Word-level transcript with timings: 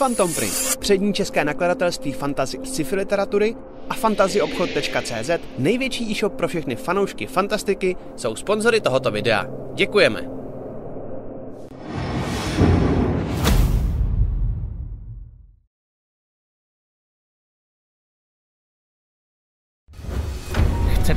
Phantom 0.00 0.34
Print, 0.34 0.76
přední 0.78 1.12
české 1.14 1.44
nakladatelství 1.44 2.12
fantasy 2.12 2.58
sci-fi 2.64 2.96
literatury 2.96 3.56
a 3.88 3.94
fantazyobchod.cz, 3.94 5.30
největší 5.58 6.10
e-shop 6.12 6.32
pro 6.34 6.48
všechny 6.48 6.76
fanoušky 6.76 7.26
fantastiky, 7.26 7.96
jsou 8.16 8.36
sponzory 8.36 8.80
tohoto 8.80 9.10
videa. 9.10 9.46
Děkujeme! 9.74 10.39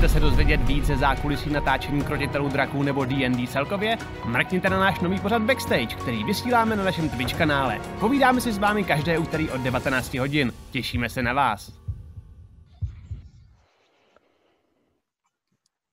Chcete 0.03 0.13
se 0.13 0.19
dozvědět 0.19 0.61
víc 0.61 0.85
ze 0.85 0.97
zákulisí 0.97 1.49
natáčení 1.49 2.03
krotitelů 2.03 2.49
draků 2.49 2.83
nebo 2.83 3.05
D&D 3.05 3.47
celkově? 3.47 3.97
Mrkněte 4.25 4.69
na 4.69 4.79
náš 4.79 4.99
nový 4.99 5.19
pořad 5.19 5.41
Backstage, 5.41 5.95
který 5.95 6.23
vysíláme 6.23 6.75
na 6.75 6.83
našem 6.83 7.09
Twitch 7.09 7.37
kanále. 7.37 7.81
Povídáme 7.99 8.41
si 8.41 8.51
s 8.51 8.57
vámi 8.57 8.83
každé 8.83 9.17
úterý 9.17 9.49
od 9.49 9.61
19 9.61 10.13
hodin. 10.13 10.53
Těšíme 10.71 11.09
se 11.09 11.23
na 11.23 11.33
vás. 11.33 11.82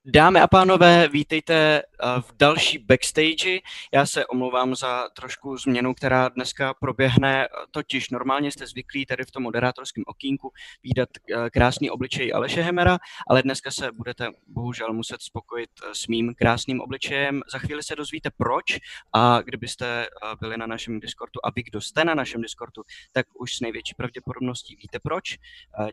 Dámy 0.05 0.41
a 0.41 0.47
pánové, 0.47 1.09
vítejte 1.09 1.55
eh, 1.55 1.83
v 2.21 2.33
další 2.39 2.79
backstage. 2.79 3.61
Já 3.95 4.07
se 4.07 4.27
omlouvám 4.27 4.75
za 4.75 5.09
trošku 5.09 5.57
změnu, 5.57 5.95
která 5.95 6.29
dneska 6.29 6.75
proběhne. 6.75 7.49
Totiž 7.71 8.11
normálně 8.11 8.53
jste 8.53 8.67
zvyklí 8.67 9.07
tady 9.07 9.25
v 9.25 9.31
tom 9.31 9.43
moderátorském 9.43 10.05
okýnku 10.07 10.53
výdat 10.83 11.09
eh, 11.15 11.51
krásný 11.51 11.91
obličej 11.91 12.33
Aleše 12.35 12.63
Hemera, 12.63 12.99
ale 13.29 13.43
dneska 13.43 13.71
se 13.71 13.93
budete 13.93 14.29
bohužel 14.47 14.93
muset 14.93 15.23
spokojit 15.23 15.71
eh, 15.85 15.95
s 15.95 16.07
mým 16.07 16.35
krásným 16.35 16.81
obličejem. 16.81 17.43
Za 17.53 17.59
chvíli 17.59 17.83
se 17.83 17.97
dozvíte 17.97 18.31
proč 18.37 18.65
a 19.13 19.41
kdybyste 19.41 20.07
byli 20.41 20.57
na 20.57 20.67
našem 20.67 21.01
Discordu 21.01 21.47
a 21.47 21.51
vy, 21.51 21.63
kdo 21.63 21.81
jste 21.81 22.05
na 22.05 22.15
našem 22.15 22.43
Discordu, 22.43 22.83
tak 23.13 23.27
už 23.41 23.55
s 23.57 23.61
největší 23.61 23.95
pravděpodobností 23.95 24.77
víte 24.77 24.99
proč. 25.03 25.39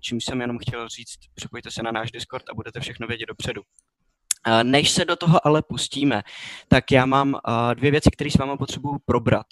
Čím 0.01 0.21
jsem 0.21 0.41
jenom 0.41 0.57
chtěl 0.59 0.89
říct, 0.89 1.19
připojte 1.35 1.71
se 1.71 1.83
na 1.83 1.91
náš 1.91 2.11
Discord 2.11 2.49
a 2.49 2.53
budete 2.53 2.79
všechno 2.79 3.07
vědět 3.07 3.25
dopředu. 3.25 3.61
Než 4.63 4.89
se 4.89 5.05
do 5.05 5.15
toho 5.15 5.47
ale 5.47 5.61
pustíme, 5.61 6.23
tak 6.67 6.91
já 6.91 7.05
mám 7.05 7.35
dvě 7.73 7.91
věci, 7.91 8.11
které 8.11 8.31
s 8.31 8.35
vámi 8.35 8.57
potřebuju 8.57 8.97
probrat. 9.05 9.45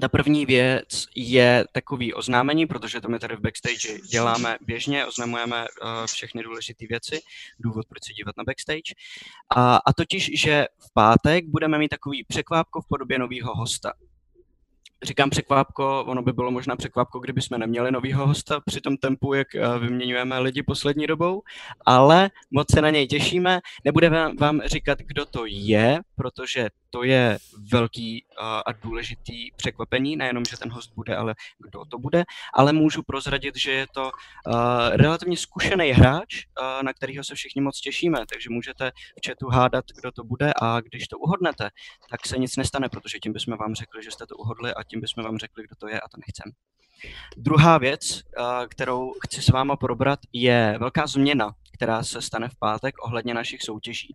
Ta 0.00 0.08
první 0.08 0.46
věc 0.46 1.06
je 1.16 1.64
takový 1.72 2.14
oznámení, 2.14 2.66
protože 2.66 3.00
to 3.00 3.08
my 3.08 3.18
tady 3.18 3.36
v 3.36 3.40
backstage 3.40 3.98
děláme 4.10 4.56
běžně, 4.60 5.06
oznamujeme 5.06 5.64
všechny 6.06 6.42
důležité 6.42 6.86
věci, 6.86 7.20
důvod, 7.58 7.86
proč 7.88 8.04
se 8.04 8.12
dívat 8.12 8.36
na 8.36 8.44
backstage. 8.44 8.94
A, 9.56 9.76
a 9.76 9.92
totiž, 9.92 10.30
že 10.40 10.66
v 10.78 10.92
pátek 10.94 11.44
budeme 11.46 11.78
mít 11.78 11.88
takový 11.88 12.24
překvápko 12.24 12.80
v 12.80 12.88
podobě 12.88 13.18
nového 13.18 13.54
hosta 13.54 13.92
říkám 15.02 15.30
překvápko, 15.30 16.04
ono 16.04 16.22
by 16.22 16.32
bylo 16.32 16.50
možná 16.50 16.76
překvápko, 16.76 17.18
kdyby 17.18 17.42
jsme 17.42 17.58
neměli 17.58 17.92
novýho 17.92 18.26
hosta 18.26 18.60
při 18.60 18.80
tom 18.80 18.96
tempu, 18.96 19.34
jak 19.34 19.54
eh, 19.54 19.78
vyměňujeme 19.78 20.38
lidi 20.38 20.62
poslední 20.62 21.06
dobou, 21.06 21.42
ale 21.86 22.30
moc 22.50 22.66
se 22.74 22.82
na 22.82 22.90
něj 22.90 23.06
těšíme. 23.06 23.60
Nebudeme 23.84 24.34
vám 24.40 24.60
říkat, 24.66 24.98
kdo 24.98 25.26
to 25.26 25.42
je, 25.46 26.00
protože 26.16 26.68
to 26.90 27.02
je 27.04 27.38
velký 27.72 28.24
a 28.40 28.72
důležitý 28.72 29.50
překvapení, 29.56 30.16
nejenom, 30.16 30.44
že 30.44 30.56
ten 30.56 30.72
host 30.72 30.92
bude, 30.94 31.16
ale 31.16 31.34
kdo 31.58 31.84
to 31.84 31.98
bude, 31.98 32.24
ale 32.54 32.72
můžu 32.72 33.02
prozradit, 33.02 33.56
že 33.56 33.70
je 33.72 33.86
to 33.94 34.10
relativně 34.90 35.36
zkušený 35.36 35.90
hráč, 35.90 36.44
na 36.82 36.92
kterého 36.92 37.24
se 37.24 37.34
všichni 37.34 37.62
moc 37.62 37.80
těšíme, 37.80 38.18
takže 38.32 38.50
můžete 38.50 38.90
v 38.90 39.28
chatu 39.28 39.48
hádat, 39.48 39.84
kdo 40.00 40.12
to 40.12 40.24
bude 40.24 40.52
a 40.62 40.80
když 40.80 41.08
to 41.08 41.18
uhodnete, 41.18 41.70
tak 42.10 42.26
se 42.26 42.38
nic 42.38 42.56
nestane, 42.56 42.88
protože 42.88 43.18
tím 43.18 43.32
bychom 43.32 43.56
vám 43.56 43.74
řekli, 43.74 44.02
že 44.02 44.10
jste 44.10 44.26
to 44.26 44.36
uhodli 44.36 44.74
a 44.74 44.84
tím 44.84 45.00
bychom 45.00 45.24
vám 45.24 45.38
řekli, 45.38 45.64
kdo 45.64 45.76
to 45.76 45.88
je 45.88 46.00
a 46.00 46.08
to 46.08 46.16
nechcem. 46.26 46.52
Druhá 47.36 47.78
věc, 47.78 48.22
kterou 48.68 49.12
chci 49.24 49.42
s 49.42 49.48
váma 49.48 49.76
probrat, 49.76 50.18
je 50.32 50.76
velká 50.80 51.06
změna, 51.06 51.50
která 51.78 52.02
se 52.02 52.22
stane 52.22 52.48
v 52.48 52.58
pátek 52.58 52.94
ohledně 53.04 53.34
našich 53.34 53.62
soutěží. 53.62 54.14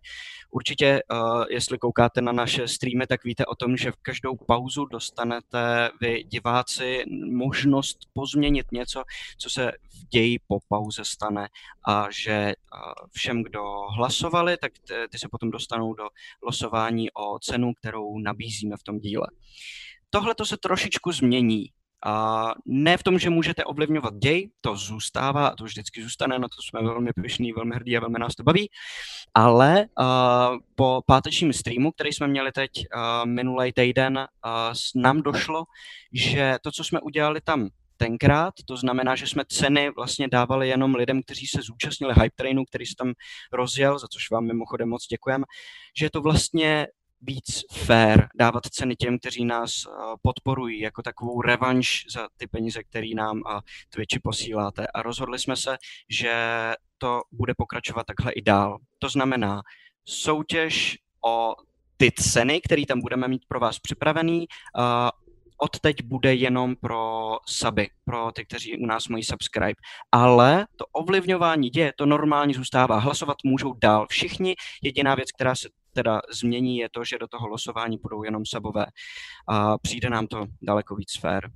Určitě, 0.50 1.02
jestli 1.50 1.78
koukáte 1.78 2.20
na 2.20 2.32
naše 2.32 2.68
streamy, 2.68 3.06
tak 3.06 3.24
víte 3.24 3.46
o 3.46 3.54
tom, 3.54 3.76
že 3.76 3.92
v 3.92 3.96
každou 4.02 4.36
pauzu 4.36 4.84
dostanete 4.84 5.90
vy 6.00 6.24
diváci 6.24 7.04
možnost 7.32 7.98
pozměnit 8.12 8.66
něco, 8.72 9.02
co 9.38 9.50
se 9.50 9.72
v 9.72 10.08
ději 10.08 10.38
po 10.46 10.58
pauze 10.68 11.04
stane 11.04 11.48
a 11.88 12.06
že 12.10 12.52
všem, 13.12 13.42
kdo 13.42 13.62
hlasovali, 13.96 14.56
tak 14.56 14.72
ty 15.10 15.18
se 15.18 15.28
potom 15.30 15.50
dostanou 15.50 15.94
do 15.94 16.04
losování 16.42 17.10
o 17.10 17.38
cenu, 17.38 17.72
kterou 17.74 18.18
nabízíme 18.18 18.76
v 18.76 18.82
tom 18.82 18.98
díle. 18.98 19.26
Tohle 20.10 20.34
to 20.34 20.46
se 20.46 20.56
trošičku 20.56 21.12
změní. 21.12 21.66
A 22.04 22.52
ne 22.66 22.96
v 22.96 23.02
tom, 23.02 23.18
že 23.18 23.30
můžete 23.30 23.64
ovlivňovat 23.64 24.14
děj, 24.14 24.50
to 24.60 24.76
zůstává, 24.76 25.50
to 25.50 25.64
vždycky 25.64 26.02
zůstane, 26.02 26.38
na 26.38 26.48
to 26.48 26.62
jsme 26.62 26.82
velmi 26.88 27.10
pyšní, 27.22 27.52
velmi 27.52 27.74
hrdí 27.74 27.96
a 27.96 28.00
velmi 28.00 28.18
nás 28.18 28.34
to 28.34 28.42
baví, 28.42 28.70
ale 29.34 29.86
uh, 30.00 30.06
po 30.74 31.02
pátečním 31.06 31.52
streamu, 31.52 31.92
který 31.92 32.12
jsme 32.12 32.26
měli 32.26 32.52
teď 32.52 32.70
uh, 32.70 33.30
minulý 33.30 33.72
týden, 33.72 34.18
uh, 34.18 35.02
nám 35.02 35.22
došlo, 35.22 35.64
že 36.12 36.58
to, 36.62 36.72
co 36.72 36.84
jsme 36.84 37.00
udělali 37.00 37.40
tam 37.40 37.68
tenkrát, 37.96 38.54
to 38.66 38.76
znamená, 38.76 39.16
že 39.16 39.26
jsme 39.26 39.44
ceny 39.48 39.90
vlastně 39.90 40.28
dávali 40.28 40.68
jenom 40.68 40.94
lidem, 40.94 41.22
kteří 41.22 41.46
se 41.46 41.62
zúčastnili 41.62 42.14
hype 42.14 42.36
trainu, 42.36 42.64
který 42.64 42.86
se 42.86 42.94
tam 42.98 43.12
rozjel, 43.52 43.98
za 43.98 44.06
což 44.08 44.30
vám 44.30 44.44
mimochodem 44.44 44.88
moc 44.88 45.06
děkujeme, 45.06 45.44
že 45.98 46.06
je 46.06 46.10
to 46.10 46.20
vlastně 46.20 46.86
víc 47.26 47.64
fair 47.72 48.28
dávat 48.34 48.66
ceny 48.66 48.96
těm, 48.96 49.18
kteří 49.18 49.44
nás 49.44 49.72
eh, 49.86 49.90
podporují, 50.22 50.80
jako 50.80 51.02
takovou 51.02 51.42
revanš 51.42 52.04
za 52.14 52.28
ty 52.36 52.46
peníze, 52.46 52.82
které 52.82 53.08
nám 53.16 53.42
a 53.46 53.60
Twitchi 53.88 54.18
posíláte. 54.18 54.86
A 54.86 55.02
rozhodli 55.02 55.38
jsme 55.38 55.56
se, 55.56 55.76
že 56.08 56.34
to 56.98 57.22
bude 57.32 57.54
pokračovat 57.56 58.06
takhle 58.06 58.32
i 58.32 58.42
dál. 58.42 58.78
To 58.98 59.08
znamená, 59.08 59.62
soutěž 60.04 60.98
o 61.26 61.54
ty 61.96 62.10
ceny, 62.10 62.60
které 62.60 62.86
tam 62.86 63.00
budeme 63.00 63.28
mít 63.28 63.42
pro 63.48 63.60
vás 63.60 63.78
připravený, 63.78 64.46
uh, 64.78 65.10
od 65.58 65.80
teď 65.80 66.02
bude 66.02 66.34
jenom 66.34 66.76
pro 66.76 67.36
suby, 67.46 67.88
pro 68.04 68.32
ty, 68.32 68.44
kteří 68.44 68.78
u 68.78 68.86
nás 68.86 69.08
mají 69.08 69.24
subscribe. 69.24 69.74
Ale 70.12 70.66
to 70.76 70.86
ovlivňování 70.92 71.70
děje, 71.70 71.92
to 71.96 72.06
normálně 72.06 72.54
zůstává. 72.54 72.98
Hlasovat 72.98 73.36
můžou 73.44 73.72
dál 73.72 74.06
všichni. 74.10 74.54
Jediná 74.82 75.14
věc, 75.14 75.32
která 75.32 75.54
se 75.54 75.68
teda 75.94 76.20
změní, 76.32 76.78
je 76.78 76.88
to, 76.92 77.04
že 77.04 77.18
do 77.18 77.26
toho 77.26 77.48
losování 77.48 77.98
budou 78.02 78.22
jenom 78.22 78.42
sabové. 78.46 78.86
A 79.48 79.78
přijde 79.78 80.10
nám 80.10 80.26
to 80.26 80.46
daleko 80.62 80.96
víc 80.96 81.18
fér. 81.20 81.50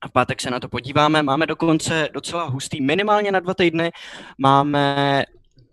A 0.00 0.08
v 0.08 0.12
pátek 0.12 0.40
se 0.40 0.50
na 0.50 0.60
to 0.60 0.68
podíváme. 0.68 1.22
Máme 1.22 1.46
dokonce 1.46 2.08
docela 2.12 2.44
hustý, 2.44 2.80
minimálně 2.80 3.32
na 3.32 3.40
dva 3.40 3.54
týdny, 3.54 3.90
máme 4.38 5.24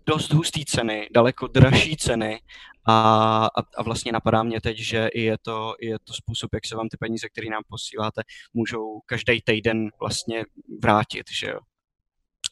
dost 0.06 0.32
hustý 0.32 0.64
ceny, 0.64 1.08
daleko 1.14 1.46
dražší 1.46 1.96
ceny 1.96 2.40
a, 2.86 3.46
a, 3.46 3.60
a 3.76 3.82
vlastně 3.82 4.12
napadá 4.12 4.42
mě 4.42 4.60
teď, 4.60 4.78
že 4.78 5.08
je 5.14 5.36
to, 5.42 5.74
je 5.80 5.98
to 6.04 6.12
způsob, 6.12 6.54
jak 6.54 6.66
se 6.66 6.76
vám 6.76 6.88
ty 6.88 6.96
peníze, 6.96 7.28
které 7.28 7.50
nám 7.50 7.62
posíláte, 7.68 8.22
můžou 8.54 9.00
každý 9.06 9.40
týden 9.42 9.88
vlastně 10.00 10.44
vrátit, 10.82 11.26
že 11.30 11.46
jo. 11.46 11.58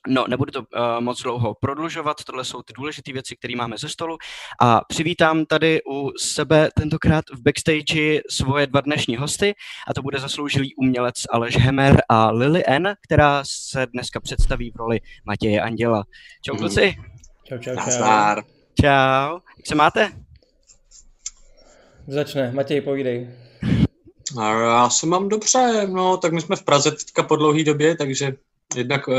No, 0.08 0.24
nebudu 0.28 0.50
to 0.50 0.60
uh, 0.60 0.66
moc 1.00 1.22
dlouho 1.22 1.54
prodlužovat, 1.54 2.24
tohle 2.24 2.44
jsou 2.44 2.62
ty 2.62 2.72
důležité 2.72 3.12
věci, 3.12 3.36
které 3.36 3.56
máme 3.56 3.78
ze 3.78 3.88
stolu. 3.88 4.18
A 4.60 4.80
přivítám 4.88 5.46
tady 5.46 5.80
u 5.90 6.10
sebe 6.18 6.70
tentokrát 6.74 7.24
v 7.30 7.42
backstage 7.42 8.20
svoje 8.30 8.66
dva 8.66 8.80
dnešní 8.80 9.16
hosty, 9.16 9.54
a 9.88 9.94
to 9.94 10.02
bude 10.02 10.20
zasloužilý 10.20 10.74
umělec 10.74 11.14
Aleš 11.32 11.56
Hemer 11.56 12.02
a 12.08 12.30
Lily 12.30 12.62
N, 12.66 12.94
která 13.06 13.42
se 13.46 13.86
dneska 13.86 14.20
představí 14.20 14.70
v 14.70 14.76
roli 14.76 15.00
Matěje 15.24 15.62
Anděla. 15.62 16.04
Čau, 16.42 16.56
kluci. 16.56 16.94
Čau, 17.44 17.58
čau, 17.58 17.70
čau. 17.70 17.76
Nazdar. 17.76 18.42
Čau. 18.80 19.38
Jak 19.56 19.66
se 19.66 19.74
máte? 19.74 20.12
Začne. 22.06 22.52
Matěj, 22.52 22.80
povídej. 22.80 23.30
Já 24.36 24.90
se 24.90 25.06
mám 25.06 25.28
dobře, 25.28 25.86
no, 25.86 26.16
tak 26.16 26.32
my 26.32 26.40
jsme 26.40 26.56
v 26.56 26.62
Praze 26.62 26.90
teďka 26.90 27.22
po 27.22 27.36
dlouhé 27.36 27.64
době, 27.64 27.96
takže 27.96 28.32
jednak 28.76 29.08
uh, 29.08 29.14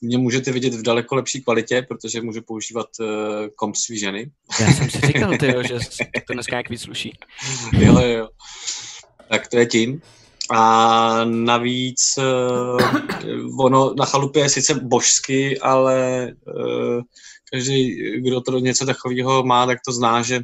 mě 0.00 0.18
můžete 0.18 0.52
vidět 0.52 0.74
v 0.74 0.82
daleko 0.82 1.14
lepší 1.14 1.42
kvalitě, 1.42 1.82
protože 1.88 2.22
můžu 2.22 2.42
používat 2.42 2.86
uh, 3.00 3.06
komp 3.56 3.76
svý 3.76 3.98
ženy. 3.98 4.30
Já 4.60 4.72
jsem 4.72 4.90
si 4.90 5.00
říkal, 5.00 5.38
tyjo, 5.38 5.62
že 5.62 5.74
to 6.26 6.32
dneska 6.32 6.56
jak 6.56 6.70
víc 6.70 6.82
sluší. 6.82 7.18
jo, 7.72 8.00
jo. 8.00 8.28
Tak 9.28 9.48
to 9.48 9.58
je 9.58 9.66
tím. 9.66 10.02
A 10.50 11.24
navíc 11.24 12.18
uh, 12.18 13.64
ono 13.64 13.94
na 13.94 14.04
chalupě 14.04 14.42
je 14.42 14.48
sice 14.48 14.74
božsky, 14.74 15.58
ale 15.58 16.28
uh, 16.56 17.02
každý, 17.52 17.96
kdo 18.20 18.40
to 18.40 18.58
něco 18.58 18.86
takového 18.86 19.42
má, 19.42 19.66
tak 19.66 19.78
to 19.86 19.92
zná, 19.92 20.22
že 20.22 20.40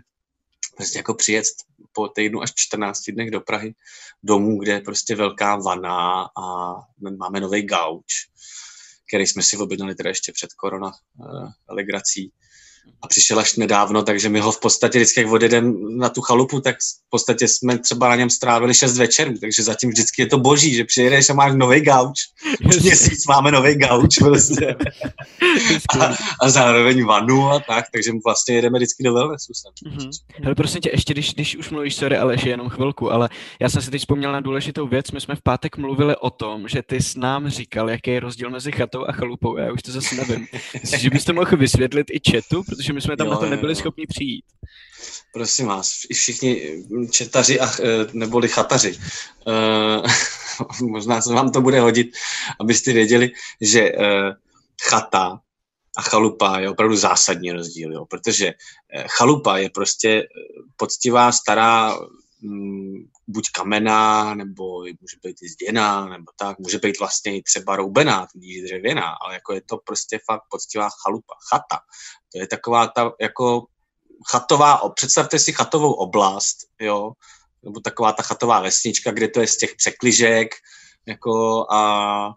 prostě 0.78 0.98
jako 0.98 1.14
přijet 1.14 1.44
po 1.92 2.08
týdnu 2.08 2.42
až 2.42 2.52
14 2.54 3.02
dnech 3.10 3.30
do 3.30 3.40
Prahy 3.40 3.74
domů, 4.22 4.58
kde 4.58 4.72
je 4.72 4.80
prostě 4.80 5.16
velká 5.16 5.56
vana 5.56 6.28
a 6.42 6.74
máme 7.18 7.40
nový 7.40 7.62
gauč, 7.62 8.12
který 9.08 9.26
jsme 9.26 9.42
si 9.42 9.56
objednali 9.56 9.94
teda 9.94 10.10
ještě 10.10 10.32
před 10.32 10.52
korona 10.52 10.86
uh, 11.18 11.48
legrací. 11.68 12.32
A 13.02 13.06
přišel 13.08 13.38
až 13.38 13.56
nedávno, 13.56 14.02
takže 14.02 14.28
my 14.28 14.40
ho 14.40 14.52
v 14.52 14.60
podstatě 14.60 14.98
vždycky, 14.98 15.20
jak 15.20 15.32
odjedem 15.32 15.74
na 15.98 16.08
tu 16.08 16.20
chalupu, 16.20 16.60
tak 16.60 16.76
v 17.06 17.10
podstatě 17.10 17.48
jsme 17.48 17.78
třeba 17.78 18.08
na 18.08 18.16
něm 18.16 18.30
strávili 18.30 18.74
šest 18.74 18.98
večerů, 18.98 19.34
takže 19.40 19.62
zatím 19.62 19.90
vždycky 19.90 20.22
je 20.22 20.26
to 20.26 20.38
boží, 20.38 20.74
že 20.74 20.84
přijedeš 20.84 21.30
a 21.30 21.34
máš 21.34 21.52
nový 21.54 21.80
gauč, 21.80 22.18
měsíc 22.80 23.26
máme 23.26 23.50
nový 23.50 23.74
gauč 23.74 24.18
prostě. 24.18 24.76
a, 26.00 26.14
a, 26.42 26.50
zároveň 26.50 27.04
vanu 27.04 27.50
a 27.50 27.60
tak, 27.60 27.84
takže 27.92 28.10
vlastně 28.24 28.54
jedeme 28.54 28.78
vždycky 28.78 29.02
do 29.02 29.14
wellnessu. 29.14 29.52
Mm-hmm. 29.52 30.10
Hele, 30.42 30.54
prosím 30.54 30.80
tě, 30.80 30.90
ještě 30.92 31.12
když, 31.12 31.34
když 31.34 31.56
už 31.56 31.70
mluvíš, 31.70 31.94
sorry, 31.94 32.16
ale 32.16 32.34
ještě 32.34 32.48
jenom 32.48 32.68
chvilku, 32.68 33.12
ale 33.12 33.28
já 33.60 33.68
jsem 33.68 33.82
si 33.82 33.90
teď 33.90 34.00
vzpomněl 34.00 34.32
na 34.32 34.40
důležitou 34.40 34.86
věc, 34.86 35.10
my 35.10 35.20
jsme 35.20 35.36
v 35.36 35.42
pátek 35.42 35.76
mluvili 35.76 36.16
o 36.16 36.30
tom, 36.30 36.68
že 36.68 36.82
ty 36.82 37.02
s 37.02 37.16
nám 37.16 37.48
říkal, 37.48 37.90
jaký 37.90 38.10
je 38.10 38.20
rozdíl 38.20 38.50
mezi 38.50 38.72
chatou 38.72 39.04
a 39.08 39.12
chalupou, 39.12 39.56
já 39.56 39.72
už 39.72 39.82
to 39.82 39.92
zase 39.92 40.14
nevím. 40.14 40.46
Myslíš, 40.80 41.00
že 41.00 41.10
byste 41.10 41.32
mohl 41.32 41.56
vysvětlit 41.56 42.06
i 42.10 42.30
chatu, 42.30 42.62
protože 42.68 42.92
my 42.92 43.00
jsme 43.00 43.16
tam 43.16 43.26
jo, 43.26 43.32
na 43.32 43.38
to 43.38 43.46
nebyli 43.46 43.72
jo. 43.72 43.76
schopni 43.76 44.06
přijít. 44.06 44.44
Prosím 45.32 45.66
vás, 45.66 45.92
i 46.10 46.14
všichni 46.14 46.84
četaři 47.10 47.60
a, 47.60 47.66
e, 47.66 48.06
neboli 48.12 48.48
chataři. 48.48 48.98
Uh, 49.46 50.06
možná 50.90 51.20
se 51.20 51.34
vám 51.34 51.50
to 51.50 51.60
bude 51.60 51.80
hodit, 51.80 52.06
abyste 52.60 52.92
věděli, 52.92 53.30
že 53.60 53.92
uh, 53.92 54.04
chata 54.82 55.40
a 55.96 56.02
chalupa 56.02 56.58
je 56.58 56.70
opravdu 56.70 56.96
zásadní 56.96 57.52
rozdíl, 57.52 57.92
jo, 57.92 58.04
protože 58.04 58.52
chalupa 59.08 59.58
je 59.58 59.70
prostě 59.70 60.28
poctivá, 60.76 61.32
stará, 61.32 61.98
mm, 62.40 63.08
buď 63.28 63.44
kamená, 63.54 64.34
nebo 64.34 64.80
může 64.80 65.16
být 65.24 65.36
i 65.42 65.48
zděná, 65.48 66.08
nebo 66.08 66.32
tak, 66.36 66.58
může 66.58 66.78
být 66.78 66.98
vlastně 66.98 67.38
i 67.38 67.42
třeba 67.42 67.76
roubená, 67.76 68.26
tudíž 68.32 68.62
dřevěná, 68.62 69.14
ale 69.22 69.34
jako 69.34 69.52
je 69.52 69.62
to 69.66 69.76
prostě 69.76 70.20
fakt 70.30 70.42
poctivá 70.50 70.88
chalupa, 71.02 71.34
chata. 71.52 71.80
To 72.32 72.38
je 72.38 72.46
taková 72.46 72.86
ta 72.86 73.12
jako 73.20 73.66
chatová, 74.30 74.88
představte 74.94 75.38
si 75.38 75.52
chatovou 75.52 75.92
oblast, 75.92 76.56
jo, 76.80 77.12
nebo 77.62 77.80
taková 77.80 78.12
ta 78.12 78.22
chatová 78.22 78.60
vesnička, 78.60 79.10
kde 79.10 79.28
to 79.28 79.40
je 79.40 79.46
z 79.46 79.56
těch 79.56 79.74
překližek, 79.76 80.54
jako 81.06 81.66
a, 81.72 82.32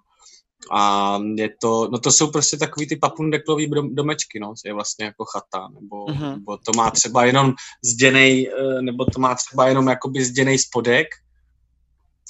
a 0.72 1.20
je 1.36 1.50
to, 1.62 1.90
no 1.92 2.00
to 2.00 2.12
jsou 2.12 2.32
prostě 2.32 2.58
takový 2.58 2.88
ty 2.88 2.96
papundeklový 2.96 3.72
domečky, 3.90 4.40
no, 4.40 4.54
je 4.66 4.74
vlastně 4.74 5.06
jako 5.06 5.26
chata, 5.26 5.68
nebo, 5.82 6.06
uh-huh. 6.06 6.36
nebo 6.36 6.58
to 6.58 6.72
má 6.76 6.92
třeba 6.92 7.26
jenom 7.26 7.54
zděnej, 7.86 8.52
eh, 8.60 8.82
nebo 8.82 9.06
to 9.06 9.20
má 9.20 9.36
třeba 9.36 9.68
jenom 9.68 9.88
jakoby 9.88 10.26
zděnej 10.26 10.58
spodek, 10.58 11.08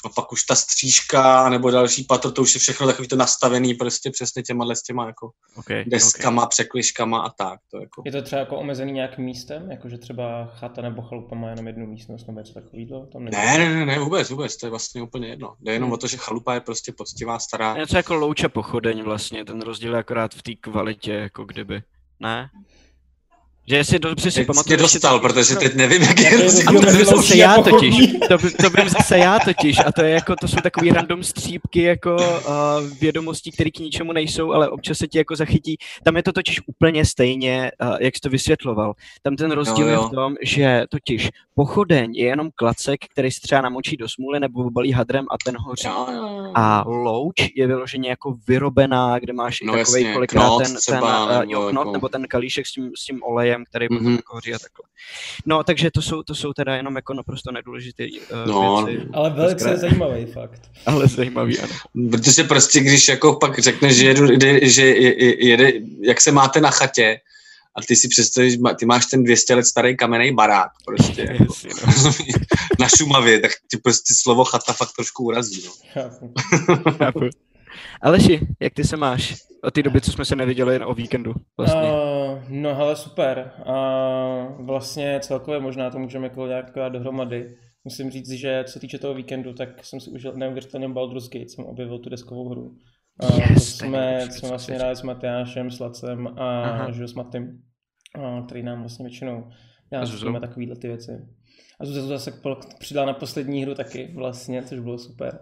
a 0.05 0.09
pak 0.09 0.31
už 0.31 0.43
ta 0.43 0.55
střížka 0.55 1.49
nebo 1.49 1.71
další 1.71 2.03
patro, 2.03 2.31
to 2.31 2.41
už 2.41 2.53
je 2.53 2.59
všechno 2.59 2.87
takový 2.87 3.07
to 3.07 3.15
nastavený 3.15 3.73
prostě 3.73 4.11
přesně 4.11 4.43
těma 4.43 4.75
s 4.75 4.83
těma 4.83 5.05
jako 5.05 5.31
okay, 5.55 5.83
deskama, 5.87 6.41
okay. 6.41 6.49
překliškama 6.49 7.21
a 7.21 7.29
tak. 7.29 7.59
To 7.71 7.79
jako. 7.79 8.01
Je 8.05 8.11
to 8.11 8.21
třeba 8.21 8.39
jako 8.39 8.57
omezený 8.57 8.91
nějakým 8.91 9.25
místem? 9.25 9.71
Jakože 9.71 9.97
třeba 9.97 10.45
chata 10.45 10.81
nebo 10.81 11.01
chalupa 11.01 11.35
má 11.35 11.49
jenom 11.49 11.67
jednu 11.67 11.87
místnost 11.87 12.27
nebo 12.27 12.39
něco 12.39 12.53
takového? 12.53 13.05
Tam 13.05 13.25
ne, 13.25 13.57
ne, 13.57 13.75
ne, 13.75 13.85
ne, 13.85 13.99
vůbec, 13.99 14.29
vůbec, 14.29 14.57
to 14.57 14.65
je 14.65 14.69
vlastně 14.69 15.01
úplně 15.01 15.27
jedno. 15.27 15.55
Jde 15.59 15.73
jenom 15.73 15.87
hmm. 15.87 15.93
o 15.93 15.97
to, 15.97 16.07
že 16.07 16.17
chalupa 16.17 16.53
je 16.53 16.61
prostě 16.61 16.91
poctivá, 16.91 17.39
stará. 17.39 17.77
Něco 17.77 17.97
jako 17.97 18.15
louče 18.15 18.49
pochodeň 18.49 19.03
vlastně, 19.03 19.45
ten 19.45 19.61
rozdíl 19.61 19.93
je 19.93 19.99
akorát 19.99 20.33
v 20.35 20.43
té 20.43 20.55
kvalitě, 20.55 21.13
jako 21.13 21.45
kdyby. 21.45 21.83
Ne? 22.19 22.49
Že 23.67 23.75
jestli 23.75 23.99
dobře 23.99 24.31
si 24.31 24.45
pamatuju... 24.45 24.77
dostal, 24.77 25.19
to... 25.19 25.27
protože 25.27 25.55
teď 25.55 25.75
nevím, 25.75 26.01
jak 26.01 26.19
je 26.19 26.43
rozdíl. 26.43 26.65
To 26.65 26.91
bych 26.91 27.05
zase 27.05 27.37
já 27.37 27.61
totiž. 27.61 27.95
To, 28.27 28.37
by, 28.37 28.51
to 28.51 28.69
bych 28.69 28.89
zase 28.89 29.17
já 29.17 29.39
totiž. 29.39 29.79
A 29.85 29.91
to 29.91 30.03
je 30.03 30.09
jako, 30.09 30.35
to 30.35 30.47
jsou 30.47 30.57
takový 30.63 30.91
random 30.91 31.23
střípky 31.23 31.81
jako 31.81 32.15
uh, 32.15 32.97
vědomostí, 33.01 33.51
které 33.51 33.71
k 33.71 33.79
ničemu 33.79 34.13
nejsou, 34.13 34.51
ale 34.51 34.69
občas 34.69 34.97
se 34.97 35.07
ti 35.07 35.17
jako 35.17 35.35
zachytí. 35.35 35.77
Tam 36.03 36.15
je 36.15 36.23
to 36.23 36.31
totiž 36.31 36.61
úplně 36.65 37.05
stejně, 37.05 37.71
uh, 37.83 37.97
jak 37.99 38.15
jsi 38.15 38.21
to 38.21 38.29
vysvětloval. 38.29 38.93
Tam 39.21 39.35
ten 39.35 39.51
rozdíl 39.51 39.87
jo, 39.87 39.93
jo. 39.93 40.01
je 40.01 40.07
v 40.07 40.11
tom, 40.11 40.33
že 40.43 40.83
totiž 40.89 41.29
pochodeň 41.55 42.15
je 42.15 42.25
jenom 42.25 42.49
klacek, 42.55 42.99
který 43.11 43.31
se 43.31 43.39
třeba 43.41 43.61
namočí 43.61 43.97
do 43.97 44.09
smůly 44.09 44.39
nebo 44.39 44.63
obalí 44.63 44.91
hadrem 44.91 45.25
a 45.31 45.35
ten 45.45 45.55
hoří. 45.59 45.87
Jo, 45.87 46.07
jo. 46.15 46.51
A 46.55 46.83
louč 46.87 47.35
je 47.55 47.67
vyloženě 47.67 48.09
jako 48.09 48.35
vyrobená, 48.47 49.19
kde 49.19 49.33
máš 49.33 49.61
no, 49.61 49.75
i 49.75 49.77
takový 49.77 50.13
kolikrát 50.13 50.57
ten, 50.57 50.75
ten, 50.87 51.01
ten, 51.01 51.49
jo, 51.49 51.67
knot, 51.69 51.85
jako... 51.85 51.91
nebo 51.91 52.09
ten 52.09 52.27
kalíšek 52.27 52.67
s 52.67 52.71
tím, 52.71 52.91
s 52.95 53.05
tím 53.05 53.23
olejem 53.23 53.50
olejem, 53.51 53.65
který 53.69 53.87
mm-hmm. 53.87 54.15
jako 54.15 54.35
hoří 54.35 54.53
a 54.53 54.59
takhle. 54.59 54.85
No, 55.45 55.63
takže 55.63 55.91
to 55.91 56.01
jsou, 56.01 56.23
to 56.23 56.35
jsou 56.35 56.53
teda 56.53 56.75
jenom 56.75 56.95
jako 56.95 57.13
naprosto 57.13 57.51
nedůležité 57.51 58.03
uh, 58.03 58.47
no, 58.47 58.85
věci. 58.85 59.07
Ale 59.13 59.29
velice 59.29 59.59
zkrát. 59.59 59.79
zajímavý 59.79 60.25
fakt. 60.25 60.61
Ale 60.85 61.07
zajímavý, 61.07 61.59
ano. 61.59 61.73
Protože 62.11 62.43
prostě, 62.43 62.79
když 62.79 63.07
jako 63.07 63.35
pak 63.35 63.59
řekneš, 63.59 63.95
že, 63.95 64.07
jedu, 64.07 64.27
že 64.61 64.85
jede, 65.39 65.71
jak 66.01 66.21
se 66.21 66.31
máte 66.31 66.61
na 66.61 66.71
chatě, 66.71 67.19
a 67.75 67.81
ty 67.87 67.95
si 67.95 68.07
představíš, 68.07 68.57
ty 68.79 68.85
máš 68.85 69.05
ten 69.05 69.23
200 69.23 69.55
let 69.55 69.65
starý 69.65 69.97
kamenný 69.97 70.33
barák 70.33 70.71
prostě. 70.85 71.21
Jako, 71.21 71.53
no. 72.03 72.13
na 72.79 72.87
Šumavě, 72.97 73.39
tak 73.39 73.51
ti 73.71 73.77
prostě 73.77 74.13
slovo 74.21 74.43
chata 74.43 74.73
fakt 74.73 74.91
trošku 74.95 75.23
urazí. 75.23 75.69
No. 75.95 76.01
Aleši, 78.01 78.47
jak 78.59 78.73
ty 78.73 78.83
se 78.83 78.97
máš 78.97 79.35
od 79.63 79.73
té 79.73 79.83
doby, 79.83 80.01
co 80.01 80.11
jsme 80.11 80.25
se 80.25 80.35
neviděli 80.35 80.79
o 80.79 80.93
víkendu? 80.93 81.33
Vlastně? 81.57 81.81
Uh, 81.81 82.39
no 82.49 82.75
hele, 82.75 82.95
super. 82.95 83.51
Uh, 83.65 84.65
vlastně 84.65 85.19
celkově 85.21 85.59
možná 85.59 85.89
to 85.89 85.99
můžeme 85.99 86.25
jako 86.25 86.47
nějak 86.47 86.71
dohromady. 86.89 87.57
Musím 87.83 88.11
říct, 88.11 88.31
že 88.31 88.63
co 88.67 88.79
týče 88.79 88.97
toho 88.99 89.13
víkendu, 89.13 89.53
tak 89.53 89.85
jsem 89.85 89.99
si 89.99 90.09
užil 90.09 90.33
neuvěřitelně 90.33 90.89
Baldur's 90.89 91.29
Gate, 91.29 91.49
jsem 91.49 91.65
objevil 91.65 91.99
tu 91.99 92.09
deskovou 92.09 92.49
hru. 92.49 92.75
Uh, 93.23 93.39
yes, 93.39 93.77
to 93.77 93.85
jsme, 93.85 94.27
jsme 94.31 94.49
vlastně 94.49 94.75
hráli 94.75 94.95
s 94.95 95.01
Matyášem, 95.01 95.71
s 95.71 95.79
Lacem 95.79 96.27
a 96.27 96.91
že 96.91 97.07
s 97.07 97.13
Matym, 97.13 97.61
uh, 98.17 98.45
který 98.45 98.63
nám 98.63 98.79
vlastně 98.79 99.03
většinou 99.03 99.49
dělá 100.19 100.39
takovýhle 100.39 100.75
ty 100.75 100.87
věci. 100.87 101.11
A 101.79 101.85
Zuza 101.85 102.01
zase 102.01 102.33
přidala 102.79 103.07
na 103.07 103.13
poslední 103.13 103.63
hru 103.63 103.75
taky 103.75 104.13
vlastně, 104.15 104.63
což 104.63 104.79
bylo 104.79 104.97
super. 104.97 105.39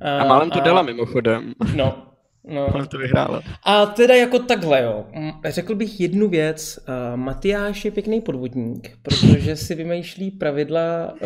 A 0.00 0.24
málem 0.24 0.50
to 0.50 0.60
a... 0.60 0.64
dala 0.64 0.82
mimochodem. 0.82 1.52
No, 1.74 2.14
No. 2.46 2.66
Ona 2.66 2.86
to 2.86 2.98
vyhrála. 2.98 3.42
A 3.62 3.86
teda 3.86 4.14
jako 4.14 4.38
takhle, 4.38 4.82
jo. 4.82 5.06
Řekl 5.44 5.74
bych 5.74 6.00
jednu 6.00 6.28
věc. 6.28 6.78
Uh, 6.88 7.16
Matyáš 7.16 7.84
je 7.84 7.90
pěkný 7.90 8.20
podvodník, 8.20 8.90
protože 9.02 9.56
si 9.56 9.74
vymýšlí 9.74 10.30
pravidla 10.30 11.12
uh, 11.12 11.18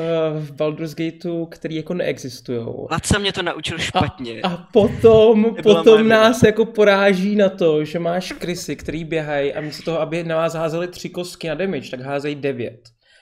v 0.43 0.53
Baldur's 0.53 0.95
Gateu, 0.95 1.47
které 1.47 1.75
jako 1.75 1.95
neexistují. 1.95 2.67
Laca 2.91 3.19
mě 3.19 3.33
to 3.33 3.43
naučil 3.43 3.79
špatně. 3.79 4.41
A, 4.41 4.49
a 4.49 4.57
potom, 4.73 5.55
potom 5.63 6.09
nás 6.09 6.43
jako 6.43 6.65
poráží 6.65 7.37
na 7.37 7.49
to, 7.49 7.85
že 7.85 7.99
máš 7.99 8.33
krysy, 8.33 8.77
který 8.77 9.05
běhají 9.05 9.55
a 9.55 9.61
místo 9.61 9.85
toho, 9.85 10.01
aby 10.01 10.25
na 10.25 10.37
vás 10.37 10.55
házeli 10.55 10.89
tři 10.89 11.09
kostky 11.09 11.49
na 11.49 11.55
damage, 11.55 11.91
tak 11.91 12.01
házejí 12.01 12.35
devět. 12.35 12.81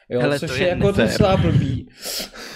Jo, 0.09 0.21
Hele, 0.21 0.39
což 0.39 0.59
je, 0.59 0.67
je 0.67 0.69
jako 0.69 0.93
docela 0.93 1.37
blbý. 1.37 1.89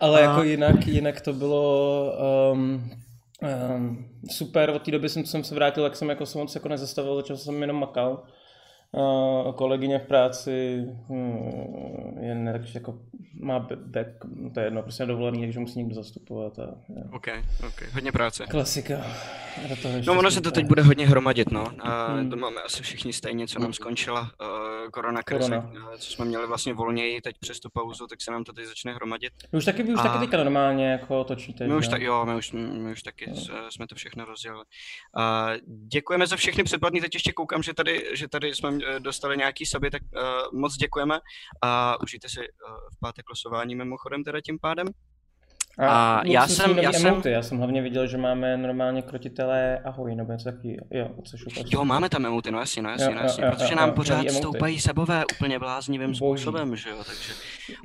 Ale 0.00 0.20
a... 0.20 0.22
jako 0.22 0.42
jinak, 0.42 0.86
jinak 0.86 1.20
to 1.20 1.32
bylo 1.32 2.12
um, 2.52 2.90
um, 3.76 4.08
super. 4.30 4.70
Od 4.70 4.82
té 4.82 4.90
doby, 4.90 5.08
jsem, 5.08 5.24
co 5.24 5.30
jsem 5.30 5.44
se 5.44 5.54
vrátil, 5.54 5.82
tak 5.82 5.96
jsem 5.96 6.08
jako 6.08 6.26
se 6.26 6.38
moc 6.38 6.54
jako 6.54 6.68
nezastavil, 6.68 7.16
začal 7.16 7.36
jsem 7.36 7.60
jenom 7.60 7.76
makal. 7.76 8.22
Uh, 8.96 9.52
kolegyně 9.52 9.98
v 9.98 10.06
práci 10.06 10.84
hmm, 11.08 12.18
je 12.20 12.34
ne, 12.34 12.52
takže 12.52 12.72
jako 12.74 12.98
má 13.40 13.58
back, 13.86 14.08
to 14.54 14.60
je 14.60 14.66
jedno, 14.66 14.82
prostě 14.82 15.06
dovolený, 15.06 15.40
takže 15.40 15.60
musí 15.60 15.78
někdo 15.78 15.94
zastupovat. 15.94 16.58
A. 16.58 16.68
OK, 17.12 17.26
OK, 17.66 17.92
hodně 17.92 18.12
práce. 18.12 18.46
Klasika. 18.50 18.94
do 19.68 19.76
toho 19.76 19.94
no 20.06 20.18
ono 20.18 20.30
se 20.30 20.40
to 20.40 20.50
teď 20.50 20.66
bude 20.66 20.82
hodně 20.82 21.06
hromadit, 21.06 21.50
no. 21.50 21.72
A 21.80 22.12
hmm. 22.12 22.30
to 22.30 22.36
máme 22.36 22.62
asi 22.62 22.82
všichni 22.82 23.12
stejně, 23.12 23.46
co 23.46 23.58
nám 23.58 23.72
skončila 23.72 24.20
uh, 24.20 24.90
korona 24.90 25.22
krize, 25.22 25.62
korona. 25.72 25.90
co 25.98 26.10
jsme 26.10 26.24
měli 26.24 26.46
vlastně 26.46 26.74
volněji 26.74 27.20
teď 27.20 27.36
přes 27.38 27.60
tu 27.60 27.68
pauzu, 27.70 28.06
tak 28.06 28.20
se 28.20 28.30
nám 28.30 28.44
to 28.44 28.52
teď 28.52 28.66
začne 28.66 28.94
hromadit. 28.94 29.32
Vy 29.52 29.58
už 29.58 29.64
taky, 29.64 29.82
vy 29.82 29.94
už 29.94 30.00
a... 30.00 30.02
taky 30.02 30.18
teďka 30.18 30.36
normálně 30.36 30.90
jako 30.90 31.24
točíte, 31.24 31.66
My 31.66 31.74
už 31.74 31.88
tak, 31.88 32.02
jo, 32.02 32.26
my 32.26 32.34
už, 32.34 32.52
my 32.52 32.92
už 32.92 33.02
taky 33.02 33.30
no. 33.30 33.70
jsme 33.70 33.86
to 33.86 33.94
všechno 33.94 34.24
rozdělili. 34.24 34.64
Uh, 35.16 35.76
děkujeme 35.88 36.26
za 36.26 36.36
všechny 36.36 36.64
předplatný, 36.64 37.00
teď 37.00 37.14
ještě 37.14 37.32
koukám, 37.32 37.62
že 37.62 37.74
tady, 37.74 38.04
že 38.14 38.28
tady 38.28 38.54
jsme 38.54 38.68
eh, 38.68 38.83
dostali 38.98 39.36
nějaký 39.36 39.66
sobě, 39.66 39.90
tak 39.90 40.02
uh, 40.02 40.60
moc 40.60 40.76
děkujeme 40.76 41.20
a 41.62 41.96
užijte 42.02 42.28
si 42.28 42.40
uh, 42.40 42.44
v 42.96 43.00
pátek 43.00 43.24
losování 43.30 43.74
mimochodem 43.74 44.24
teda 44.24 44.40
tím 44.40 44.58
pádem. 44.58 44.86
A, 45.78 46.16
a 46.16 46.26
já 46.26 46.48
jsem, 46.48 46.78
já 46.78 46.92
jsem... 46.92 47.06
Emoty. 47.06 47.30
Já 47.30 47.42
jsem 47.42 47.58
hlavně 47.58 47.82
viděl, 47.82 48.06
že 48.06 48.16
máme 48.16 48.56
normálně 48.56 49.02
krotitelé 49.02 49.78
ahoj, 49.84 50.14
nebo 50.14 50.32
něco 50.32 50.44
taky, 50.44 50.80
jo, 50.90 51.10
což 51.30 51.44
Jo, 51.72 51.84
máme 51.84 52.08
tam 52.08 52.26
emoty, 52.26 52.50
no 52.50 52.58
jasně, 52.58 52.82
no 52.82 52.90
jasně, 52.90 53.04
jo, 53.04 53.14
no 53.14 53.20
jasně, 53.20 53.44
jo, 53.44 53.50
protože 53.50 53.72
jo, 53.72 53.76
nám 53.76 53.88
jo, 53.88 53.94
pořád 53.94 54.30
stoupají 54.30 54.80
sebové 54.80 55.24
úplně 55.36 55.58
bláznivým 55.58 56.08
Boží. 56.08 56.18
způsobem, 56.18 56.76
že 56.76 56.90
jo, 56.90 57.04
takže 57.06 57.32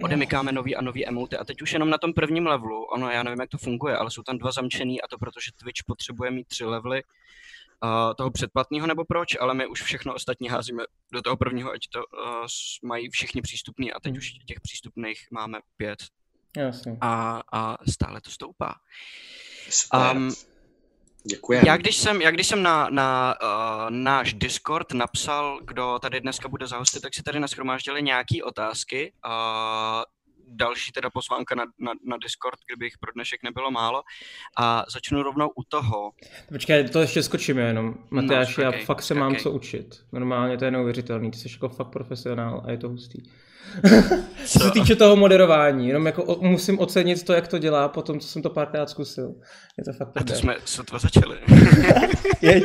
odemykáme 0.04 0.52
nový 0.52 0.76
a 0.76 0.82
nový 0.82 1.08
emoty 1.08 1.38
a 1.38 1.46
teď 1.46 1.62
už 1.62 1.74
jenom 1.74 1.90
na 1.90 1.98
tom 1.98 2.14
prvním 2.14 2.48
levelu, 2.48 2.84
ono, 2.84 3.10
já 3.10 3.24
nevím, 3.24 3.40
jak 3.42 3.50
to 3.50 3.58
funguje, 3.58 3.98
ale 3.98 4.12
jsou 4.12 4.24
tam 4.24 4.38
dva 4.38 4.52
zamčený 4.52 5.02
a 5.02 5.08
to 5.08 5.18
protože 5.18 5.52
Twitch 5.56 5.84
potřebuje 5.88 6.32
mít 6.32 6.48
tři 6.48 6.66
levely, 6.66 7.04
uh, 7.84 8.14
toho 8.18 8.32
předplatného 8.32 8.88
nebo 8.88 9.06
proč, 9.06 9.38
ale 9.40 9.54
my 9.54 9.68
už 9.68 9.82
všechno 9.82 10.14
ostatní 10.14 10.50
házíme 10.50 10.84
do 11.14 11.22
toho 11.22 11.38
prvního, 11.38 11.72
ať 11.72 11.82
to 11.94 12.00
uh, 12.00 12.46
mají 12.84 13.10
všichni 13.10 13.42
přístupný 13.42 13.94
a 13.94 14.00
teď 14.00 14.12
hmm. 14.12 14.18
už 14.18 14.32
těch 14.46 14.60
přístupných 14.62 15.28
máme 15.32 15.60
pět. 15.78 16.00
Jasně. 16.58 16.98
A, 17.02 17.44
a 17.54 17.78
stále 17.92 18.22
to 18.22 18.32
stoupá. 18.32 18.76
Super. 19.70 20.18
Um, 20.18 20.32
Děkujeme. 21.24 21.68
Já 21.68 21.78
když 21.78 21.98
jsem, 21.98 22.22
já 22.22 22.32
když 22.32 22.48
jsem 22.48 22.64
na, 22.64 22.90
na 22.90 23.36
uh, 23.42 23.90
náš 23.90 24.34
Discord 24.34 24.94
napsal, 24.94 25.60
kdo 25.64 26.00
tady 26.02 26.22
dneska 26.22 26.48
bude 26.48 26.68
za 26.68 26.78
hosty, 26.78 27.00
tak 27.00 27.14
si 27.14 27.24
tady 27.24 27.40
nashromáždili 27.40 28.04
nějaké 28.04 28.44
otázky. 28.44 29.14
Uh, 29.26 30.04
další 30.50 30.92
teda 30.92 31.10
pozvánka 31.10 31.56
na, 31.56 31.64
na, 31.80 31.92
na 32.06 32.18
Discord, 32.18 32.60
kdyby 32.68 32.86
jich 32.86 32.98
pro 32.98 33.12
dnešek 33.12 33.44
nebylo 33.44 33.72
málo. 33.72 34.04
A 34.58 34.86
začnu 34.94 35.24
rovnou 35.24 35.50
u 35.56 35.64
toho. 35.64 36.12
Počkej, 36.50 36.90
to 36.90 37.00
ještě 37.02 37.24
skočím 37.24 37.58
jenom. 37.58 37.96
Matyáš, 38.10 38.58
No, 38.58 38.64
já 38.64 38.72
fakt 38.72 39.02
se 39.02 39.14
mám 39.14 39.32
skakej. 39.32 39.44
co 39.44 39.52
učit. 39.52 40.06
Normálně 40.12 40.58
to 40.58 40.66
je 40.66 40.72
neuvěřitelný. 40.72 41.32
Ty 41.32 41.38
jsi 41.38 41.50
jako 41.52 41.70
fakt 41.70 41.90
profesionál 41.90 42.64
a 42.68 42.72
je 42.72 42.78
to 42.78 42.90
hustý. 42.90 43.22
Co 44.46 44.60
se 44.60 44.72
týče 44.72 44.96
toho 44.96 45.16
moderování, 45.16 45.88
jenom 45.88 46.06
jako 46.06 46.24
o, 46.24 46.44
musím 46.48 46.80
ocenit 46.80 47.26
to, 47.26 47.34
jak 47.34 47.48
to 47.48 47.58
dělá, 47.58 47.90
po 47.90 48.02
tom, 48.02 48.20
co 48.20 48.28
jsem 48.28 48.42
to 48.42 48.50
párkrát 48.50 48.90
zkusil. 48.90 49.34
Je 49.78 49.84
to 49.84 49.94
fakt 49.94 50.10
A 50.16 50.24
to 50.24 50.34
jsme 50.34 50.56
sotva 50.66 51.00
začali. 51.00 51.40
Jeď. 52.42 52.64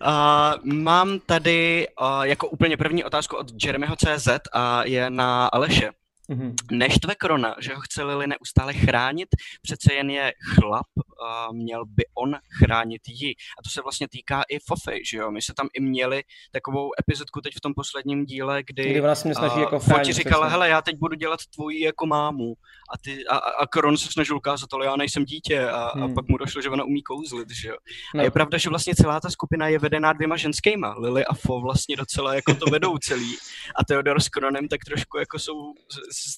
A 0.00 0.54
mám 0.64 1.20
tady 1.26 1.86
uh, 2.00 2.22
jako 2.22 2.48
úplně 2.48 2.76
první 2.76 3.04
otázku 3.04 3.36
od 3.36 3.46
Jeremyho 3.64 3.96
CZ 3.96 4.28
a 4.52 4.84
je 4.84 5.10
na 5.10 5.46
Aleše. 5.46 5.90
Mhm. 6.28 6.54
Neštve 6.72 7.14
Krona, 7.14 7.54
že 7.58 7.74
ho 7.74 7.80
chce 7.80 8.02
Lily 8.02 8.26
neustále 8.26 8.72
chránit, 8.72 9.28
přece 9.62 9.94
jen 9.94 10.10
je 10.10 10.32
chlap, 10.54 10.86
a 11.24 11.52
měl 11.52 11.84
by 11.86 12.04
on 12.14 12.36
chránit 12.58 13.02
ji. 13.08 13.30
A 13.30 13.62
to 13.64 13.70
se 13.70 13.82
vlastně 13.82 14.08
týká 14.08 14.42
i 14.48 14.58
Fofy, 14.58 15.02
že 15.10 15.18
jo? 15.18 15.30
My 15.30 15.42
se 15.42 15.52
tam 15.56 15.68
i 15.74 15.80
měli 15.80 16.22
takovou 16.52 16.90
epizodku 17.00 17.40
teď 17.40 17.54
v 17.56 17.60
tom 17.60 17.74
posledním 17.74 18.24
díle, 18.24 18.62
kdy, 18.66 18.90
Kdy 18.90 19.00
ona 19.00 19.14
se 19.14 19.28
mě 19.28 19.34
snaží 19.34 19.54
a 19.56 19.60
jako 19.60 19.78
chránit, 19.80 20.12
říkala, 20.12 20.48
hele, 20.48 20.68
já 20.68 20.82
teď 20.82 20.96
budu 20.98 21.14
dělat 21.16 21.40
tvoji 21.54 21.84
jako 21.84 22.06
mámu. 22.06 22.54
A, 22.94 22.98
ty, 22.98 23.26
a, 23.26 23.36
a 23.36 23.64
a 23.64 23.66
Kron 23.66 23.96
se 23.96 24.08
snažil 24.12 24.36
ukázat, 24.36 24.74
ale 24.74 24.86
já 24.86 24.96
nejsem 24.96 25.24
dítě. 25.24 25.68
A, 25.68 25.76
a 25.76 26.04
Hmm. 26.04 26.14
pak 26.14 26.28
mu 26.28 26.36
došlo, 26.38 26.62
že 26.62 26.70
ona 26.70 26.84
umí 26.84 27.02
kouzlit, 27.02 27.50
že 27.50 27.68
jo? 27.68 27.76
No. 28.14 28.20
A 28.20 28.24
je 28.24 28.30
pravda, 28.30 28.58
že 28.58 28.68
vlastně 28.68 28.94
celá 28.94 29.20
ta 29.20 29.30
skupina 29.30 29.68
je 29.68 29.78
vedená 29.78 30.12
dvěma 30.12 30.36
ženskýma. 30.36 30.94
Lily 30.98 31.24
a 31.24 31.34
Fo 31.34 31.60
vlastně 31.60 31.96
docela 31.96 32.34
jako 32.34 32.54
to 32.54 32.66
vedou 32.70 32.98
celý. 32.98 33.36
A 33.76 33.84
Theodor 33.84 34.20
s 34.20 34.28
Kronem 34.28 34.68
tak 34.68 34.80
trošku 34.84 35.18
jako 35.18 35.38
jsou, 35.38 35.72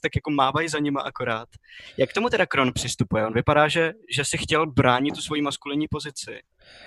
tak 0.03 0.17
jako 0.17 0.31
mávají 0.31 0.69
za 0.69 0.79
nima 0.79 1.01
akorát. 1.01 1.49
Jak 1.97 2.11
k 2.11 2.13
tomu 2.13 2.29
teda 2.29 2.47
Kron 2.47 2.73
přistupuje? 2.73 3.27
On 3.27 3.33
vypadá, 3.33 3.69
že, 3.69 3.93
že 4.15 4.25
si 4.25 4.39
chtěl 4.39 4.67
bránit 4.77 5.15
tu 5.15 5.21
svoji 5.21 5.43
maskulinní 5.43 5.87
pozici. 5.91 6.39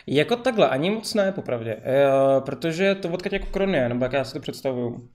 Jako 0.07 0.35
takhle, 0.35 0.69
ani 0.69 0.89
moc 0.91 1.13
ne, 1.13 1.31
popravdě. 1.31 1.71
E, 1.71 1.81
protože 2.41 2.95
to 2.95 3.09
odkud 3.09 3.33
jako 3.33 3.45
Kron 3.45 3.75
je, 3.75 3.89
nebo 3.89 4.05
jak 4.05 4.13
já 4.13 4.23
si 4.23 4.33
to 4.33 4.39
představuju, 4.39 5.09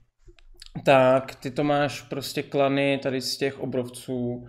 tak 0.85 1.35
ty 1.35 1.51
to 1.51 1.63
máš 1.63 2.01
prostě 2.01 2.43
klany 2.43 2.99
tady 3.03 3.21
z 3.21 3.37
těch 3.37 3.59
obrovců, 3.59 4.45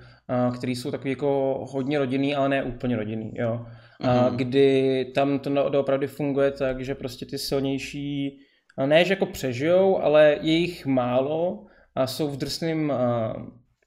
který 0.54 0.76
jsou 0.76 0.90
takový 0.90 1.10
jako 1.10 1.64
hodně 1.72 1.98
rodinný, 1.98 2.34
ale 2.34 2.48
ne 2.48 2.62
úplně 2.62 2.96
rodinný, 2.96 3.30
jo. 3.34 3.66
A 4.00 4.28
Mhm. 4.28 4.36
kdy 4.36 5.04
tam 5.14 5.38
to 5.38 5.80
opravdu 5.80 6.06
funguje 6.06 6.50
tak, 6.50 6.84
že 6.84 6.94
prostě 6.94 7.26
ty 7.26 7.38
silnější, 7.38 8.38
ne 8.86 9.04
že 9.04 9.12
jako 9.12 9.26
přežijou, 9.26 9.98
ale 10.02 10.36
je 10.40 10.52
jich 10.52 10.86
málo 10.86 11.66
a 11.94 12.06
jsou 12.06 12.28
v 12.28 12.36
drsném 12.36 12.92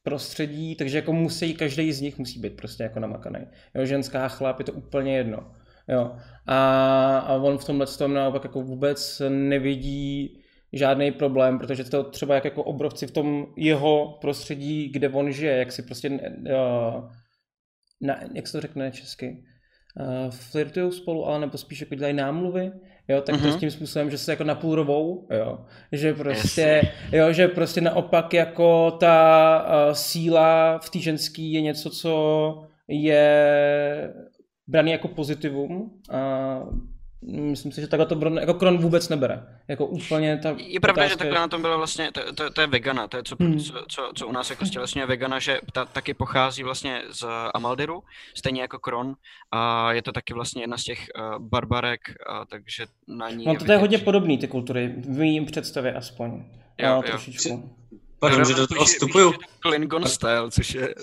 prostředí, 0.03 0.75
takže 0.75 0.97
jako 0.97 1.13
musí, 1.13 1.53
každý 1.53 1.93
z 1.93 2.01
nich 2.01 2.17
musí 2.17 2.39
být 2.39 2.55
prostě 2.55 2.83
jako 2.83 2.99
namakaný. 2.99 3.39
Jo, 3.75 3.85
ženská 3.85 4.27
chlap, 4.27 4.59
je 4.59 4.65
to 4.65 4.73
úplně 4.73 5.17
jedno. 5.17 5.55
Jo. 5.87 6.15
A, 6.47 7.17
a 7.17 7.35
on 7.35 7.57
v 7.57 7.65
tomhle 7.65 7.87
tom 7.87 8.13
naopak 8.13 8.43
jako 8.43 8.61
vůbec 8.61 9.21
nevidí 9.29 10.39
žádný 10.73 11.11
problém, 11.11 11.59
protože 11.59 11.83
to 11.83 12.03
třeba 12.03 12.35
jak 12.35 12.45
jako 12.45 12.63
obrovci 12.63 13.07
v 13.07 13.11
tom 13.11 13.45
jeho 13.57 14.17
prostředí, 14.21 14.89
kde 14.89 15.09
on 15.09 15.31
žije, 15.31 15.57
jak 15.57 15.71
si 15.71 15.83
prostě, 15.83 16.09
uh, 16.09 17.11
na, 18.01 18.19
jak 18.33 18.47
se 18.47 18.51
to 18.51 18.61
řekne 18.61 18.91
česky, 18.91 19.43
uh, 19.99 20.31
flirtují 20.31 20.91
spolu, 20.91 21.25
ale 21.25 21.39
nebo 21.39 21.57
spíš 21.57 21.81
jako 21.81 21.95
dělají 21.95 22.13
námluvy, 22.13 22.71
jo, 23.09 23.21
tak 23.21 23.35
to 23.41 23.41
Mhm. 23.47 23.51
s 23.51 23.55
tím 23.59 23.71
způsobem, 23.71 24.09
že 24.11 24.17
se 24.17 24.31
jako 24.31 24.43
napůl 24.43 24.75
rovou, 24.75 25.27
jo, 25.31 25.59
že 25.91 26.13
prostě, 26.13 26.81
jo, 27.11 27.31
že 27.33 27.47
prostě 27.47 27.81
naopak 27.81 28.33
jako 28.33 28.91
ta 28.91 29.65
uh, 29.87 29.93
síla 29.93 30.79
v 30.79 30.89
té 30.89 30.99
ženský 30.99 31.53
je 31.53 31.61
něco, 31.61 31.89
co 31.89 32.63
je 32.87 34.13
braný 34.67 34.91
jako 34.91 35.07
pozitivum 35.07 35.91
a 36.11 36.59
myslím 37.21 37.71
si, 37.71 37.81
že 37.81 37.87
takhle 37.87 38.05
to 38.05 38.15
Bron, 38.15 38.37
jako 38.37 38.53
Kron 38.53 38.77
vůbec 38.77 39.09
nebere. 39.09 39.43
Jako 39.67 39.85
úplně 39.85 40.37
ta 40.37 40.55
Je 40.57 40.79
pravda, 40.79 41.03
že 41.03 41.13
otázka 41.13 41.23
takhle 41.23 41.39
na 41.39 41.47
tom 41.47 41.61
bylo 41.61 41.77
vlastně, 41.77 42.11
to, 42.11 42.33
to, 42.33 42.49
to 42.49 42.61
je 42.61 42.67
vegana, 42.67 43.07
to 43.07 43.17
je 43.17 43.23
co, 43.23 43.35
Hmm. 43.39 43.59
co, 43.59 43.73
co, 43.87 44.11
co 44.15 44.27
u 44.27 44.31
nás 44.31 44.49
jako 44.49 44.65
stělesňuje 44.65 45.05
vegana, 45.07 45.39
že 45.39 45.59
ta 45.73 45.85
taky 45.85 46.13
pochází 46.13 46.63
vlastně 46.63 47.03
z 47.09 47.25
Amaldiru, 47.53 48.03
stejně 48.37 48.61
jako 48.61 48.79
Kron 48.79 49.15
a 49.51 49.91
je 49.93 50.01
to 50.01 50.11
taky 50.11 50.33
vlastně 50.33 50.63
jedna 50.63 50.77
z 50.77 50.83
těch 50.83 51.07
uh, 51.19 51.39
barbarek, 51.45 52.01
a 52.29 52.45
takže 52.45 52.85
na 53.07 53.29
ní 53.29 53.45
No 53.45 53.53
to 53.55 53.63
je 53.63 53.67
vidět, 53.67 53.77
hodně 53.77 53.97
že- 53.97 54.03
podobný 54.03 54.37
ty 54.37 54.47
kultury, 54.47 54.87
v 54.97 55.09
mým 55.19 55.45
představě 55.45 55.93
aspoň. 55.93 56.29
Jo, 56.77 56.87
Jo, 56.89 56.95
jo. 56.95 57.01
trošičku. 57.01 57.75
Pardon, 58.19 58.45
že 58.45 58.53
do 58.53 58.67
toho 58.67 58.85
vstupuju. 58.85 59.33
Klingon 59.59 60.05
style, 60.07 60.51
což 60.51 60.73
je... 60.75 60.93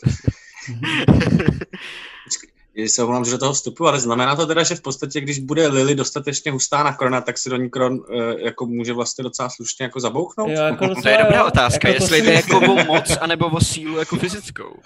Já 2.78 2.88
se 2.88 3.02
omlouvám, 3.02 3.25
že 3.25 3.30
do 3.30 3.38
toho 3.38 3.52
vstupuju, 3.52 3.88
ale 3.88 4.00
znamená 4.00 4.37
to 4.37 4.47
teda, 4.47 4.62
že 4.62 4.75
v 4.75 4.80
podstatě, 4.83 5.21
když 5.21 5.38
bude 5.38 5.66
Lily 5.68 5.95
dostatečně 5.95 6.50
hustá 6.52 6.83
na 6.83 6.92
Krona, 6.92 7.21
tak 7.21 7.38
si 7.38 7.50
do 7.50 7.56
ní 7.56 7.71
Kron 7.71 7.92
uh, 7.95 8.00
jako 8.45 8.66
může 8.66 8.92
vlastně 8.92 9.25
docela 9.25 9.49
slušně 9.49 9.83
jako 9.83 10.00
zabouchnout? 10.00 10.50
Jo, 10.50 10.62
jako 10.62 10.88
To 11.02 11.09
je 11.09 11.18
dobrá 11.18 11.45
otázka, 11.45 11.88
Jako 11.88 11.99
to 11.99 12.04
jestli 12.04 12.18
si 12.21 12.26
jde 12.26 12.33
jako 12.33 12.59
o 12.59 12.85
moc, 12.85 13.16
anebo 13.21 13.47
o 13.47 13.61
sílu 13.61 13.99
jako 13.99 14.16
fyzickou. 14.16 14.76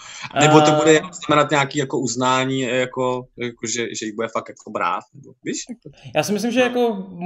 Nebo 0.40 0.60
to 0.60 0.72
A- 0.72 0.76
bude 0.78 0.92
jenom 0.92 1.10
znamenat 1.12 1.50
nějaký 1.50 1.78
jako 1.78 1.98
uznání, 1.98 2.60
jako, 2.60 3.26
jako 3.38 3.66
že, 3.74 3.86
že 4.00 4.06
jí 4.06 4.12
bude 4.12 4.28
fakt 4.28 4.48
jako 4.48 4.70
brát? 4.70 5.04
Nebo, 5.14 5.32
víš? 5.44 5.64
Jako, 5.68 5.96
Já 6.14 6.22
si 6.22 6.32
myslím, 6.32 6.50
že 6.52 6.60
jako 6.60 6.96
m- 7.10 7.16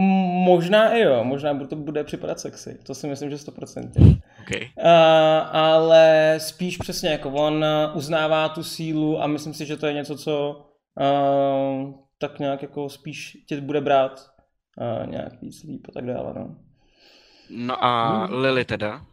možná 0.45 0.93
i 0.95 1.01
jo, 1.01 1.25
možná 1.25 1.59
to 1.67 1.77
bude 1.77 2.05
připadat 2.05 2.41
sexy, 2.41 2.77
to 2.87 2.95
si 2.95 3.07
myslím, 3.07 3.31
že 3.31 3.37
100%. 3.37 4.21
Okay. 4.43 4.61
Uh, 4.79 4.85
ale 5.57 6.35
spíš 6.39 6.77
přesně 6.77 7.09
jako 7.11 7.31
on 7.31 7.65
uznává 7.95 8.49
tu 8.49 8.63
sílu 8.63 9.23
a 9.23 9.27
myslím 9.27 9.55
si, 9.55 9.67
že 9.67 9.77
to 9.77 9.87
je 9.87 9.93
něco, 9.93 10.17
co 10.17 10.54
uh, 11.01 11.95
tak 12.19 12.39
nějak 12.39 12.63
jako 12.63 12.89
spíš 12.89 13.39
tě 13.49 13.61
bude 13.61 13.81
brát 13.81 14.31
uh, 15.03 15.11
nějak 15.11 15.41
víc 15.43 15.63
líp 15.63 15.87
a 15.89 15.93
tak 15.93 16.07
dále, 16.07 16.35
no. 16.37 16.57
No 17.51 17.85
a 17.85 18.25
Hmm. 18.27 18.35
Lily 18.39 18.65
teda? 18.65 19.07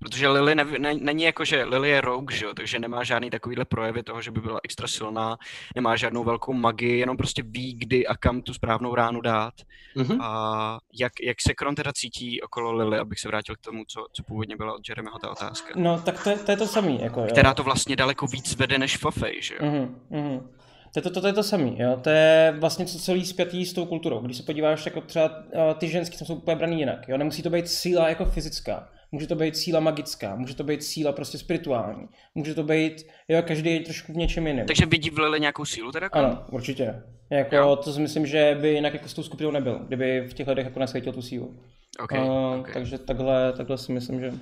Protože 0.00 0.28
Lily 0.28 0.54
ne, 0.54 0.64
ne, 0.64 0.94
není 0.94 1.22
jako, 1.22 1.44
že 1.44 1.64
Lily 1.64 1.90
je 1.90 2.00
rogue, 2.00 2.36
že 2.36 2.44
jo? 2.44 2.54
takže 2.54 2.78
nemá 2.78 3.04
žádný 3.04 3.30
takovýhle 3.30 3.64
projevy 3.64 4.02
toho, 4.02 4.22
že 4.22 4.30
by 4.30 4.40
byla 4.40 4.60
extra 4.64 4.88
silná, 4.88 5.38
nemá 5.74 5.96
žádnou 5.96 6.24
velkou 6.24 6.52
magii, 6.52 6.98
jenom 6.98 7.16
prostě 7.16 7.42
ví, 7.42 7.74
kdy 7.74 8.06
a 8.06 8.16
kam 8.16 8.42
tu 8.42 8.54
správnou 8.54 8.94
ránu 8.94 9.20
dát. 9.20 9.54
mhm. 9.96 10.20
A 10.20 10.78
jak, 11.00 11.12
jak 11.22 11.36
se 11.46 11.54
Kron 11.54 11.74
teda 11.74 11.92
cítí 11.92 12.40
okolo 12.40 12.72
Lily, 12.72 12.98
abych 12.98 13.20
se 13.20 13.28
vrátil 13.28 13.54
k 13.56 13.60
tomu, 13.60 13.84
co, 13.88 14.06
co 14.12 14.22
původně 14.22 14.56
byla 14.56 14.74
od 14.74 14.88
Jeremyho 14.88 15.18
ta 15.18 15.30
otázka. 15.30 15.68
No 15.76 16.00
tak 16.00 16.24
to, 16.24 16.30
je- 16.30 16.38
to 16.38 16.50
je 16.50 16.56
to 16.56 16.66
samý, 16.66 17.00
jako 17.00 17.20
jo. 17.20 17.26
Která 17.32 17.54
to 17.54 17.62
vlastně 17.62 17.96
daleko 17.96 18.26
víc 18.26 18.56
vede 18.56 18.78
než 18.78 18.96
Fofej, 18.96 19.42
že 19.42 19.54
jo? 19.54 19.60
Mhm, 19.66 20.00
mhm. 20.10 20.50
To, 20.94 20.98
je 20.98 21.02
to, 21.02 21.10
to, 21.10 21.20
to 21.20 21.26
je 21.26 21.32
to 21.32 21.42
samý, 21.42 21.76
jo. 21.78 21.98
To 22.02 22.10
je 22.10 22.54
vlastně 22.58 22.86
co 22.86 22.98
celý 22.98 23.26
zpětý 23.26 23.66
s 23.66 23.72
tou 23.72 23.86
kulturou. 23.86 24.20
Když 24.20 24.36
se 24.36 24.42
podíváš, 24.42 24.86
jako 24.86 25.00
třeba 25.00 25.30
ty 25.78 25.88
ženský 25.88 26.18
tam 26.18 26.26
jsou 26.26 26.34
úplně 26.34 26.56
braný 26.56 26.78
jinak, 26.78 27.08
jo. 27.08 27.16
Nemusí 27.18 27.42
to 27.42 27.50
být 27.50 27.68
síla 27.68 28.08
jako 28.08 28.24
fyzická. 28.24 28.88
Může 29.12 29.26
to 29.26 29.34
být 29.34 29.56
síla 29.56 29.80
magická, 29.80 30.36
může 30.36 30.54
to 30.54 30.64
být 30.64 30.84
síla 30.84 31.12
prostě 31.12 31.38
spirituální. 31.38 32.08
Může 32.34 32.54
to 32.54 32.62
být, 32.62 33.06
jo, 33.28 33.42
každý 33.42 33.74
je 33.74 33.80
trošku 33.80 34.12
v 34.12 34.16
něčem 34.16 34.46
jiném. 34.46 34.66
Takže 34.66 34.86
vidí 34.86 35.10
v 35.10 35.18
Lily 35.18 35.40
nějakou 35.40 35.64
sílu 35.64 35.92
teda? 35.92 36.08
Ano, 36.12 36.44
určitě. 36.50 36.94
Jako, 37.30 37.56
Jo. 37.56 37.76
to 37.76 37.92
si 37.92 38.00
myslím, 38.00 38.26
že 38.26 38.58
by 38.60 38.68
jinak 38.68 38.94
jako 38.94 39.08
s 39.08 39.14
tou 39.14 39.22
skupinou 39.22 39.50
nebyl, 39.50 39.78
kdyby 39.78 40.20
v 40.30 40.34
těch 40.34 40.48
lidech 40.48 40.64
jako 40.64 40.80
nesvětil 40.80 41.12
tu 41.12 41.22
sílu. 41.22 41.60
Okay, 42.02 42.20
Uh, 42.20 42.60
okay. 42.60 42.74
Takže 42.74 42.98
takhle, 42.98 43.52
takhle 43.52 43.78
si 43.78 43.92
myslím, 43.92 44.20
že 44.20 44.30
To 44.30 44.36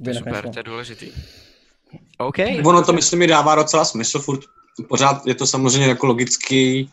by 0.00 0.10
je 0.10 0.14
super, 0.14 0.32
nešlo. 0.34 0.52
to 0.52 0.58
je 0.58 0.62
důležitý. 0.62 1.10
OK. 2.18 2.36
Ono 2.64 2.84
to, 2.84 2.92
myslím, 2.92 3.18
mi 3.18 3.26
dává 3.26 3.54
docela 3.54 3.84
smysl, 3.84 4.18
furt 4.18 4.40
pořád 4.88 5.26
je 5.26 5.34
to 5.34 5.46
samozřejmě 5.46 5.88
jako 5.88 6.06
logický, 6.06 6.90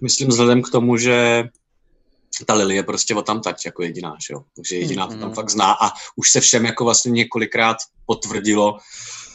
myslím, 0.00 0.28
vzhledem 0.28 0.62
k 0.62 0.70
tomu, 0.70 0.96
že 0.96 1.48
ta 2.46 2.54
Lily 2.54 2.76
je 2.76 2.82
prostě 2.82 3.14
o 3.14 3.22
tam 3.22 3.40
tať 3.40 3.64
jako 3.66 3.82
jediná, 3.82 4.16
že 4.26 4.34
jo? 4.34 4.42
Takže 4.56 4.76
jediná 4.76 5.06
to 5.06 5.12
tam 5.12 5.20
Mhm. 5.28 5.34
fakt 5.34 5.50
zná 5.50 5.72
a 5.72 5.92
už 6.16 6.30
se 6.30 6.40
všem 6.40 6.64
jako 6.66 6.84
vlastně 6.84 7.10
několikrát 7.10 7.76
potvrdilo, 8.06 8.78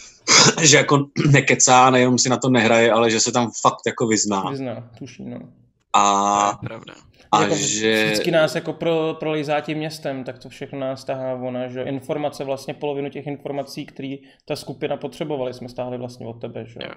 že 0.61 0.77
jako 0.77 1.05
nekecá, 1.31 1.89
nejenom 1.89 2.17
si 2.17 2.29
na 2.29 2.37
to 2.37 2.49
nehraje, 2.49 2.91
ale 2.91 3.11
že 3.11 3.19
se 3.19 3.31
tam 3.31 3.51
fakt 3.61 3.81
jako 3.85 4.07
vyzná. 4.07 4.49
Vyzná, 4.49 4.89
tuší, 4.99 5.23
no. 5.25 5.39
To 5.39 5.45
A, 5.93 6.59
je 6.61 6.67
pravda. 6.67 6.93
A 7.31 7.41
jako 7.43 7.55
že... 7.55 8.05
Vždycky 8.05 8.31
nás 8.31 8.55
jako 8.55 8.73
pro, 8.73 9.15
prolejzá 9.19 9.61
tím 9.61 9.77
městem, 9.77 10.23
tak 10.23 10.39
to 10.39 10.49
všechno 10.49 10.79
nás 10.79 11.03
tahá 11.03 11.33
ona, 11.33 11.67
že 11.67 11.79
jo. 11.79 11.85
informace, 11.85 12.43
vlastně 12.43 12.73
polovinu 12.73 13.09
těch 13.09 13.27
informací, 13.27 13.85
které 13.85 14.15
ta 14.45 14.55
skupina 14.55 14.97
potřebovala, 14.97 15.53
jsme 15.53 15.69
stáhli 15.69 15.97
vlastně 15.97 16.27
od 16.27 16.33
tebe, 16.41 16.65
že 16.65 16.79
jo. 16.83 16.91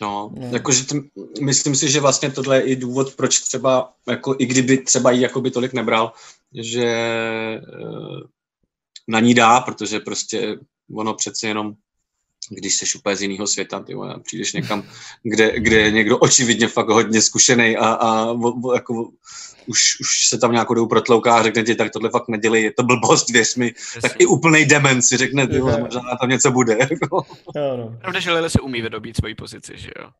No, 0.00 0.30
No. 0.34 0.48
jakože 0.52 0.84
t- 0.84 0.96
myslím 1.42 1.74
si, 1.74 1.90
že 1.90 2.00
vlastně 2.00 2.30
tohle 2.30 2.56
je 2.56 2.62
i 2.62 2.76
důvod, 2.76 3.14
proč 3.16 3.40
třeba, 3.40 3.92
jako 4.08 4.36
i 4.38 4.46
kdyby 4.46 4.78
třeba 4.78 5.10
jí 5.10 5.20
jakoby 5.20 5.50
tolik 5.50 5.72
nebral, 5.72 6.12
že 6.54 6.84
eh, 6.86 7.60
na 9.08 9.20
ní 9.20 9.34
dá, 9.34 9.60
protože 9.60 10.00
prostě 10.00 10.56
ono 10.96 11.14
přece 11.14 11.48
jenom 11.48 11.72
když 12.50 12.76
jsi 12.76 12.98
úplně 12.98 13.16
z 13.16 13.22
jiného 13.22 13.46
světa, 13.46 13.80
ty 13.80 13.94
vole, 13.94 14.20
přijdeš 14.20 14.52
někam, 14.52 14.82
kde, 15.22 15.60
kde 15.60 15.76
je 15.76 15.90
někdo 15.90 16.18
očividně 16.18 16.68
fakt 16.68 16.88
hodně 16.88 17.22
zkušený 17.22 17.76
a, 17.76 17.88
a 17.88 18.26
jako, 18.74 19.10
už, 19.66 20.00
už 20.00 20.28
se 20.28 20.38
tam 20.38 20.52
nějakou 20.52 20.74
dobu 20.74 20.88
protlouká 20.88 21.36
a 21.36 21.42
řekne 21.42 21.62
ti, 21.62 21.74
tak 21.74 21.92
tohle 21.92 22.10
fakt 22.10 22.28
nedělej, 22.28 22.62
je 22.62 22.72
to 22.72 22.82
blbost, 22.82 23.30
věř 23.30 23.56
mi, 23.56 23.66
Jasně. 23.66 24.00
tak 24.00 24.12
i 24.18 24.26
úplný 24.26 24.64
demen 24.64 25.02
si 25.02 25.16
řekne, 25.16 25.46
ty 25.46 25.60
vole, 25.60 25.80
možná 25.80 26.02
tam 26.20 26.30
něco 26.30 26.50
bude. 26.50 26.78
Jako. 27.02 27.22
Pravda, 28.00 28.20
že 28.20 28.32
Lille 28.32 28.50
se 28.50 28.60
umí 28.60 28.82
vydobít 28.82 29.16
svoji 29.16 29.34
pozici, 29.34 29.72
že 29.76 29.90
jo? 29.98 30.10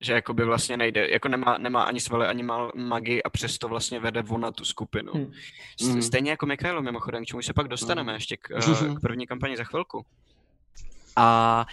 že 0.00 0.12
jako 0.12 0.34
by 0.34 0.44
vlastně 0.44 0.76
nejde, 0.76 1.08
jako 1.08 1.28
nemá, 1.28 1.58
nemá 1.58 1.82
ani 1.82 2.00
svaly, 2.00 2.26
ani 2.26 2.42
mal 2.42 2.72
magii 2.74 3.22
a 3.22 3.30
přesto 3.30 3.68
vlastně 3.68 4.00
vede 4.00 4.24
ona 4.28 4.50
tu 4.50 4.64
skupinu. 4.64 5.12
Hmm. 5.82 6.02
Stejně 6.02 6.30
jako 6.30 6.46
Mikhailo 6.46 6.82
mimochodem, 6.82 7.24
k 7.24 7.26
čemu 7.26 7.42
se 7.42 7.52
pak 7.52 7.68
dostaneme 7.68 8.12
hmm. 8.12 8.14
ještě 8.14 8.36
k, 8.36 8.48
k 8.96 9.00
první 9.00 9.26
kampani 9.26 9.56
za 9.56 9.64
chvilku. 9.64 10.04
A 11.16 11.66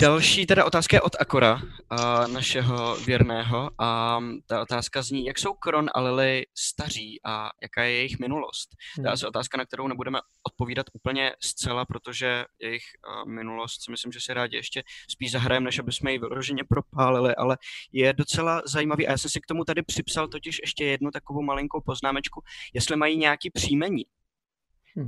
další 0.00 0.46
teda 0.46 0.64
otázka 0.64 0.96
je 0.96 1.00
od 1.00 1.16
Akora, 1.20 1.54
uh, 1.54 2.32
našeho 2.32 2.96
věrného. 2.96 3.70
A 3.78 4.20
ta 4.46 4.62
otázka 4.62 5.02
zní, 5.02 5.26
jak 5.26 5.38
jsou 5.38 5.52
Kron 5.52 5.90
a 5.94 6.00
Lily 6.00 6.46
staří 6.58 7.20
a 7.24 7.50
jaká 7.62 7.82
je 7.82 7.92
jejich 7.92 8.18
minulost? 8.18 8.68
To 8.94 9.00
je 9.00 9.04
hmm. 9.04 9.12
asi 9.12 9.26
otázka, 9.26 9.58
na 9.58 9.64
kterou 9.64 9.88
nebudeme 9.88 10.18
odpovídat 10.46 10.86
úplně 10.92 11.32
zcela, 11.40 11.84
protože 11.84 12.44
jejich 12.60 12.82
uh, 13.08 13.30
minulost 13.30 13.84
si 13.84 13.90
myslím, 13.90 14.12
že 14.12 14.20
se 14.20 14.34
rádi 14.34 14.56
ještě 14.56 14.82
spíš 15.10 15.32
zahrajeme, 15.32 15.64
než 15.64 15.78
aby 15.78 15.92
jsme 15.92 16.12
ji 16.12 16.18
vyloženě 16.18 16.64
propálili, 16.68 17.34
ale 17.34 17.58
je 17.92 18.12
docela 18.12 18.62
zajímavý. 18.66 19.06
A 19.06 19.10
já 19.10 19.18
jsem 19.18 19.30
si 19.30 19.40
k 19.40 19.46
tomu 19.46 19.64
tady 19.64 19.82
připsal 19.82 20.28
totiž 20.28 20.58
ještě 20.60 20.84
jednu 20.84 21.10
takovou 21.10 21.42
malinkou 21.42 21.80
poznámečku, 21.80 22.42
jestli 22.74 22.96
mají 22.96 23.16
nějaký 23.16 23.50
příjmení. 23.50 24.04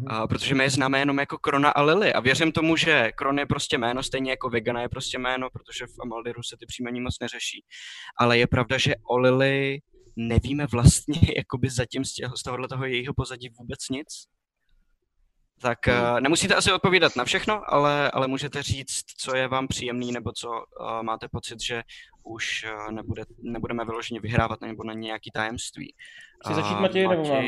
A, 0.06 0.26
protože 0.26 0.54
my 0.54 0.64
je 0.64 0.70
známe 0.70 0.98
jenom 0.98 1.18
jako 1.18 1.38
Krona 1.38 1.70
a 1.70 1.82
Lily 1.82 2.12
a 2.12 2.20
věřím 2.20 2.52
tomu, 2.52 2.76
že 2.76 3.12
Kron 3.14 3.38
je 3.38 3.46
prostě 3.46 3.78
jméno, 3.78 4.02
stejně 4.02 4.30
jako 4.30 4.50
Vegana 4.50 4.82
je 4.82 4.88
prostě 4.88 5.18
jméno, 5.18 5.48
protože 5.52 5.86
v 5.86 6.00
Amaldiru 6.02 6.42
se 6.42 6.56
ty 6.60 6.66
příjmení 6.66 7.00
moc 7.00 7.14
neřeší. 7.20 7.64
Ale 8.18 8.38
je 8.38 8.46
pravda, 8.46 8.78
že 8.78 8.94
o 9.08 9.18
Lily 9.18 9.78
nevíme 10.16 10.66
vlastně 10.66 11.20
jakoby 11.36 11.70
zatím 11.70 12.04
z, 12.04 12.12
těho, 12.12 12.36
z 12.36 12.42
tohohle 12.42 12.68
toho 12.68 12.84
jejího 12.84 13.14
pozadí 13.14 13.48
vůbec 13.48 13.88
nic. 13.90 14.08
Tak 15.60 15.78
uh, 15.88 16.20
nemusíte 16.20 16.54
asi 16.54 16.72
odpovídat 16.72 17.16
na 17.16 17.24
všechno, 17.24 17.62
ale, 17.72 18.10
ale 18.10 18.28
můžete 18.28 18.62
říct, 18.62 19.04
co 19.18 19.36
je 19.36 19.48
vám 19.48 19.68
příjemný, 19.68 20.12
nebo 20.12 20.32
co 20.32 20.48
uh, 20.48 21.02
máte 21.02 21.28
pocit, 21.28 21.60
že 21.60 21.82
už 22.24 22.64
uh, 22.64 22.92
nebude, 22.92 23.22
nebudeme 23.42 23.84
vyloženě 23.84 24.20
vyhrávat, 24.20 24.60
nebo 24.60 24.84
na 24.84 24.92
nějaký 24.92 25.30
tajemství. 25.30 25.94
Chci 26.44 26.54
začít 26.54 26.80
Matěj, 26.80 27.08
nebo 27.08 27.28
mám? 27.28 27.44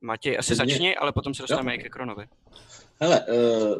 Matěj, 0.00 0.36
asi 0.38 0.54
Mě... 0.54 0.56
začni, 0.56 0.96
ale 0.96 1.12
potom 1.12 1.34
se 1.34 1.42
dostaneme 1.42 1.74
i 1.74 1.82
ke 1.82 1.88
Kronovi. 1.88 2.26
Hele, 3.00 3.20
uh, 3.20 3.74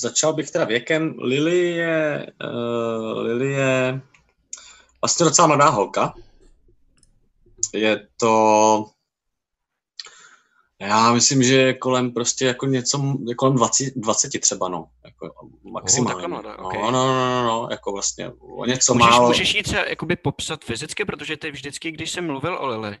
začal 0.00 0.32
bych 0.32 0.50
teda 0.50 0.64
věkem. 0.64 1.14
Lily 1.18 1.70
je, 1.70 2.26
uh, 2.44 3.18
Lily 3.18 3.52
je 3.52 4.00
vlastně 5.00 5.24
docela 5.24 5.48
mladá 5.48 5.68
holka. 5.68 6.14
Je 7.74 8.08
to, 8.16 8.90
já 10.80 11.12
myslím, 11.12 11.42
že 11.42 11.56
je 11.56 11.74
kolem 11.74 12.12
prostě 12.12 12.46
jako 12.46 12.66
něco, 12.66 13.14
je 13.28 13.34
kolem 13.34 13.54
20, 13.54 13.92
20 13.96 14.40
třeba, 14.40 14.68
no. 14.68 14.86
Jako 15.04 15.48
maximálně. 15.62 16.24
Oh, 16.24 16.30
mladá, 16.30 16.58
okay. 16.58 16.82
no, 16.82 16.90
no, 16.90 17.06
no, 17.06 17.42
no, 17.42 17.42
no, 17.42 17.68
jako 17.70 17.92
vlastně 17.92 18.30
o 18.40 18.66
něco 18.66 18.94
můžeš, 18.94 19.10
málo. 19.10 19.28
Můžeš 19.28 19.54
jí 19.54 19.62
třeba 19.62 19.84
jakoby 19.84 20.16
popsat 20.16 20.64
fyzicky, 20.64 21.04
protože 21.04 21.36
ty 21.36 21.50
vždycky, 21.50 21.90
když 21.90 22.10
jsem 22.10 22.26
mluvil 22.26 22.54
o 22.54 22.66
Lily, 22.66 22.98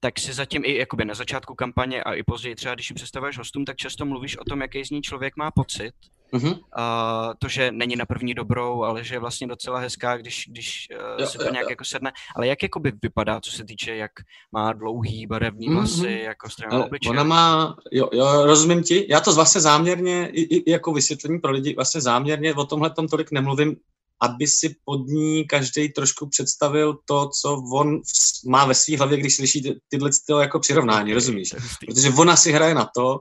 tak 0.00 0.18
si 0.18 0.32
zatím 0.32 0.62
i 0.64 0.76
jakoby 0.76 1.04
na 1.04 1.14
začátku 1.14 1.54
kampaně 1.54 2.02
a 2.02 2.14
i 2.14 2.22
později 2.22 2.54
třeba, 2.54 2.74
když 2.74 2.90
ji 2.90 2.94
představuješ 2.94 3.38
hostům, 3.38 3.64
tak 3.64 3.76
často 3.76 4.04
mluvíš 4.04 4.36
o 4.36 4.44
tom, 4.44 4.60
jaký 4.60 4.84
z 4.84 4.90
ní 4.90 5.02
člověk 5.02 5.36
má 5.36 5.50
pocit. 5.50 5.92
Mm-hmm. 6.32 6.58
A 6.76 7.30
to, 7.38 7.48
že 7.48 7.72
není 7.72 7.96
na 7.96 8.06
první 8.06 8.34
dobrou, 8.34 8.82
ale 8.82 9.04
že 9.04 9.14
je 9.14 9.18
vlastně 9.18 9.46
docela 9.46 9.78
hezká, 9.78 10.16
když, 10.16 10.44
když 10.48 10.88
uh, 10.92 11.20
jo, 11.20 11.26
se 11.26 11.38
to 11.38 11.44
jo, 11.44 11.50
nějak 11.52 11.64
jo. 11.64 11.70
jako 11.70 11.84
sedne. 11.84 12.12
Ale 12.36 12.46
jak 12.46 12.62
jakoby 12.62 12.92
vypadá, 13.02 13.40
co 13.40 13.50
se 13.50 13.64
týče, 13.64 13.96
jak 13.96 14.10
má 14.52 14.72
dlouhý 14.72 15.26
barevný 15.26 15.68
vlasy, 15.68 16.00
mm-hmm. 16.00 16.22
jako 16.22 16.50
strana 16.50 16.84
obličeje? 16.84 17.10
Ona 17.10 17.24
má, 17.24 17.76
jo, 17.92 18.08
jo, 18.12 18.46
rozumím 18.46 18.82
ti, 18.82 19.06
já 19.08 19.20
to 19.20 19.34
vlastně 19.34 19.60
záměrně, 19.60 20.28
i, 20.28 20.40
i 20.40 20.70
jako 20.70 20.92
vysvětlení 20.92 21.38
pro 21.38 21.52
lidi, 21.52 21.74
vlastně 21.74 22.00
záměrně 22.00 22.54
o 22.54 22.64
tomhle 22.64 22.90
tom 22.90 23.08
tolik 23.08 23.30
nemluvím, 23.30 23.76
aby 24.20 24.46
si 24.46 24.76
pod 24.84 25.06
ní 25.06 25.44
každý 25.44 25.88
trošku 25.88 26.28
představil 26.28 26.98
to, 27.04 27.28
co 27.40 27.62
on 27.72 28.00
má 28.46 28.64
ve 28.64 28.74
své 28.74 28.96
hlavě, 28.96 29.18
když 29.18 29.36
slyší 29.36 29.62
ty, 29.62 29.80
tyhle 29.88 30.10
tyhle 30.26 30.42
jako 30.42 30.60
přirovnání, 30.60 31.14
rozumíš? 31.14 31.54
Protože 31.86 32.10
ona 32.10 32.36
si 32.36 32.52
hraje 32.52 32.74
na 32.74 32.90
to, 32.96 33.20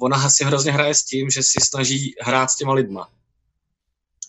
ona 0.00 0.30
si 0.30 0.44
hrozně 0.44 0.72
hraje 0.72 0.94
s 0.94 1.04
tím, 1.04 1.30
že 1.30 1.42
si 1.42 1.58
snaží 1.68 2.14
hrát 2.22 2.50
s 2.50 2.56
těma 2.56 2.72
lidma. 2.72 3.08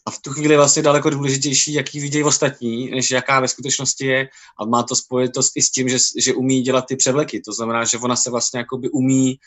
A 0.06 0.12
v 0.12 0.20
tu 0.22 0.32
chvíli 0.32 0.54
je 0.54 0.58
vlastně 0.58 0.82
daleko 0.82 1.10
důležitější, 1.10 1.74
jaký 1.74 2.00
vidějí 2.00 2.24
ostatní, 2.24 2.90
než 2.92 3.12
jaká 3.12 3.40
ve 3.40 3.48
skutečnosti 3.48 4.06
je. 4.06 4.30
A 4.60 4.66
má 4.66 4.84
to 4.84 4.96
spojitost 4.96 5.52
i 5.56 5.62
s 5.62 5.72
tím, 5.72 5.90
že, 5.90 5.98
že 6.18 6.34
umí 6.34 6.62
dělat 6.62 6.86
ty 6.88 6.96
převleky. 6.96 7.42
To 7.42 7.54
znamená, 7.54 7.86
že 7.86 7.98
ona 7.98 8.16
se 8.16 8.30
vlastně 8.30 8.58
jakoby 8.60 8.90
umí 8.90 9.40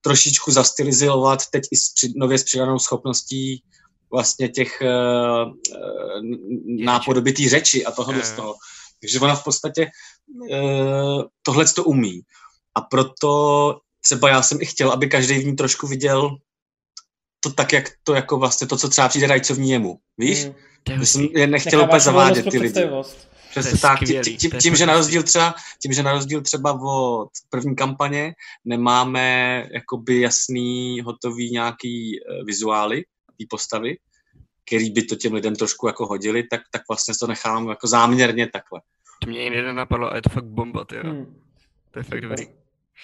trošičku 0.00 0.50
zastylizovat 0.50 1.40
teď 1.52 1.62
i 1.70 1.76
s, 1.76 1.92
nově 2.16 2.38
s 2.38 2.44
přidanou 2.44 2.78
schopností 2.78 3.62
vlastně 4.12 4.48
těch 4.48 4.82
uh, 4.82 5.52
nápodobitý 6.84 7.48
řeči 7.48 7.84
a 7.84 7.90
tohle 7.90 8.22
z 8.22 8.32
toho. 8.32 8.54
Takže 9.00 9.20
ona 9.20 9.34
v 9.34 9.44
podstatě 9.44 9.90
uh, 10.50 11.22
tohle 11.42 11.64
to 11.74 11.84
umí. 11.84 12.20
A 12.74 12.80
proto 12.80 13.78
třeba 14.00 14.28
já 14.28 14.42
jsem 14.42 14.58
i 14.60 14.66
chtěl, 14.66 14.90
aby 14.90 15.08
každý 15.08 15.38
v 15.38 15.46
ní 15.46 15.56
trošku 15.56 15.86
viděl 15.86 16.36
to 17.40 17.52
tak, 17.52 17.72
jak 17.72 17.90
to 18.04 18.14
jako 18.14 18.36
vlastně 18.36 18.66
to, 18.66 18.76
co 18.76 18.88
třeba 18.88 19.08
přijde 19.08 19.26
rajcovní 19.26 19.70
jemu. 19.70 19.98
Víš? 20.18 20.46
Mm. 20.88 21.06
jsem 21.06 21.22
je 21.22 21.46
nechtěl 21.46 21.82
úplně 21.82 22.00
zavádět 22.00 22.50
ty 22.50 22.58
lidi. 22.58 22.88
Přesně 23.50 23.78
tak, 23.78 23.98
tím, 23.98 24.36
tím, 24.36 24.50
tím, 24.50 24.76
že 24.76 24.86
na 24.86 24.94
rozdíl 24.94 25.22
třeba, 25.22 25.54
tím, 25.82 25.92
že 25.92 26.02
na 26.02 26.12
rozdíl 26.12 26.42
třeba 26.42 26.80
od 26.82 27.28
první 27.48 27.76
kampaně 27.76 28.34
nemáme 28.64 29.66
jakoby 29.72 30.20
jasný, 30.20 31.00
hotový 31.00 31.50
nějaký 31.50 32.20
vizuály, 32.46 33.02
té 33.40 33.46
postavy, 33.50 33.96
který 34.66 34.90
by 34.90 35.02
to 35.02 35.16
těm 35.16 35.32
lidem 35.32 35.56
trošku 35.56 35.86
jako 35.86 36.06
hodili, 36.06 36.42
tak, 36.42 36.60
tak 36.70 36.82
vlastně 36.88 37.14
to 37.20 37.26
nechám 37.26 37.68
jako 37.68 37.86
záměrně 37.86 38.46
takhle. 38.46 38.80
To 39.22 39.30
mě 39.30 39.42
jiný 39.42 39.56
nenapadlo 39.56 40.12
a 40.12 40.16
je 40.16 40.22
to 40.22 40.30
fakt 40.30 40.44
bomba, 40.44 40.84
ty 40.84 40.96
hmm. 40.96 41.40
To 41.90 41.98
je 41.98 42.02
fakt 42.02 42.20
dobrý. 42.20 42.46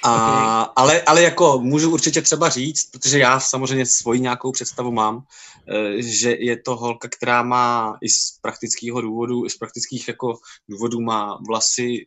A, 0.05 0.63
ale, 0.63 1.03
ale 1.03 1.23
jako 1.23 1.59
můžu 1.59 1.93
určitě 1.93 2.23
třeba 2.23 2.49
říct, 2.49 2.91
protože 2.91 3.19
já 3.19 3.41
samozřejmě 3.41 3.87
svoji 3.87 4.21
nějakou 4.21 4.53
představu 4.53 4.93
mám, 4.93 5.23
eh, 5.69 6.03
že 6.03 6.31
je 6.31 6.63
to 6.63 6.77
holka, 6.77 7.09
která 7.09 7.43
má 7.43 7.99
i 8.03 8.09
z 8.09 8.39
praktického 8.43 9.01
důvodu, 9.01 9.47
i 9.47 9.51
z 9.51 9.57
praktických 9.57 10.09
jako 10.09 10.39
důvodů 10.69 11.01
má 11.01 11.39
vlasy 11.49 12.07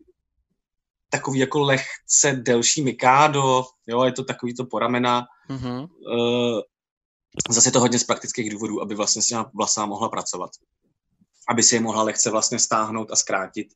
takový 1.10 1.40
jako 1.40 1.60
lehce 1.60 2.32
delší 2.34 2.84
mikádo, 2.84 3.64
jo, 3.88 4.04
je 4.04 4.12
to 4.12 4.24
takový 4.24 4.56
to 4.56 4.66
poramena, 4.66 5.26
mm-hmm. 5.50 5.88
Zase 7.50 7.72
to 7.72 7.80
hodně 7.80 8.00
z 8.00 8.04
praktických 8.04 8.50
důvodů, 8.50 8.82
aby 8.82 8.96
vlastně 8.96 9.22
s 9.22 9.28
těma 9.28 9.52
vlasama 9.54 9.88
mohla 9.88 10.10
pracovat. 10.10 10.52
Aby 11.50 11.64
si 11.64 11.76
je 11.76 11.82
mohla 11.82 12.04
lehce 12.04 12.30
vlastně 12.30 12.60
stáhnout 12.60 13.12
a 13.12 13.16
zkrátit. 13.16 13.68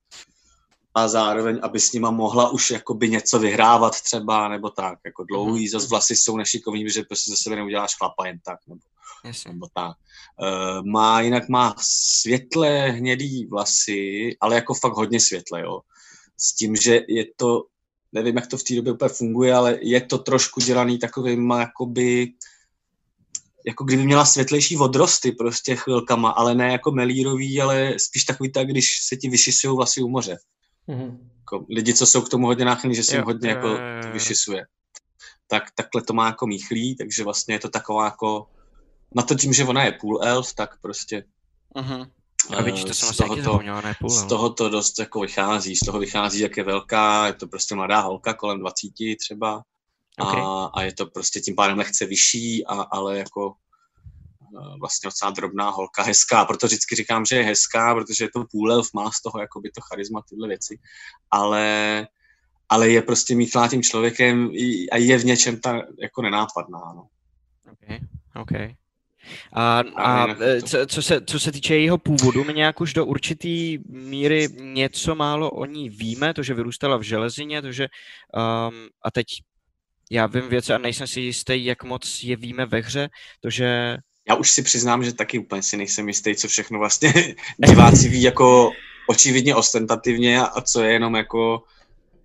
A 0.96 1.08
zároveň, 1.08 1.60
aby 1.62 1.80
s 1.80 1.92
nima 1.92 2.12
mohla 2.12 2.50
už 2.50 2.72
jakoby 2.72 3.10
něco 3.10 3.40
vyhrávat 3.40 4.02
třeba, 4.02 4.48
nebo 4.48 4.70
tak. 4.70 5.00
Jako 5.06 5.24
dlouhý, 5.24 5.66
mm-hmm. 5.66 5.72
zase 5.72 5.88
vlasy 5.88 6.16
jsou 6.16 6.38
nešikovní, 6.38 6.90
že 6.90 7.04
prostě 7.04 7.32
ze 7.32 7.38
sebe 7.38 7.56
neuděláš 7.56 7.96
chlapa 7.96 8.28
jen 8.28 8.40
tak. 8.46 8.60
Nebo, 8.68 8.82
yes. 9.26 9.46
nebo 9.46 9.68
tak. 9.74 9.98
Uh, 10.42 10.86
má, 10.86 11.22
jinak 11.22 11.50
má 11.50 11.76
světlé 11.80 12.90
hnědý 12.90 13.46
vlasy, 13.46 14.30
ale 14.42 14.56
jako 14.56 14.74
fakt 14.74 14.94
hodně 14.94 15.20
světlé, 15.20 15.62
jo. 15.62 15.82
S 16.38 16.56
tím, 16.56 16.76
že 16.76 17.02
je 17.08 17.26
to, 17.36 17.64
nevím, 18.12 18.36
jak 18.36 18.48
to 18.48 18.58
v 18.58 18.64
té 18.64 18.76
době 18.76 18.94
úplně 18.94 19.10
funguje, 19.10 19.54
ale 19.54 19.78
je 19.82 20.02
to 20.02 20.18
trošku 20.18 20.62
dělaný 20.62 21.00
takovým 21.00 21.52
jakoby 21.52 22.34
jako 23.66 23.84
kdyby 23.84 24.04
měla 24.04 24.26
světlejší 24.26 24.78
odrosty 24.78 25.32
prostě 25.32 25.76
chvilkama, 25.76 26.30
ale 26.30 26.56
ne 26.56 26.72
jako 26.72 26.92
melírový, 26.92 27.62
ale 27.62 27.94
spíš 27.98 28.24
takový 28.24 28.52
tak, 28.52 28.68
když 28.68 29.00
se 29.04 29.16
ti 29.16 29.30
vyšisují 29.30 29.76
vlasy 29.76 30.02
u 30.02 30.10
moře. 30.10 30.38
Mm-hmm. 30.90 31.18
Jako 31.38 31.66
lidi, 31.70 31.94
co 31.94 32.06
jsou 32.06 32.22
k 32.22 32.30
tomu 32.30 32.48
hodně 32.48 32.66
náchylní, 32.66 32.96
že 32.96 33.04
se 33.04 33.16
jim 33.16 33.24
hodně 33.24 33.50
jako 33.50 33.78
vyšisuje. 34.14 34.66
Tak 35.48 35.64
takhle 35.76 36.02
to 36.02 36.14
má 36.14 36.26
jako 36.26 36.48
míchlí, 36.48 36.96
takže 36.96 37.24
vlastně 37.24 37.56
je 37.56 37.60
to 37.60 37.70
taková 37.70 38.06
jako, 38.06 38.48
na 39.16 39.24
to 39.24 39.36
tím, 39.36 39.54
že 39.54 39.66
ona 39.66 39.84
je 39.84 39.92
půl 39.92 40.20
elf, 40.24 40.54
tak 40.54 40.82
prostě 40.82 41.24
mm-hmm. 41.76 42.08
A 42.50 42.62
vidíš, 42.62 42.84
to 42.84 42.94
jsem 42.94 43.14
z 43.14 43.18
tohoto, 43.18 43.60
ne 43.62 43.94
půl, 44.00 44.10
z 44.10 44.24
toho 44.24 44.50
to 44.50 44.70
dost 44.70 45.00
jako 45.00 45.20
vychází, 45.20 45.76
z 45.76 45.80
toho 45.80 46.00
vychází, 46.00 46.40
jak 46.40 46.58
je 46.58 46.64
velká, 46.64 47.28
je 47.28 47.34
to 47.34 47.48
prostě 47.48 47.76
mladá 47.76 48.00
holka, 48.00 48.34
kolem 48.34 48.60
20 48.60 48.74
třeba, 49.20 49.62
Okay. 50.20 50.42
A, 50.42 50.70
a 50.74 50.82
je 50.82 50.94
to 50.94 51.06
prostě 51.06 51.40
tím 51.40 51.56
pádem 51.56 51.78
lehce 51.78 52.06
vyšší, 52.06 52.66
a, 52.66 52.74
ale 52.74 53.18
jako 53.18 53.54
vlastně 54.80 55.08
docela 55.08 55.32
drobná 55.32 55.70
holka, 55.70 56.04
hezká, 56.04 56.46
proto 56.46 56.68
vždycky 56.68 56.96
říkám, 56.96 57.26
že 57.26 57.36
je 57.36 57.44
hezká, 57.44 57.96
protože 57.96 58.24
je 58.24 58.30
to 58.36 58.46
půl 58.52 58.72
elf, 58.72 58.88
má 58.94 59.12
z 59.12 59.22
toho 59.22 59.42
jakoby 59.42 59.70
to 59.70 59.82
charisma, 59.82 60.22
tyhle 60.30 60.48
věci, 60.48 60.80
ale, 61.32 62.08
ale 62.70 62.90
je 62.90 63.02
prostě 63.02 63.36
míchlá 63.36 63.68
tím 63.68 63.84
člověkem 63.84 64.52
a 64.92 64.98
je 64.98 65.18
v 65.18 65.26
něčem 65.26 65.60
ta 65.60 65.82
jako 66.02 66.22
nenápadná, 66.22 66.80
no. 66.96 67.08
Okay, 67.72 68.00
okay. 68.42 68.76
A, 69.54 69.80
a 69.96 70.28
e, 70.42 70.62
co, 70.62 70.86
co, 70.86 71.02
se, 71.02 71.22
co 71.26 71.40
se 71.40 71.52
týče 71.52 71.76
jejího 71.76 71.98
původu, 71.98 72.44
my 72.44 72.54
nějak 72.54 72.82
už 72.82 72.94
do 72.94 73.06
určitý 73.06 73.80
míry 73.90 74.48
něco 74.60 75.16
málo 75.16 75.52
o 75.52 75.66
ní 75.66 75.90
víme, 75.90 76.34
to, 76.34 76.44
že 76.44 76.54
vyrůstala 76.54 76.98
v 76.98 77.02
železině, 77.02 77.62
to, 77.62 77.72
že 77.72 77.88
um, 77.88 78.88
a 79.06 79.12
teď 79.12 79.26
já 80.12 80.28
vím 80.28 80.50
věci 80.50 80.74
a 80.74 80.78
nejsem 80.78 81.08
si 81.08 81.22
jistý, 81.22 81.66
jak 81.66 81.84
moc 81.84 82.24
je 82.24 82.36
víme 82.36 82.66
ve 82.66 82.80
hře, 82.80 83.10
to, 83.42 83.50
že 83.50 83.98
já 84.30 84.36
už 84.36 84.52
si 84.52 84.64
přiznám, 84.64 85.04
že 85.04 85.14
taky 85.14 85.40
úplně 85.40 85.64
si 85.64 85.78
nejsem 85.78 86.08
jistý, 86.08 86.36
co 86.36 86.48
všechno 86.48 86.80
vlastně 86.80 87.14
diváci 87.68 88.10
ví 88.10 88.22
jako 88.22 88.72
očividně 89.08 89.56
ostentativně 89.56 90.42
a 90.42 90.62
co 90.62 90.84
je 90.84 90.94
jenom 90.94 91.16
jako 91.16 91.64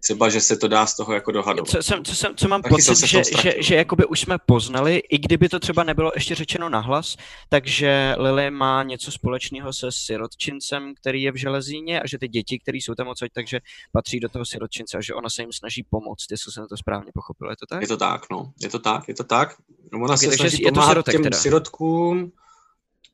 třeba, 0.00 0.28
že 0.28 0.40
se 0.40 0.56
to 0.56 0.68
dá 0.68 0.86
z 0.86 0.96
toho 0.96 1.12
jako 1.12 1.32
dohadovat. 1.32 1.68
Co, 1.68 1.82
jsem, 1.82 2.04
co, 2.04 2.16
jsem, 2.16 2.36
co 2.36 2.48
mám 2.48 2.62
Taky 2.62 2.74
pocit, 2.74 3.06
že, 3.06 3.22
že, 3.42 3.54
že 3.58 3.74
jakoby 3.74 4.06
už 4.06 4.20
jsme 4.20 4.36
poznali, 4.46 4.96
i 4.96 5.18
kdyby 5.18 5.48
to 5.48 5.60
třeba 5.60 5.84
nebylo 5.84 6.12
ještě 6.14 6.34
řečeno 6.34 6.68
nahlas, 6.68 7.16
takže 7.48 8.14
Lily 8.18 8.50
má 8.50 8.82
něco 8.82 9.10
společného 9.10 9.72
se 9.72 9.86
sirotčincem, 9.90 10.94
který 10.94 11.22
je 11.22 11.32
v 11.32 11.36
železíně 11.36 12.00
a 12.00 12.06
že 12.06 12.18
ty 12.18 12.28
děti, 12.28 12.58
které 12.58 12.78
jsou 12.78 12.94
tam 12.94 13.08
odsaď, 13.08 13.30
takže 13.34 13.60
patří 13.92 14.20
do 14.20 14.28
toho 14.28 14.44
sirotčince 14.44 14.98
a 14.98 15.00
že 15.00 15.14
ona 15.14 15.30
se 15.30 15.42
jim 15.42 15.52
snaží 15.52 15.82
pomoct, 15.90 16.26
jestli 16.30 16.52
jsem 16.52 16.66
to 16.68 16.76
správně 16.76 17.10
pochopil. 17.14 17.50
Je 17.50 17.56
to 17.56 17.66
tak? 17.66 17.80
Je 17.80 17.88
to 17.88 17.96
tak, 17.96 18.22
no. 18.30 18.52
Je 18.62 18.68
to 18.68 18.78
tak, 18.78 19.08
je 19.08 19.14
to 19.14 19.24
tak. 19.24 19.56
No, 19.92 19.98
ona 19.98 20.14
okay, 20.14 20.28
se 20.28 20.36
snaží 20.36 20.62
je 20.62 20.72
to 20.72 20.82
sirotek, 20.82 21.12
těm 21.12 21.22
teda. 21.22 21.38
sirotkům. 21.38 22.32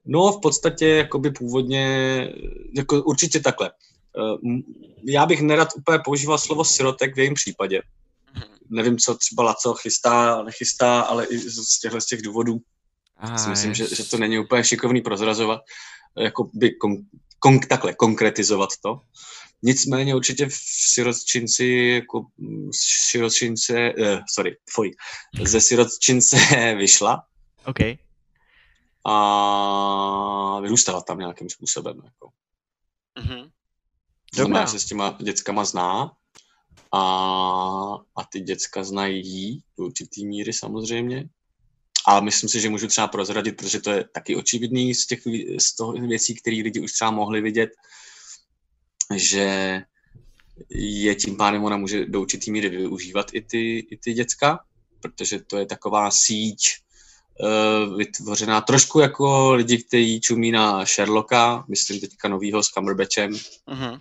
No, 0.07 0.33
v 0.33 0.41
podstatě 0.41 0.89
jakoby 0.89 1.31
původně, 1.31 2.29
jako 2.77 3.03
určitě 3.03 3.41
takhle 3.41 3.71
já 5.05 5.27
bych 5.27 5.41
nerad 5.41 5.69
úplně 5.77 5.99
používal 6.05 6.39
slovo 6.39 6.65
sirotek 6.65 7.15
v 7.15 7.19
jejím 7.19 7.35
případě. 7.35 7.83
Mhm. 8.35 8.45
Nevím, 8.71 8.99
co 8.99 9.15
třeba 9.15 9.43
Laco 9.43 9.75
chystá, 9.75 10.43
nechystá, 10.43 11.01
ale 11.01 11.27
i 11.27 11.39
z 11.39 11.79
těchto 11.81 12.01
z 12.01 12.07
těch 12.07 12.23
důvodů 12.23 12.61
Aha, 13.17 13.39
si 13.39 13.51
myslím, 13.51 13.75
že, 13.75 13.95
že 13.95 14.05
to 14.05 14.19
není 14.19 14.39
úplně 14.39 14.65
šikovný 14.65 15.01
prozrazovat, 15.01 15.61
jako 16.19 16.51
by 16.55 16.75
kon, 16.75 16.97
kon, 17.39 17.61
takhle 17.61 17.95
konkretizovat 17.95 18.71
to. 18.83 19.01
Nicméně 19.63 20.15
určitě 20.15 20.47
v 20.47 20.55
sirotčinci, 20.93 21.67
jako 21.95 22.27
sirotčince, 23.11 23.95
uh, 23.99 24.21
sorry, 24.35 24.57
fuj, 24.71 24.91
ze 25.43 25.61
sirotčince 25.61 26.37
vyšla. 26.79 27.25
OK. 27.67 27.79
A 29.07 30.61
vyrůstala 30.61 31.01
tam 31.01 31.19
nějakým 31.19 31.51
způsobem. 31.51 32.01
Jako. 32.05 32.31
Mm-hmm. 33.19 33.51
Znamená, 34.35 34.67
se 34.67 34.81
s 34.81 34.85
těma 34.85 35.17
dětskama 35.21 35.65
zná 35.65 36.13
a, 36.93 37.01
a 38.17 38.25
ty 38.33 38.41
děcka 38.41 38.85
znají 38.85 39.27
jí 39.27 39.63
do 39.79 39.85
určitý 39.85 40.27
míry 40.27 40.53
samozřejmě. 40.53 41.29
Ale 42.07 42.21
myslím 42.21 42.49
si, 42.49 42.61
že 42.61 42.71
můžu 42.71 42.89
třeba 42.89 43.09
prozradit, 43.09 43.57
protože 43.57 43.81
to 43.81 43.91
je 43.91 44.05
taky 44.15 44.37
očividný 44.37 44.95
z 44.95 45.07
těch 45.07 45.21
z 45.59 45.77
toho 45.77 45.93
věcí, 45.93 46.35
které 46.35 46.57
lidi 46.57 46.81
už 46.81 46.93
třeba 46.93 47.11
mohli 47.11 47.41
vidět, 47.41 47.71
že 49.17 49.81
je 50.71 51.15
tím 51.15 51.37
pádem 51.37 51.65
ona 51.65 51.77
může 51.77 52.07
do 52.07 52.21
určitý 52.21 52.51
míry 52.51 52.69
využívat 52.69 53.27
i 53.33 53.43
ty, 53.43 53.79
i 53.79 53.97
ty 53.97 54.13
děcka, 54.13 54.65
protože 55.01 55.41
to 55.41 55.59
je 55.59 55.67
taková 55.67 56.11
síť 56.11 56.84
uh, 57.41 57.97
vytvořená 57.97 58.61
trošku 58.61 59.01
jako 59.01 59.53
lidi, 59.55 59.79
kteří 59.79 60.21
čumí 60.21 60.51
na 60.51 60.85
Sherlocka, 60.85 61.65
myslím 61.69 62.01
teďka 62.01 62.29
novýho 62.29 62.63
s 62.63 62.67
Cumberbatchem. 62.67 63.33
Uh-huh. 63.33 64.01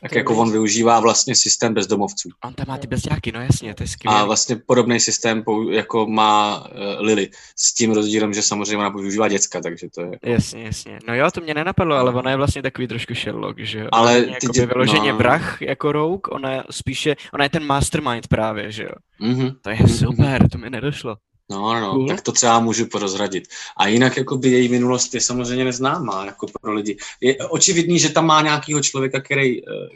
Tak 0.00 0.14
jako 0.14 0.36
on 0.36 0.52
využívá 0.52 1.00
vlastně 1.00 1.34
systém 1.34 1.74
bezdomovců. 1.74 2.28
On 2.44 2.54
tam 2.54 2.66
má 2.68 2.78
ty 2.78 2.86
bezďáky, 2.86 3.32
no 3.32 3.42
jasně, 3.42 3.74
to 3.74 3.82
je 3.82 3.88
skvělé. 3.88 4.20
A 4.20 4.24
vlastně 4.24 4.56
podobný 4.56 5.00
systém 5.00 5.44
jako 5.70 6.06
má 6.06 6.64
uh, 6.68 6.76
Lily, 6.98 7.28
s 7.56 7.74
tím 7.74 7.92
rozdílem, 7.92 8.34
že 8.34 8.42
samozřejmě 8.42 8.76
ona 8.76 8.88
využívá 8.88 9.28
děcka, 9.28 9.60
takže 9.60 9.86
to 9.94 10.00
je... 10.00 10.06
Jako... 10.06 10.28
Jasně, 10.28 10.62
jasně. 10.62 10.98
No 11.08 11.14
jo, 11.14 11.30
to 11.30 11.40
mě 11.40 11.54
nenapadlo, 11.54 11.96
ale 11.96 12.12
ona 12.12 12.30
je 12.30 12.36
vlastně 12.36 12.62
takový 12.62 12.88
trošku 12.88 13.14
Sherlock, 13.14 13.58
že 13.58 13.78
jo? 13.78 13.88
Ale 13.92 14.22
ty 14.22 14.46
dě... 14.52 14.66
vyloženě 14.66 15.12
no. 15.12 15.18
vrah 15.18 15.62
jako 15.62 15.92
Rogue, 15.92 16.30
ona 16.30 16.64
spíše, 16.70 17.16
ona 17.34 17.44
je 17.44 17.50
ten 17.50 17.66
mastermind 17.66 18.28
právě, 18.28 18.72
že 18.72 18.82
jo? 18.82 18.94
Mm-hmm. 19.20 19.56
To 19.62 19.70
je 19.70 19.76
mm-hmm. 19.76 19.98
super, 19.98 20.48
to 20.50 20.58
mi 20.58 20.70
nedošlo. 20.70 21.16
No, 21.50 21.80
no, 21.80 21.90
cool. 21.92 22.08
tak 22.08 22.22
to 22.22 22.32
třeba 22.32 22.60
můžu 22.60 22.86
porozradit. 22.86 23.44
A 23.76 23.86
jinak 23.86 24.16
jakoby 24.16 24.48
její 24.48 24.68
minulost 24.68 25.14
je 25.14 25.20
samozřejmě 25.20 25.64
neznámá 25.64 26.26
jako 26.26 26.46
pro 26.62 26.72
lidi. 26.72 26.96
Je 27.20 27.36
očividný, 27.36 27.98
že 27.98 28.08
tam 28.08 28.26
má 28.26 28.42
nějakýho 28.42 28.82
člověka, 28.82 29.20
který, 29.20 29.68
eh, 29.68 29.88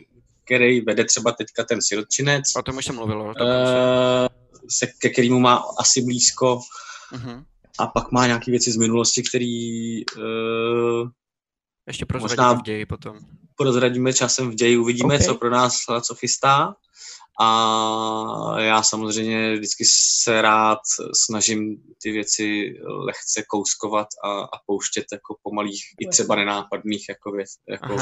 který 0.45 0.81
vede 0.81 1.05
třeba 1.05 1.33
teďka 1.33 1.65
ten 1.65 1.83
sirotčinec. 1.83 2.57
O 2.57 2.63
tom 2.63 2.77
už 2.77 2.85
jsem 2.85 2.95
mluvil. 2.95 3.21
Uh, 3.21 3.35
se, 4.71 4.87
ke 4.87 5.09
kterému 5.09 5.41
má 5.41 5.65
asi 5.79 6.03
blízko. 6.03 6.61
Uh-huh. 7.13 7.45
A 7.79 7.87
pak 7.87 8.13
má 8.13 8.27
nějaké 8.27 8.51
věci 8.51 8.73
z 8.73 8.77
minulosti, 8.77 9.23
který 9.23 10.07
uh, 10.07 11.09
ještě 11.87 12.07
prozradíme 12.07 12.55
v 12.55 12.63
ději 12.63 12.87
potom. 12.87 13.19
Prozradíme 13.57 14.13
časem 14.13 14.51
v 14.51 14.55
ději, 14.55 14.77
uvidíme, 14.77 15.15
okay. 15.15 15.27
co 15.27 15.35
pro 15.35 15.51
nás 15.51 15.79
co 16.03 16.15
chystá. 16.15 16.75
A 17.41 18.61
já 18.61 18.83
samozřejmě 18.83 19.55
vždycky 19.55 19.85
se 19.89 20.43
rád 20.43 20.79
snažím 21.25 21.77
ty 22.03 22.13
věci 22.13 22.75
lehce 22.87 23.45
kouskovat 23.49 24.07
a, 24.25 24.41
a 24.41 24.59
pouštět 24.67 25.05
jako 25.13 25.37
po 25.43 25.55
malých, 25.55 25.83
i 26.01 26.09
třeba 26.09 26.37
nenápadných 26.37 27.05
jako 27.09 27.33
věc, 27.33 27.51
jako, 27.69 27.93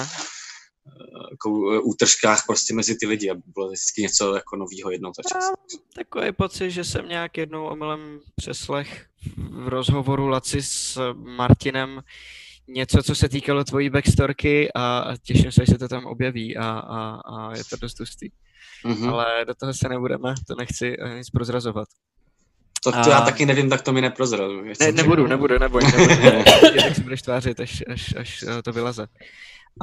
jako 1.30 1.50
útržkách 1.82 2.46
prostě 2.46 2.74
mezi 2.74 2.96
ty 3.00 3.06
lidi, 3.06 3.30
aby 3.30 3.42
bylo 3.54 3.66
vždycky 3.68 4.02
něco 4.02 4.34
jako 4.34 4.56
novýho 4.56 4.90
jednou 4.90 5.12
za 5.16 5.22
čas. 5.32 5.52
Takový 5.94 6.32
pocit, 6.32 6.70
že 6.70 6.84
jsem 6.84 7.08
nějak 7.08 7.38
jednou 7.38 7.66
omylem 7.66 8.20
přeslech 8.36 9.06
v 9.36 9.68
rozhovoru 9.68 10.28
Laci 10.28 10.62
s 10.62 11.12
Martinem 11.14 12.02
něco, 12.68 13.02
co 13.02 13.14
se 13.14 13.28
týkalo 13.28 13.64
tvojí 13.64 13.90
backstorky 13.90 14.72
a 14.74 15.14
těším 15.22 15.52
se, 15.52 15.66
že 15.66 15.72
se 15.72 15.78
to 15.78 15.88
tam 15.88 16.06
objeví 16.06 16.56
a, 16.56 16.70
a, 16.70 17.14
a 17.14 17.56
je 17.56 17.64
to 17.64 17.76
dost 17.76 18.00
hustý 18.00 18.28
mm-hmm. 18.84 19.10
ale 19.10 19.44
do 19.44 19.54
toho 19.54 19.74
se 19.74 19.88
nebudeme, 19.88 20.34
to 20.46 20.54
nechci 20.54 20.96
eh, 21.00 21.18
nic 21.18 21.30
prozrazovat. 21.30 21.88
To, 22.84 22.92
to 22.92 22.98
a... 22.98 23.08
já 23.08 23.20
taky 23.20 23.46
nevím, 23.46 23.70
tak 23.70 23.82
to 23.82 23.92
mi 23.92 24.00
neprozrazu. 24.00 24.62
Ne, 24.80 24.92
nebudu, 24.92 25.26
nebudu, 25.26 25.58
neboj, 25.58 25.82
neboj, 25.84 26.06
neboj. 26.22 26.44
tak 26.82 26.94
si 26.94 27.02
budeš 27.02 27.22
tvářit, 27.22 27.60
až, 27.60 27.84
až, 27.88 28.14
až 28.16 28.44
eh, 28.48 28.62
to 28.62 28.72
vyleze. 28.72 29.06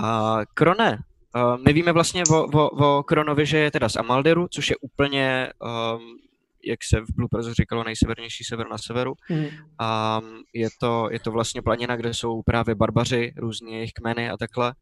A 0.03 0.39
Krone, 0.53 0.97
uh, 1.35 1.63
my 1.65 1.73
víme 1.73 1.91
vlastně 1.91 2.23
o, 2.31 2.43
o, 2.43 2.69
o 2.69 3.03
Kronovi, 3.03 3.45
že 3.45 3.57
je 3.57 3.71
teda 3.71 3.89
z 3.89 3.95
Amalderu, 3.95 4.47
což 4.51 4.69
je 4.69 4.75
úplně, 4.81 5.53
um, 5.59 6.17
jak 6.65 6.79
se 6.83 7.01
v 7.01 7.15
Blue 7.15 7.53
říkalo, 7.53 7.83
nejsevernější 7.83 8.43
sever 8.43 8.67
na 8.69 8.77
severu. 8.77 9.13
Mm. 9.29 9.47
A 9.79 10.21
je 10.53 10.67
to, 10.79 11.07
je 11.11 11.19
to 11.19 11.31
vlastně 11.31 11.61
planina, 11.61 11.95
kde 11.95 12.13
jsou 12.13 12.41
právě 12.41 12.75
barbaři, 12.75 13.33
různě 13.37 13.75
jejich 13.75 13.93
kmeny 13.93 14.29
a 14.29 14.37
takhle. 14.37 14.73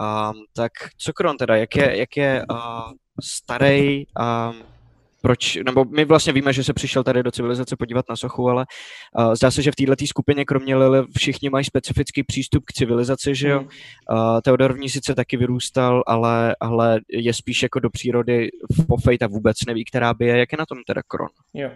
Um, 0.00 0.44
tak 0.56 0.72
co 0.98 1.12
Kron 1.12 1.36
teda, 1.36 1.56
jak 1.56 1.76
je, 1.76 1.98
jak 1.98 2.16
je 2.16 2.44
uh, 2.50 2.92
starý 3.22 4.04
a 4.18 4.52
proč, 5.22 5.56
nebo 5.56 5.84
my 5.84 6.04
vlastně 6.04 6.32
víme, 6.32 6.52
že 6.52 6.64
se 6.64 6.72
přišel 6.72 7.04
tady 7.04 7.22
do 7.22 7.30
civilizace 7.30 7.76
podívat 7.76 8.04
na 8.10 8.16
sochu, 8.16 8.48
ale 8.48 8.66
uh, 9.18 9.34
zdá 9.34 9.50
se, 9.50 9.62
že 9.62 9.70
v 9.70 9.74
této 9.74 10.06
skupině 10.06 10.44
kromě 10.44 10.76
Lily 10.76 11.06
všichni 11.16 11.50
mají 11.50 11.64
specifický 11.64 12.22
přístup 12.22 12.64
k 12.66 12.72
civilizaci, 12.72 13.34
že 13.34 13.48
jo. 13.48 13.60
Uh, 13.60 13.68
Teodor 14.44 14.72
v 14.72 14.78
ní 14.78 14.88
sice 14.88 15.14
taky 15.14 15.36
vyrůstal, 15.36 16.02
ale, 16.06 16.56
ale 16.60 17.00
je 17.08 17.34
spíš 17.34 17.62
jako 17.62 17.80
do 17.80 17.90
přírody 17.90 18.48
v 18.78 18.86
pofejt 18.86 19.22
a 19.22 19.26
vůbec 19.26 19.56
neví, 19.66 19.84
která 19.84 20.14
by 20.14 20.26
je. 20.26 20.38
Jak 20.38 20.52
je 20.52 20.58
na 20.58 20.66
tom 20.66 20.78
teda 20.86 21.02
Kron? 21.08 21.28
Jo. 21.54 21.70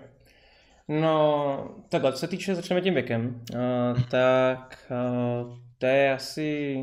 No, 0.88 1.74
takhle, 1.88 2.12
co 2.12 2.18
se 2.18 2.28
týče, 2.28 2.54
začneme 2.54 2.80
tím 2.80 2.94
věkem, 2.94 3.42
uh, 3.54 4.02
tak 4.10 4.90
uh, 4.90 5.58
to 5.78 5.86
je 5.86 6.12
asi 6.12 6.76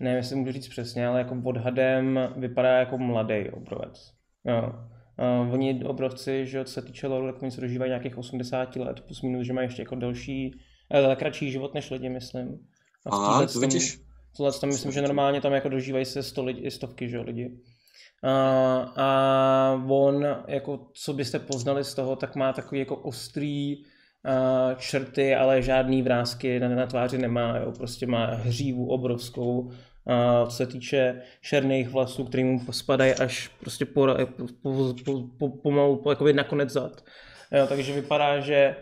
nevím, 0.00 0.16
jestli 0.16 0.36
můžu 0.36 0.52
říct 0.52 0.68
přesně, 0.68 1.06
ale 1.06 1.18
jako 1.18 1.40
odhadem 1.44 2.20
vypadá 2.36 2.78
jako 2.78 2.98
mladý 2.98 3.50
obrovec. 3.50 4.12
Jo. 4.44 4.72
Uh, 5.44 5.54
oni 5.54 5.84
obrovci, 5.84 6.46
že 6.46 6.64
co 6.64 6.72
se 6.72 6.82
týče 6.82 7.06
lore, 7.06 7.32
tak 7.32 7.42
oni 7.42 7.50
se 7.50 7.60
dožívají 7.60 7.88
nějakých 7.90 8.18
80 8.18 8.76
let, 8.76 9.00
plus 9.00 9.22
minus, 9.22 9.46
že 9.46 9.52
mají 9.52 9.66
ještě 9.66 9.82
jako 9.82 9.94
delší, 9.94 10.54
uh, 11.06 11.14
kratší 11.14 11.50
život 11.50 11.74
než 11.74 11.90
lidi, 11.90 12.08
myslím. 12.08 12.58
A, 13.06 13.16
a 13.16 13.46
to 13.46 13.60
vidíš? 13.60 14.00
Tohle 14.36 14.52
tam 14.52 14.68
myslím, 14.68 14.92
že 14.92 15.02
normálně 15.02 15.40
tam 15.40 15.52
jako 15.52 15.68
dožívají 15.68 16.04
se 16.04 16.22
sto 16.22 16.44
lidi, 16.44 16.70
stovky, 16.70 17.08
že 17.08 17.20
lidi. 17.20 17.58
A, 18.22 18.32
a 18.96 19.84
on, 19.88 20.26
jako 20.48 20.90
co 20.94 21.12
byste 21.12 21.38
poznali 21.38 21.84
z 21.84 21.94
toho, 21.94 22.16
tak 22.16 22.36
má 22.36 22.52
takový 22.52 22.78
jako 22.78 22.96
ostrý 22.96 23.76
čerty, 24.76 25.34
ale 25.34 25.62
žádný 25.62 26.02
vrázky 26.02 26.60
na, 26.60 26.68
na 26.68 26.86
tváři 26.86 27.18
nemá, 27.18 27.56
jo. 27.56 27.72
prostě 27.72 28.06
má 28.06 28.26
hřívu 28.26 28.88
obrovskou, 28.88 29.70
co 30.46 30.56
se 30.56 30.66
týče 30.66 31.22
černých 31.40 31.88
vlasů, 31.88 32.24
který 32.24 32.44
mu 32.44 32.72
spadají 32.72 33.12
až 33.12 33.48
prostě 33.60 33.84
po, 33.84 34.06
po, 34.62 34.94
po, 35.04 35.22
po, 35.38 35.48
pomalu 35.48 35.96
po, 35.96 36.10
jako 36.10 36.32
na 36.32 36.44
konec 36.44 36.70
zad. 36.70 37.04
Jo, 37.52 37.66
takže 37.66 37.92
vypadá, 37.92 38.40
že 38.40 38.76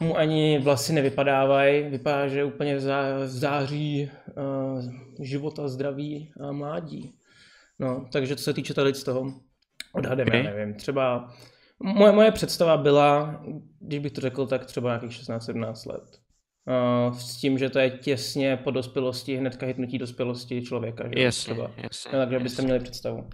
mu 0.00 0.16
ani 0.16 0.58
vlasy 0.58 0.92
nevypadávají, 0.92 1.82
vypadá, 1.82 2.28
že 2.28 2.44
úplně 2.44 2.76
v, 2.76 2.80
zá, 2.80 3.26
září 3.26 4.10
uh, 4.36 4.84
života, 5.20 5.68
zdraví 5.68 6.32
a 6.40 6.52
mládí. 6.52 7.14
No, 7.78 8.06
takže 8.12 8.36
co 8.36 8.44
se 8.44 8.52
týče 8.52 8.74
tady 8.74 8.94
z 8.94 9.04
toho, 9.04 9.34
odhadem, 9.92 10.28
okay. 10.28 10.44
já 10.44 10.50
nevím, 10.50 10.74
třeba 10.74 11.34
moje, 11.82 12.12
moje 12.12 12.30
představa 12.30 12.76
byla, 12.76 13.40
když 13.80 13.98
bych 13.98 14.12
to 14.12 14.20
řekl, 14.20 14.46
tak 14.46 14.66
třeba 14.66 14.88
nějakých 14.88 15.10
16-17 15.10 15.90
let. 15.92 16.20
Uh, 17.08 17.16
s 17.16 17.36
tím, 17.36 17.58
že 17.58 17.70
to 17.70 17.78
je 17.78 17.90
těsně 17.90 18.56
po 18.56 18.70
dospělosti, 18.70 19.36
hnedka 19.36 19.66
hitnutí 19.66 19.98
dospělosti 19.98 20.62
člověka. 20.62 21.04
Že? 21.04 21.22
Jasně, 21.22 21.54
Třeba. 21.54 21.70
jasně. 21.76 22.10
No, 22.12 22.18
takže 22.18 22.34
jasně. 22.34 22.44
byste 22.44 22.62
měli 22.62 22.80
představu. 22.80 23.28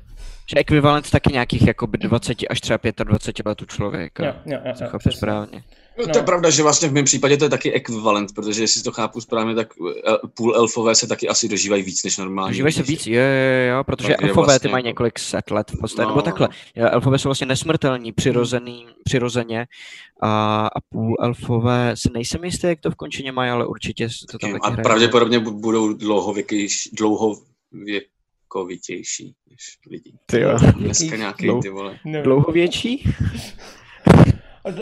Že 0.50 0.56
ekvivalent 0.58 1.10
taky 1.10 1.32
nějakých 1.32 1.66
jakoby 1.66 1.98
20 1.98 2.36
až 2.50 2.60
třeba 2.60 2.78
25 3.04 3.46
letů 3.46 3.64
člověka. 3.66 4.24
Jo, 4.26 4.32
jo, 4.46 4.58
jo, 4.66 4.72
To 4.78 4.84
jo, 4.84 4.90
chápu 4.90 5.10
správně. 5.10 5.64
No, 5.98 6.04
to 6.04 6.10
je 6.10 6.22
No. 6.22 6.26
pravda, 6.26 6.50
že 6.50 6.62
vlastně 6.62 6.88
v 6.88 6.92
mém 6.92 7.04
případě 7.04 7.36
to 7.36 7.44
je 7.44 7.50
taky 7.50 7.72
ekvivalent, 7.72 8.34
protože 8.34 8.62
jestli 8.62 8.82
to 8.82 8.92
chápu 8.92 9.20
správně, 9.20 9.54
tak 9.54 9.68
el- 10.04 10.18
půl 10.34 10.56
elfové 10.56 10.94
se 10.94 11.06
taky 11.06 11.28
asi 11.28 11.48
dožívají 11.48 11.82
víc 11.82 12.04
než 12.04 12.18
normální. 12.18 12.50
Dožívají 12.50 12.72
se 12.72 12.80
lidi. 12.80 12.92
víc, 12.92 13.06
jo, 13.06 13.14
jo, 13.20 13.74
jo, 13.76 13.84
protože 13.84 14.08
Takže 14.08 14.28
elfové 14.28 14.46
ty 14.46 14.46
vlastně 14.46 14.70
mají 14.70 14.80
jako- 14.82 14.88
několik 14.88 15.18
set 15.18 15.50
let 15.50 15.70
v 15.70 15.78
podstatě, 15.80 16.02
No, 16.02 16.08
nebo 16.08 16.16
no, 16.18 16.22
takhle. 16.22 16.48
no. 16.76 16.92
Elfové 16.92 17.18
jsou 17.18 17.28
vlastně 17.28 17.46
nesmrtelní, 17.46 18.12
přirozený, 18.12 18.86
přirozeně 19.04 19.66
a, 20.22 20.66
a 20.66 20.80
půl 20.88 21.16
elfové 21.20 21.92
si 21.96 22.10
nejsem 22.12 22.44
jistý, 22.44 22.66
jak 22.66 22.80
to 22.80 22.90
v 22.90 22.94
končině 22.94 23.32
mají, 23.32 23.50
ale 23.50 23.66
určitě 23.66 24.08
se 24.10 24.26
to 24.30 24.38
tam 24.38 24.52
taky 24.52 24.60
A 24.62 24.68
hraje. 24.70 24.82
pravděpodobně 24.82 25.38
bu- 25.40 25.60
budou 25.60 25.92
dlouhověkější, 25.92 26.90
dlouhověkovitější 28.56 29.34
než 29.50 29.78
lidi. 29.90 30.12
Ty 30.26 30.40
jo. 30.40 30.58
Dneska 30.78 31.16
nějaký 31.16 31.46
Dlou- 31.46 31.62
ty 31.62 31.68
vole. 31.68 31.98
Dlouhovětší? 32.22 33.04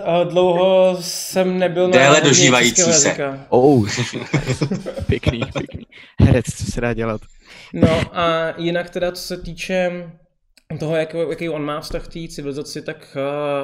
A 0.05 0.25
dlouho 0.25 0.97
jsem 1.01 1.59
nebyl 1.59 1.89
na 1.89 1.93
Déle 1.99 2.21
dožívající 2.21 2.83
se. 2.83 2.91
jazyka. 2.91 3.47
Oh, 3.49 3.89
pěkný, 5.07 5.41
pěkný. 5.59 5.87
Herec, 6.21 6.45
co 6.57 6.73
se 6.73 6.81
dá 6.81 6.95
dělat? 6.95 7.21
No 7.73 7.89
a 8.19 8.55
jinak 8.57 8.91
teda, 8.91 9.13
co 9.13 9.23
se 9.23 9.37
týče 9.37 10.11
toho, 10.81 10.97
jak, 10.97 11.15
jaký 11.31 11.49
on 11.49 11.65
má 11.65 11.81
vztah 11.81 12.05
k 12.09 12.13
té 12.13 12.29
civilizaci, 12.29 12.83
tak 12.83 13.17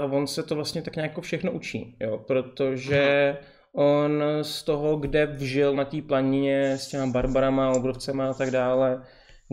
uh, 0.07 0.15
on 0.15 0.27
se 0.27 0.43
to 0.43 0.55
vlastně 0.55 0.83
tak 0.83 0.97
nějak 0.97 1.21
všechno 1.21 1.53
učí, 1.53 1.97
jo, 2.01 2.19
protože 2.27 3.37
on 3.73 4.23
z 4.43 4.63
toho, 4.63 4.97
kde 4.97 5.27
vžil 5.27 5.75
na 5.77 5.85
té 5.85 6.03
planině 6.03 6.71
s 6.71 6.89
těma 6.89 7.07
barbarama, 7.07 7.71
obrovcema 7.71 8.31
a 8.31 8.35
tak 8.35 8.51
dále, 8.51 9.03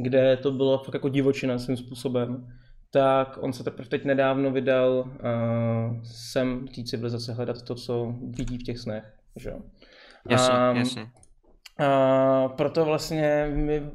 kde 0.04 0.38
to 0.38 0.52
bylo 0.52 0.78
fakt 0.78 0.94
jako 0.94 1.10
divočina 1.10 1.58
svým 1.58 1.78
způsobem, 1.78 2.48
tak 2.92 3.38
on 3.42 3.54
se 3.54 3.64
teprve 3.64 3.90
teď 3.90 4.06
nedávno 4.06 4.52
vydal 4.52 4.92
uh, 5.00 6.02
sem 6.04 6.68
té 6.68 6.84
civilizace 6.84 7.34
hledat 7.34 7.62
to, 7.62 7.76
co 7.76 8.14
vidí 8.30 8.58
v 8.58 8.64
těch 8.64 8.80
snech, 8.80 9.14
že. 9.36 9.54
Jasně, 10.30 10.54
A- 10.56 10.74
jasně. 10.74 11.08
a 11.80 12.48
proto 12.48 12.86
vlastně 12.86 13.48
mi, 13.54 13.92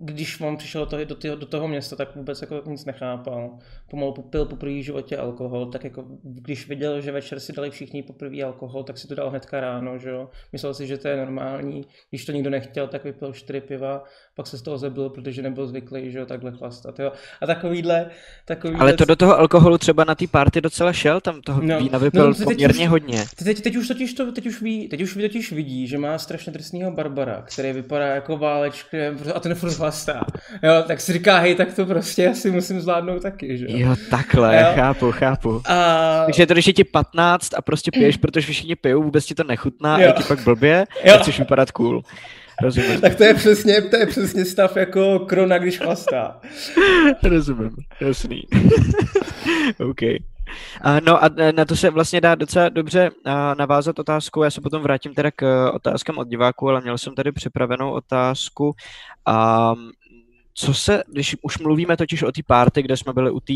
když 0.00 0.40
on 0.40 0.56
přišel 0.56 0.80
do 0.80 0.86
toho, 0.86 1.04
do, 1.04 1.14
toho, 1.14 1.36
do 1.36 1.46
toho 1.46 1.68
města, 1.68 1.96
tak 1.96 2.16
vůbec 2.16 2.40
jako 2.40 2.62
nic 2.66 2.84
nechápal. 2.84 3.58
Pomalu 3.90 4.12
pil 4.12 4.44
po 4.44 4.56
první 4.56 4.82
životě 4.82 5.16
alkohol, 5.16 5.66
tak 5.66 5.84
jako 5.84 6.04
když 6.22 6.68
viděl, 6.68 7.00
že 7.00 7.12
večer 7.12 7.40
si 7.40 7.52
dali 7.52 7.70
všichni 7.70 8.02
poprvé 8.02 8.42
alkohol, 8.42 8.84
tak 8.84 8.98
si 8.98 9.08
to 9.08 9.14
dal 9.14 9.30
hnedka 9.30 9.60
ráno, 9.60 9.98
že 9.98 10.10
jo. 10.10 10.28
Myslel 10.52 10.74
si, 10.74 10.86
že 10.86 10.98
to 10.98 11.08
je 11.08 11.16
normální. 11.16 11.84
Když 12.10 12.24
to 12.24 12.32
nikdo 12.32 12.50
nechtěl, 12.50 12.88
tak 12.88 13.04
vypil 13.04 13.32
čtyři 13.32 13.60
piva, 13.60 14.04
pak 14.34 14.46
se 14.46 14.58
z 14.58 14.62
toho 14.62 14.78
zabil, 14.78 15.10
protože 15.10 15.42
nebyl 15.42 15.66
zvyklý, 15.66 16.10
že 16.10 16.18
jo, 16.18 16.26
takhle 16.26 16.52
chlastat, 16.52 16.98
jo. 16.98 17.12
A 17.40 17.46
takovýhle, 17.46 18.10
takovýhle... 18.44 18.80
Ale 18.80 18.92
to 18.92 19.04
do 19.04 19.16
toho 19.16 19.38
alkoholu 19.38 19.78
třeba 19.78 20.04
na 20.04 20.14
té 20.14 20.26
party 20.26 20.60
docela 20.60 20.92
šel, 20.92 21.20
tam 21.20 21.40
toho 21.42 21.62
No, 21.62 21.78
vína 21.78 21.90
no, 21.92 22.00
vypil 22.00 22.34
to 22.34 22.38
teď 22.38 22.44
poměrně 22.44 22.84
už- 22.84 22.90
hodně. 22.90 23.24
Teď, 23.44 23.60
teď 23.60 23.76
už 23.76 23.88
totiž 23.88 24.14
to, 24.14 24.32
teď 24.32 24.46
už 24.46 24.62
ví, 24.62 24.88
teď 24.88 25.02
už 25.02 25.14
totiž 25.14 25.52
vidí, 25.52 25.86
že 25.86 25.98
má 25.98 26.18
strašně 26.18 26.52
drsného 26.52 26.92
Barbara, 26.92 27.42
který 27.42 27.72
vypadá 27.72 28.06
jako 28.06 28.36
válečk 28.36 28.86
a 29.34 29.40
ten 29.40 29.54
furt 29.54 29.78
chlastá. 29.90 30.24
Jo, 30.62 30.82
tak 30.86 31.00
si 31.00 31.12
říká, 31.12 31.38
hej, 31.38 31.54
tak 31.54 31.74
to 31.74 31.86
prostě 31.86 32.28
asi 32.28 32.50
musím 32.50 32.80
zvládnout 32.80 33.22
taky, 33.22 33.58
že 33.58 33.66
jo. 33.68 33.96
Takhle, 34.10 34.56
Jo. 34.56 34.66
chápu, 34.74 35.12
chápu. 35.12 35.62
A... 35.68 36.22
Takže 36.24 36.46
to, 36.46 36.52
když 36.52 36.66
je 36.66 36.72
ti 36.72 36.84
15 36.84 37.54
a 37.56 37.62
prostě 37.62 37.90
piješ, 37.90 38.16
protože 38.22 38.52
všichni 38.52 38.76
pijou, 38.76 39.02
vůbec 39.02 39.24
ti 39.24 39.34
to 39.34 39.44
nechutná 39.44 39.94
a 39.94 40.00
Jo. 40.00 40.06
je 40.06 40.12
ti 40.12 40.22
pak 40.22 40.40
blbě, 40.44 40.84
Jo. 41.04 41.14
a 41.14 41.18
chceš 41.18 41.38
vypadat 41.38 41.70
cool. 41.70 42.02
Rozumím, 42.62 43.00
Tak 43.00 43.14
to 43.14 43.24
je 43.24 43.34
přesně, 43.34 43.82
to 43.82 43.96
je 43.96 44.06
přesně 44.06 44.44
stav 44.44 44.76
jako 44.76 45.18
krona, 45.18 45.58
když 45.58 45.78
chlastá. 45.78 46.40
rozumím, 47.22 47.76
jasný. 48.00 48.42
OK. 49.90 50.02
A 50.82 51.00
no 51.00 51.24
a 51.24 51.30
na 51.56 51.64
to 51.64 51.76
se 51.76 51.90
vlastně 51.90 52.20
dá 52.20 52.34
docela 52.34 52.68
dobře 52.68 53.10
a, 53.24 53.54
navázat 53.54 53.98
otázku. 53.98 54.42
Já 54.42 54.50
se 54.50 54.60
potom 54.60 54.82
vrátím 54.82 55.14
teda 55.14 55.30
k 55.30 55.42
eh, 55.42 55.70
otázkám 55.70 56.18
od 56.18 56.28
diváků, 56.28 56.68
ale 56.68 56.80
měl 56.80 56.98
jsem 56.98 57.14
tady 57.14 57.32
připravenou 57.32 57.90
otázku. 57.90 58.72
A 59.26 59.74
co 60.54 60.74
se, 60.74 61.02
když 61.08 61.36
už 61.42 61.58
mluvíme 61.58 61.96
totiž 61.96 62.22
o 62.22 62.32
té 62.32 62.42
párty, 62.46 62.82
kde 62.82 62.96
jsme 62.96 63.12
byli 63.12 63.30
u 63.30 63.40
té 63.40 63.52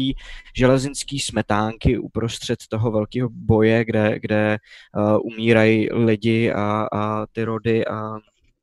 železinské 0.56 1.16
smetánky 1.20 1.98
uprostřed 1.98 2.58
toho 2.68 2.90
velkého 2.90 3.28
boje, 3.32 3.84
kde, 3.84 4.18
kde 4.20 4.58
uh, 4.96 5.18
umírají 5.32 5.88
lidi 5.92 6.52
a, 6.52 6.88
a 6.92 7.26
ty 7.26 7.44
rody 7.44 7.86
a, 7.86 8.16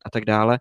a 0.06 0.10
tak 0.12 0.26
dále. 0.26 0.60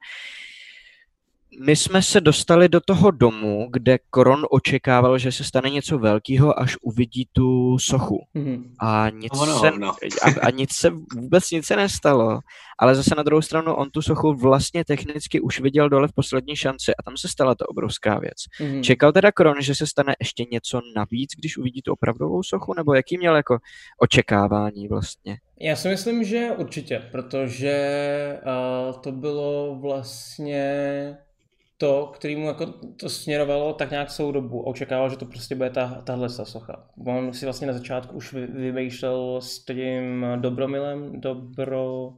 My 1.59 1.77
jsme 1.77 2.03
se 2.03 2.21
dostali 2.21 2.69
do 2.69 2.81
toho 2.81 3.11
domu, 3.11 3.69
kde 3.73 3.99
Koron 4.11 4.47
očekával, 4.51 5.19
že 5.19 5.33
se 5.33 5.45
stane 5.45 5.71
něco 5.71 5.99
velkého, 5.99 6.61
až 6.61 6.77
uvidí 6.83 7.29
tu 7.33 7.79
sochu. 7.79 8.19
Mhm. 8.35 8.75
A 8.81 9.11
nic, 9.11 9.33
Ono, 9.41 9.61
se, 9.61 9.71
hovno. 9.71 9.93
a, 10.23 10.47
a 10.47 10.51
nic 10.51 10.73
se, 10.73 10.91
vůbec 11.17 11.51
nic 11.51 11.67
se 11.67 11.77
nestalo. 11.77 12.41
Ale 12.79 12.95
zase 12.95 13.15
na 13.17 13.23
druhou 13.23 13.43
stranu 13.43 13.75
on 13.75 13.91
tu 13.91 14.03
sochu 14.03 14.35
vlastně 14.35 14.85
technicky 14.85 15.41
už 15.41 15.61
viděl 15.61 15.89
dole 15.89 16.09
v 16.09 16.13
poslední 16.13 16.57
šanci 16.57 16.93
a 16.99 17.03
tam 17.03 17.17
se 17.17 17.29
stala 17.29 17.55
ta 17.55 17.69
obrovská 17.69 18.19
věc. 18.19 18.37
Mhm. 18.61 18.83
Čekal 18.83 19.13
teda 19.13 19.33
Kron, 19.33 19.63
že 19.63 19.75
se 19.75 19.87
stane 19.87 20.15
ještě 20.21 20.45
něco 20.53 20.81
navíc, 20.97 21.31
když 21.39 21.59
uvidí 21.59 21.83
tu 21.83 21.93
opravdovou 21.93 22.43
sochu, 22.43 22.75
nebo 22.75 22.95
jaký 22.95 23.19
měl 23.19 23.37
jako 23.37 23.59
očekávání 24.03 24.89
vlastně? 24.89 25.37
Já 25.61 25.77
si 25.77 25.89
myslím, 25.89 26.25
že 26.25 26.49
určitě, 26.57 27.03
protože 27.13 27.77
uh, 28.47 29.01
to 29.01 29.13
bylo 29.13 29.79
vlastně 29.81 31.17
to, 31.81 32.13
kterýmu 32.15 32.47
jako 32.47 32.67
to 33.01 33.09
směrovalo 33.09 33.73
tak 33.73 33.91
nějak 33.91 34.09
celou 34.09 34.33
dobu 34.33 34.63
a 34.63 34.67
očekával, 34.67 35.11
že 35.11 35.17
to 35.17 35.25
prostě 35.25 35.55
bude 35.55 35.71
ta, 35.71 36.03
tahle 36.05 36.29
ta 36.29 36.45
socha. 36.45 36.87
On 37.07 37.33
si 37.33 37.45
vlastně 37.45 37.67
na 37.67 37.73
začátku 37.73 38.17
už 38.17 38.33
vy- 38.33 38.47
vymýšlel 38.47 39.41
s 39.41 39.65
tím 39.65 40.27
Dobromilem, 40.37 41.21
Dobro... 41.21 42.11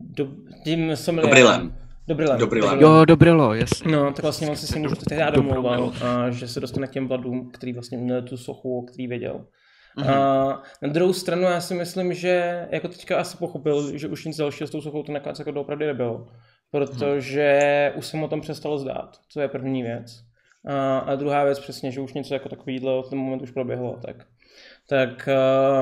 Do, 0.00 0.28
tím 0.64 0.96
Sommelierem. 0.96 1.34
Dobrilem. 1.36 1.82
Dobrilem. 2.08 2.38
Dobrilem. 2.38 2.80
Jo, 2.80 3.04
dobrilo, 3.04 3.54
jasně. 3.54 3.92
No, 3.92 4.12
tak 4.12 4.22
vlastně 4.22 4.48
on 4.48 4.56
si 4.56 4.66
s 4.66 4.74
ním 4.74 4.86
už 4.86 4.98
tehdy 5.08 5.32
domlouval, 5.32 5.92
a 6.04 6.30
že 6.30 6.48
se 6.48 6.60
dostane 6.60 6.86
k 6.86 6.90
těm 6.90 7.08
vladům, 7.08 7.50
který 7.50 7.72
vlastně 7.72 7.98
měl 7.98 8.22
tu 8.22 8.36
sochu, 8.36 8.78
o 8.78 8.82
který 8.82 9.06
věděl. 9.06 9.44
Mhm. 9.96 10.10
A 10.10 10.62
na 10.82 10.88
druhou 10.88 11.12
stranu 11.12 11.42
já 11.42 11.60
si 11.60 11.74
myslím, 11.74 12.14
že 12.14 12.66
jako 12.70 12.88
teďka 12.88 13.18
asi 13.18 13.36
pochopil, 13.36 13.98
že 13.98 14.08
už 14.08 14.24
nic 14.24 14.36
dalšího 14.36 14.66
s 14.66 14.70
tou 14.70 14.80
sochou 14.80 15.02
to 15.02 15.12
nakonec 15.12 15.38
jako 15.38 15.50
doopravdy 15.50 15.86
nebylo. 15.86 16.28
Protože 16.72 17.92
už 17.96 18.06
se 18.06 18.16
mu 18.16 18.24
o 18.24 18.28
tom 18.28 18.40
přestalo 18.40 18.78
zdát, 18.78 19.16
co 19.28 19.40
je 19.40 19.48
první 19.48 19.82
věc. 19.82 20.24
A, 20.66 20.98
a 20.98 21.14
druhá 21.14 21.44
věc 21.44 21.60
přesně, 21.60 21.92
že 21.92 22.00
už 22.00 22.12
něco 22.12 22.34
jako 22.34 22.48
takovýhle 22.48 23.02
v 23.02 23.08
ten 23.10 23.18
moment 23.18 23.42
už 23.42 23.50
proběhlo. 23.50 23.98
Tak, 24.06 24.16
tak 24.88 25.28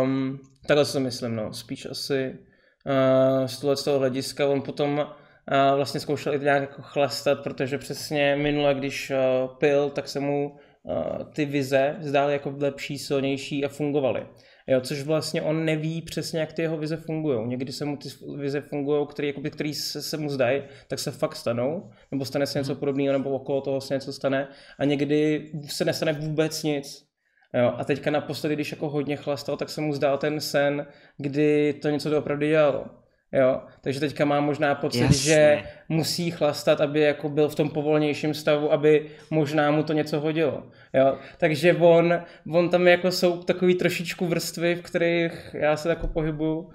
um, 0.03 0.41
takhle 0.67 0.85
si 0.85 0.93
to 0.93 1.01
myslím, 1.01 1.37
no. 1.37 1.53
Spíš 1.53 1.87
asi 1.87 2.39
uh, 2.87 3.47
z 3.47 3.61
tohle 3.61 3.77
z 3.77 3.85
toho 3.85 3.99
hlediska 3.99 4.49
on 4.49 4.63
potom 4.63 4.99
uh, 4.99 5.77
vlastně 5.77 6.01
zkoušel 6.01 6.35
i 6.35 6.39
nějak 6.39 6.61
jako 6.61 6.83
chlastat, 6.83 7.43
protože 7.43 7.79
přesně 7.79 8.37
minule, 8.37 8.75
když 8.75 9.11
uh, 9.11 9.57
pil, 9.59 9.91
tak 9.91 10.09
se 10.09 10.21
mu 10.21 10.59
uh, 10.83 11.33
ty 11.35 11.45
vize 11.45 11.97
zdály 12.01 12.33
jako 12.33 12.55
lepší, 12.59 12.99
silnější 12.99 13.65
a 13.65 13.69
fungovaly. 13.69 14.27
Jo, 14.67 14.81
což 14.81 15.03
vlastně 15.03 15.43
on 15.43 15.65
neví 15.65 16.03
přesně, 16.03 16.41
jak 16.41 16.53
ty 16.53 16.63
jeho 16.63 16.79
vize 16.79 16.97
fungují. 16.97 17.49
Někdy 17.49 17.73
se 17.73 17.85
mu 17.85 17.97
ty 17.97 18.09
vize 18.37 18.61
fungují, 18.61 19.07
které 19.07 19.29
jakoby, 19.29 19.51
který 19.51 19.75
se, 19.75 20.03
se 20.03 20.17
mu 20.17 20.29
zdají, 20.29 20.63
tak 20.89 20.99
se 20.99 21.11
fakt 21.11 21.37
stanou, 21.37 21.91
nebo 22.11 22.25
stane 22.25 22.47
se 22.47 22.59
něco 22.59 22.75
podobného, 22.75 23.13
nebo 23.13 23.31
okolo 23.31 23.61
toho 23.61 23.81
se 23.81 23.95
něco 23.95 24.13
stane, 24.13 24.49
a 24.79 24.85
někdy 24.85 25.51
se 25.67 25.85
nestane 25.85 26.13
vůbec 26.13 26.63
nic. 26.63 27.11
Jo, 27.55 27.73
a 27.77 27.85
teďka 27.85 28.11
naposledy, 28.11 28.55
když 28.55 28.71
jako 28.73 28.89
hodně 28.89 29.17
chlastal, 29.17 29.57
tak 29.57 29.71
se 29.71 29.81
mu 29.81 29.93
zdál 29.93 30.19
ten 30.19 30.41
sen, 30.41 30.87
kdy 31.17 31.73
to 31.83 31.91
něco 31.91 32.11
doopravdy 32.11 32.49
dělalo. 32.49 33.00
Jo, 33.33 33.61
takže 33.81 34.01
teďka 34.01 34.25
má 34.25 34.41
možná 34.41 34.75
pocit, 34.75 35.01
Jasně. 35.01 35.17
že 35.17 35.63
musí 35.89 36.31
chlastat, 36.31 36.81
aby 36.81 37.01
jako 37.01 37.29
byl 37.29 37.49
v 37.49 37.55
tom 37.55 37.71
povolnějším 37.71 38.35
stavu, 38.35 38.73
aby 38.73 39.07
možná 39.31 39.71
mu 39.71 39.83
to 39.83 39.93
něco 39.93 40.21
hodilo. 40.21 40.63
Jo, 40.95 41.19
takže 41.39 41.75
on, 41.75 42.15
on 42.53 42.69
tam 42.69 42.89
jako 42.89 43.11
jsou 43.11 43.43
takový 43.43 43.75
trošičku 43.75 44.27
vrstvy, 44.27 44.75
v 44.75 44.83
kterých 44.83 45.33
já 45.55 45.77
se 45.77 45.89
jako 45.89 46.07
pohybuju. 46.07 46.71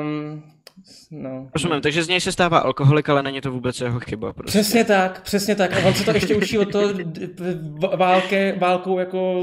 Um, 0.00 0.42
no. 1.10 1.48
Rozumím, 1.54 1.80
takže 1.80 2.02
z 2.04 2.08
něj 2.08 2.20
se 2.20 2.32
stává 2.32 2.58
alkoholik, 2.58 3.08
ale 3.08 3.22
není 3.22 3.40
to 3.40 3.50
vůbec 3.52 3.80
jeho 3.80 4.00
chyba. 4.00 4.32
Prostě. 4.32 4.58
Přesně 4.58 4.84
tak, 4.84 5.22
přesně 5.22 5.54
tak. 5.54 5.72
A 5.72 5.86
on 5.86 5.94
se 5.94 6.04
to 6.04 6.10
ještě 6.10 6.34
učí 6.34 6.58
od 6.58 6.72
toho 6.72 6.92
d- 6.92 7.26
v- 7.36 7.96
válke, 7.96 8.54
válkou 8.58 8.98
jako 8.98 9.42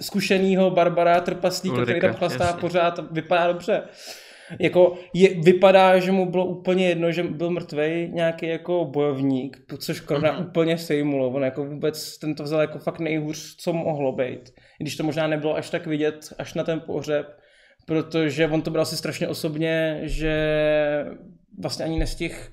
zkušenýho 0.00 0.70
Barbara 0.70 1.20
trpaslíka, 1.20 1.82
který 1.82 2.00
tam 2.00 2.14
chlastá 2.14 2.44
jasně. 2.44 2.60
pořád 2.60 2.98
a 2.98 3.06
vypadá 3.10 3.46
dobře. 3.52 3.82
Jako 4.60 4.94
je, 5.14 5.28
vypadá, 5.40 5.98
že 5.98 6.12
mu 6.12 6.30
bylo 6.30 6.44
úplně 6.46 6.88
jedno, 6.88 7.12
že 7.12 7.22
byl 7.22 7.50
mrtvý 7.50 8.08
nějaký 8.12 8.46
jako 8.48 8.84
bojovník, 8.84 9.58
což 9.78 10.00
Korona 10.00 10.32
Mhm. 10.32 10.46
úplně 10.46 10.78
sejmulo. 10.78 11.28
On 11.30 11.42
jako 11.44 11.64
vůbec 11.64 12.18
ten 12.18 12.34
to 12.34 12.42
vzal 12.42 12.60
jako 12.60 12.78
fakt 12.78 13.00
nejhůř, 13.00 13.56
co 13.56 13.72
mohlo 13.72 14.12
být. 14.12 14.50
I 14.80 14.84
když 14.84 14.96
to 14.96 15.02
možná 15.04 15.26
nebylo 15.26 15.56
až 15.56 15.70
tak 15.70 15.86
vidět, 15.86 16.32
až 16.38 16.54
na 16.54 16.64
ten 16.64 16.80
pohřeb, 16.80 17.26
protože 17.86 18.48
on 18.48 18.62
to 18.62 18.70
bral 18.70 18.84
si 18.84 18.96
strašně 18.96 19.28
osobně, 19.28 20.00
že 20.02 20.34
vlastně 21.62 21.84
ani 21.84 21.98
nestih 21.98 22.52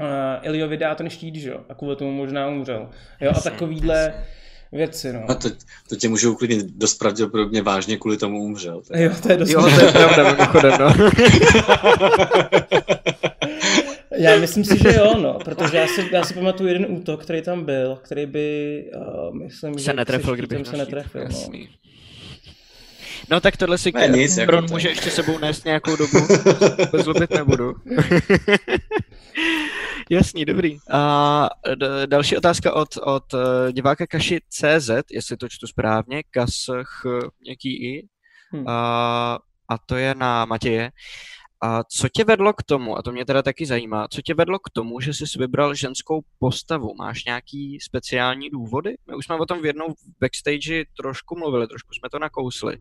uh, 0.00 0.06
Iliovi 0.42 0.76
dát 0.76 0.98
ten 0.98 1.10
štít, 1.10 1.36
že 1.36 1.50
jo, 1.50 1.60
a 1.68 1.74
kvůli 1.74 1.96
tomu 1.96 2.12
možná 2.12 2.48
umřel. 2.48 2.90
Jo, 3.20 3.32
a 3.36 3.40
takovýhle 3.40 4.14
věci, 4.72 5.12
no. 5.12 5.20
A 5.28 5.34
to, 5.34 5.48
to 5.88 5.96
tě 5.96 6.08
můžu 6.08 6.32
uklidnit 6.32 6.66
dost 6.76 6.94
pravděpodobně 6.94 7.62
vážně 7.62 7.96
kvůli 7.96 8.16
tomu 8.16 8.42
umřel. 8.42 8.82
Tak. 8.88 9.00
Jo, 9.00 9.10
to 9.22 9.32
je 9.32 9.36
dost 9.36 9.50
Jo, 9.50 9.62
to 9.62 9.84
je 9.86 9.92
pravda, 9.92 10.32
mimochodem, 10.32 10.72
no. 10.80 10.94
Já 14.18 14.36
myslím 14.38 14.64
si, 14.64 14.78
že 14.78 14.94
jo, 14.94 15.14
no, 15.22 15.38
protože 15.44 15.76
já 15.76 15.86
si, 15.86 16.08
já 16.12 16.24
si 16.24 16.34
pamatuju 16.34 16.68
jeden 16.68 16.86
útok, 16.88 17.22
který 17.22 17.42
tam 17.42 17.64
byl, 17.64 17.98
který 18.02 18.26
by, 18.26 18.84
uh, 18.96 19.34
myslím, 19.34 19.74
se 19.78 19.84
že 19.84 19.92
netrefil, 19.92 20.36
kdyby 20.36 20.64
se 20.64 20.76
netrefil, 20.76 21.20
no. 21.20 21.26
Jasný. 21.26 21.68
No 23.30 23.40
tak 23.40 23.56
tohle 23.56 23.78
si 23.78 23.92
Ne, 23.94 24.08
nic, 24.08 24.36
jako 24.36 24.52
Bron 24.52 24.66
to- 24.66 24.72
může 24.74 24.88
ještě 24.88 25.10
sebou 25.10 25.38
nést 25.38 25.64
nějakou 25.64 25.96
dobu, 25.96 26.18
bez 26.92 27.04
zlobit 27.04 27.30
nebudu. 27.30 27.74
Jasný, 30.12 30.44
dobrý. 30.44 30.78
A 30.92 31.48
d- 31.74 32.06
další 32.06 32.36
otázka 32.36 32.72
od, 32.72 32.96
od 32.96 33.34
eh, 33.34 33.72
diváka 33.72 34.06
Kaši 34.06 34.40
CZ, 34.48 34.90
jestli 35.10 35.36
to 35.36 35.48
čtu 35.48 35.66
správně, 35.66 36.22
Kas 36.30 36.70
ch 36.82 37.06
nějaký 37.44 37.84
i. 37.84 38.08
Hm. 38.54 38.68
A, 38.68 39.38
a 39.68 39.78
to 39.86 39.96
je 39.96 40.14
na 40.14 40.44
Matěje. 40.44 40.90
A 41.62 41.84
co 41.84 42.08
tě 42.08 42.24
vedlo 42.24 42.52
k 42.52 42.62
tomu, 42.62 42.98
a 42.98 43.02
to 43.02 43.12
mě 43.12 43.24
teda 43.24 43.42
taky 43.42 43.66
zajímá, 43.66 44.08
co 44.08 44.22
tě 44.22 44.34
vedlo 44.34 44.58
k 44.58 44.70
tomu, 44.70 45.00
že 45.00 45.14
jsi 45.14 45.38
vybral 45.38 45.74
ženskou 45.74 46.20
postavu? 46.38 46.94
Máš 46.98 47.24
nějaký 47.24 47.78
speciální 47.80 48.50
důvody? 48.50 48.94
My 49.10 49.16
už 49.16 49.24
jsme 49.24 49.36
o 49.36 49.46
tom 49.46 49.62
v 49.62 49.66
jednou 49.66 49.86
v 49.88 50.20
backstage 50.20 50.84
trošku 50.96 51.38
mluvili, 51.38 51.66
trošku 51.66 51.94
jsme 51.94 52.10
to 52.10 52.18
nakousli, 52.18 52.76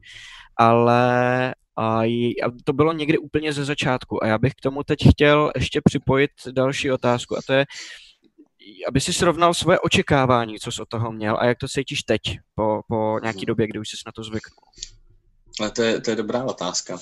ale 0.58 1.56
a, 1.80 2.02
to 2.64 2.74
bylo 2.74 2.94
někdy 2.94 3.18
úplně 3.18 3.54
ze 3.54 3.66
začátku. 3.66 4.24
A 4.24 4.28
já 4.28 4.38
bych 4.38 4.54
k 4.54 4.62
tomu 4.62 4.84
teď 4.84 5.00
chtěl 5.12 5.52
ještě 5.56 5.82
připojit 5.86 6.32
další 6.52 6.92
otázku, 6.92 7.38
a 7.38 7.42
to 7.48 7.54
je, 7.54 7.66
aby 8.88 9.02
si 9.02 9.14
srovnal 9.14 9.54
svoje 9.54 9.80
očekávání, 9.80 10.60
co 10.60 10.72
jsi 10.72 10.82
od 10.82 10.90
toho 10.90 11.12
měl 11.12 11.38
a 11.40 11.46
jak 11.46 11.58
to 11.58 11.68
cítíš 11.68 12.04
teď, 12.04 12.22
po, 12.56 12.82
po 12.88 13.20
nějaký 13.22 13.46
době, 13.46 13.68
kdy 13.68 13.80
už 13.80 13.90
jsi 13.90 13.96
na 14.06 14.12
to 14.12 14.24
zvyknul. 14.24 14.64
Ale 15.60 15.72
to 15.72 15.82
je, 15.82 16.02
to 16.02 16.10
je 16.10 16.16
dobrá 16.16 16.44
otázka. 16.44 17.00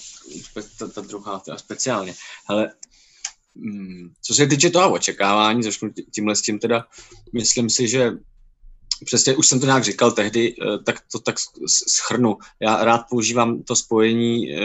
Ta, 0.79 0.87
ta 0.87 1.01
druhá, 1.01 1.39
teda 1.39 1.57
speciálně. 1.57 2.13
Ale 2.47 2.71
mm, 3.55 4.09
co 4.21 4.33
se 4.33 4.47
týče 4.47 4.69
toho 4.69 4.93
očekávání, 4.93 5.63
začnu 5.63 5.89
tí- 5.89 6.05
tímhle 6.15 6.35
s 6.35 6.41
tím 6.41 6.59
teda, 6.59 6.85
myslím 7.33 7.69
si, 7.69 7.87
že 7.87 8.11
přesně 9.05 9.35
už 9.35 9.47
jsem 9.47 9.59
to 9.59 9.65
nějak 9.65 9.83
říkal 9.83 10.11
tehdy, 10.11 10.55
eh, 10.61 10.83
tak 10.83 10.95
to 11.11 11.19
tak 11.19 11.35
schrnu. 11.87 12.37
Já 12.59 12.83
rád 12.83 13.01
používám 13.09 13.63
to 13.63 13.75
spojení 13.75 14.53
e, 14.53 14.57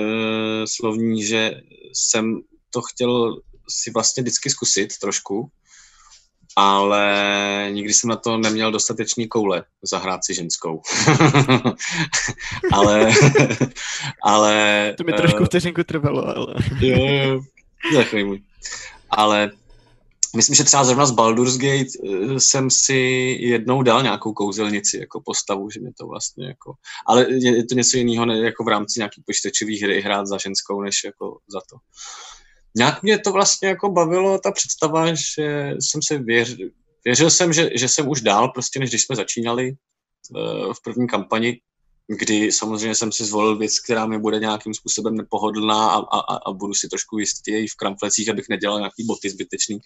slovní, 0.66 1.24
že 1.24 1.54
jsem 1.92 2.40
to 2.70 2.82
chtěl 2.82 3.36
si 3.68 3.90
vlastně 3.90 4.22
vždycky 4.22 4.50
zkusit 4.50 4.98
trošku, 4.98 5.50
ale 6.56 7.68
nikdy 7.70 7.94
jsem 7.94 8.10
na 8.10 8.16
to 8.16 8.38
neměl 8.38 8.72
dostatečný 8.72 9.28
koule 9.28 9.64
zahrát 9.82 10.24
si 10.24 10.34
ženskou. 10.34 10.82
ale, 12.72 13.10
ale... 14.24 14.94
To 14.98 15.04
mi 15.04 15.12
eh, 15.12 15.16
trošku 15.16 15.44
vteřinku 15.44 15.84
trvalo, 15.84 16.36
ale... 16.36 16.54
Jo, 16.80 17.42
jo, 17.92 18.04
můj. 18.24 18.42
Ale 19.10 19.50
myslím, 20.36 20.54
že 20.54 20.64
třeba 20.64 20.84
zrovna 20.84 21.06
z 21.06 21.10
Baldur's 21.10 21.56
Gate 21.56 21.90
eh, 22.04 22.40
jsem 22.40 22.70
si 22.70 22.94
jednou 23.40 23.82
dal 23.82 24.02
nějakou 24.02 24.32
kouzelnici 24.32 24.98
jako 24.98 25.22
postavu, 25.24 25.70
že 25.70 25.80
mě 25.80 25.90
to 26.00 26.06
vlastně 26.06 26.46
jako... 26.46 26.72
Ale 27.06 27.26
je, 27.30 27.66
to 27.66 27.74
něco 27.74 27.96
jiného, 27.96 28.26
ne, 28.26 28.38
jako 28.38 28.64
v 28.64 28.68
rámci 28.68 29.00
nějaký 29.00 29.22
počítačové 29.26 29.72
hry 29.82 30.00
hrát 30.00 30.26
za 30.26 30.38
ženskou, 30.38 30.82
než 30.82 31.04
jako 31.04 31.38
za 31.48 31.60
to. 31.70 31.76
Nějak 32.76 33.02
mě 33.02 33.18
to 33.18 33.32
vlastně 33.32 33.68
jako 33.68 33.90
bavilo, 33.90 34.38
ta 34.38 34.52
představa, 34.52 35.14
že 35.14 35.74
jsem 35.80 36.00
se 36.02 36.18
věřil, 36.18 36.70
věřil 37.04 37.30
jsem, 37.30 37.52
že, 37.52 37.70
že 37.74 37.88
jsem 37.88 38.08
už 38.08 38.20
dál, 38.20 38.48
prostě 38.48 38.80
než 38.80 38.88
když 38.88 39.02
jsme 39.02 39.16
začínali 39.16 39.72
eh, 39.72 40.74
v 40.74 40.82
první 40.84 41.06
kampani, 41.06 41.60
kdy 42.08 42.52
samozřejmě 42.52 42.94
jsem 42.94 43.12
si 43.12 43.24
zvolil 43.24 43.58
věc, 43.58 43.80
která 43.80 44.06
mi 44.06 44.18
bude 44.18 44.38
nějakým 44.38 44.74
způsobem 44.74 45.14
nepohodlná 45.14 45.90
a, 45.90 45.98
a, 45.98 46.36
a- 46.36 46.52
budu 46.52 46.74
si 46.74 46.88
trošku 46.88 47.18
jistý 47.18 47.68
v 47.68 47.74
kramflecích, 47.76 48.28
abych 48.28 48.48
nedělal 48.48 48.78
nějaký 48.78 49.04
boty 49.04 49.30
zbytečný. 49.30 49.78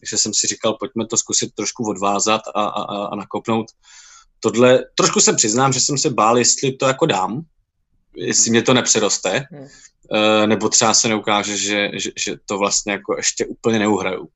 Takže 0.00 0.18
jsem 0.18 0.34
si 0.34 0.46
říkal, 0.46 0.72
pojďme 0.80 1.06
to 1.06 1.16
zkusit 1.16 1.54
trošku 1.54 1.84
odvázat 1.90 2.40
a, 2.54 2.62
a, 2.64 2.82
a, 2.82 3.06
a 3.06 3.16
nakopnout. 3.16 3.66
Tohle, 4.40 4.84
trošku 4.94 5.20
se 5.20 5.32
přiznám, 5.32 5.72
že 5.72 5.80
jsem 5.80 5.98
se 5.98 6.10
bál, 6.10 6.38
jestli 6.38 6.72
to 6.72 6.86
jako 6.86 7.06
dám, 7.06 7.42
jestli 8.16 8.50
mě 8.50 8.62
to 8.62 8.74
nepřeroste, 8.74 9.46
Hmm. 9.52 9.66
eh, 10.14 10.46
nebo 10.46 10.68
třeba 10.68 10.94
se 10.94 11.08
neukáže, 11.08 11.56
že, 11.56 11.90
že, 11.94 12.10
že 12.16 12.36
to 12.46 12.58
vlastně 12.58 12.92
jako 12.92 13.16
ještě 13.16 13.46
úplně 13.46 13.78
neuhraju. 13.78 14.28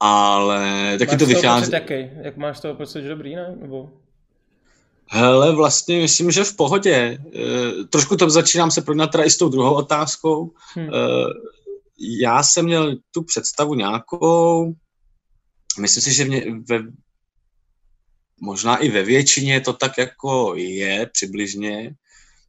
Ale 0.00 0.96
taky 0.98 1.10
Máš 1.12 1.18
to 1.18 1.26
vychází. 1.26 1.72
jaký? 1.72 1.94
Jak 2.22 2.36
máš 2.36 2.60
toho 2.60 2.74
pocit, 2.74 3.02
že 3.02 3.08
dobrý, 3.08 3.34
ne? 3.36 3.56
Nebo... 3.60 3.90
Hele, 5.12 5.54
vlastně 5.54 5.98
myslím, 5.98 6.30
že 6.30 6.44
v 6.44 6.56
pohodě. 6.56 6.94
E, 6.94 7.18
trošku 7.84 8.16
to 8.16 8.30
začínám 8.30 8.70
se 8.70 8.82
projednat 8.82 9.06
teda 9.06 9.24
i 9.24 9.30
s 9.30 9.36
tou 9.36 9.48
druhou 9.48 9.74
otázkou. 9.74 10.52
Hm. 10.76 10.80
E, 10.80 10.90
já 12.20 12.42
jsem 12.42 12.64
měl 12.64 12.96
tu 13.10 13.22
představu 13.22 13.74
nějakou, 13.74 14.72
myslím 15.80 16.02
si, 16.02 16.14
že 16.14 16.24
mě 16.24 16.44
ve, 16.68 16.82
možná 18.40 18.76
i 18.76 18.88
ve 18.88 19.02
většině 19.02 19.60
to 19.60 19.72
tak 19.72 19.98
jako 19.98 20.54
je 20.56 21.10
přibližně. 21.12 21.94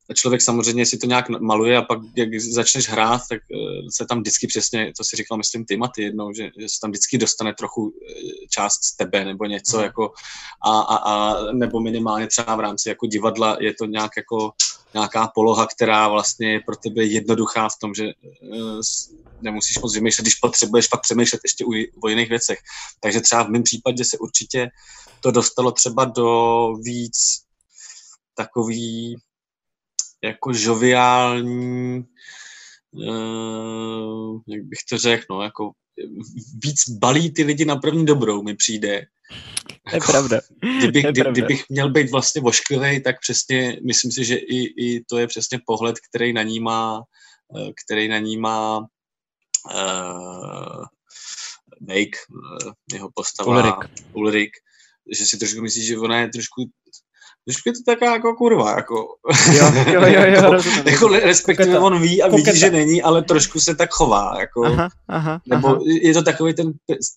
A 0.09 0.13
člověk 0.13 0.41
samozřejmě 0.41 0.85
si 0.85 0.97
to 0.97 1.07
nějak 1.07 1.29
maluje 1.29 1.77
a 1.77 1.81
pak, 1.81 1.99
jak 2.15 2.39
začneš 2.39 2.89
hrát, 2.89 3.21
tak 3.29 3.39
eh, 3.53 3.91
se 3.91 4.05
tam 4.05 4.19
vždycky 4.19 4.47
přesně, 4.47 4.93
to 4.97 5.03
si 5.03 5.15
říkal, 5.15 5.37
myslím, 5.37 5.65
ty 5.65 5.77
Maty 5.77 6.03
jednou, 6.03 6.33
že, 6.33 6.43
že 6.59 6.69
se 6.69 6.79
tam 6.81 6.91
vždycky 6.91 7.17
dostane 7.17 7.53
trochu 7.53 7.93
eh, 7.93 8.13
část 8.49 8.83
z 8.83 8.95
tebe 8.95 9.25
nebo 9.25 9.45
něco 9.45 9.77
Mhm. 9.77 9.83
jako 9.83 10.11
a, 10.65 10.79
a, 10.79 10.95
a, 10.95 11.35
nebo 11.51 11.79
minimálně 11.79 12.27
třeba 12.27 12.55
v 12.55 12.59
rámci 12.59 12.89
jako 12.89 13.05
divadla 13.05 13.57
je 13.59 13.73
to 13.73 13.85
nějak 13.85 14.11
jako 14.17 14.51
nějaká 14.93 15.27
poloha, 15.27 15.67
která 15.75 16.07
vlastně 16.07 16.51
je 16.51 16.59
pro 16.65 16.75
tebe 16.75 17.03
jednoduchá 17.03 17.69
v 17.69 17.79
tom, 17.81 17.93
že 17.93 18.05
eh, 18.05 18.81
nemusíš 19.41 19.79
moc 19.79 19.95
vymýšlet, 19.95 20.23
když 20.23 20.35
potřebuješ 20.35 20.87
pak 20.87 21.01
přemýšlet 21.01 21.41
ještě 21.43 21.65
o 22.03 22.07
jiných 22.07 22.29
věcech. 22.29 22.59
Takže 22.99 23.21
třeba 23.21 23.43
v 23.43 23.49
mém 23.49 23.63
případě 23.63 24.05
se 24.05 24.17
určitě 24.17 24.69
to 25.21 25.31
dostalo 25.31 25.71
třeba 25.71 26.05
do 26.05 26.67
víc 26.83 27.41
takový 28.35 29.17
jako 30.23 30.53
žoviální, 30.53 32.05
uh, 32.91 34.39
jak 34.47 34.63
bych 34.63 34.79
to 34.89 34.97
řekl, 34.97 35.25
no, 35.29 35.41
jako 35.41 35.71
víc 36.63 36.89
balí 36.89 37.33
ty 37.33 37.43
lidi 37.43 37.65
na 37.65 37.75
první 37.75 38.05
dobrou, 38.05 38.43
mi 38.43 38.55
přijde. 38.55 39.05
To 39.89 39.95
je 39.95 40.01
pravda. 40.05 40.39
Kdybych, 40.77 41.03
je 41.03 41.11
kdy, 41.11 41.21
pravda. 41.21 41.31
kdybych 41.31 41.63
měl 41.69 41.89
být 41.89 42.11
vlastně 42.11 42.41
vošklivý, 42.41 43.03
tak 43.03 43.19
přesně, 43.19 43.79
myslím 43.85 44.11
si, 44.11 44.25
že 44.25 44.35
i, 44.35 44.85
i 44.85 45.03
to 45.03 45.17
je 45.17 45.27
přesně 45.27 45.59
pohled, 45.65 45.95
který 46.09 46.33
na 46.33 46.43
ní 46.43 46.59
má, 46.59 47.03
eh, 47.57 47.71
který 47.85 48.07
na 48.07 48.19
ní 48.19 48.37
má 48.37 48.79
uh, 48.79 48.85
Make, 51.81 52.17
uh, 52.29 52.73
jeho 52.93 53.09
postava 53.13 53.51
Ulrik. 53.51 53.75
Ulrik, 54.13 54.51
že 55.17 55.25
si 55.25 55.37
trošku 55.37 55.61
myslí, 55.61 55.85
že 55.85 55.97
ona 55.97 56.19
je 56.19 56.29
trošku 56.29 56.65
Trošku 57.47 57.69
je 57.69 57.73
to 57.73 57.79
taká 57.91 58.13
jako 58.13 58.33
kurva, 58.35 58.71
jako, 58.75 58.95
Jo, 59.57 59.71
jo, 59.75 60.01
jo, 60.01 60.01
jo, 60.01 60.21
jako, 60.35 60.51
rozumím. 60.51 60.87
jako 60.87 61.07
respektive 61.07 61.67
Koketa. 61.67 61.85
on 61.85 62.01
ví 62.01 62.21
a 62.23 62.27
vidí, 62.27 62.41
Koketa. 62.43 62.57
že 62.57 62.69
není, 62.71 63.01
ale 63.03 63.21
trošku 63.23 63.59
se 63.59 63.75
tak 63.75 63.89
chová, 63.91 64.33
jako, 64.39 64.65
Aha, 64.65 64.89
aha, 65.07 65.41
nebo 65.45 65.67
aha. 65.67 65.79
je 66.01 66.13
to 66.13 66.21
takový 66.23 66.53
ten 66.53 66.71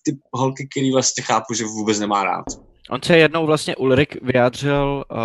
typ 0.05 0.15
holky, 0.33 0.67
který 0.71 0.91
vlastně 0.91 1.23
chápu, 1.23 1.53
že 1.53 1.63
vůbec 1.65 1.99
nemá 1.99 2.23
rád. 2.23 2.45
On 2.89 3.01
se 3.01 3.17
jednou 3.17 3.45
vlastně 3.45 3.75
Ulrik 3.75 4.17
vyjádřil 4.21 5.03
uh, 5.11 5.17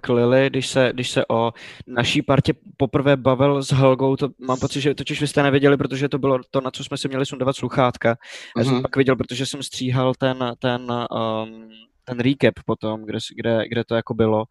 k 0.00 0.08
Lily, 0.08 0.46
když 0.50 0.66
se, 0.66 0.90
když 0.94 1.10
se 1.10 1.24
o 1.30 1.52
naší 1.86 2.22
partě 2.22 2.52
poprvé 2.76 3.16
bavil 3.16 3.62
s 3.62 3.72
Helgou, 3.72 4.16
to 4.16 4.28
mám 4.46 4.58
pocit, 4.58 4.80
že 4.80 4.94
totiž 4.94 5.20
vy 5.20 5.26
jste 5.26 5.42
nevěděli, 5.42 5.76
protože 5.76 6.08
to 6.08 6.18
bylo 6.18 6.38
to, 6.50 6.60
na 6.60 6.70
co 6.70 6.84
jsme 6.84 6.96
si 6.96 7.08
měli 7.08 7.26
sundavat 7.26 7.56
sluchátka. 7.56 8.16
Já 8.58 8.64
jsem 8.64 8.72
Mhm. 8.72 8.82
pak 8.82 8.96
viděl, 8.96 9.16
protože 9.16 9.46
jsem 9.46 9.62
stříhal 9.62 10.14
ten, 10.18 10.52
ten, 10.58 10.80
um, 10.90 11.68
ten 12.10 12.20
recap 12.20 12.54
potom, 12.66 13.04
kde, 13.04 13.18
kde, 13.36 13.68
kde 13.68 13.84
to 13.84 13.94
jako 13.94 14.14
bylo. 14.14 14.44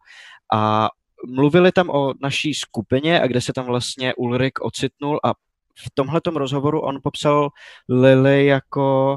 A 0.54 0.88
mluvili 1.26 1.72
tam 1.72 1.90
o 1.90 2.14
naší 2.22 2.54
skupině 2.54 3.20
a 3.20 3.26
kde 3.26 3.40
se 3.40 3.52
tam 3.52 3.66
vlastně 3.66 4.14
Ulrik 4.14 4.60
ocitnul 4.60 5.20
a 5.24 5.32
v 5.78 5.90
tomhletom 5.94 6.36
rozhovoru 6.36 6.80
on 6.80 6.98
popsal 7.02 7.48
Lily 7.88 8.46
jako 8.46 9.16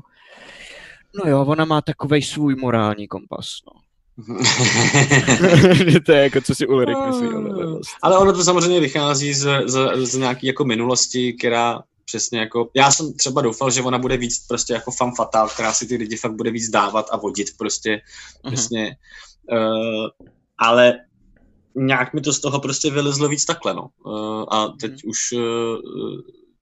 No 1.16 1.32
jo, 1.32 1.46
ona 1.46 1.66
má 1.66 1.82
takovej 1.82 2.22
svůj 2.22 2.56
morální 2.56 3.08
kompas, 3.08 3.48
no. 3.68 3.84
To 6.06 6.12
je 6.12 6.24
jako, 6.24 6.42
co 6.42 6.56
si 6.56 6.68
Ulrik 6.68 6.98
myslí 7.08 7.28
vlastně. 7.28 7.96
Ale 8.02 8.18
ono 8.18 8.34
to 8.34 8.44
samozřejmě 8.44 8.80
vychází 8.80 9.34
z, 9.34 9.62
z, 9.66 10.06
z 10.06 10.16
nějaký 10.18 10.48
jako 10.48 10.66
minulosti, 10.66 11.34
která 11.34 11.82
přesně 12.06 12.40
jako, 12.40 12.70
já 12.76 12.92
jsem 12.92 13.14
třeba 13.14 13.42
doufal, 13.42 13.72
že 13.72 13.82
ona 13.82 13.98
bude 13.98 14.18
víc 14.18 14.48
prostě 14.48 14.74
jako 14.74 14.92
fan 14.92 15.12
fatal, 15.16 15.50
která 15.50 15.74
si 15.74 15.88
ty 15.88 15.96
lidi 15.96 16.18
fakt 16.18 16.36
bude 16.36 16.52
víc 16.52 16.70
dávat 16.70 17.06
a 17.12 17.18
vodit 17.18 17.48
prostě 17.58 18.02
Mhm. 18.44 18.54
přesně. 18.54 18.96
Uh, 19.52 20.08
ale 20.58 20.94
nějak 21.76 22.14
mi 22.14 22.22
to 22.22 22.34
z 22.34 22.40
toho 22.40 22.60
prostě 22.60 22.92
vylezlo 22.92 23.28
víc 23.28 23.46
takhle, 23.46 23.74
no. 23.74 23.90
Uh, 24.06 24.46
a 24.50 24.68
teď 24.68 24.92
mm. 24.92 25.10
už 25.10 25.32
uh, 25.32 25.42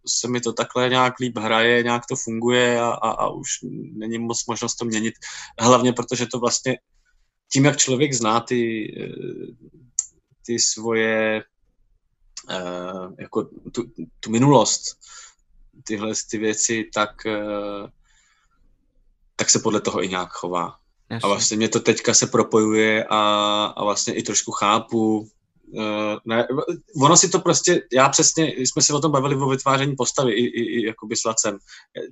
se 0.07 0.27
mi 0.27 0.41
to 0.41 0.53
takhle 0.53 0.89
nějak 0.89 1.19
líp 1.19 1.37
hraje, 1.37 1.83
nějak 1.83 2.03
to 2.09 2.15
funguje 2.15 2.79
a, 2.81 2.89
a, 2.89 3.09
a 3.09 3.29
už 3.29 3.49
není 3.93 4.17
moc 4.17 4.45
možnost 4.45 4.75
to 4.75 4.85
měnit. 4.85 5.13
Hlavně 5.59 5.93
protože 5.93 6.25
to 6.25 6.39
vlastně 6.39 6.77
tím, 7.53 7.65
jak 7.65 7.77
člověk 7.77 8.13
zná 8.13 8.39
ty, 8.39 8.93
ty 10.45 10.59
svoje 10.59 11.43
jako 13.19 13.43
tu, 13.43 13.83
tu 14.19 14.31
minulost, 14.31 14.97
tyhle 15.83 16.13
ty 16.31 16.37
věci, 16.37 16.89
tak, 16.93 17.09
tak 19.35 19.49
se 19.49 19.59
podle 19.59 19.81
toho 19.81 20.03
i 20.03 20.09
nějak 20.09 20.29
chová. 20.31 20.75
Jasně. 21.09 21.23
A 21.23 21.27
vlastně 21.27 21.57
mě 21.57 21.69
to 21.69 21.79
teďka 21.79 22.13
se 22.13 22.27
propojuje 22.27 23.05
a, 23.09 23.19
a 23.77 23.83
vlastně 23.83 24.13
i 24.13 24.23
trošku 24.23 24.51
chápu. 24.51 25.27
Uh, 25.73 26.17
ne, 26.25 26.47
ono 27.03 27.17
si 27.17 27.29
to 27.29 27.39
prostě, 27.39 27.81
já 27.93 28.09
přesně, 28.09 28.47
jsme 28.57 28.81
se 28.81 28.93
o 28.93 28.99
tom 28.99 29.11
bavili 29.11 29.35
o 29.35 29.49
vytváření 29.49 29.95
postavy 29.95 30.31
i, 30.31 30.45
i, 30.45 30.79
i 30.79 30.85
jakoby 30.85 31.15
s 31.15 31.25
Lacem. 31.25 31.57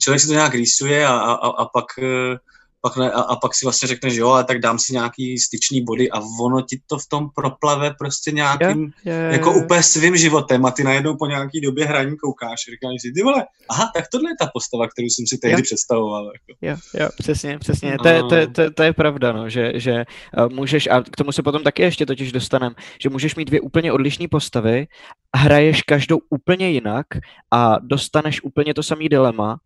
Člověk 0.02 0.22
si 0.22 0.28
to 0.28 0.34
nějak 0.34 0.54
rýsuje 0.54 1.08
a, 1.08 1.14
a, 1.14 1.48
a 1.48 1.66
pak 1.66 1.86
uh, 1.98 2.38
pak 2.82 2.98
ne, 2.98 3.12
a, 3.12 3.22
a 3.22 3.36
pak 3.36 3.56
si 3.56 3.66
vlastně 3.66 3.88
řekneš, 3.88 4.16
jo, 4.16 4.30
ale 4.30 4.44
tak 4.44 4.60
dám 4.60 4.80
si 4.80 4.94
nějaký 4.94 5.38
styčný 5.38 5.84
body 5.84 6.12
a 6.12 6.20
ono 6.42 6.62
ti 6.62 6.82
to 6.88 6.98
v 6.98 7.08
tom 7.10 7.30
proplave 7.36 7.94
prostě 8.00 8.32
nějakým, 8.32 8.80
yeah, 9.06 9.20
yeah, 9.22 9.34
jako 9.34 9.54
úplně 9.54 9.84
svým 9.84 10.18
životem 10.18 10.66
a 10.66 10.72
ty 10.72 10.84
najednou 10.84 11.18
po 11.18 11.26
nějaký 11.26 11.62
době 11.62 11.86
hraní 11.86 12.18
koukáš 12.18 12.60
a 12.68 12.72
říkáš 12.72 13.02
si, 13.02 13.12
ty 13.12 13.24
vole, 13.24 13.46
aha, 13.70 13.92
tak 13.96 14.06
tohle 14.12 14.32
je 14.32 14.36
ta 14.40 14.50
postava, 14.54 14.88
kterou 14.88 15.06
jsem 15.06 15.28
si 15.28 15.38
tehdy 15.38 15.54
yeah. 15.54 15.64
představoval. 15.64 16.26
Jako. 16.26 16.60
Jo, 16.62 17.02
jo, 17.02 17.10
přesně, 17.18 17.60
přesně, 17.60 17.98
to 18.04 18.08
je, 18.08 18.24
to, 18.24 18.36
je, 18.36 18.48
to, 18.48 18.72
to 18.72 18.84
je 18.84 18.94
pravda, 18.94 19.32
no, 19.32 19.50
že, 19.50 19.72
že 19.76 20.06
uh, 20.38 20.50
můžeš, 20.54 20.88
a 20.88 21.02
k 21.02 21.16
tomu 21.16 21.32
se 21.32 21.44
potom 21.44 21.64
taky 21.64 21.82
ještě 21.82 22.06
totiž 22.06 22.32
dostanem, 22.32 22.76
že 23.02 23.10
můžeš 23.10 23.36
mít 23.36 23.46
dvě 23.46 23.62
úplně 23.62 23.92
odlišné 23.94 24.28
postavy, 24.28 24.88
hraješ 25.36 25.82
každou 25.82 26.18
úplně 26.30 26.70
jinak 26.70 27.06
a 27.54 27.76
dostaneš 27.80 28.44
úplně 28.44 28.74
to 28.74 28.84
samý 28.84 29.10
dilema, 29.10 29.58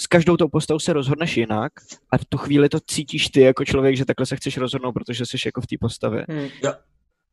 s 0.00 0.06
každou 0.06 0.36
tou 0.36 0.48
postavou 0.48 0.78
se 0.78 0.92
rozhodneš 0.92 1.36
jinak 1.36 1.72
a 2.10 2.18
v 2.18 2.24
tu 2.24 2.38
chvíli 2.38 2.68
to 2.68 2.78
cítíš 2.80 3.28
ty 3.28 3.40
jako 3.40 3.64
člověk, 3.64 3.96
že 3.96 4.04
takhle 4.04 4.26
se 4.26 4.36
chceš 4.36 4.56
rozhodnout, 4.56 4.92
protože 4.92 5.26
jsi 5.26 5.36
jako 5.46 5.60
v 5.60 5.66
té 5.66 5.76
postavě. 5.80 6.26
Hmm. 6.28 6.48
Jo. 6.64 6.72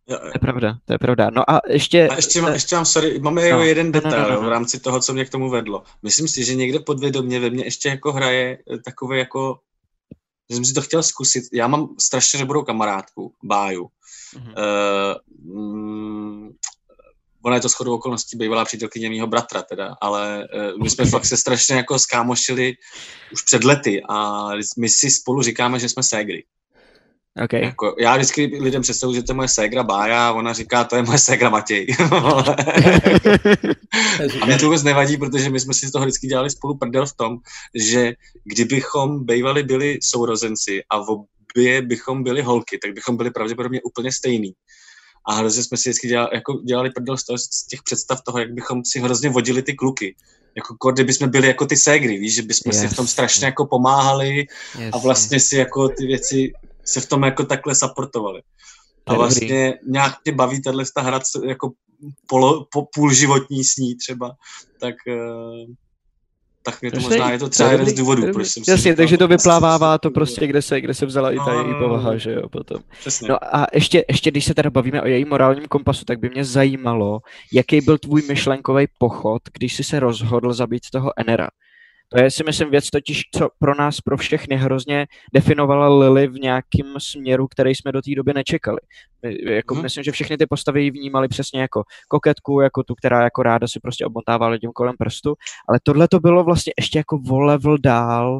Jo, 0.09 0.17
To 0.19 0.27
je 0.27 0.39
pravda, 0.41 0.77
to 0.85 0.93
je 0.93 0.99
pravda. 0.99 1.29
No 1.29 1.49
a 1.49 1.61
ještě... 1.67 2.07
A 2.07 2.15
ještě, 2.15 2.41
mám, 2.41 2.53
ještě 2.53 2.75
mám, 2.75 2.85
sorry, 2.85 3.19
máme 3.19 3.49
no, 3.49 3.63
jeden 3.63 3.91
detail 3.91 4.23
no, 4.23 4.29
no, 4.29 4.35
no, 4.35 4.41
no. 4.41 4.47
v 4.47 4.51
rámci 4.51 4.79
toho, 4.79 4.99
co 4.99 5.13
mě 5.13 5.25
k 5.25 5.29
tomu 5.29 5.49
vedlo. 5.49 5.83
Myslím 6.03 6.27
si, 6.27 6.45
že 6.45 6.55
někde 6.55 6.79
podvědomě 6.79 7.39
ve 7.39 7.49
mně 7.49 7.63
ještě 7.63 7.89
jako 7.89 8.11
hraje 8.11 8.57
eh, 8.73 8.77
takové 8.77 9.17
jako, 9.17 9.59
že 10.49 10.55
jsem 10.55 10.65
si 10.65 10.73
to 10.73 10.81
chtěl 10.81 11.03
zkusit. 11.03 11.43
Já 11.53 11.67
mám 11.67 11.95
strašně 11.99 12.39
dobrou 12.39 12.63
kamarádku, 12.63 13.33
Báju. 13.43 13.87
Mm-hmm. 14.35 14.53
Uh, 15.37 16.49
ona 17.45 17.55
je 17.55 17.61
to 17.61 17.69
shodou 17.69 17.93
okolností 17.93 18.37
bývalá 18.37 18.65
přítelkyně 18.65 19.09
mého 19.09 19.27
bratra 19.27 19.61
teda, 19.61 19.95
ale 20.01 20.47
uh, 20.73 20.83
my 20.83 20.89
jsme 20.89 21.05
fakt 21.05 21.25
se 21.25 21.37
strašně 21.37 21.75
jako 21.75 21.99
skámošili 21.99 22.73
už 23.33 23.41
před 23.41 23.63
lety 23.63 24.01
a 24.09 24.47
my 24.77 24.89
si 24.89 25.11
spolu 25.11 25.41
říkáme, 25.41 25.79
že 25.79 25.89
jsme 25.89 26.03
ségry. 26.03 26.43
Okay. 27.43 27.61
Jako, 27.61 27.95
já 27.99 28.15
vždycky 28.15 28.45
lidem 28.61 28.81
představuji, 28.81 29.15
že 29.15 29.23
to 29.23 29.31
je 29.31 29.35
moje 29.35 29.47
ségra 29.47 29.83
Bája 29.83 30.27
a 30.27 30.31
ona 30.31 30.53
říká, 30.53 30.83
to 30.83 30.95
je 30.95 31.03
moje 31.03 31.17
ségra 31.17 31.49
Matěj. 31.49 31.87
a 34.41 34.45
mě 34.45 34.57
to 34.57 34.65
vůbec 34.65 34.83
nevadí, 34.83 35.17
protože 35.17 35.49
my 35.49 35.59
jsme 35.59 35.73
si 35.73 35.91
toho 35.91 36.05
vždycky 36.05 36.27
dělali 36.27 36.49
spolu 36.49 36.77
prdel 36.77 37.05
v 37.05 37.13
tom, 37.13 37.37
že 37.75 38.13
kdybychom 38.43 39.25
bývali 39.25 39.63
byli 39.63 39.99
sourozenci 40.01 40.83
a 40.89 40.99
v 40.99 41.05
obě 41.09 41.81
bychom 41.81 42.23
byli 42.23 42.41
holky, 42.41 42.77
tak 42.77 42.93
bychom 42.93 43.17
byli 43.17 43.31
pravděpodobně 43.31 43.81
úplně 43.83 44.11
stejný 44.11 44.53
a 45.27 45.33
hrozně 45.33 45.63
jsme 45.63 45.77
si 45.77 45.89
vždycky 45.89 46.07
dělali, 46.07 46.29
jako 46.33 46.53
dělali 46.53 46.89
prdel 46.89 47.17
z, 47.17 47.23
toho, 47.23 47.37
z 47.37 47.67
těch 47.67 47.83
představ 47.83 48.21
toho, 48.21 48.39
jak 48.39 48.53
bychom 48.53 48.85
si 48.85 48.99
hrozně 48.99 49.29
vodili 49.29 49.61
ty 49.61 49.73
kluky. 49.73 50.15
Jako 50.55 50.91
kdyby 50.91 51.13
jsme 51.13 51.27
byli 51.27 51.47
jako 51.47 51.65
ty 51.65 51.77
ségry, 51.77 52.17
víš, 52.17 52.35
že 52.35 52.41
bychom 52.41 52.71
yes. 52.71 52.81
si 52.81 52.87
v 52.87 52.95
tom 52.95 53.07
strašně 53.07 53.45
jako 53.45 53.65
pomáhali 53.65 54.37
yes. 54.79 54.93
a 54.93 54.97
vlastně 54.97 55.39
si 55.39 55.57
jako 55.57 55.89
ty 55.89 56.05
věci 56.05 56.53
se 56.83 57.01
v 57.01 57.05
tom 57.05 57.23
jako 57.23 57.45
takhle 57.45 57.75
supportovali. 57.75 58.41
A 59.05 59.13
vlastně 59.13 59.73
nějak 59.87 60.13
tě 60.23 60.31
baví 60.31 60.61
tahle 60.61 60.83
ta 60.95 61.01
hra 61.01 61.19
jako 61.47 61.71
polo, 62.27 62.65
po, 62.71 62.87
půl 62.95 63.13
životní 63.13 63.63
sní 63.63 63.95
třeba, 63.95 64.35
tak 64.79 64.95
uh, 65.07 65.75
tak 66.65 66.81
mě 66.81 66.91
to 66.91 66.99
možná 66.99 67.31
je 67.31 67.39
to 67.39 67.49
třeba 67.49 67.71
jeden 67.71 67.85
z 67.85 67.93
důvodů, 67.93 68.33
proč 68.33 68.47
jsem 68.47 68.63
Jasně, 68.67 68.91
si 68.91 68.97
takže 68.97 69.17
to 69.17 69.27
vyplávává 69.27 69.97
to 69.97 70.11
prostě, 70.11 70.47
kde 70.47 70.61
se, 70.61 70.81
kde 70.81 70.93
se 70.93 71.05
vzala 71.05 71.31
i 71.31 71.37
ta 71.37 71.53
její 71.53 71.71
no. 71.71 71.79
povaha, 71.79 72.17
že 72.17 72.31
jo, 72.31 72.49
potom. 72.49 72.81
Přesně. 72.99 73.27
No 73.29 73.55
a 73.55 73.67
ještě, 73.73 74.05
ještě, 74.07 74.31
když 74.31 74.45
se 74.45 74.53
teda 74.53 74.69
bavíme 74.69 75.01
o 75.01 75.07
jejím 75.07 75.29
morálním 75.29 75.65
kompasu, 75.65 76.05
tak 76.05 76.19
by 76.19 76.29
mě 76.29 76.45
zajímalo, 76.45 77.19
jaký 77.53 77.81
byl 77.81 77.97
tvůj 77.97 78.21
myšlenkový 78.27 78.85
pochod, 78.97 79.41
když 79.53 79.75
jsi 79.75 79.83
se 79.83 79.99
rozhodl 79.99 80.53
zabít 80.53 80.83
toho 80.91 81.11
Enera. 81.17 81.47
To 82.09 82.19
je 82.19 82.31
si 82.31 82.43
myslím 82.43 82.69
věc 82.69 82.89
totiž, 82.89 83.21
co 83.35 83.49
pro 83.59 83.75
nás, 83.75 84.01
pro 84.01 84.17
všechny 84.17 84.55
hrozně 84.55 85.07
definovala 85.33 85.97
Lily 85.97 86.27
v 86.27 86.33
nějakém 86.33 86.93
směru, 86.97 87.47
který 87.47 87.75
jsme 87.75 87.91
do 87.91 88.01
té 88.01 88.15
doby 88.15 88.33
nečekali. 88.33 88.79
Jako 89.49 89.73
hmm. 89.73 89.83
Myslím, 89.83 90.03
že 90.03 90.11
všechny 90.11 90.37
ty 90.37 90.45
postavy 90.45 90.83
ji 90.83 90.91
vnímali 90.91 91.27
přesně 91.27 91.61
jako 91.61 91.83
koketku, 92.07 92.59
jako 92.61 92.83
tu, 92.83 92.95
která 92.95 93.23
jako 93.23 93.43
ráda 93.43 93.67
si 93.67 93.79
prostě 93.79 94.05
obmontává 94.05 94.47
lidem 94.47 94.71
kolem 94.71 94.95
prstu, 94.97 95.35
ale 95.69 95.79
tohle 95.83 96.07
to 96.07 96.19
bylo 96.19 96.43
vlastně 96.43 96.73
ještě 96.77 96.99
jako 96.99 97.21
o 97.29 97.39
level 97.39 97.77
dál 97.77 98.39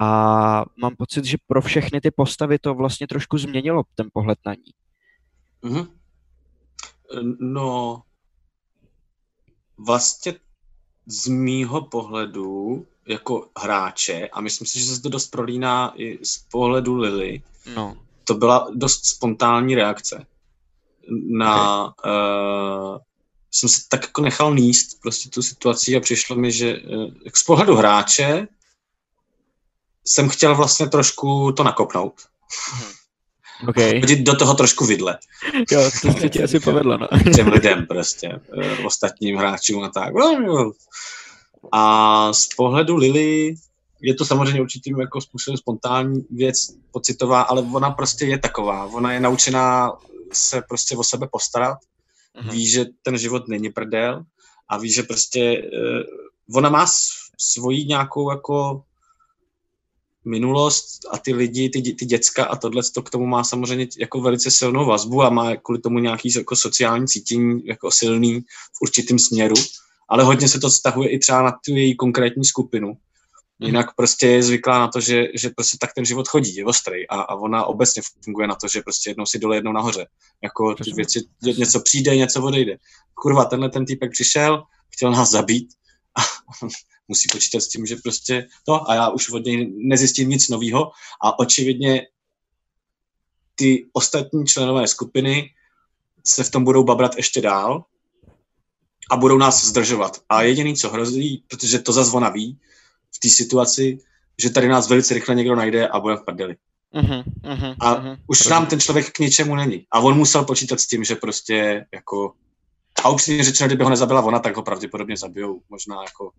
a 0.00 0.64
mám 0.76 0.96
pocit, 0.96 1.24
že 1.24 1.36
pro 1.46 1.62
všechny 1.62 2.00
ty 2.00 2.10
postavy 2.10 2.58
to 2.58 2.74
vlastně 2.74 3.06
trošku 3.06 3.38
změnilo 3.38 3.82
ten 3.94 4.08
pohled 4.12 4.38
na 4.46 4.54
ní. 4.54 4.72
Hmm. 5.62 5.86
No, 7.40 8.02
vlastně 9.86 10.32
z 11.06 11.26
mýho 11.26 11.82
pohledu 11.82 12.86
jako 13.08 13.48
hráče, 13.58 14.28
a 14.32 14.40
myslím 14.40 14.66
si, 14.66 14.78
že 14.78 14.84
se 14.84 15.02
to 15.02 15.08
dost 15.08 15.26
prolíná 15.26 15.92
i 15.96 16.18
z 16.24 16.38
pohledu 16.38 16.94
Lily, 16.96 17.42
no. 17.74 17.96
to 18.24 18.34
byla 18.34 18.68
dost 18.74 19.06
spontánní 19.06 19.74
reakce. 19.74 20.26
Na, 21.30 21.84
okay. 21.84 22.12
uh, 22.12 22.98
jsem 23.50 23.68
se 23.68 23.80
tak 23.88 24.02
jako 24.02 24.22
nechal 24.22 24.54
níst 24.54 25.00
prostě 25.02 25.28
tu 25.28 25.42
situaci 25.42 25.96
a 25.96 26.00
přišlo 26.00 26.36
mi, 26.36 26.52
že 26.52 26.78
uh, 26.78 27.12
z 27.34 27.42
pohledu 27.42 27.76
hráče 27.76 28.48
jsem 30.04 30.28
chtěl 30.28 30.54
vlastně 30.54 30.88
trošku 30.88 31.52
to 31.52 31.64
nakopnout. 31.64 32.14
Hmm. 32.72 32.92
Okay. 33.68 34.00
Hodit 34.00 34.18
do 34.18 34.36
toho 34.36 34.54
trošku 34.54 34.86
vidle. 34.86 35.18
Jo, 35.70 35.90
to 36.02 36.12
se 36.12 36.28
ti 36.28 36.42
asi 36.42 36.60
povedlo, 36.60 36.98
no. 36.98 37.08
Těm 37.34 37.48
lidem 37.48 37.86
prostě, 37.86 38.28
uh, 38.56 38.86
ostatním 38.86 39.36
hráčům 39.36 39.82
a 39.82 39.88
tak. 39.88 40.12
A 41.72 42.32
z 42.32 42.46
pohledu 42.56 42.96
Lily 42.96 43.54
je 44.00 44.14
to 44.14 44.24
samozřejmě 44.24 44.60
určitým 44.60 45.00
jako 45.00 45.20
způsobem 45.20 45.56
spontánní 45.56 46.24
věc, 46.30 46.56
pocitová, 46.92 47.42
ale 47.42 47.62
ona 47.62 47.90
prostě 47.90 48.24
je 48.24 48.38
taková. 48.38 48.86
Ona 48.86 49.12
je 49.12 49.20
naučená 49.20 49.92
se 50.32 50.62
prostě 50.68 50.96
o 50.96 51.04
sebe 51.04 51.28
postarat. 51.32 51.78
Uh-huh. 51.78 52.50
Ví, 52.50 52.68
že 52.68 52.84
ten 53.02 53.18
život 53.18 53.48
není 53.48 53.70
prdel 53.70 54.24
a 54.68 54.78
ví, 54.78 54.92
že 54.92 55.02
prostě 55.02 55.62
uh, 55.62 56.56
ona 56.56 56.70
má 56.70 56.86
svoji 57.38 57.84
nějakou 57.84 58.30
jako 58.30 58.82
minulost 60.24 61.00
a 61.10 61.18
ty 61.18 61.34
lidi, 61.34 61.70
ty, 61.70 61.82
ty 61.82 62.06
děcka 62.06 62.44
a 62.44 62.56
tohle 62.56 62.82
to 62.94 63.02
k 63.02 63.10
tomu 63.10 63.26
má 63.26 63.44
samozřejmě 63.44 63.86
jako 63.98 64.20
velice 64.20 64.50
silnou 64.50 64.86
vazbu 64.86 65.22
a 65.22 65.30
má 65.30 65.56
kvůli 65.56 65.80
tomu 65.80 65.98
nějaký 65.98 66.32
jako 66.36 66.56
sociální 66.56 67.06
cítění 67.06 67.66
jako 67.66 67.90
silný 67.90 68.40
v 68.40 68.82
určitém 68.82 69.18
směru 69.18 69.54
ale 70.08 70.24
hodně 70.24 70.48
se 70.48 70.60
to 70.60 70.68
vztahuje 70.68 71.10
i 71.10 71.18
třeba 71.18 71.42
na 71.42 71.50
tu 71.50 71.76
její 71.76 71.96
konkrétní 71.96 72.44
skupinu. 72.44 72.88
Mhm. 72.88 73.66
Jinak 73.66 73.94
prostě 73.96 74.26
je 74.26 74.42
zvyklá 74.42 74.78
na 74.78 74.88
to, 74.88 75.00
že, 75.00 75.26
že 75.34 75.50
prostě 75.50 75.76
tak 75.80 75.94
ten 75.94 76.04
život 76.04 76.28
chodí, 76.28 76.56
je 76.56 76.64
ostrý 76.64 77.08
a, 77.08 77.20
a 77.20 77.34
ona 77.34 77.64
obecně 77.64 78.02
funguje 78.24 78.46
na 78.48 78.54
to, 78.54 78.68
že 78.68 78.82
prostě 78.82 79.10
jednou 79.10 79.26
si 79.26 79.38
dole, 79.38 79.56
jednou 79.56 79.72
nahoře. 79.72 80.06
Jako 80.42 80.74
ty 80.74 80.92
věci, 80.92 81.20
něco 81.42 81.80
přijde, 81.80 82.16
něco 82.16 82.42
odejde. 82.42 82.76
Kurva, 83.14 83.44
tenhle 83.44 83.70
ten 83.70 83.86
týpek 83.86 84.10
přišel, 84.10 84.62
chtěl 84.90 85.10
nás 85.10 85.30
zabít 85.30 85.68
a 86.18 86.22
musí 87.08 87.28
počítat 87.32 87.60
s 87.60 87.68
tím, 87.68 87.86
že 87.86 87.96
prostě 87.96 88.46
to 88.66 88.90
a 88.90 88.94
já 88.94 89.08
už 89.08 89.30
od 89.30 89.44
něj 89.44 89.72
nezjistím 89.76 90.28
nic 90.28 90.48
nového 90.48 90.90
a 91.24 91.38
očividně 91.38 92.06
ty 93.54 93.86
ostatní 93.92 94.46
členové 94.46 94.86
skupiny 94.86 95.50
se 96.26 96.44
v 96.44 96.50
tom 96.50 96.64
budou 96.64 96.84
babrat 96.84 97.16
ještě 97.16 97.40
dál 97.40 97.84
a 99.10 99.16
budou 99.16 99.38
nás 99.38 99.64
zdržovat. 99.64 100.20
A 100.28 100.42
jediný, 100.42 100.76
co 100.76 100.90
hrozí, 100.90 101.44
protože 101.48 101.78
to 101.78 101.92
zazvona 101.92 102.28
ví 102.28 102.58
v 103.16 103.18
té 103.18 103.28
situaci, 103.28 103.98
že 104.42 104.50
tady 104.50 104.68
nás 104.68 104.88
velice 104.88 105.14
rychle 105.14 105.34
někdo 105.34 105.56
najde 105.56 105.88
a 105.88 106.00
bude 106.00 106.16
v 106.16 106.24
prdeli. 106.24 106.56
Uh-huh, 106.94 107.24
uh-huh, 107.42 107.76
a 107.80 107.94
uh-huh. 107.94 108.18
už 108.26 108.46
nám 108.46 108.66
ten 108.66 108.80
člověk 108.80 109.10
k 109.10 109.18
ničemu 109.18 109.54
není. 109.54 109.86
A 109.90 110.00
on 110.00 110.16
musel 110.16 110.44
počítat 110.44 110.80
s 110.80 110.86
tím, 110.86 111.04
že 111.04 111.14
prostě 111.14 111.86
jako... 111.94 112.32
A 113.04 113.08
upřímně 113.08 113.44
řečeno, 113.44 113.68
kdyby 113.68 113.84
ho 113.84 113.90
nezabila 113.90 114.22
ona, 114.22 114.38
tak 114.38 114.56
ho 114.56 114.62
pravděpodobně 114.62 115.16
zabijou. 115.16 115.60
Možná 115.68 116.02
jako... 116.02 116.30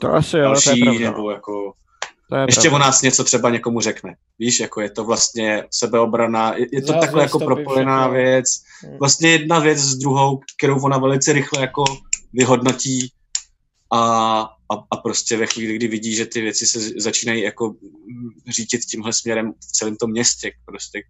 To 0.00 0.12
asi 0.12 0.36
jo, 0.36 0.42
další, 0.42 0.68
to 0.70 0.76
je 0.76 0.82
pravda. 0.82 1.10
nebo 1.10 1.30
jako 1.30 1.72
To 2.28 2.36
je 2.36 2.44
Ještě 2.48 2.60
pravda. 2.60 2.76
o 2.76 2.78
nás 2.78 3.02
něco 3.02 3.24
třeba 3.24 3.50
někomu 3.50 3.80
řekne. 3.80 4.16
Víš, 4.38 4.60
jako 4.60 4.80
je 4.80 4.90
to 4.90 5.04
vlastně 5.04 5.64
sebeobrana, 5.70 6.54
je, 6.56 6.66
je 6.72 6.80
to 6.80 6.86
Zahazuje 6.86 7.00
takhle 7.00 7.22
jako 7.22 7.38
propojená 7.38 7.98
všechno. 8.02 8.14
věc. 8.14 8.46
Hmm. 8.82 8.98
Vlastně 8.98 9.30
jedna 9.30 9.58
věc 9.58 9.78
s 9.78 9.94
druhou, 9.96 10.40
kterou 10.58 10.82
ona 10.82 10.98
velice 10.98 11.32
rychle 11.32 11.60
jako 11.60 11.84
vyhodnotí 12.32 13.12
a, 13.92 13.98
a, 14.42 14.74
a 14.90 14.96
prostě 14.96 15.36
ve 15.36 15.46
chvíli, 15.46 15.74
kdy 15.76 15.88
vidí, 15.88 16.14
že 16.14 16.26
ty 16.26 16.40
věci 16.40 16.66
se 16.66 16.78
začínají 17.00 17.42
jako 17.42 17.74
řítit 18.48 18.80
tímhle 18.84 19.12
směrem 19.12 19.52
v 19.52 19.72
celém 19.72 19.96
tom 19.96 20.10
městě, 20.10 20.52
prostě 20.64 21.02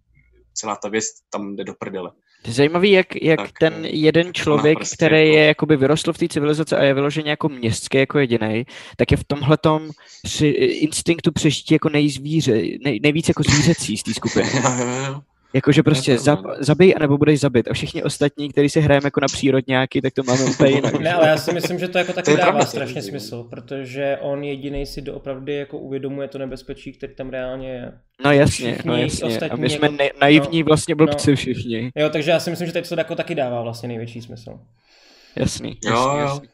celá 0.53 0.75
ta 0.75 0.89
věc 0.89 1.05
tam 1.29 1.55
jde 1.55 1.63
do 1.63 1.73
prdele. 1.73 2.11
Zajímavý, 2.47 2.91
jak, 2.91 3.21
jak 3.21 3.39
Tak, 3.39 3.51
ten 3.59 3.85
eh, 3.85 3.89
jeden 3.89 4.33
člověk, 4.33 4.77
prostě 4.77 4.95
který 4.95 5.15
jako- 5.27 5.37
je 5.37 5.45
jakoby 5.45 5.77
vyrostl 5.77 6.13
v 6.13 6.17
té 6.17 6.27
civilizaci 6.27 6.75
a 6.75 6.83
je 6.83 6.93
vyloženě 6.93 7.29
jako 7.29 7.49
městský 7.49 7.97
jako 7.97 8.19
jediný, 8.19 8.65
tak 8.97 9.11
je 9.11 9.17
v 9.17 9.23
tomhletom 9.23 9.89
při, 10.23 10.47
instinktu 10.47 11.31
přežití 11.31 11.73
jako 11.73 11.89
nejzvíře, 11.89 12.51
nej, 12.83 12.99
nejvíc 13.03 13.27
jako 13.27 13.43
zvířecí 13.43 13.97
z 13.97 14.03
té 14.03 14.13
skupiny. 14.13 14.49
Jakože 15.55 15.83
prostě 15.83 16.11
pravda. 16.15 16.23
zab, 16.23 16.39
zabij, 16.59 16.93
anebo 16.95 17.17
budeš 17.17 17.39
zabit. 17.39 17.67
A 17.67 17.73
všichni 17.73 18.03
ostatní, 18.03 18.49
kteří 18.49 18.69
si 18.69 18.81
hrajeme 18.81 19.07
jako 19.07 19.19
na 19.19 19.27
přírodňáky, 19.27 20.01
tak 20.01 20.13
to 20.13 20.23
máme 20.23 20.45
úplně 20.45 20.71
jinak. 20.71 20.99
Ne, 20.99 21.13
ale 21.13 21.27
já 21.27 21.37
si 21.37 21.53
myslím, 21.53 21.79
že 21.79 21.87
to 21.87 21.97
jako 21.97 22.13
taky 22.13 22.31
je 22.31 22.37
dává 22.37 22.45
pravda, 22.51 22.59
to 22.59 22.67
je 22.67 22.69
strašně 22.71 23.01
zajímavé. 23.01 23.19
smysl, 23.19 23.43
protože 23.43 24.17
on 24.21 24.43
jediný 24.43 24.85
si 24.85 25.01
doopravdy 25.01 25.55
jako 25.55 25.77
uvědomuje 25.77 26.27
to 26.27 26.37
nebezpečí, 26.37 26.93
který 26.93 27.15
tam 27.15 27.29
reálně 27.29 27.69
je. 27.69 27.91
No 28.25 28.31
jasně, 28.31 28.67
no 28.67 28.73
všichni 28.93 29.01
jasně. 29.01 29.23
A 29.23 29.27
ostatní 29.27 29.61
my 29.61 29.69
jsme 29.69 29.85
jako- 29.87 29.95
ne, 29.97 30.09
naivní 30.21 30.59
no, 30.59 30.65
vlastně 30.65 30.95
blbci 30.95 31.29
no. 31.31 31.35
všichni. 31.37 31.91
Jo, 31.95 32.09
takže 32.09 32.31
já 32.31 32.39
si 32.39 32.49
myslím, 32.49 32.67
že 32.67 32.73
tady 32.73 32.87
to 32.87 32.95
jako 32.97 33.15
taky 33.15 33.35
dává 33.35 33.61
vlastně 33.61 33.87
největší 33.87 34.21
smysl. 34.21 34.59
Jasný, 35.35 35.77
Jo, 35.85 36.17
jasný, 36.17 36.47
jo. 36.47 36.49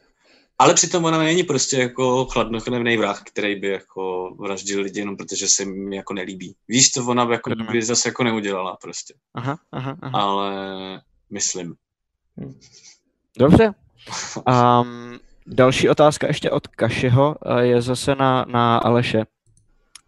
Ale 0.59 0.73
přitom 0.73 1.05
ona 1.05 1.17
není 1.17 1.43
prostě 1.43 1.77
jako 1.77 2.25
chladnokrevný 2.25 2.97
vrah, 2.97 3.23
který 3.23 3.55
by 3.55 3.67
jako 3.67 4.35
vraždil 4.39 4.81
lidi 4.81 4.99
jenom 4.99 5.17
protože 5.17 5.47
se 5.47 5.65
mi 5.65 5.95
jako 5.95 6.13
nelíbí. 6.13 6.55
Víš, 6.67 6.91
to 6.91 7.05
ona 7.05 7.25
by, 7.25 7.33
jako, 7.33 7.51
by 7.71 7.81
zase 7.81 8.09
jako 8.09 8.23
neudělala 8.23 8.77
prostě. 8.81 9.13
Aha, 9.33 9.59
aha, 9.71 9.97
aha. 10.01 10.21
Ale 10.21 10.51
myslím. 11.29 11.75
Dobře. 13.37 13.73
Um, 14.47 15.19
další 15.47 15.89
otázka 15.89 16.27
ještě 16.27 16.51
od 16.51 16.67
Kašeho 16.67 17.35
eh, 17.45 17.65
je 17.65 17.81
zase 17.81 18.15
na, 18.15 18.45
na 18.47 18.77
Aleše. 18.77 19.25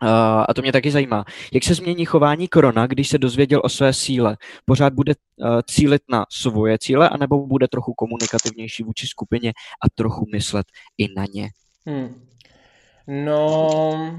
Uh, 0.03 0.09
a 0.47 0.53
to 0.55 0.61
mě 0.61 0.71
taky 0.71 0.91
zajímá. 0.91 1.25
Jak 1.53 1.63
se 1.63 1.73
změní 1.73 2.05
chování 2.05 2.47
Korona, 2.47 2.87
když 2.87 3.09
se 3.09 3.17
dozvěděl 3.17 3.61
o 3.63 3.69
své 3.69 3.93
síle? 3.93 4.37
Pořád 4.65 4.93
bude 4.93 5.13
uh, 5.37 5.61
cílit 5.67 6.01
na 6.09 6.25
svoje 6.29 6.77
cíle, 6.79 7.09
anebo 7.09 7.47
bude 7.47 7.67
trochu 7.67 7.93
komunikativnější 7.93 8.83
vůči 8.83 9.07
skupině 9.07 9.53
a 9.85 9.89
trochu 9.95 10.25
myslet 10.31 10.65
i 10.97 11.13
na 11.13 11.25
ně? 11.33 11.49
Hmm. 11.85 12.27
No, 13.07 14.15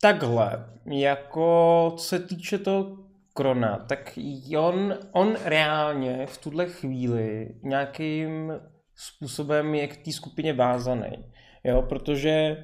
takhle, 0.00 0.66
jako 0.86 1.92
co 1.96 2.04
se 2.04 2.18
týče 2.18 2.58
toho 2.58 2.96
Krona, 3.34 3.76
tak 3.76 4.18
on, 4.58 4.94
on 5.12 5.36
reálně 5.44 6.26
v 6.26 6.38
tuhle 6.38 6.66
chvíli 6.66 7.54
nějakým 7.62 8.52
způsobem 8.96 9.74
je 9.74 9.88
k 9.88 10.04
té 10.04 10.12
skupině 10.12 10.52
vázaný, 10.52 11.24
jo, 11.64 11.82
protože 11.82 12.56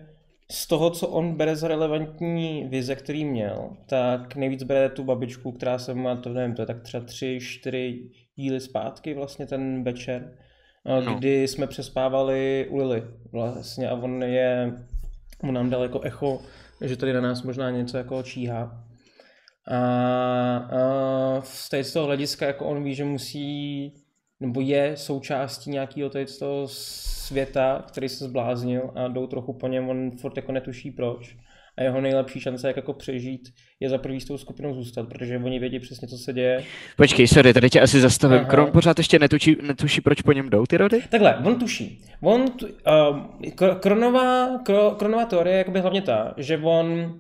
z 0.55 0.67
toho, 0.67 0.91
co 0.91 1.09
on 1.09 1.37
bere 1.37 1.57
za 1.57 1.69
relevantní 1.69 2.65
vize, 2.69 2.95
který 2.95 3.25
měl, 3.25 3.71
tak 3.87 4.37
nejvíc 4.37 4.63
bere 4.63 4.89
tu 4.89 5.05
babičku, 5.05 5.53
která 5.53 5.79
se 5.79 5.95
má, 5.95 6.17
to 6.17 6.29
nevím, 6.29 6.55
to 6.55 6.63
je 6.63 6.67
tak 6.67 6.83
třeba 6.83 7.05
tři, 7.05 7.39
čtyři 7.43 8.11
díly 8.37 8.61
zpátky 8.61 9.15
vlastně 9.15 9.47
ten 9.47 9.85
večer, 9.85 10.37
No. 11.05 11.15
kdy 11.15 11.49
jsme 11.49 11.67
přespávali 11.67 12.67
u 12.71 12.77
Lily 12.77 13.03
vlastně 13.33 13.89
a 13.89 13.95
on 13.95 14.23
je, 14.23 14.73
on 15.43 15.55
nám 15.55 15.71
dal 15.71 15.83
jako 15.83 16.01
echo, 16.01 16.43
že 16.81 16.97
tady 16.97 17.13
na 17.13 17.21
nás 17.21 17.43
možná 17.43 17.71
něco 17.71 17.97
jako 17.97 18.23
číhá. 18.23 18.85
A, 19.71 19.79
a 20.57 21.41
z 21.83 21.93
toho 21.93 22.07
hlediska 22.07 22.47
jako 22.47 22.67
on 22.67 22.85
ví, 22.85 22.95
že 22.95 23.05
musí, 23.05 23.93
nebo 24.45 24.61
je 24.61 24.93
součástí 24.97 25.71
nějakého 25.71 26.11
tady 26.11 26.27
z 26.27 26.39
toho 26.39 26.69
světa, 26.69 27.85
který 27.89 28.09
se 28.09 28.25
zbláznil 28.25 28.91
a 28.95 29.09
jdou 29.09 29.27
trochu 29.27 29.53
po 29.53 29.69
něm, 29.69 29.89
on 29.89 30.11
furt 30.11 30.37
jako 30.37 30.53
netuší 30.53 30.91
proč. 30.91 31.37
A 31.77 31.83
jeho 31.83 32.01
nejlepší 32.01 32.41
šance, 32.41 32.67
jak 32.67 32.77
jako 32.77 32.93
přežít, 32.93 33.49
je 33.81 33.89
za 33.89 33.99
prvý 33.99 34.21
s 34.21 34.25
tou 34.25 34.39
skupinou 34.39 34.75
zůstat, 34.75 35.09
protože 35.09 35.39
oni 35.39 35.59
vědí 35.59 35.81
přesně, 35.81 36.09
co 36.09 36.19
se 36.19 36.33
děje. 36.33 36.65
Počkej, 36.97 37.29
sorry, 37.29 37.55
tady 37.55 37.71
tě 37.71 37.81
asi 37.81 38.01
zastavím. 38.01 38.39
Aha. 38.39 38.49
Kron 38.49 38.73
pořád 38.73 38.99
ještě 38.99 39.19
netuší, 39.19 39.57
netuší, 39.63 40.01
proč 40.01 40.23
po 40.23 40.33
něm 40.33 40.51
jdou 40.51 40.67
ty 40.67 40.77
rody? 40.77 41.03
Takhle, 41.11 41.37
on 41.37 41.59
tuší. 41.59 42.05
On, 42.21 42.51
tu, 42.51 42.67
uh, 42.67 43.75
kronová, 43.81 44.59
kro, 44.59 44.91
kronová 44.91 45.25
teorie 45.25 45.55
je 45.55 45.59
jakoby 45.59 45.81
hlavně 45.81 46.03
ta, 46.03 46.35
že 46.37 46.59
on 46.59 47.15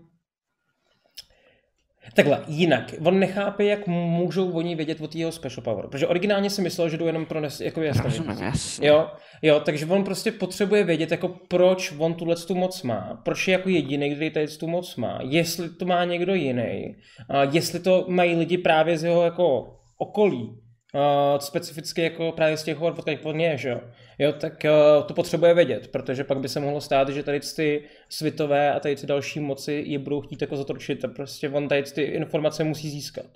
Takhle, 2.15 2.45
jinak. 2.47 2.95
On 3.05 3.19
nechápe, 3.19 3.65
jak 3.65 3.87
můžou 3.87 4.51
oni 4.51 4.75
vědět 4.75 5.01
o 5.01 5.09
jeho 5.15 5.33
special 5.33 5.65
power. 5.65 5.87
Protože 5.87 6.07
originálně 6.07 6.51
si 6.51 6.63
myslel, 6.63 6.89
že 6.89 6.97
jdou 6.97 7.07
jenom 7.07 7.27
pro 7.27 7.41
nes, 7.41 7.61
jako 7.61 7.83
jasný. 7.83 8.05
Rozumím, 8.05 8.39
jasně. 8.43 8.89
Jo, 8.89 9.11
jo, 9.43 9.61
takže 9.61 9.87
on 9.87 10.05
prostě 10.05 10.33
potřebuje 10.33 10.85
vědět, 10.85 11.11
jako 11.11 11.29
proč 11.49 11.95
on 11.99 12.15
tuhle 12.15 12.37
tu 12.37 12.55
moc 12.55 12.83
má, 12.83 13.21
proč 13.25 13.49
je 13.49 13.53
jako 13.53 13.69
jediný, 13.69 14.15
který 14.15 14.31
tady 14.31 14.49
tu 14.49 14.67
moc 14.67 14.97
má, 14.97 15.19
jestli 15.23 15.69
to 15.69 15.85
má 15.85 16.05
někdo 16.05 16.35
jiný, 16.35 16.97
a 17.29 17.45
jestli 17.45 17.81
to 17.81 18.05
mají 18.09 18.35
lidi 18.37 18.59
právě 18.59 18.99
z 18.99 19.05
jeho 19.05 19.23
jako 19.23 19.77
okolí, 19.99 20.59
uh, 20.95 21.39
specificky 21.39 22.03
jako 22.03 22.33
právě 22.33 22.57
z 22.57 22.63
těch 22.63 22.77
hor, 22.77 22.95
odkud 22.99 23.19
on 23.23 23.41
je, 23.41 23.57
že 23.57 23.69
jo. 23.69 23.81
Jo, 24.19 24.33
tak 24.33 24.53
uh, 24.65 25.07
to 25.07 25.15
potřebuje 25.15 25.55
vědět, 25.55 25.89
protože 25.89 26.25
pak 26.25 26.39
by 26.39 26.49
se 26.49 26.61
mohlo 26.61 26.81
stát, 26.81 27.09
že 27.09 27.23
tady 27.23 27.41
ty 27.57 27.85
světové 28.09 28.73
a 28.73 28.81
tady 28.81 28.97
ty 28.97 29.07
další 29.07 29.41
moci 29.41 29.85
je 29.87 29.99
budou 29.99 30.21
chtít 30.21 30.41
jako 30.41 30.57
zatročit 30.57 31.05
a 31.05 31.09
prostě 31.09 31.49
on 31.49 31.69
tady 31.69 31.83
ty 31.83 32.03
informace 32.03 32.65
musí 32.65 32.91
získat. 32.91 33.27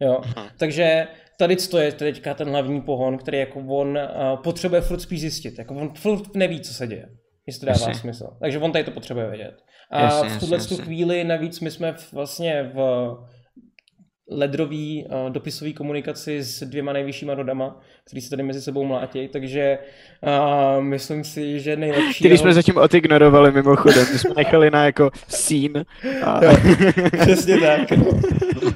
Jo, 0.00 0.20
Aha. 0.22 0.50
takže 0.58 1.06
tady 1.38 1.56
to 1.56 1.78
je 1.78 1.92
teďka 1.92 2.34
ten 2.34 2.48
hlavní 2.48 2.80
pohon, 2.80 3.18
který 3.18 3.38
jako 3.38 3.60
on 3.60 3.88
uh, 3.98 4.42
potřebuje 4.42 4.80
furt 4.80 5.00
spíš 5.00 5.20
zjistit. 5.20 5.58
Jako 5.58 5.74
on 5.74 5.94
furt 5.94 6.34
neví, 6.34 6.60
co 6.60 6.74
se 6.74 6.86
děje, 6.86 7.08
jestli 7.46 7.60
to 7.60 7.66
dává 7.66 7.78
Jasně. 7.78 7.94
smysl. 7.94 8.26
Takže 8.40 8.58
on 8.58 8.72
tady 8.72 8.84
to 8.84 8.90
potřebuje 8.90 9.28
vědět. 9.28 9.54
A 9.90 10.02
Jasně, 10.02 10.28
v 10.28 10.40
tuhle 10.40 10.58
tu 10.58 10.76
chvíli 10.76 11.24
navíc 11.24 11.60
my 11.60 11.70
jsme 11.70 11.92
v, 11.92 12.12
vlastně 12.12 12.70
v 12.74 12.78
ledrový 14.30 15.04
uh, 15.04 15.32
dopisový 15.32 15.74
komunikaci 15.74 16.42
s 16.42 16.62
dvěma 16.62 16.92
nejvyššíma 16.92 17.34
rodama, 17.34 17.80
který 18.04 18.20
se 18.20 18.30
tady 18.30 18.42
mezi 18.42 18.62
sebou 18.62 18.84
mlátí, 18.84 19.28
takže 19.28 19.78
uh, 20.22 20.84
myslím 20.84 21.24
si, 21.24 21.60
že 21.60 21.76
nejlepší... 21.76 22.24
Který 22.24 22.38
jsme 22.38 22.54
zatím 22.54 22.76
odignorovali 22.76 23.52
mimochodem, 23.52 24.06
my 24.12 24.18
jsme 24.18 24.30
nechali 24.36 24.70
na 24.70 24.84
jako 24.84 25.10
scene. 25.28 25.84
A... 26.24 26.40
Přesně 27.20 27.58
tak. 27.58 27.80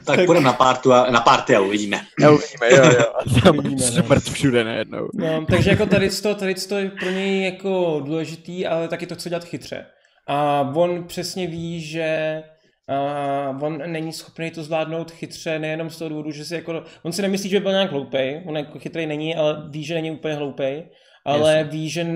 Tak 0.05 0.27
půjdeme 0.27 0.45
na, 0.45 0.53
partu 0.53 0.93
a, 0.93 1.11
na 1.11 1.21
party 1.21 1.57
a 1.57 1.61
uvidíme. 1.61 2.01
A 2.27 2.31
uvidíme, 2.31 2.71
jo, 2.71 2.85
jo. 2.99 3.05
A 3.39 3.41
tam 3.41 3.59
Uvidíme, 3.59 3.81
no. 3.97 4.03
smrt 4.03 4.23
všude 4.23 4.65
najednou. 4.65 5.09
No, 5.15 5.47
takže 5.51 5.71
jako 5.71 5.87
tady 5.87 6.11
to, 6.11 6.35
tady 6.35 6.55
to 6.55 6.79
je 6.79 6.91
pro 6.91 7.11
něj 7.11 7.45
jako 7.45 8.03
důležitý, 8.05 8.67
ale 8.67 8.89
taky 8.89 9.07
to 9.07 9.15
chce 9.15 9.29
dělat 9.29 9.45
chytře. 9.45 9.87
A 10.27 10.73
on 10.75 11.05
přesně 11.05 11.47
ví, 11.47 11.81
že 11.81 12.43
a 12.89 13.59
on 13.63 13.83
není 13.93 14.13
schopný 14.13 14.51
to 14.51 14.63
zvládnout 14.63 15.11
chytře, 15.11 15.59
nejenom 15.59 15.91
z 15.91 15.99
toho 15.99 16.09
důvodu, 16.09 16.31
že 16.31 16.45
si 16.45 16.55
jako, 16.55 16.85
on 17.03 17.13
si 17.13 17.23
nemyslí, 17.23 17.51
že 17.51 17.57
by 17.59 17.63
byl 17.63 17.73
nějak 17.73 17.91
hloupej, 17.91 18.43
on 18.47 18.57
jako 18.57 18.79
chytrý 18.79 19.07
není, 19.07 19.37
ale 19.37 19.63
ví, 19.71 19.85
že 19.85 19.95
není 19.95 20.11
úplně 20.11 20.35
hloupej, 20.35 20.85
ale 21.27 21.57
Jasně. 21.57 21.71
ví, 21.71 21.91
že 21.91 22.07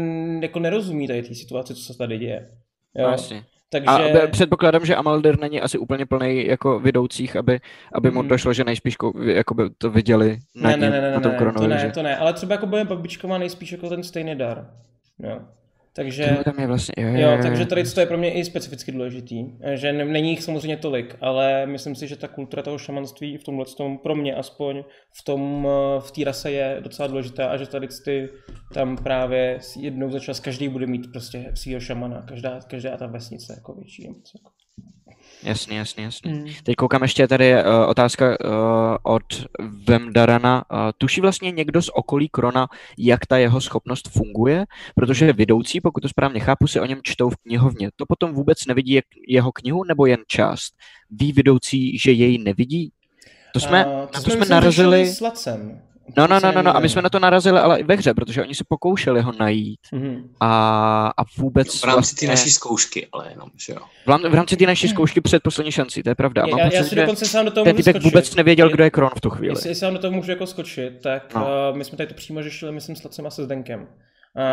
jako 0.42 0.58
nerozumí 0.58 1.06
tady 1.06 1.22
té 1.22 1.34
situaci, 1.34 1.74
co 1.74 1.82
se 1.82 1.98
tady 1.98 2.18
děje. 2.18 2.48
Jo? 2.98 3.04
No, 3.06 3.10
jasně. 3.10 3.42
Takže... 3.70 3.88
A 3.88 4.26
předpokládám, 4.26 4.86
že 4.86 4.96
Amalder 4.96 5.38
není 5.40 5.60
asi 5.60 5.78
úplně 5.78 6.06
plný 6.06 6.46
jako 6.46 6.80
vidoucích, 6.80 7.36
aby, 7.36 7.60
aby 7.92 8.10
mu 8.10 8.22
Mm. 8.22 8.28
došlo, 8.28 8.52
že 8.52 8.64
nejspíš 8.64 8.96
kou- 8.96 9.22
jakoby 9.22 9.62
to 9.78 9.90
viděli 9.90 10.38
na, 10.54 10.70
ne, 10.70 10.76
ne, 10.76 10.90
ne, 10.90 11.00
ne, 11.00 11.10
na 11.10 11.20
tom 11.20 11.32
ne, 11.32 11.52
to 11.52 11.66
ne, 11.66 11.78
že? 11.78 11.90
to 11.90 12.02
ne, 12.02 12.16
ale 12.16 12.32
třeba 12.32 12.54
jako 12.54 12.66
bude 12.66 12.84
babička 12.84 13.28
má 13.28 13.38
nejspíš 13.38 13.72
jako 13.72 13.88
ten 13.88 14.02
stejný 14.02 14.34
dar. 14.34 14.70
Jo. 15.22 15.40
Takže... 15.96 16.38
Tam 16.44 16.60
je 16.60 16.66
vlastně, 16.66 16.94
jo, 16.98 17.08
jo, 17.08 17.18
Jo, 17.18 17.38
takže 17.42 17.66
tady 17.66 17.84
to 17.84 18.00
je 18.00 18.06
pro 18.06 18.18
mě 18.18 18.32
i 18.32 18.44
specificky 18.44 18.92
důležitý, 18.92 19.44
že 19.74 19.92
ne- 19.92 20.04
není 20.04 20.30
jich 20.30 20.42
samozřejmě 20.42 20.76
tolik, 20.76 21.16
ale 21.20 21.66
myslím 21.66 21.94
si, 21.94 22.08
že 22.08 22.16
ta 22.16 22.28
kultura 22.28 22.62
toho 22.62 22.78
šamanství 22.78 23.38
v 23.38 23.44
tomhle 23.44 23.64
tom, 23.76 23.98
pro 23.98 24.14
mě 24.14 24.34
aspoň 24.34 24.84
v 25.20 25.24
tom, 25.24 25.68
eh, 25.70 26.00
v 26.00 26.10
té 26.10 26.24
rase 26.24 26.50
je 26.50 26.80
docela 26.80 27.08
důležitá 27.08 27.48
a 27.48 27.56
že 27.56 27.66
tady 27.66 27.88
ty 28.04 28.28
tam 28.74 28.96
právě 28.96 29.58
jednou 29.78 30.10
za 30.10 30.20
čas 30.20 30.40
každý 30.40 30.68
bude 30.68 30.86
mít 30.86 31.12
prostě 31.12 31.52
svýho 31.54 31.80
šamana, 31.80 32.22
každá, 32.22 32.60
každá 32.60 32.96
ta 32.96 33.06
vesnice 33.06 33.54
jako 33.56 33.74
větší. 33.74 34.04
jako. 34.04 34.55
Jasně, 35.42 35.78
jasně, 35.78 36.04
jasně. 36.04 36.32
Mm. 36.32 36.46
Teď 36.62 36.76
koukám 36.76 37.02
ještě 37.02 37.28
tady 37.28 37.54
uh, 37.54 37.60
otázka 37.88 38.28
uh, 38.28 38.50
od 39.02 39.22
Vemdarana. 39.86 40.64
Uh, 40.72 40.78
tuší 40.98 41.20
vlastně 41.20 41.50
někdo 41.50 41.82
z 41.82 41.88
okolí 41.94 42.28
Krona, 42.28 42.68
jak 42.98 43.26
ta 43.26 43.38
jeho 43.38 43.60
schopnost 43.60 44.08
funguje? 44.08 44.64
Protože 44.94 45.32
vidoucí, 45.32 45.80
pokud 45.80 46.00
to 46.00 46.08
správně 46.08 46.40
chápu, 46.40 46.66
si 46.66 46.80
o 46.80 46.86
něm 46.86 47.00
čtou 47.02 47.30
v 47.30 47.36
knihovně. 47.36 47.90
To 47.96 48.06
potom 48.06 48.32
vůbec 48.32 48.66
nevidí 48.66 48.92
jak 48.92 49.04
jeho 49.28 49.52
knihu 49.52 49.84
nebo 49.84 50.06
jen 50.06 50.20
část? 50.26 50.74
Ví 51.10 51.32
vidoucí, 51.32 51.98
že 51.98 52.12
jej 52.12 52.38
nevidí? 52.38 52.92
To 53.52 53.60
jsme, 53.60 53.84
A 53.84 53.88
na 53.88 54.06
to 54.06 54.20
jsme, 54.20 54.32
jsme 54.34 54.46
narazili... 54.46 55.06
s 55.06 55.20
Lacem. 55.20 55.82
No, 56.16 56.26
no, 56.26 56.40
no, 56.40 56.52
no, 56.52 56.62
no, 56.62 56.76
a 56.76 56.80
my 56.80 56.88
jsme 56.88 57.02
na 57.02 57.08
to 57.10 57.18
narazili, 57.18 57.58
ale 57.58 57.80
i 57.80 57.82
ve 57.82 57.94
hře, 57.94 58.14
protože 58.14 58.42
oni 58.42 58.54
se 58.54 58.64
pokoušeli 58.68 59.22
ho 59.22 59.32
najít 59.40 59.80
Mhm. 59.92 60.30
a, 60.40 61.12
a 61.16 61.22
vůbec 61.38 61.80
V 61.80 61.84
rámci 61.84 61.90
té 61.90 61.96
vlastně, 61.96 62.28
naší 62.28 62.50
zkoušky, 62.50 63.06
ale 63.12 63.30
jenom, 63.30 63.48
že 63.66 63.72
jo. 63.72 63.78
v, 64.04 64.08
rám- 64.08 64.30
v 64.30 64.34
rámci 64.34 64.56
té 64.56 64.66
naší 64.66 64.88
zkoušky 64.88 65.20
před 65.20 65.42
poslední 65.42 65.72
šanci, 65.72 66.02
to 66.02 66.08
je 66.08 66.14
pravda. 66.14 66.42
A 66.42 66.46
mám 66.46 66.58
Já, 66.58 66.64
já 66.64 66.70
pocit, 66.70 66.84
si 66.88 66.94
že 66.94 67.00
dokonce 67.00 67.24
sám 67.26 67.44
do 67.44 67.50
toho 67.50 67.64
ten 67.64 67.74
můžu 67.76 67.82
typek 67.84 67.96
skočit. 67.96 68.04
vůbec 68.14 68.34
nevěděl, 68.34 68.66
Je- 68.66 68.72
kdo 68.72 68.84
je 68.84 68.90
Kron 68.90 69.10
v 69.16 69.20
tu 69.20 69.30
chvíli. 69.30 69.52
Jestli, 69.52 69.70
jestli 69.70 69.84
vám 69.86 69.94
do 69.94 70.00
toho 70.00 70.12
můžu 70.12 70.30
jako 70.30 70.46
skočit, 70.46 71.02
tak 71.02 71.34
No. 71.34 71.40
no. 71.40 71.46
uh, 71.70 71.76
my 71.78 71.84
jsme 71.84 71.96
tady 71.96 72.06
to 72.08 72.14
přímo 72.14 72.42
řešili, 72.42 72.72
myslím, 72.72 72.96
s 72.96 73.04
Lacem 73.04 73.26
a 73.26 73.30
se 73.30 73.44
Zdenkem. 73.44 73.80
Uh, 73.80 73.86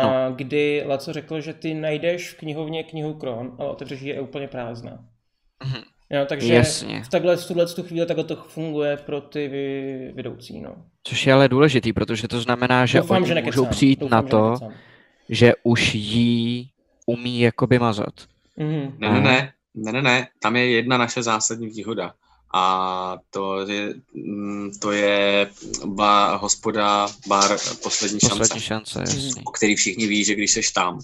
No. 0.02 0.32
Kdy 0.36 0.82
Laco 0.86 1.12
řekl, 1.12 1.40
že 1.40 1.52
ty 1.54 1.74
najdeš 1.74 2.30
v 2.30 2.36
knihovně 2.38 2.82
knihu 2.84 3.14
Kron, 3.14 3.56
ale 3.58 3.68
otevřeš 3.70 4.00
ji 4.00 4.08
je 4.08 4.20
úplně 4.20 4.48
prázdná. 4.48 4.98
Mhm. 5.64 5.82
Jo, 6.14 6.26
takže 6.28 6.54
Jasně. 6.54 7.02
v 7.04 7.08
takhle 7.08 7.36
v 7.36 7.46
tuhle 7.46 7.66
tu 7.66 7.82
chvíli 7.82 8.06
takhle 8.06 8.24
to 8.24 8.36
funguje 8.36 8.96
pro 8.96 9.20
ty 9.20 9.48
vy, 9.48 10.12
vedoucí. 10.14 10.60
No. 10.60 10.74
Což 11.04 11.26
je 11.26 11.32
ale 11.32 11.48
důležitý, 11.48 11.92
protože 11.92 12.28
to 12.28 12.40
znamená, 12.40 12.86
že 12.86 12.98
Doufám, 12.98 13.16
oni 13.16 13.26
že 13.26 13.34
můžou 13.34 13.44
nekecám. 13.44 13.66
přijít 13.68 14.00
Doufám, 14.00 14.10
na 14.10 14.22
že 14.22 14.28
to, 14.30 14.50
nekecám. 14.50 14.72
že 15.28 15.52
už 15.62 15.94
jí 15.94 16.70
umí 17.06 17.40
jakoby 17.40 17.78
mazat. 17.78 18.14
Mhm. 18.56 18.94
Ne, 18.98 19.10
ne, 19.10 19.20
ne, 19.20 19.52
ne, 19.74 19.92
ne, 19.92 20.02
ne, 20.02 20.28
tam 20.42 20.56
je 20.56 20.70
jedna 20.70 20.98
naše 20.98 21.22
zásadní 21.22 21.66
výhoda. 21.68 22.14
A 22.56 23.16
to 23.30 23.66
je, 23.70 23.94
mm, 24.14 24.70
to 24.82 24.92
je 24.92 25.46
ba, 25.84 26.36
hospoda, 26.36 27.08
bar 27.28 27.56
poslední 27.82 28.20
šance, 28.20 28.38
Poslední 28.38 28.60
šance, 28.60 28.98
jasný. 29.00 29.42
o 29.44 29.50
který 29.50 29.74
všichni 29.76 30.06
ví, 30.06 30.24
že 30.24 30.34
když 30.34 30.50
seš 30.52 30.70
tam, 30.70 30.98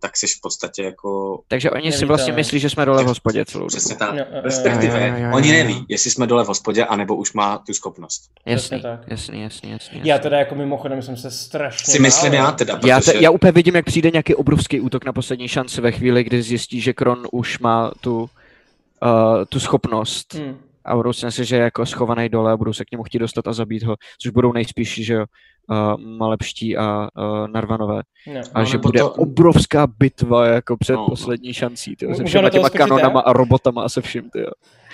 tak 0.00 0.16
seš 0.16 0.36
v 0.36 0.40
podstatě 0.40 0.82
jako 0.82 1.40
Takže 1.48 1.70
oni 1.70 1.82
si 1.82 1.96
Nevíte, 1.96 2.06
vlastně 2.06 2.32
ne? 2.32 2.36
myslí, 2.36 2.58
že 2.58 2.70
jsme 2.70 2.84
dole 2.84 3.04
v 3.04 3.06
hospodě 3.06 3.44
celou 3.44 3.66
přesně 3.66 3.96
tak. 3.96 4.14
Jo, 4.14 4.24
Respektive, 4.42 5.08
jo, 5.08 5.14
jo, 5.16 5.24
jo, 5.24 5.30
oni 5.34 5.52
neví, 5.52 5.84
jestli 5.88 6.10
jsme 6.10 6.26
dole 6.26 6.44
v 6.44 6.48
hospodě, 6.48 6.84
anebo 6.84 7.16
už 7.16 7.32
má 7.32 7.58
tu 7.58 7.74
schopnost. 7.74 8.30
Jasný, 8.46 8.82
jasný, 8.82 9.40
jasný, 9.42 9.42
jasný. 9.42 9.70
jasný. 9.70 10.00
Já 10.04 10.18
teda 10.18 10.38
jako 10.38 10.54
mimochodem 10.54 11.02
jsem 11.02 11.16
se 11.16 11.30
strašně 11.30 11.92
Si 11.92 11.98
myslím 11.98 12.34
já 12.34 12.52
teda, 12.52 12.80
Já, 12.86 12.98
protože 13.00 13.12
te, 13.12 13.22
já 13.22 13.30
úplně 13.30 13.52
vidím, 13.52 13.76
jak 13.76 13.84
přijde 13.84 14.10
nějaký 14.10 14.34
obrovský 14.34 14.80
útok 14.80 15.04
na 15.04 15.12
poslední 15.12 15.48
šanci 15.48 15.80
ve 15.80 15.92
chvíli, 15.92 16.24
kdy 16.24 16.42
zjistí, 16.42 16.80
že 16.80 16.92
Kron 16.92 17.22
už 17.32 17.58
má 17.58 17.90
tu, 18.00 18.20
uh, 18.20 18.28
tu 19.48 19.60
schopnost 19.60 20.34
Hmm. 20.34 20.56
a 20.84 20.96
budou 20.96 21.12
si 21.12 21.26
myslet, 21.26 21.44
že 21.44 21.56
je 21.56 21.62
jako 21.62 21.86
schovaný 21.86 22.28
dole 22.28 22.52
a 22.52 22.56
budou 22.56 22.72
se 22.72 22.84
k 22.84 22.90
němu 22.92 23.02
chtít 23.04 23.18
dostat 23.18 23.46
a 23.48 23.52
zabít 23.52 23.82
ho, 23.82 23.96
což 24.22 24.30
budou 24.32 24.52
nejspíš, 24.52 25.04
že 25.04 25.14
jo, 25.14 25.24
uh, 25.70 26.00
malepští 26.00 26.76
a 26.76 27.08
uh, 27.18 27.48
narvanové. 27.48 28.02
No. 28.34 28.40
A 28.54 28.58
No, 28.58 28.64
že 28.64 28.78
bude 28.78 28.98
to- 29.00 29.12
obrovská 29.12 29.86
bitva 29.86 30.46
jako 30.46 30.76
před 30.76 30.92
No, 30.92 31.06
poslední 31.06 31.54
šancí, 31.54 31.96
tyjo, 31.96 32.14
se 32.14 32.24
všema 32.24 32.50
těma 32.50 32.68
skočit, 32.68 32.78
kanonama 32.78 33.20
a 33.20 33.32
robotama 33.32 33.82
a 33.82 33.88
se 33.88 34.00
vším, 34.00 34.30
tyjo. 34.30 34.46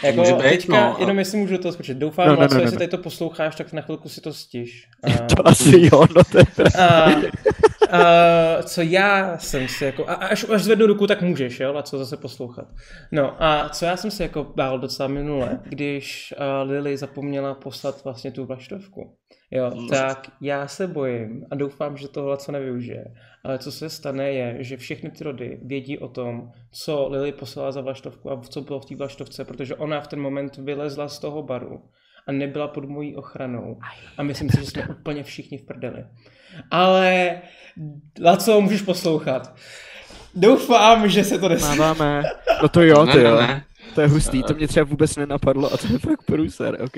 Jako 0.03 0.19
Může 0.19 0.33
být, 0.33 0.43
teďka, 0.43 0.73
no. 0.89 0.97
jenom 0.99 1.19
jestli 1.19 1.39
můžu 1.39 1.59
toho 1.59 1.73
skočit. 1.73 1.99
Doufám, 1.99 2.27
No, 2.29 2.35
no, 2.35 2.41
no, 2.41 2.49
no, 2.51 2.55
no, 2.55 2.61
jestli 2.61 2.75
no. 2.75 2.79
tady 2.79 2.89
to 2.91 2.99
posloucháš, 2.99 3.57
tak 3.57 3.73
na 3.73 3.83
chvilku 3.83 4.09
si 4.09 4.21
to 4.21 4.33
stiž. 4.33 4.83
To 5.37 5.49
asi 5.49 5.89
jo, 5.93 6.05
no 6.17 6.23
to 6.33 6.39
je 6.39 6.45
A, 6.79 7.05
a, 7.91 8.63
co 8.63 8.83
já 8.83 9.39
jsem 9.39 9.69
si 9.69 9.85
jako, 9.85 10.09
a 10.09 10.15
až, 10.15 10.47
až 10.55 10.63
zvednu 10.63 10.87
ruku, 10.87 11.07
tak 11.07 11.23
můžeš, 11.23 11.61
jo, 11.61 11.75
a 11.77 11.83
co 11.83 11.99
zase 11.99 12.17
poslouchat. 12.17 12.67
No 13.13 13.43
a 13.43 13.69
co 13.69 13.85
já 13.85 13.97
jsem 13.97 14.11
si 14.11 14.23
jako 14.23 14.53
bál 14.57 14.79
docela 14.79 15.09
minule, 15.09 15.61
když 15.65 16.35
uh, 16.65 16.71
Lily 16.71 16.97
zapomněla 16.97 17.55
poslat 17.55 18.05
vlastně 18.05 18.31
tu 18.31 18.45
vlaštovku. 18.45 19.17
Jo, 19.51 19.71
Hmm. 19.75 19.89
tak 19.89 20.31
já 20.41 20.69
se 20.69 20.87
bojím 20.87 21.47
a 21.51 21.55
doufám, 21.55 21.97
že 21.97 22.09
tohle 22.09 22.37
co 22.37 22.53
nevyužije. 22.53 23.05
Ale 23.45 23.59
co 23.59 23.73
se 23.73 23.91
stane 23.91 24.33
je, 24.33 24.57
že 24.65 24.77
všechny 24.77 25.11
ty 25.11 25.25
rody 25.25 25.61
vědí 25.63 25.99
o 25.99 26.09
tom, 26.09 26.51
co 26.73 27.09
Lily 27.09 27.33
poslala 27.33 27.73
za 27.73 27.81
vlaštovku 27.81 28.31
a 28.31 28.41
co 28.41 28.61
bylo 28.61 28.81
v 28.81 28.85
té 28.87 28.97
vlaštovce, 28.97 29.45
protože 29.45 29.75
ona 29.75 30.01
v 30.01 30.07
ten 30.07 30.21
moment 30.21 30.57
vylezla 30.57 31.09
z 31.09 31.19
toho 31.19 31.43
baru 31.43 31.83
a 32.27 32.33
nebyla 32.33 32.69
pod 32.69 32.85
mojí 32.85 33.17
ochranou. 33.17 33.79
A 34.19 34.23
myslím 34.23 34.51
si, 34.51 34.61
že 34.61 34.67
jsme 34.67 34.89
úplně 35.01 35.23
všichni 35.25 35.59
v 35.59 35.67
prdeli. 35.67 36.05
Ale 36.71 37.39
Laco, 38.25 38.61
můžeš 38.61 38.83
poslouchat. 38.83 39.55
Doufám, 40.35 41.09
že 41.09 41.25
se 41.25 41.39
to 41.39 41.49
nestane. 41.49 41.77
Máváme. 41.77 42.23
No 42.63 42.69
to 42.69 42.83
jo, 42.83 43.05
ne, 43.05 43.23
jo. 43.23 43.37
ne, 43.37 43.65
To 43.95 44.01
je 44.01 44.07
hustý, 44.07 44.43
to 44.43 44.55
mě 44.55 44.69
třeba 44.69 44.85
vůbec 44.85 45.17
nenapadlo 45.17 45.73
a 45.73 45.77
to 45.77 45.87
je 45.93 45.99
fakt 45.99 46.23
průser, 46.27 46.79
ok. 46.83 46.97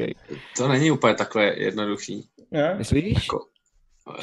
to 0.57 0.69
není 0.69 0.91
úplně 0.91 1.15
takhle 1.15 1.45
jednoduchý. 1.45 2.29
Ne? 2.51 2.75
Myslíš? 2.79 3.15
Jako, 3.15 3.47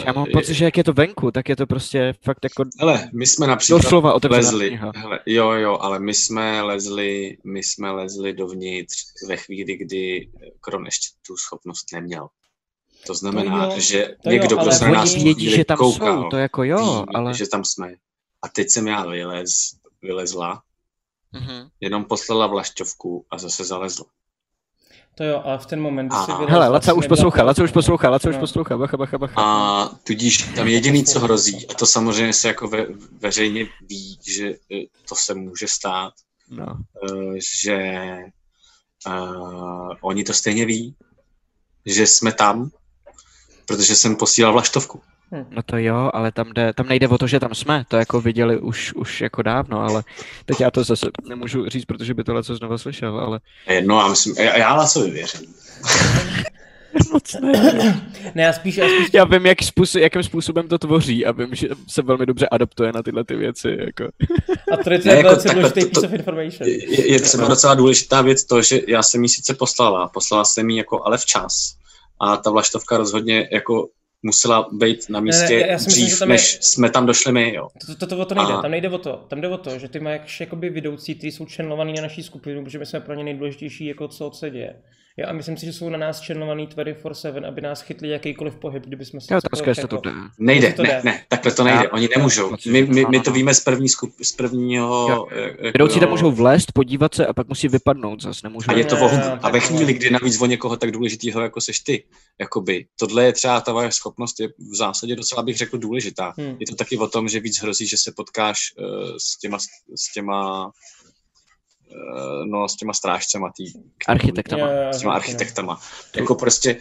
Já 0.05 0.13
mám 0.13 0.25
eh, 0.29 0.31
pocit, 0.31 0.53
že 0.53 0.65
jak 0.65 0.77
je 0.77 0.83
to 0.83 0.93
venku, 0.93 1.31
tak 1.31 1.49
je 1.49 1.55
to 1.55 1.67
prostě 1.67 2.13
fakt 2.23 2.39
jako 2.43 2.63
Hele, 2.79 3.09
my 3.13 3.27
jsme 3.27 3.47
například 3.47 3.77
doslova 3.81 4.13
otevřená 4.13 4.41
lezli, 4.41 4.67
kniha. 4.67 4.91
hele, 4.95 5.19
jo, 5.25 5.51
jo, 5.51 5.77
ale 5.81 5.99
my 5.99 6.13
jsme 6.13 6.61
lezli, 6.61 7.37
my 7.43 7.63
jsme 7.63 7.91
lezli 7.91 8.33
dovnitř 8.33 8.95
ve 9.27 9.37
chvíli, 9.37 9.77
kdy 9.77 10.29
Kron 10.61 10.85
ještě 10.85 11.07
tu 11.27 11.37
schopnost 11.37 11.85
neměl. 11.93 12.27
To 13.07 13.13
znamená, 13.15 13.67
To 13.67 13.73
jo, 13.73 13.79
že 13.79 14.15
to 14.23 14.29
jo, 14.29 14.33
někdo, 14.33 14.47
kdo 14.47 14.59
ale 14.59 14.71
se 14.71 14.85
na 14.85 14.91
nás 14.91 15.13
vědí, 15.15 15.49
že 15.49 15.65
tam 15.65 15.77
koukal, 15.77 16.23
jsou, 16.23 16.29
to 16.29 16.37
jako 16.37 16.63
jo, 16.63 17.05
ví, 17.09 17.15
ale... 17.15 17.33
že 17.33 17.47
tam 17.47 17.63
jsme. 17.65 17.93
A 18.41 18.47
teď 18.49 18.69
jsem 18.69 18.87
já 18.87 19.05
vylez, 19.05 19.49
vylezla, 20.01 20.61
Mhm. 21.33 21.67
jenom 21.79 22.05
poslala 22.05 22.47
vlašťovku 22.47 23.25
a 23.31 23.37
zase 23.37 23.63
zalezla. 23.63 24.05
To 25.17 25.23
jo, 25.23 25.41
ale 25.45 25.57
v 25.57 25.65
ten 25.65 25.81
moment, 25.81 26.07
kdy 26.07 26.15
A- 26.17 26.25
si 26.25 26.31
Hele, 26.31 26.39
vylezla, 26.39 26.53
Hele, 26.63 26.67
Laca 26.73 26.93
už 26.93 27.07
poslouchá, 27.07 27.43
Laca 27.43 27.63
už 27.63 27.71
poslouchá, 27.71 28.09
Laca 28.09 28.29
už 28.29 28.35
No. 28.35 28.39
poslouchá, 28.39 28.77
bacha, 28.77 28.97
bacha, 28.97 29.17
bacha. 29.17 29.33
A 29.41 29.89
tudíž 30.03 30.37
tam 30.55 30.67
jediný, 30.67 31.05
co 31.05 31.19
hrozí, 31.19 31.67
a 31.67 31.73
to 31.73 31.85
samozřejmě 31.85 32.33
se 32.33 32.47
jako 32.47 32.67
ve, 32.67 32.85
veřejně 33.21 33.65
ví, 33.81 34.19
že 34.27 34.47
eh, 34.49 34.85
to 35.09 35.15
se 35.15 35.33
může 35.33 35.67
stát, 35.67 36.13
No. 36.49 36.65
eh, 37.03 37.35
že 37.61 38.17
uh, 39.07 39.91
oni 40.01 40.23
to 40.23 40.33
stejně 40.33 40.65
ví, 40.65 40.95
že 41.85 42.07
jsme 42.07 42.31
tam, 42.31 42.69
protože 43.65 43.95
jsem 43.95 44.15
posílal 44.15 44.53
vlaštovku. 44.53 45.01
No 45.49 45.61
to 45.65 45.77
jo, 45.77 46.09
ale 46.13 46.31
tam, 46.31 46.53
jde, 46.53 46.73
tam 46.73 46.87
nejde 46.87 47.07
o 47.07 47.17
to, 47.17 47.27
že 47.27 47.39
tam 47.39 47.55
jsme, 47.55 47.83
to 47.87 47.97
jako 47.97 48.21
viděli 48.21 48.59
už, 48.59 48.93
už 48.93 49.21
jako 49.21 49.41
dávno, 49.41 49.81
ale 49.81 50.03
teď 50.45 50.61
já 50.61 50.71
to 50.71 50.83
zase 50.83 51.07
nemůžu 51.29 51.69
říct, 51.69 51.85
protože 51.85 52.13
by 52.13 52.23
tohle 52.23 52.43
co 52.43 52.55
znova 52.55 52.77
slyšel, 52.77 53.19
ale 53.19 53.39
No 53.85 53.99
já 53.99 54.07
myslím, 54.07 54.35
já, 54.37 54.57
já 54.57 54.75
Lacovi 54.75 55.11
věřím. 55.11 55.53
moc 57.11 57.35
ne. 57.41 58.11
Ne, 58.35 58.43
já 58.43 58.53
spíš, 58.53 58.77
já 58.77 58.85
spíš 58.87 59.07
Já 59.13 59.23
vím, 59.25 59.45
jak 59.45 59.63
způsob, 59.63 60.01
jakým 60.01 60.23
způsobem 60.23 60.67
to 60.67 60.77
tvoří 60.77 61.25
a 61.25 61.31
vím, 61.31 61.55
že 61.55 61.67
se 61.87 62.01
velmi 62.01 62.25
dobře 62.25 62.47
adaptuje 62.51 62.91
na 62.91 63.03
tyhle 63.03 63.23
ty 63.23 63.35
věci. 63.35 63.77
Jako. 63.85 64.03
a 64.73 64.77
to 64.83 64.93
je 64.93 64.99
Ne, 65.05 65.13
jako 65.15 65.27
velice 65.29 65.49
důležitý 65.53 65.81
to- 65.81 65.85
to- 65.87 65.91
piece 65.91 66.07
of 66.07 66.13
information. 66.13 66.69
Je, 66.69 67.11
je 67.11 67.19
třeba 67.19 67.47
docela 67.47 67.73
důležitá 67.75 68.21
věc 68.21 68.43
to, 68.45 68.61
že 68.61 68.81
já 68.87 69.03
jsem 69.03 69.23
ji 69.23 69.29
sice 69.29 69.53
poslala, 69.53 70.07
poslala 70.07 70.45
jsem 70.45 70.69
ji 70.69 70.77
jako 70.77 71.05
ale 71.05 71.17
včas. 71.17 71.75
A 72.21 72.37
ta 72.37 72.51
vlaštovka 72.51 72.97
rozhodně 72.97 73.49
jako 73.51 73.87
musela 74.25 74.69
být 74.71 75.09
na 75.09 75.19
místě 75.19 75.53
já- 75.53 75.67
já 75.67 75.79
si 75.79 75.85
myslím, 75.85 76.03
dřív, 76.05 76.13
že 76.13 76.19
tam 76.19 76.29
je- 76.29 76.33
než 76.33 76.57
jsme 76.61 76.89
tam 76.89 77.05
došli 77.05 77.31
my, 77.31 77.53
jo. 77.55 77.67
To, 77.87 77.95
to, 77.95 78.07
to, 78.07 78.17
o 78.17 78.25
to 78.25 78.35
nejde, 78.35 78.53
A- 78.53 78.61
tam 78.61 78.71
nejde 78.71 78.89
o 78.89 78.97
to. 78.97 79.25
Tam 79.27 79.41
jde 79.41 79.47
o 79.47 79.57
to, 79.57 79.79
že 79.79 79.87
ty 79.87 79.99
máš 79.99 80.39
jakoby 80.39 80.69
vedoucí, 80.69 81.15
kteří 81.15 81.31
jsou 81.31 81.45
channelovaný 81.55 81.93
na 81.93 82.01
naší 82.01 82.23
skupinu, 82.23 82.63
protože 82.63 82.79
my 82.79 82.85
jsme 82.85 82.99
pro 82.99 83.13
ně 83.13 83.23
nejdůležitější, 83.23 83.85
jako 83.85 84.07
co 84.07 84.31
se 84.33 84.49
děje. 84.49 84.75
Jo, 85.17 85.25
a 85.29 85.33
myslím 85.33 85.57
si, 85.57 85.65
že 85.65 85.73
jsou 85.73 85.89
na 85.89 85.97
nás 85.97 86.25
channelovaný 86.27 86.67
24-7, 86.67 87.47
aby 87.47 87.61
nás 87.61 87.81
chytli 87.81 88.09
jakýkoliv 88.09 88.55
pohyb, 88.55 88.83
kdyby 88.83 89.05
jsme 89.05 89.21
se 89.21 89.33
Jo, 89.33 89.37
otázka, 89.45 89.69
jestli 89.71 89.87
to 89.87 89.95
jako- 89.95 90.09
jde. 90.09 90.15
Nejde, 90.39 90.73
to 90.73 90.83
ne, 90.83 90.89
jde. 90.89 91.01
ne, 91.03 91.23
takhle 91.27 91.51
to 91.51 91.63
nejde, 91.63 91.83
Já- 91.83 91.89
oni 91.93 92.09
nemůžou. 92.17 92.51
My, 92.65 92.83
my, 92.83 93.05
my 93.09 93.19
to 93.19 93.31
víme 93.31 93.53
z, 93.53 93.59
první 93.59 93.89
skup, 93.89 94.13
z 94.21 94.31
prvního... 94.31 95.07
Jo. 95.09 95.27
jako- 95.41 95.63
Vedoucí 95.63 95.99
tam 95.99 96.09
můžou 96.09 96.31
vlézt, 96.31 96.71
podívat 96.71 97.15
se 97.15 97.25
a 97.27 97.33
pak 97.33 97.47
musí 97.47 97.67
vypadnout 97.67 98.21
zase, 98.21 98.39
nemůžou. 98.43 98.71
A 98.71 98.73
je 98.73 98.85
to 98.85 98.95
vohu. 98.95 99.17
A 99.41 99.49
ve 99.49 99.59
chvíli, 99.59 99.93
kdy 99.93 100.09
navíc 100.09 100.41
o 100.41 100.45
někoho 100.45 100.77
tak 100.77 100.91
důležitýho, 100.91 101.41
jako 101.41 101.61
seš 101.61 101.79
ty, 101.79 102.03
jakoby, 102.39 102.85
tohle 102.99 103.25
je 103.25 103.33
třeba 103.33 103.61
ta 103.61 103.73
vaše 103.73 103.91
schopnost, 103.91 104.39
je 104.39 104.47
v 104.47 104.75
zásadě 104.75 105.15
docela 105.15 105.43
bych 105.43 105.57
řekl 105.57 105.77
důležitá. 105.77 106.33
Hmm. 106.37 106.57
Je 106.59 106.67
to 106.69 106.75
taky 106.75 106.97
o 106.97 107.07
tom, 107.07 107.27
že 107.27 107.39
víc 107.39 107.61
hrozí, 107.61 107.87
že 107.87 107.97
se 107.97 108.11
potkáš 108.15 108.57
uh, 108.79 108.85
s 109.17 109.39
těma, 109.39 109.57
s 109.95 110.13
těma 110.13 110.71
no, 112.45 112.69
s 112.69 112.75
těma 112.75 112.93
strážcema 112.93 113.51
tý, 113.57 113.65
Architektama. 114.07 114.71
Jo, 114.71 114.93
s 114.93 114.99
těma 114.99 115.13
architektama. 115.13 115.79
Jako 116.15 116.35
prostě 116.35 116.77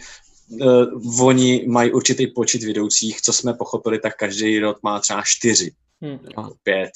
uh, 0.49 1.25
oni 1.25 1.65
mají 1.67 1.91
určitý 1.91 2.27
počet 2.27 2.63
vedoucích, 2.63 3.21
co 3.21 3.33
jsme 3.33 3.53
pochopili, 3.53 3.99
tak 3.99 4.15
každý 4.15 4.59
rod 4.59 4.77
má 4.83 4.99
třeba 4.99 5.21
čtyři, 5.25 5.71
Hm, 6.01 6.19
nebo 6.23 6.55
pět. 6.63 6.91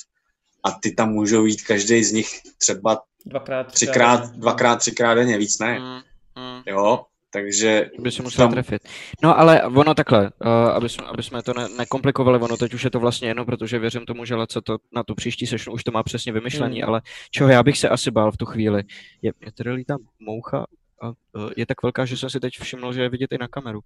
A 0.64 0.72
ty 0.72 0.92
tam 0.92 1.10
můžou 1.10 1.46
jít 1.46 1.62
každý 1.62 2.04
z 2.04 2.12
nich 2.12 2.30
třeba 2.58 3.02
dvakrát, 3.26 3.72
třikrát, 3.72 4.32
dvakrát, 4.32 4.76
třikrát 4.76 5.14
denně, 5.14 5.38
víc 5.38 5.60
ne. 5.60 5.80
Mm, 5.80 5.96
mm. 6.44 6.62
Jo, 6.66 7.06
takže 7.32 7.90
by 8.00 8.12
si 8.12 8.22
musel 8.22 8.46
tam- 8.46 8.52
trefit. 8.52 8.82
No 9.24 9.40
ale 9.40 9.64
ono 9.64 9.94
takhle, 9.94 10.32
uh, 10.46 10.48
aby, 10.52 10.90
jsme, 10.90 11.06
aby 11.08 11.24
jsme 11.24 11.44
to 11.44 11.54
ne, 11.54 11.68
nekomplikovali, 11.78 12.40
ono 12.40 12.58
teď 12.58 12.74
už 12.74 12.84
je 12.84 12.90
to 12.90 13.00
vlastně 13.00 13.28
jedno, 13.28 13.46
protože 13.46 13.80
věřím 13.80 14.06
tomu, 14.06 14.26
že 14.26 14.36
Laca 14.36 14.62
to 14.62 14.78
na 14.96 15.04
tu 15.04 15.16
příští 15.16 15.48
session 15.48 15.76
už 15.76 15.84
to 15.84 15.92
má 15.92 16.04
přesně 16.04 16.32
vymyšlený, 16.32 16.78
Mm. 16.82 16.88
ale 16.90 17.02
čeho 17.32 17.50
já 17.50 17.64
bych 17.64 17.78
se 17.78 17.90
asi 17.90 18.12
bál 18.12 18.32
v 18.32 18.38
tu 18.38 18.46
chvíli, 18.46 18.84
je, 19.22 19.32
je 19.46 19.52
tady 19.52 19.72
lítá 19.72 19.96
moucha 20.20 20.66
a 21.02 21.08
uh, 21.08 21.14
je 21.58 21.66
tak 21.66 21.84
velká, 21.84 22.06
že 22.06 22.18
jsem 22.18 22.30
si 22.30 22.40
teď 22.40 22.54
všiml, 22.60 22.94
že 22.94 23.02
je 23.02 23.10
vidět 23.10 23.32
i 23.32 23.38
na 23.38 23.48
kameru. 23.48 23.80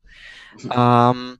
Um, 0.65 1.35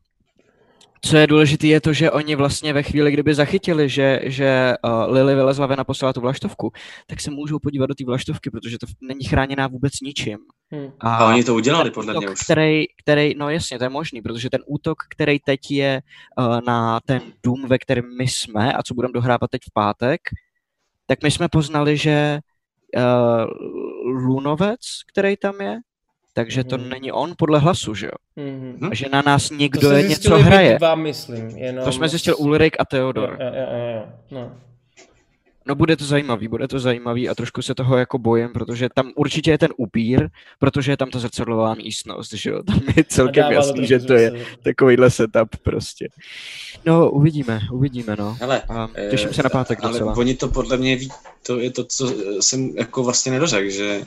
co 1.06 1.18
je 1.18 1.28
důležité, 1.28 1.68
je 1.68 1.82
to, 1.82 1.94
že 1.94 2.12
oni 2.12 2.36
vlastně 2.36 2.74
ve 2.74 2.84
chvíli, 2.84 3.12
kdyby 3.12 3.34
zachytili, 3.34 3.90
že, 3.90 4.20
že 4.24 4.74
uh, 4.84 5.14
Lily 5.14 5.36
vylezla 5.36 5.66
ven 5.68 5.80
a 5.80 5.84
poslala 5.84 6.14
tu 6.14 6.22
vlaštovku, 6.22 6.72
tak 7.08 7.22
se 7.22 7.32
můžou 7.32 7.60
podívat 7.60 7.86
do 7.86 7.96
té 7.96 8.06
vlaštovky, 8.06 8.50
protože 8.50 8.78
to 8.78 8.86
není 9.02 9.24
chráněná 9.26 9.68
vůbec 9.68 9.94
ničím. 10.02 10.38
Hmm. 10.74 10.92
A 11.00 11.26
oni 11.26 11.44
to 11.44 11.56
udělali, 11.56 11.92
podle 11.92 12.14
útok, 12.14 12.24
mě 12.24 12.34
už. 12.34 12.40
Který, 12.44 12.84
který, 13.04 13.36
no 13.38 13.50
jasně, 13.50 13.78
to 13.78 13.84
je 13.84 13.90
možný, 13.90 14.22
protože 14.22 14.50
ten 14.50 14.62
útok, 14.66 14.98
který 15.10 15.40
teď 15.40 15.72
je 15.72 16.02
uh, 16.38 16.62
na 16.68 17.00
ten 17.06 17.22
dům, 17.44 17.68
ve 17.68 17.78
kterém 17.78 18.18
my 18.18 18.28
jsme 18.28 18.74
a 18.74 18.84
co 18.84 18.94
budeme 18.94 19.12
dohrávat 19.14 19.50
teď 19.52 19.62
v 19.70 19.74
pátek, 19.74 20.22
tak 21.06 21.24
my 21.24 21.32
jsme 21.32 21.48
poznali, 21.50 21.98
že 21.98 22.40
uh, 22.98 23.02
Lunovec, 24.06 24.80
který 25.12 25.38
tam 25.38 25.62
je, 25.62 25.80
takže 26.34 26.64
to 26.64 26.78
Mhm. 26.78 26.90
není 26.90 27.12
on 27.12 27.34
podle 27.38 27.60
hlasu, 27.60 27.96
že 27.96 28.06
jo? 28.06 28.12
Mhm. 28.36 28.78
Hm? 28.82 28.90
A 28.92 28.96
že 28.96 29.06
na 29.12 29.22
nás 29.26 29.50
někdo 29.50 29.92
je 29.92 30.08
něco 30.08 30.38
hraje. 30.38 30.78
Dva, 30.78 30.96
myslím, 30.96 31.50
jenom... 31.50 31.86
To 31.86 31.92
jsme 31.92 32.10
zjistili 32.10 32.36
Ulrik 32.36 32.76
a 32.80 32.86
Theodor. 32.86 33.38
Jo, 33.42 33.48
jo, 33.48 33.68
jo, 33.78 33.96
jo. 33.96 34.06
No. 34.32 34.56
No 35.66 35.76
bude 35.76 35.98
to 35.98 36.06
zajímavý, 36.06 36.48
bude 36.48 36.68
to 36.68 36.80
zajímavý 36.80 37.30
a 37.30 37.36
trošku 37.36 37.62
se 37.62 37.76
toho 37.76 37.98
jako 37.98 38.18
bojím, 38.18 38.50
protože 38.54 38.90
tam 38.96 39.12
určitě 39.16 39.52
je 39.52 39.58
ten 39.58 39.70
upír, 39.78 40.30
protože 40.60 40.92
je 40.92 40.98
tam 40.98 41.10
ta 41.10 41.20
zrcadlová 41.20 41.74
místnost, 41.74 42.34
že 42.34 42.50
jo, 42.50 42.64
tam 42.68 42.80
je 42.98 43.04
celkem 43.04 43.52
jasný, 43.52 43.88
že 43.88 44.00
to 44.00 44.14
je 44.14 44.32
takovýhle 44.64 45.10
setup 45.10 45.56
prostě. 45.64 46.08
No, 46.86 47.12
uvidíme, 47.12 47.60
uvidíme, 47.72 48.16
no. 48.20 48.38
Hele, 48.40 48.62
A 48.62 48.90
těším 49.10 49.34
se 49.34 49.44
na 49.44 49.50
pátek 49.50 49.80
ale 49.84 49.92
docela. 49.94 50.18
oni 50.18 50.36
to 50.36 50.48
podle 50.48 50.78
mě 50.78 50.96
ví, 50.96 51.10
to 51.46 51.60
je 51.60 51.72
to, 51.72 51.84
co 51.84 52.14
jsem 52.42 52.70
jako 52.78 53.04
vlastně 53.04 53.32
nedořekl, 53.32 53.70
že 53.70 54.02
eh, 54.02 54.06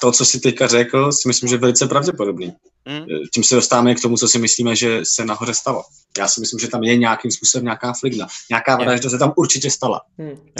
to, 0.00 0.12
co 0.12 0.24
si 0.24 0.40
teďka 0.40 0.66
řekl, 0.66 1.12
si 1.12 1.28
myslím, 1.28 1.48
že 1.48 1.54
je 1.54 1.58
velice 1.58 1.86
pravděpodobný. 1.86 2.46
Mm. 2.88 3.04
Tím 3.34 3.44
se 3.44 3.54
dostáváme 3.54 3.94
k 3.94 4.00
tomu, 4.00 4.16
co 4.16 4.28
si 4.28 4.38
myslíme, 4.38 4.76
že 4.76 5.00
se 5.04 5.24
nahoře 5.24 5.54
stalo. 5.54 5.82
Já 6.18 6.28
si 6.28 6.40
myslím, 6.40 6.60
že 6.60 6.68
tam 6.68 6.82
je 6.82 6.96
nějakým 6.96 7.30
způsobem 7.30 7.64
nějaká 7.64 7.92
fligna. 7.92 8.26
Nějaká 8.50 8.76
vražda 8.76 9.10
se 9.10 9.18
tam 9.18 9.32
určitě 9.36 9.70
stala. 9.70 10.00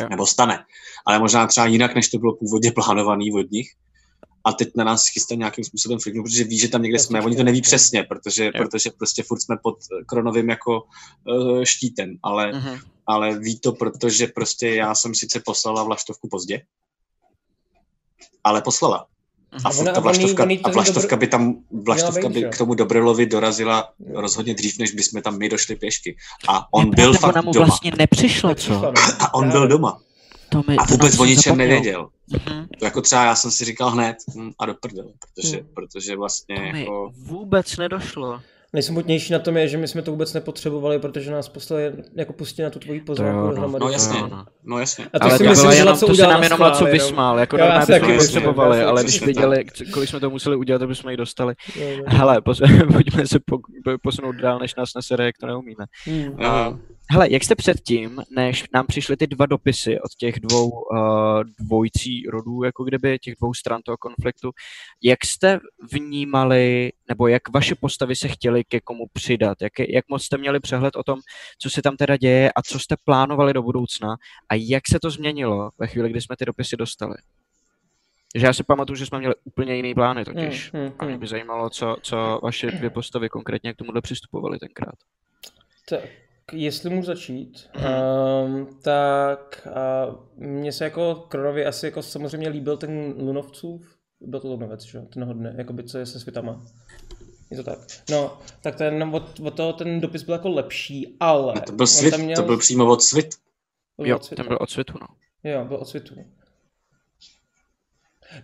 Jo. 0.01 0.09
Nebo 0.11 0.27
stane. 0.27 0.65
Ale 1.07 1.19
možná 1.19 1.47
třeba 1.47 1.67
jinak, 1.67 1.95
než 1.95 2.09
to 2.09 2.19
bylo 2.19 2.37
původně 2.37 2.73
plánovaný 2.73 3.33
od 3.33 3.51
nich. 3.51 3.69
A 4.45 4.53
teď 4.53 4.69
na 4.77 4.85
nás 4.85 5.09
chystá 5.09 5.35
nějakým 5.35 5.65
způsobem 5.65 5.99
flignu, 5.99 6.23
protože 6.23 6.45
ví, 6.45 6.59
že 6.59 6.69
tam 6.69 6.83
někde 6.83 6.99
jsme. 6.99 7.23
Oni 7.23 7.37
to 7.37 7.43
neví 7.43 7.61
přesně, 7.63 8.03
protože, 8.03 8.51
protože 8.59 8.91
prostě 8.99 9.23
furt 9.23 9.41
jsme 9.41 9.57
pod 9.63 9.75
eh, 9.79 10.05
kronovým 10.05 10.51
jako 10.51 10.83
uh, 11.27 11.63
štítem. 11.65 12.17
Ale 12.23 12.53
Mhm. 12.53 12.79
ale 13.07 13.39
ví 13.39 13.59
to, 13.61 13.73
protože 13.73 14.27
prostě 14.27 14.69
já 14.69 14.95
jsem 14.95 15.15
sice 15.15 15.43
poslala 15.45 15.83
vlaštovku 15.83 16.29
pozdě, 16.29 16.63
ale 18.45 18.63
poslala. 18.63 19.07
A 19.65 19.71
furt 19.71 19.81
ona- 19.83 19.93
ta 19.93 20.01
a 20.01 20.05
oni- 20.05 20.19
vlaštovka, 20.19 20.47
a 20.65 20.71
vlaštovka 20.71 21.17
by 21.17 21.27
tam, 21.27 21.55
vlaštovka 21.85 22.29
by 22.29 22.43
k 22.45 22.59
tomu 22.59 22.75
Dobrylovi 22.75 23.27
dorazila 23.27 23.89
rozhodně 24.15 24.55
dřív, 24.55 24.79
než 24.79 24.93
bychom 24.93 25.23
tam 25.23 25.39
my 25.39 25.49
došli 25.49 25.77
pěšky. 25.77 26.17
A 26.49 26.67
on 26.73 26.85
Je 26.87 26.91
byl 26.91 27.13
fakt 27.15 27.33
ona 27.33 27.43
mu 27.43 27.53
doma. 27.53 27.67
vlastně 27.67 27.93
nepřišla, 27.99 28.55
co? 28.55 28.73
No. 28.73 28.93
A 29.21 29.35
on 29.35 29.51
byl 29.51 29.69
doma. 29.69 30.01
To 30.49 30.63
mi, 30.69 30.77
A 30.77 30.85
vůbec 30.85 31.19
o 31.19 31.25
ničem 31.25 31.43
zapomněl. 31.43 31.67
nevěděl. 31.69 32.09
Mhm. 32.47 32.67
To 32.79 32.85
jako 32.85 33.01
třeba 33.01 33.25
já 33.25 33.35
jsem 33.35 33.51
si 33.51 33.65
říkal 33.65 33.91
hned 33.91 34.17
hm, 34.37 34.51
a 34.59 34.67
do 34.67 34.75
prdele, 34.75 35.09
protože, 35.19 35.57
Hmm. 35.57 35.67
protože 35.75 36.17
vlastně 36.17 36.57
To 36.57 36.63
mi 36.73 36.81
jako... 36.81 37.11
vůbec 37.17 37.77
nedošlo. 37.77 38.41
Nejsmutnější 38.75 39.33
na 39.33 39.39
tom 39.39 39.57
je, 39.57 39.69
že 39.69 39.79
my 39.79 39.89
jsme 39.89 40.03
to 40.03 40.11
vůbec 40.11 40.33
nepotřebovali, 40.33 40.99
protože 40.99 41.31
nás 41.31 41.49
poslali 41.49 41.93
jako 42.17 42.33
pustili 42.33 42.65
na 42.65 42.71
tu 42.71 42.79
tvoji 42.79 43.01
pozvánku 43.01 43.41
no. 43.41 43.49
dohromady. 43.51 43.85
No 43.85 43.91
jasně, 43.91 44.21
no. 44.21 44.45
no 44.65 44.79
jasně. 44.79 45.07
A 45.13 45.19
to 45.19 45.25
ale 45.25 45.39
si 45.39 45.45
to, 45.45 45.51
myslím, 45.51 45.71
že 45.71 45.77
jenom, 45.77 45.93
Laco 45.93 46.07
to 46.07 46.15
se 46.15 46.23
nám 46.23 46.41
na 46.41 46.45
jenom 46.47 46.61
Laco 46.61 46.85
vysmál, 46.85 47.39
jako 47.39 47.57
Jo, 47.57 47.65
já 47.65 47.79
normálně 47.79 48.01
bychom 48.01 48.19
potřebovali, 48.19 48.83
ale 48.83 49.03
když 49.03 49.23
věděli, 49.23 49.65
c- 49.73 49.85
kolik 49.85 50.09
jsme 50.09 50.21
to 50.21 50.31
museli 50.31 50.57
udělat, 50.57 50.83
aby 50.83 50.95
jsme 50.95 51.13
ji 51.13 51.17
dostali. 51.17 51.55
Jo, 51.81 51.89
jo. 51.89 52.05
Hele, 52.07 52.41
pos, 52.41 52.61
pojďme 52.93 53.27
se 53.27 53.39
po, 53.41 53.59
posunout 54.03 54.37
dál, 54.37 54.59
než 54.59 54.75
nás 54.75 54.95
nesere, 54.97 55.25
jak 55.25 55.39
to 55.39 55.47
neumíme. 55.47 55.85
Hm. 56.07 56.37
Jo. 56.39 56.79
Hele, 57.11 57.33
jak 57.33 57.45
jste 57.45 57.55
předtím, 57.55 58.23
než 58.31 58.65
nám 58.75 58.87
přišly 58.87 59.17
ty 59.17 59.27
dva 59.27 59.47
dopisy 59.47 60.01
od 60.01 60.15
těch 60.19 60.41
dvou 60.41 60.71
uh, 60.71 61.45
dvojcí 61.61 62.27
rodů, 62.27 62.63
jako 62.63 62.85
kdyby 62.85 63.19
těch 63.19 63.35
dvou 63.41 63.55
stran 63.55 63.83
toho 63.83 63.97
konfliktu, 63.97 64.51
jak 65.03 65.25
jste 65.25 65.61
vnímali, 65.93 66.93
nebo 67.09 67.29
jak 67.29 67.49
vaše 67.49 67.75
postavy 67.75 68.17
se 68.17 68.29
chtěly 68.29 68.65
ke 68.65 68.81
komu 68.81 69.05
přidat? 69.13 69.63
Jak, 69.63 69.73
jak 69.89 70.05
moc 70.09 70.23
jste 70.23 70.39
měli 70.39 70.61
přehled 70.61 70.97
o 70.97 71.03
tom, 71.03 71.21
co 71.59 71.71
se 71.71 71.83
tam 71.83 71.97
teda 71.97 72.17
děje 72.17 72.53
a 72.53 72.63
co 72.63 72.79
jste 72.79 72.97
plánovali 73.05 73.53
do 73.53 73.63
budoucna 73.63 74.17
a 74.49 74.55
jak 74.55 74.83
se 74.89 74.99
to 75.01 75.11
změnilo 75.11 75.71
ve 75.79 75.87
chvíli, 75.87 76.11
kdy 76.11 76.21
jsme 76.21 76.37
ty 76.37 76.45
dopisy 76.45 76.77
dostali? 76.77 77.15
Že 78.35 78.47
já 78.47 78.53
si 78.53 78.63
pamatuju, 78.63 78.97
že 78.97 79.07
jsme 79.07 79.19
měli 79.19 79.35
úplně 79.45 79.75
jiný 79.75 79.95
plány 79.95 80.25
totiž. 80.25 80.73
Hm, 80.73 80.79
hm, 80.79 80.93
A 80.99 81.05
mě 81.05 81.17
hm. 81.17 81.19
by 81.19 81.27
zajímalo, 81.27 81.71
co, 81.71 81.97
co 82.03 82.41
vaše 82.43 82.71
dvě 82.71 82.91
postavy 82.91 83.29
konkrétně 83.29 83.75
k 83.75 83.77
tomuhle 83.77 84.01
přistupovaly 84.01 84.59
tenkrát. 84.59 84.95
Tak, 85.89 86.01
jestli 86.53 86.91
můžu 86.91 87.07
začít, 87.07 87.71
um, 88.45 88.79
tak 88.83 89.69
uh, 90.09 90.47
mně 90.47 90.73
se 90.73 90.85
jako 90.85 91.15
Kronovi 91.15 91.67
asi 91.67 91.87
jako 91.87 92.03
samozřejmě 92.03 92.49
líbil 92.49 92.77
ten 92.77 93.15
Lunovcův, 93.19 93.97
byl 94.21 94.41
to 94.41 94.49
Lunovec, 94.49 94.83
že 94.83 94.99
jo, 94.99 95.05
ten 95.05 95.25
hodně, 95.25 95.55
jakoby 95.57 95.85
co 95.85 95.99
je 95.99 96.07
se 96.07 96.21
světama. 96.21 96.65
Je 97.51 97.57
to 97.57 97.63
tak. 97.63 97.79
No, 98.11 98.39
tak 98.63 98.77
ten, 98.77 99.03
od, 99.15 99.41
od 99.41 99.55
toho 99.55 99.73
ten 99.73 100.01
dopis 100.01 100.23
byl 100.23 100.35
jako 100.35 100.49
lepší, 100.49 101.17
ale... 101.21 101.55
Ne, 101.55 101.61
to 101.61 101.73
byl 101.73 101.87
svit, 101.87 102.11
tam 102.11 102.21
měl- 102.21 102.37
to 102.37 102.43
byl 102.47 102.59
přímo 102.59 102.87
od 102.93 103.03
svit. 103.03 103.35
byl 103.97 104.07
Jo, 104.07 104.17
od 104.17 104.25
světa. 104.25 104.43
ten 104.43 104.49
byl 104.49 104.59
od 104.61 104.71
světu, 104.71 104.93
no. 105.01 105.07
Jo, 105.51 105.65
byl 105.65 105.77
od 105.77 105.89
světu. 105.89 106.15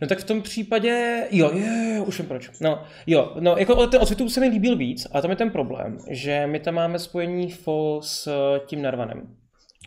No 0.00 0.06
tak 0.08 0.18
v 0.18 0.24
tom 0.24 0.42
případě, 0.42 1.22
jo, 1.30 1.50
jo, 1.54 1.66
jo, 1.96 2.04
už 2.04 2.18
vím 2.18 2.28
proč. 2.28 2.50
No, 2.60 2.82
jo, 3.06 3.32
no, 3.40 3.56
jako 3.56 3.86
ten 3.86 4.02
od 4.02 4.06
světu 4.06 4.28
se 4.28 4.40
mi 4.40 4.48
líbil 4.48 4.76
víc, 4.76 5.06
a 5.12 5.20
tam 5.20 5.30
je 5.30 5.36
ten 5.36 5.50
problém, 5.50 5.98
že 6.10 6.46
my 6.46 6.60
tam 6.60 6.74
máme 6.74 6.98
spojení 6.98 7.50
FO 7.50 8.00
s 8.02 8.28
tím 8.66 8.82
Narvanem. 8.82 9.22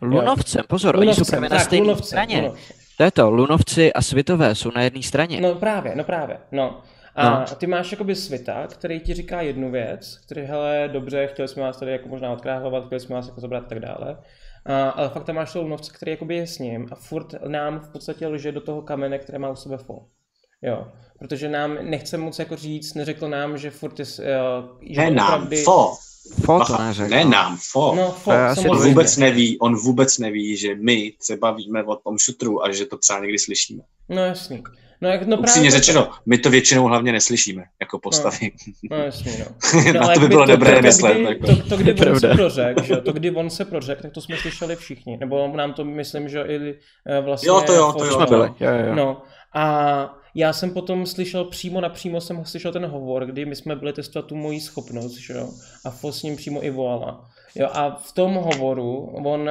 Lunovcem, 0.01 0.63
pozor, 0.67 0.95
oni 0.95 1.05
jsou 1.05 1.09
Lunovcem, 1.11 1.39
právě 1.39 1.49
na 1.49 1.59
stejné 1.59 1.83
Lunovcem, 1.83 2.05
straně. 2.07 2.37
Lunovcem. 2.37 2.75
To 2.97 3.03
je 3.03 3.11
to, 3.11 3.29
Lunovci 3.31 3.93
a 3.93 4.01
Svitové 4.01 4.55
jsou 4.55 4.71
na 4.75 4.81
jedné 4.81 5.03
straně. 5.03 5.41
No 5.41 5.55
právě, 5.55 5.95
no 5.95 6.03
právě, 6.03 6.37
no. 6.51 6.81
A 7.15 7.39
No. 7.39 7.45
ty 7.57 7.67
máš 7.67 7.91
jakoby 7.91 8.15
svita, 8.15 8.67
který 8.67 8.99
ti 8.99 9.13
říká 9.13 9.41
jednu 9.41 9.71
věc, 9.71 10.17
který, 10.25 10.41
hele, 10.41 10.89
dobře, 10.93 11.27
chtěli 11.27 11.47
jsme 11.47 11.63
vás 11.63 11.77
tady 11.77 11.91
jako 11.91 12.09
možná 12.09 12.31
odkráhlovat, 12.31 12.85
chtěli 12.85 12.99
jsme 12.99 13.15
vás 13.15 13.27
jako 13.27 13.41
zabrat 13.41 13.63
a 13.63 13.69
tak 13.69 13.79
dále. 13.79 14.17
A, 14.65 14.89
ale 14.89 15.09
fakt 15.09 15.23
tam 15.23 15.35
máš 15.35 15.53
toho 15.53 15.63
lunovce, 15.63 15.91
který 15.95 16.11
jakoby 16.11 16.35
je 16.35 16.47
s 16.47 16.59
ním 16.59 16.87
a 16.91 16.95
furt 16.95 17.33
nám 17.47 17.79
v 17.79 17.89
podstatě 17.89 18.27
lže 18.27 18.51
do 18.51 18.61
toho 18.61 18.81
kamene, 18.81 19.19
které 19.19 19.39
má 19.39 19.49
u 19.49 19.55
sebe 19.55 19.77
fo. 19.77 19.99
Jo, 20.61 20.87
protože 21.19 21.49
nám 21.49 21.77
nechce 21.81 22.17
moc 22.17 22.39
jako 22.39 22.55
říct, 22.55 22.93
neřekl 22.93 23.29
nám, 23.29 23.57
že 23.57 23.71
furt 23.71 23.99
je, 23.99 24.05
jo, 24.19 24.69
že 24.81 25.01
Ne 25.01 25.11
nám, 25.11 25.27
opravdy- 25.33 25.63
fo. 25.63 25.93
Foto 26.45 26.59
Bacha, 26.59 26.85
neřekl. 26.87 27.09
ne 27.09 27.25
nám, 27.25 27.57
fo. 27.71 27.95
No, 27.95 28.11
fo, 28.11 28.31
To 28.63 28.69
On 28.71 28.77
vůbec 28.89 29.17
neví, 29.17 29.59
on 29.59 29.75
vůbec 29.75 30.17
neví, 30.17 30.57
že 30.57 30.75
my 30.75 31.13
třeba 31.19 31.51
víme 31.51 31.83
o 31.83 31.95
tom 31.95 32.17
šutru 32.17 32.63
a 32.63 32.71
že 32.71 32.85
to 32.85 32.97
třeba 32.97 33.19
někdy 33.19 33.39
slyšíme. 33.39 33.83
No 34.09 34.25
jasný. 34.25 34.63
No, 35.01 35.09
jak, 35.09 35.27
no 35.27 35.37
Upřímně 35.37 35.69
právě 35.69 35.71
řečeno, 35.71 36.11
my 36.25 36.37
to 36.37 36.49
většinou 36.49 36.85
hlavně 36.85 37.11
neslyšíme, 37.11 37.63
jako 37.79 37.99
postavy. 37.99 38.51
No 38.91 38.97
jasný, 38.97 39.31
no. 39.39 39.45
Na 39.93 39.99
ale 40.01 40.13
to 40.13 40.19
by 40.19 40.27
bylo 40.27 40.45
dobré 40.45 40.75
to, 40.75 40.81
myslet. 40.81 41.13
Kdy, 41.13 41.23
jako. 41.23 41.47
to, 41.47 41.69
to, 41.69 41.77
kdy 41.77 41.93
To 41.93 42.09
on 42.09 42.19
se 42.19 42.27
prořek, 42.27 42.83
že? 42.83 42.93
jo, 42.93 43.01
to, 43.01 43.13
kdy 43.13 43.31
on 43.31 43.49
se 43.49 43.65
prořek, 43.65 44.01
tak 44.01 44.11
to 44.11 44.21
jsme 44.21 44.37
slyšeli 44.37 44.75
všichni. 44.75 45.17
Nebo 45.17 45.57
nám 45.57 45.73
to 45.73 45.85
myslím, 45.85 46.29
že 46.29 46.41
i 46.41 46.75
eh, 47.05 47.21
vlastně... 47.21 47.49
Jo, 47.49 47.61
to 47.61 47.73
jo, 47.73 47.93
to 47.97 48.05
jo. 48.05 48.13
jsme 48.13 48.25
byli, 48.25 48.47
jo, 48.59 48.69
jo. 48.87 48.95
No, 48.95 49.21
a 49.53 50.17
já 50.35 50.53
jsem 50.53 50.71
potom 50.71 51.05
slyšel 51.05 51.45
přímo 51.45 51.81
napřímo, 51.81 52.21
jsem 52.21 52.45
slyšel 52.45 52.71
ten 52.71 52.85
hovor, 52.85 53.25
kdy 53.25 53.45
my 53.45 53.55
jsme 53.55 53.75
byli 53.75 53.93
testovat 53.93 54.25
tu 54.25 54.35
moji 54.35 54.61
schopnost, 54.61 55.17
že 55.17 55.33
jo, 55.33 55.49
a 55.85 55.89
Fos 55.89 56.19
s 56.19 56.23
ním 56.23 56.35
přímo 56.35 56.65
i 56.65 56.69
volala. 56.69 57.29
Jo, 57.55 57.67
a 57.71 57.95
v 57.95 58.11
tom 58.11 58.33
hovoru 58.33 59.11
on 59.25 59.41
uh, 59.41 59.47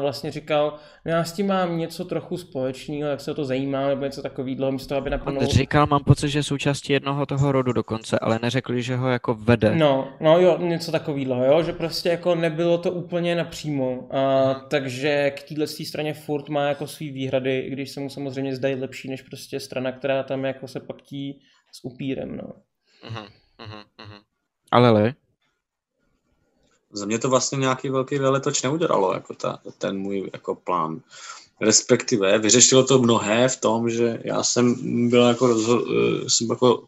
vlastně 0.00 0.30
říkal, 0.30 0.78
no 1.04 1.12
já 1.12 1.24
s 1.24 1.32
tím 1.32 1.46
mám 1.46 1.78
něco 1.78 2.04
trochu 2.04 2.36
společného, 2.36 3.10
jak 3.10 3.20
se 3.20 3.34
to 3.34 3.44
zajímá, 3.44 3.88
nebo 3.88 4.04
něco 4.04 4.22
takového, 4.22 4.72
místo 4.72 4.88
toho, 4.88 4.98
aby 5.00 5.10
naplnul... 5.10 5.42
On 5.42 5.48
říkal, 5.48 5.86
mám 5.86 6.04
pocit, 6.04 6.28
že 6.28 6.38
je 6.38 6.42
součástí 6.42 6.92
jednoho 6.92 7.26
toho 7.26 7.52
rodu 7.52 7.72
dokonce, 7.72 8.18
ale 8.18 8.38
neřekli, 8.42 8.82
že 8.82 8.96
ho 8.96 9.08
jako 9.08 9.34
vede. 9.34 9.74
No, 9.74 10.08
no 10.20 10.40
jo, 10.40 10.58
něco 10.58 10.92
takového, 10.92 11.44
jo, 11.44 11.62
že 11.62 11.72
prostě 11.72 12.08
jako 12.08 12.34
nebylo 12.34 12.78
to 12.78 12.90
úplně 12.90 13.36
napřímo, 13.36 14.08
a, 14.10 14.54
takže 14.54 15.30
k 15.30 15.42
téhle 15.42 15.66
straně 15.66 16.14
furt 16.14 16.48
má 16.48 16.68
jako 16.68 16.86
svý 16.86 17.10
výhrady, 17.10 17.58
i 17.58 17.70
když 17.70 17.90
se 17.90 18.00
mu 18.00 18.10
samozřejmě 18.10 18.56
zdají 18.56 18.74
lepší 18.74 19.08
než 19.08 19.22
prostě 19.22 19.60
strana, 19.60 19.92
která 19.92 20.22
tam 20.22 20.44
jako 20.44 20.68
se 20.68 20.80
paktí 20.80 21.40
s 21.72 21.84
upírem, 21.84 22.36
no. 22.36 22.52
Mhm, 23.10 23.24
mhm, 23.58 23.82
mhm. 23.98 24.18
Ale 24.70 24.90
le, 24.90 25.14
Za 26.94 27.06
mě 27.06 27.18
to 27.18 27.28
vlastně 27.28 27.58
nějaký 27.58 27.88
velký 27.88 28.18
veletoč 28.18 28.62
neudělalo, 28.62 29.14
jako 29.14 29.34
ta, 29.34 29.58
ten 29.78 29.98
můj 29.98 30.30
jako 30.32 30.54
plán. 30.54 31.00
Respektive 31.60 32.38
vyřešilo 32.38 32.84
to 32.84 32.98
mnohé 32.98 33.48
v 33.48 33.56
tom, 33.56 33.90
že 33.90 34.20
já 34.24 34.42
jsem 34.42 34.74
byl 35.10 35.22
jako, 35.22 35.46
rozho- 35.46 35.84
eh, 36.24 36.30
jsem 36.30 36.46
jako 36.50 36.86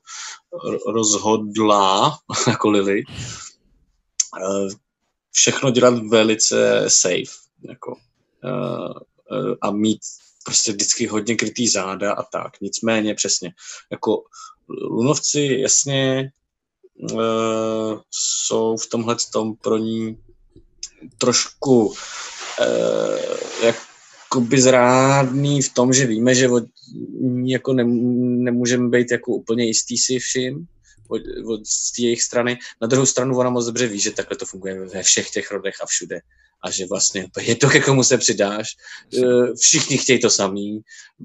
ro- 0.69 0.93
rozhodlá, 0.93 2.19
jako 2.47 2.71
Lily, 2.71 3.03
eh, 4.41 4.69
všechno 5.33 5.71
dělat 5.71 5.99
velice 5.99 6.85
safe, 6.89 7.35
jako, 7.69 7.97
eh, 8.45 9.57
a 9.61 9.71
mít 9.71 10.01
prostě 10.45 10.73
vždycky 10.73 11.07
hodně 11.07 11.35
krytý 11.35 11.69
záda 11.69 12.13
a 12.13 12.23
tak. 12.23 12.61
Nicméně 12.61 13.15
přesně, 13.15 13.53
jako 13.91 14.23
lunovci 14.69 15.59
jasně 15.61 16.31
uh, 17.01 18.01
jsou 18.11 18.77
v 18.77 18.87
tomhle 18.87 19.17
tom 19.33 19.57
pro 19.57 19.79
ní 19.79 20.19
trošku 21.19 21.95
jako 23.63 23.87
jakoby 24.37 24.61
zrádný 24.61 25.63
v 25.63 25.75
tom, 25.75 25.93
že 25.93 26.07
víme, 26.07 26.35
že 26.35 26.49
od, 26.49 26.65
jako 27.45 27.73
ne, 27.73 27.85
nemůžeme 28.45 28.89
být 28.89 29.11
jako 29.11 29.33
úplně 29.33 29.65
jistý 29.65 29.99
si 29.99 30.19
vším 30.19 30.67
od, 31.09 31.23
od 31.47 31.61
z 31.67 31.99
jejich 31.99 32.23
strany. 32.23 32.59
Na 32.81 32.87
druhou 32.89 33.07
stranu 33.07 33.39
ona 33.39 33.51
moc 33.51 33.67
dobře 33.67 33.87
ví, 33.87 34.01
že 34.01 34.11
takhle 34.11 34.37
to 34.37 34.47
funguje 34.47 34.81
ve 34.81 35.03
všech 35.03 35.31
těch 35.31 35.51
rodech 35.51 35.75
a 35.83 35.87
všude. 35.87 36.21
A 36.65 36.71
že 36.71 36.87
vlastně 36.87 37.29
je 37.41 37.57
to, 37.57 37.69
ke 37.69 37.81
komu 37.81 38.05
se 38.05 38.19
přidáš. 38.19 38.69
Eh, 39.19 39.55
všichni 39.61 39.99
chtějí 39.99 40.21
to 40.21 40.31
samý, 40.31 40.81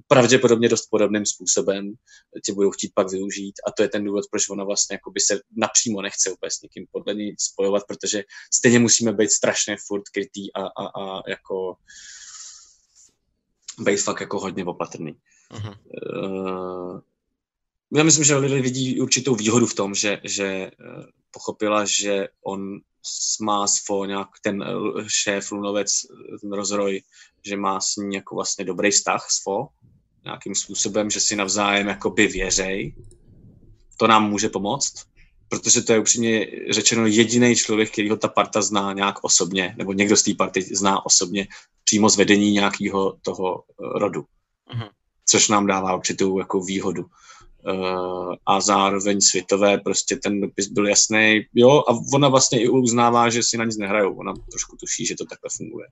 pravděpodobně 0.08 0.70
dost 0.70 0.88
podobným 0.92 1.26
způsobem 1.26 1.94
tě 2.46 2.54
budou 2.54 2.72
chtít 2.72 2.92
pak 2.96 3.12
využít 3.12 3.54
a 3.68 3.72
to 3.72 3.84
je 3.84 3.90
ten 3.90 4.04
důvod, 4.04 4.26
proč 4.32 4.50
ona 4.50 4.64
vlastně 4.64 5.00
by 5.14 5.20
se 5.20 5.42
napřímo 5.58 6.02
nechce 6.02 6.32
úplně 6.32 6.52
s 6.52 6.62
někým 6.62 6.86
podle 6.92 7.14
ní 7.14 7.36
spojovat, 7.40 7.84
protože 7.88 8.24
stejně 8.54 8.80
musíme 8.80 9.14
být 9.14 9.32
strašně 9.32 9.78
furt 9.88 10.04
krytý 10.14 10.54
a, 10.54 10.62
a, 10.62 10.86
a 10.88 11.30
jako 11.30 11.76
být 13.80 13.98
fakt 13.98 14.22
jako 14.22 14.40
hodně 14.40 14.66
opatrný. 14.66 15.16
Uh-huh. 15.52 15.78
Uh, 16.16 17.00
já 17.94 18.04
myslím, 18.04 18.24
že 18.24 18.36
lidé 18.36 18.62
vidí 18.62 19.02
určitou 19.02 19.36
výhodu 19.36 19.66
v 19.66 19.76
tom, 19.76 19.96
že, 19.96 20.20
že 20.24 20.72
uh, 20.80 21.04
pochopila, 21.32 21.86
že 21.86 22.28
on 22.44 22.80
má 23.42 23.68
svůj 23.68 24.08
nějak 24.08 24.28
ten 24.44 24.64
uh, 24.64 25.02
šéf, 25.08 25.52
lunovec, 25.52 25.92
ten 26.42 26.54
rozroj, 26.54 27.02
že 27.46 27.58
má 27.58 27.82
s 27.82 27.96
ní 27.96 28.16
jako 28.16 28.36
vlastně 28.36 28.66
dobrý 28.66 28.92
vztah 28.92 29.28
svůj, 29.30 29.66
nějakým 30.24 30.56
způsobem, 30.56 31.10
že 31.10 31.20
si 31.20 31.36
navzájem 31.36 31.88
jakoby 31.88 32.28
věřej. 32.28 32.96
To 33.98 34.08
nám 34.08 34.30
může 34.30 34.50
pomoct, 34.50 34.94
protože 35.50 35.82
to 35.82 35.94
je 35.94 36.00
upřímně 36.00 36.48
řečeno 36.70 37.06
jediný 37.06 37.56
člověk, 37.56 37.92
který 37.92 38.10
ho 38.10 38.18
ta 38.18 38.28
parta 38.28 38.62
zná 38.62 38.94
nějak 38.94 39.24
osobně, 39.24 39.76
nebo 39.78 39.94
někdo 39.94 40.18
z 40.18 40.24
té 40.24 40.34
party 40.34 40.62
zná 40.62 41.06
osobně 41.06 41.48
přímo 41.84 42.10
z 42.10 42.18
vedení 42.18 42.52
nějakého 42.52 43.18
toho 43.22 43.64
eh, 43.64 44.00
rodu. 44.00 44.22
Uh-huh. 44.22 44.90
Což 45.26 45.48
nám 45.48 45.68
dává 45.68 45.96
určitou 45.96 46.40
jako 46.40 46.62
výhodu. 46.62 47.06
Uh, 47.66 48.36
a 48.46 48.62
zároveň 48.62 49.22
světové, 49.22 49.78
prostě 49.78 50.16
ten 50.16 50.42
dopis 50.42 50.68
byl 50.68 50.88
jasný, 50.88 51.42
jo, 51.54 51.84
a 51.90 52.00
ona 52.14 52.30
vlastně 52.30 52.62
i 52.62 52.70
uznává, 52.70 53.30
že 53.30 53.44
si 53.44 53.58
na 53.58 53.66
nic 53.66 53.78
nehrajou, 53.78 54.14
ona 54.14 54.34
trošku 54.52 54.78
tuší, 54.78 55.06
že 55.06 55.16
to 55.16 55.26
takhle 55.26 55.50
funguje. 55.58 55.88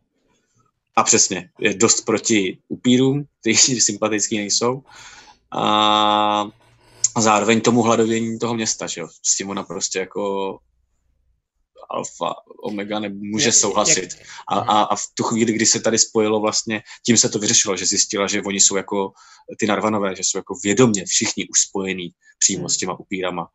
A 0.96 1.04
přesně, 1.04 1.50
je 1.60 1.74
dost 1.74 2.02
proti 2.02 2.58
upírům, 2.68 3.26
ty 3.42 3.56
sympatický 3.80 4.38
nejsou. 4.38 4.84
A, 5.52 6.48
a 7.16 7.22
zároveň 7.22 7.62
tomu 7.62 7.82
hladovění 7.82 8.40
toho 8.40 8.54
města, 8.54 8.88
že 8.88 9.02
jo, 9.02 9.08
s 9.24 9.38
tím 9.38 9.50
ona 9.50 9.64
prostě 9.64 10.00
jako 10.00 10.60
alfa, 11.92 12.34
omega 12.64 13.00
nemůže 13.00 13.52
souhlasit. 13.52 14.10
A, 14.48 14.60
a, 14.60 14.82
a 14.82 14.96
v 14.96 15.02
tu 15.14 15.24
chvíli, 15.24 15.54
kdy 15.54 15.66
se 15.66 15.80
tady 15.80 16.00
spojilo 16.00 16.40
vlastně, 16.40 16.82
tím 17.06 17.18
se 17.18 17.30
to 17.30 17.40
vyřešilo, 17.40 17.78
že 17.78 17.86
zjistila, 17.86 18.28
že 18.28 18.42
oni 18.42 18.60
jsou 18.60 18.78
jako 18.78 19.12
ty 19.60 19.68
narvanové, 19.68 20.16
že 20.16 20.24
jsou 20.24 20.38
jako 20.38 20.56
vědomě 20.64 21.06
všichni 21.06 21.48
už 21.48 21.60
spojení 21.60 22.10
přímo 22.40 22.60
hmm. 22.60 22.70
s 22.70 22.78
těma 22.78 23.00
upírama. 23.00 23.48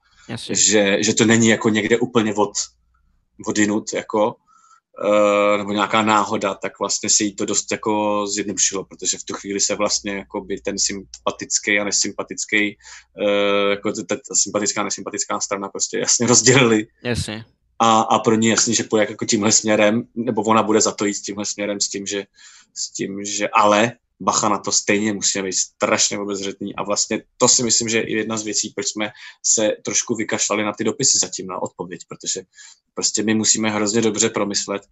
Že, 0.50 1.02
že 1.04 1.14
to 1.14 1.24
není 1.24 1.48
jako 1.48 1.68
někde 1.68 1.98
úplně 1.98 2.34
od, 2.34 2.52
odinut, 3.46 3.92
jako, 3.92 4.34
uh, 5.04 5.58
nebo 5.58 5.72
nějaká 5.72 6.02
náhoda, 6.02 6.54
tak 6.54 6.78
vlastně 6.78 7.10
se 7.10 7.24
jí 7.24 7.36
to 7.36 7.44
dost 7.44 7.72
jako 7.72 8.26
zjednodušilo, 8.26 8.84
protože 8.84 9.18
v 9.18 9.24
tu 9.24 9.34
chvíli 9.34 9.60
se 9.60 9.74
vlastně 9.74 10.12
jako 10.12 10.40
by 10.40 10.60
ten 10.60 10.78
sympatický 10.78 11.78
a 11.78 11.84
nesympatický, 11.84 12.76
uh, 13.20 13.70
jako 13.70 13.92
ta, 13.92 14.16
ta 14.16 14.34
sympatická 14.42 14.80
a 14.80 14.84
nesympatická 14.84 15.40
strana 15.40 15.68
prostě 15.68 15.98
jasně 15.98 16.26
rozdělili. 16.26 16.86
Jasně 17.04 17.44
a, 17.84 18.00
a 18.00 18.18
pro 18.18 18.34
ní 18.34 18.48
jasně, 18.48 18.74
že 18.74 18.84
půjde 18.84 19.06
jako 19.10 19.24
tímhle 19.24 19.52
směrem, 19.52 20.02
nebo 20.14 20.42
ona 20.42 20.62
bude 20.62 20.80
za 20.80 20.92
to 20.92 21.04
jít 21.04 21.14
tímhle 21.14 21.46
směrem 21.46 21.80
s 21.80 21.88
tím, 21.88 22.06
že, 22.06 22.24
s 22.74 22.90
tím, 22.90 23.24
že 23.24 23.48
ale 23.48 23.92
bacha 24.20 24.48
na 24.48 24.58
to 24.58 24.72
stejně 24.72 25.12
musíme 25.12 25.44
být 25.44 25.52
strašně 25.52 26.18
obezřetný 26.18 26.74
a 26.76 26.82
vlastně 26.82 27.22
to 27.36 27.48
si 27.48 27.62
myslím, 27.62 27.88
že 27.88 27.98
je 27.98 28.16
jedna 28.16 28.36
z 28.36 28.42
věcí, 28.42 28.72
proč 28.74 28.88
jsme 28.88 29.12
se 29.42 29.76
trošku 29.84 30.14
vykašlali 30.14 30.64
na 30.64 30.72
ty 30.72 30.84
dopisy 30.84 31.18
zatím 31.18 31.46
na 31.46 31.62
odpověď, 31.62 32.00
protože 32.08 32.42
prostě 32.94 33.22
my 33.22 33.34
musíme 33.34 33.70
hrozně 33.70 34.00
dobře 34.00 34.28
promyslet, 34.28 34.82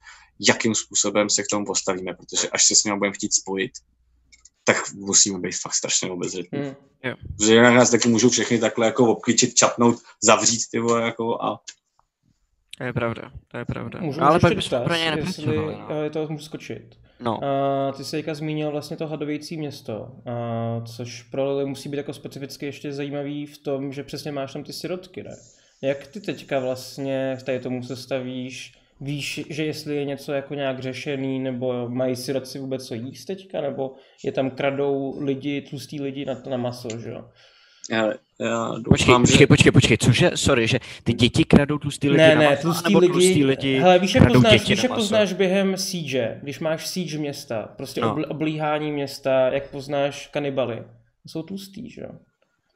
jakým 0.41 0.75
způsobem 0.75 1.31
se 1.31 1.43
k 1.43 1.47
tomu 1.51 1.67
postavíme, 1.67 2.15
protože 2.15 2.49
až 2.49 2.65
se 2.67 2.75
s 2.75 2.85
ním 2.85 2.99
budeme 2.99 3.15
chtít 3.15 3.35
spojit, 3.35 3.73
tak 4.65 4.93
musíme 4.93 5.39
být 5.39 5.57
fakt 5.61 5.75
strašně 5.75 6.11
obezřetní. 6.11 6.59
Mm, 6.59 6.75
yeah. 7.05 7.19
Že 7.47 7.63
nás 7.63 7.91
taky 7.91 8.09
můžou 8.09 8.31
všechny 8.31 8.59
takhle 8.59 8.87
jako 8.87 9.07
obklíčit, 9.07 9.55
čapnout, 9.55 9.97
zavřít 10.23 10.61
ty 10.71 10.79
vole, 10.79 11.03
jako 11.03 11.43
a 11.43 11.61
to 12.79 12.85
je 12.85 12.93
pravda, 12.93 13.33
to 13.49 13.59
je 13.59 13.65
pravda. 13.65 14.01
Můžu 14.01 14.23
ale 14.23 14.41
pak 14.41 14.55
bychom 14.55 14.85
pro 14.85 14.95
ně 14.95 15.13
jestli, 15.17 15.57
no. 15.57 15.89
Eh, 16.07 16.11
to 16.11 16.27
můžu 16.29 16.45
skočit. 16.45 16.97
No. 17.21 17.39
Uh, 17.39 17.97
ty 17.97 18.05
jsi 18.05 18.17
teďka 18.17 18.35
zmínil 18.35 18.71
vlastně 18.71 18.97
to 18.97 19.07
hadovějící 19.07 19.57
město, 19.57 20.01
uh, 20.01 20.85
což 20.85 21.23
pro 21.23 21.49
Lily 21.53 21.67
musí 21.67 21.89
být 21.89 21.97
jako 21.97 22.13
specificky 22.13 22.67
ještě 22.67 22.93
zajímavý 22.93 23.47
v 23.47 23.59
tom, 23.59 23.93
že 23.93 24.03
přesně 24.03 24.33
máš 24.33 24.53
tam 24.53 24.65
ty 24.65 24.73
sirotky, 24.73 25.23
ne? 25.23 25.37
Jak 25.83 26.07
ty 26.07 26.21
teďka 26.21 26.59
vlastně 26.59 27.39
tady 27.45 27.61
tomu 27.61 27.83
se 27.83 27.97
stavíš? 27.97 28.75
Víš, 29.01 29.47
že 29.51 29.65
jestli 29.65 29.97
je 29.97 30.05
něco 30.05 30.33
jako 30.33 30.55
nějak 30.55 30.81
řešený, 30.81 31.39
nebo 31.39 31.89
mají 31.89 32.17
sirotci 32.17 32.59
vůbec 32.59 32.87
co 32.89 32.95
jíst 32.95 33.25
teďka, 33.25 33.61
nebo 33.61 33.95
je 34.25 34.33
tam 34.33 34.51
kradou 34.51 35.25
lidi, 35.25 35.61
tlustý 35.61 36.01
lidi 36.01 36.25
na 36.25 36.35
to 36.35 36.51
na 36.51 36.57
maso, 36.57 36.89
že 36.99 37.11
jo? 37.11 37.25
Já, 37.91 38.13
já 38.41 38.75
doufám, 38.79 39.23
počkej, 39.23 39.39
že... 39.39 39.47
počkej, 39.47 39.47
počkej, 39.47 39.73
počkej, 39.73 39.99
cože, 39.99 40.31
sorry, 40.35 40.67
že 40.67 40.79
ty 41.05 41.13
děti 41.13 41.45
kradou 41.45 41.79
tlustý 41.79 42.11
lidi 42.11 42.19
ne, 42.19 42.35
na 42.35 42.41
ne, 42.41 42.57
tlustý 42.57 42.97
lidi, 42.97 43.13
tlustý 43.13 43.45
lidi 43.45 43.79
hele, 43.79 43.99
víš, 43.99 44.15
jak 44.15 44.33
poznáš, 44.33 44.53
děti 44.53 44.73
víš, 44.75 44.83
jak 44.83 44.95
poznáš 44.95 45.33
během 45.33 45.77
siege, 45.77 46.39
když 46.43 46.61
máš 46.61 46.87
siege 46.87 47.19
města, 47.19 47.75
prostě 47.77 48.01
no. 48.01 48.17
oblíhání 48.29 48.93
města, 48.93 49.49
jak 49.49 49.71
poznáš 49.71 50.27
kanibaly. 50.27 50.83
Jsou 51.27 51.43
tlustý, 51.43 51.91
že 51.91 52.01
jo? 52.01 52.11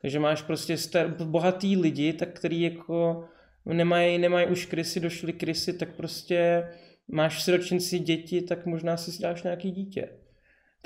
Takže 0.03 0.19
máš 0.19 0.43
prostě 0.43 0.77
star, 0.77 1.09
bohatý 1.09 1.77
lidi, 1.77 2.13
tak 2.13 2.29
který 2.29 2.63
jako 2.63 3.25
nemají, 3.65 4.19
nemají 4.19 4.47
už 4.47 4.67
krysy, 4.67 5.01
došly 5.01 5.33
krysy, 5.33 5.73
tak 5.73 5.89
prostě 5.97 6.69
máš 7.09 7.43
siročinci 7.43 7.99
děti, 7.99 8.43
tak 8.43 8.67
možná 8.67 8.97
si 8.97 9.23
dáš 9.23 9.43
nějaký 9.43 9.71
dítě. 9.71 10.09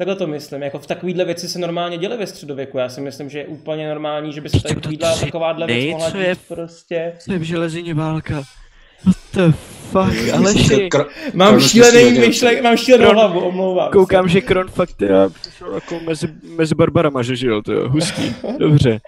Takhle 0.00 0.16
to 0.16 0.26
myslím. 0.26 0.62
Jako 0.62 0.78
v 0.78 0.86
takovýhle 0.86 1.24
věci 1.24 1.48
se 1.48 1.58
normálně 1.58 1.98
děly 1.98 2.16
ve 2.16 2.26
středověku. 2.26 2.78
Já 2.78 2.88
si 2.88 3.00
myslím, 3.00 3.30
že 3.30 3.38
je 3.38 3.46
úplně 3.46 3.88
normální, 3.88 4.32
že 4.32 4.40
by 4.40 4.48
se 4.48 4.62
takovýhle, 4.62 5.18
takováhle 5.20 5.66
věc 5.66 5.90
mohla 5.90 6.10
dít 6.10 6.18
je, 6.18 6.36
prostě. 6.48 7.12
Co 7.18 7.32
je 7.32 7.38
v 7.38 7.42
železině 7.42 7.94
válka? 7.94 8.42
What 9.04 9.16
the 9.34 9.56
fuck, 9.90 10.34
Aleši. 10.34 10.88
Mám 11.34 11.60
šílený 11.60 12.18
myšlek, 12.18 12.62
mám 12.62 12.76
šílenou 12.76 13.12
hlavu, 13.12 13.40
omlouvám 13.40 13.90
Koukám, 13.90 14.24
se. 14.24 14.32
že 14.32 14.40
Kron 14.40 14.68
fakt 14.68 14.92
teda 14.92 15.28
přišel 15.28 15.74
jako 15.74 16.00
mezi, 16.00 16.28
mezi 16.42 16.74
barbarama, 16.74 17.22
že 17.22 17.36
žil, 17.36 17.62
to 17.62 17.72
jo, 17.72 17.88
hustý, 17.88 18.34
dobře. 18.58 19.00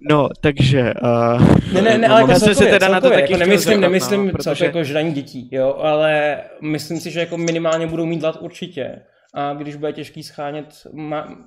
No, 0.00 0.28
takže... 0.40 0.94
Uh, 1.02 1.56
ne, 1.72 1.82
ne, 1.82 1.98
ne, 1.98 2.08
ale 2.08 2.20
jako 2.20 2.32
celkově, 2.32 2.54
se 2.54 2.64
teda 2.64 2.78
celkově, 2.78 2.94
na 2.94 3.00
to 3.00 3.10
taky 3.10 3.32
jako 3.32 3.36
nemyslím, 3.36 3.80
nemyslím 3.80 4.26
no, 4.26 4.32
protože... 4.32 4.64
jako 4.64 4.84
žraní 4.84 5.12
dětí, 5.12 5.48
jo, 5.52 5.76
ale 5.82 6.38
myslím 6.62 7.00
si, 7.00 7.10
že 7.10 7.20
jako 7.20 7.38
minimálně 7.38 7.86
budou 7.86 8.06
mít 8.06 8.20
dlat 8.20 8.38
určitě. 8.40 9.00
A 9.34 9.54
když 9.54 9.76
bude 9.76 9.92
těžký 9.92 10.22
schánět, 10.22 10.86
má, 10.92 11.38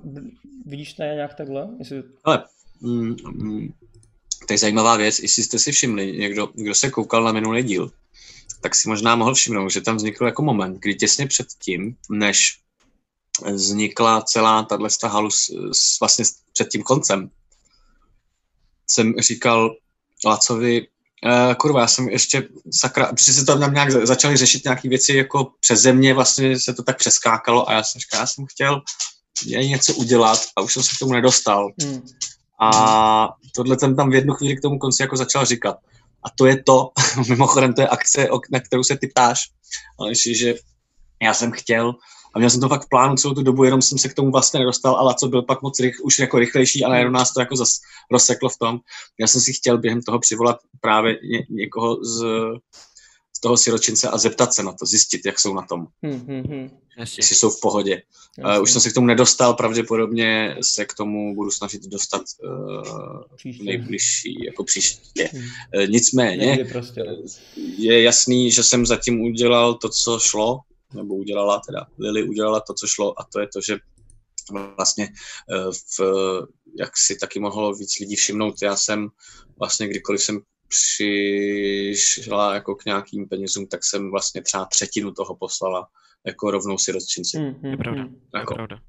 vidíš 0.65 0.93
to 0.93 1.03
nějak 1.03 1.33
takhle? 1.33 1.67
Jestli... 1.79 2.03
Ale, 2.23 2.43
mm, 2.81 3.15
mm, 3.31 3.73
to 4.47 4.53
je 4.53 4.57
zajímavá 4.57 4.97
věc, 4.97 5.19
jestli 5.19 5.43
jste 5.43 5.59
si 5.59 5.71
všimli, 5.71 6.17
někdo, 6.17 6.49
kdo 6.53 6.75
se 6.75 6.89
koukal 6.89 7.23
na 7.23 7.31
minulý 7.31 7.63
díl, 7.63 7.91
tak 8.61 8.75
si 8.75 8.89
možná 8.89 9.15
mohl 9.15 9.33
všimnout, 9.33 9.69
že 9.69 9.81
tam 9.81 9.95
vznikl 9.95 10.25
jako 10.25 10.41
moment, 10.41 10.79
kdy 10.79 10.95
těsně 10.95 11.27
před 11.27 11.47
tím, 11.61 11.95
než 12.09 12.59
vznikla 13.53 14.21
celá 14.21 14.63
tahle 14.63 14.89
halus 15.03 15.51
vlastně 15.99 16.25
před 16.53 16.69
tím 16.69 16.83
koncem, 16.83 17.29
jsem 18.89 19.13
říkal 19.19 19.75
Lacovi, 20.25 20.88
Uh, 21.26 21.53
kurva, 21.53 21.82
já 21.82 21.88
jsem 21.88 22.09
ještě 22.09 22.47
sakra, 22.74 23.05
protože 23.05 23.34
se 23.34 23.45
tam 23.45 23.74
nějak 23.74 23.91
začali 23.91 24.38
řešit 24.38 24.63
nějaké 24.63 24.89
věci 24.89 25.13
jako 25.13 25.51
přes 25.59 25.82
země, 25.82 26.13
vlastně 26.13 26.59
se 26.59 26.74
to 26.74 26.84
tak 26.84 26.97
přeskákalo 26.97 27.70
a 27.70 27.74
já 27.74 27.84
jsem 27.84 27.99
říkal, 27.99 28.20
já 28.20 28.28
jsem 28.28 28.45
chtěl 28.45 28.82
něco 29.45 29.93
udělat 29.93 30.39
a 30.55 30.61
už 30.61 30.74
jsem 30.74 30.84
se 30.84 30.89
k 30.95 30.99
tomu 30.99 31.13
nedostal. 31.13 31.72
Hmm. 31.82 32.01
A 32.61 33.30
tohle 33.55 33.80
jsem 33.80 33.95
tam 33.95 34.09
v 34.09 34.13
jednu 34.13 34.34
chvíli 34.34 34.57
k 34.57 34.61
tomu 34.61 34.80
konci 34.80 35.03
jako 35.03 35.18
začal 35.18 35.45
říkat. 35.45 35.78
A 36.24 36.30
to 36.38 36.45
je 36.45 36.63
to, 36.63 36.91
mimochodem 37.30 37.74
to 37.74 37.82
je 37.82 37.88
akce, 37.88 38.28
na 38.51 38.59
kterou 38.59 38.84
se 38.84 38.97
ty 38.97 39.07
ptáš, 39.07 39.39
ale 39.99 40.11
že 40.15 40.55
já 41.22 41.34
jsem 41.34 41.51
chtěl 41.51 41.93
a 42.38 42.39
měl 42.39 42.49
jsem 42.49 42.61
to 42.61 42.69
fakt 42.69 42.85
v 42.85 42.89
plánu 42.89 43.15
celou 43.15 43.33
tu 43.33 43.43
dobu, 43.43 43.63
jenom 43.63 43.81
jsem 43.81 43.97
se 43.97 44.09
k 44.09 44.13
tomu 44.13 44.31
vlastně 44.31 44.59
nedostal, 44.59 44.95
ale 44.95 45.15
co 45.19 45.27
byl 45.27 45.41
pak 45.41 45.61
moc 45.61 45.79
rych, 45.79 45.95
už 46.03 46.19
jako 46.19 46.39
rychlejší 46.39 46.83
a 46.83 46.89
najednou 46.89 47.11
nás 47.11 47.33
to 47.33 47.39
jako 47.39 47.55
zas 47.55 47.79
rozseklo 48.11 48.49
v 48.49 48.57
tom. 48.57 48.79
Já 49.19 49.27
jsem 49.27 49.41
si 49.41 49.53
chtěl 49.53 49.77
během 49.77 50.01
toho 50.01 50.19
přivolat 50.19 50.57
právě 50.81 51.19
ně, 51.31 51.47
někoho 51.49 52.03
z, 52.03 52.25
z 53.38 53.41
toho 53.41 53.57
siročince 53.57 54.09
a 54.09 54.17
zeptat 54.17 54.53
se 54.53 54.63
na 54.63 54.71
to, 54.71 54.85
zjistit, 54.85 55.25
jak 55.25 55.39
jsou 55.39 55.53
na 55.53 55.61
tom. 55.61 55.88
Hmm, 56.03 56.25
hmm, 56.27 56.43
hmm. 56.43 56.69
Jestli 56.97 57.35
jsou 57.35 57.49
v 57.49 57.61
pohodě. 57.61 58.01
Uh, 58.57 58.61
už 58.61 58.71
jsem 58.71 58.81
se 58.81 58.89
k 58.89 58.93
tomu 58.93 59.07
nedostal, 59.07 59.53
pravděpodobně 59.53 60.57
se 60.61 60.85
k 60.85 60.93
tomu 60.93 61.35
budu 61.35 61.51
snažit 61.51 61.81
dostat 61.85 62.21
uh, 62.43 63.63
nejbližší, 63.63 64.45
jako 64.45 64.63
příště. 64.63 65.29
Hmm. 65.33 65.43
Uh, 65.43 65.89
nicméně, 65.89 66.65
prostě. 66.71 67.03
je 67.77 68.01
jasný, 68.01 68.51
že 68.51 68.63
jsem 68.63 68.85
zatím 68.85 69.21
udělal 69.21 69.73
to, 69.73 69.89
co 69.89 70.19
šlo, 70.19 70.59
nebo 70.93 71.15
udělala 71.15 71.61
teda, 71.65 71.88
Lily 71.99 72.23
udělala 72.23 72.59
to, 72.59 72.73
co 72.73 72.88
šlo 72.88 73.19
a 73.19 73.23
to 73.33 73.39
je 73.39 73.47
to, 73.53 73.61
že 73.61 73.77
vlastně 74.77 75.09
eh, 75.51 75.71
v, 75.99 76.01
jak 76.79 76.97
si 76.97 77.17
taky 77.17 77.39
mohlo 77.39 77.73
víc 77.73 77.99
lidí 77.99 78.15
všimnout, 78.15 78.55
já 78.61 78.75
jsem 78.75 79.07
vlastně 79.59 79.88
kdykoliv 79.88 80.21
jsem 80.21 80.39
přišla 80.67 82.53
jako 82.53 82.75
k 82.75 82.85
nějakým 82.85 83.29
penězům, 83.29 83.67
tak 83.67 83.83
jsem 83.83 84.11
vlastně 84.11 84.41
třeba 84.41 84.65
třetinu 84.65 85.11
toho 85.11 85.35
poslala 85.35 85.88
jako 86.25 86.51
rovnou 86.51 86.77
si 86.77 86.91
rozčinci. 86.91 87.39
Mm, 87.39 87.45
mm, 87.45 87.71
Je 87.71 87.77
pravda. 87.77 88.03
mm. 88.03 88.21
Jako, 88.35 88.53
Je 88.53 88.55
pravda. 88.55 88.79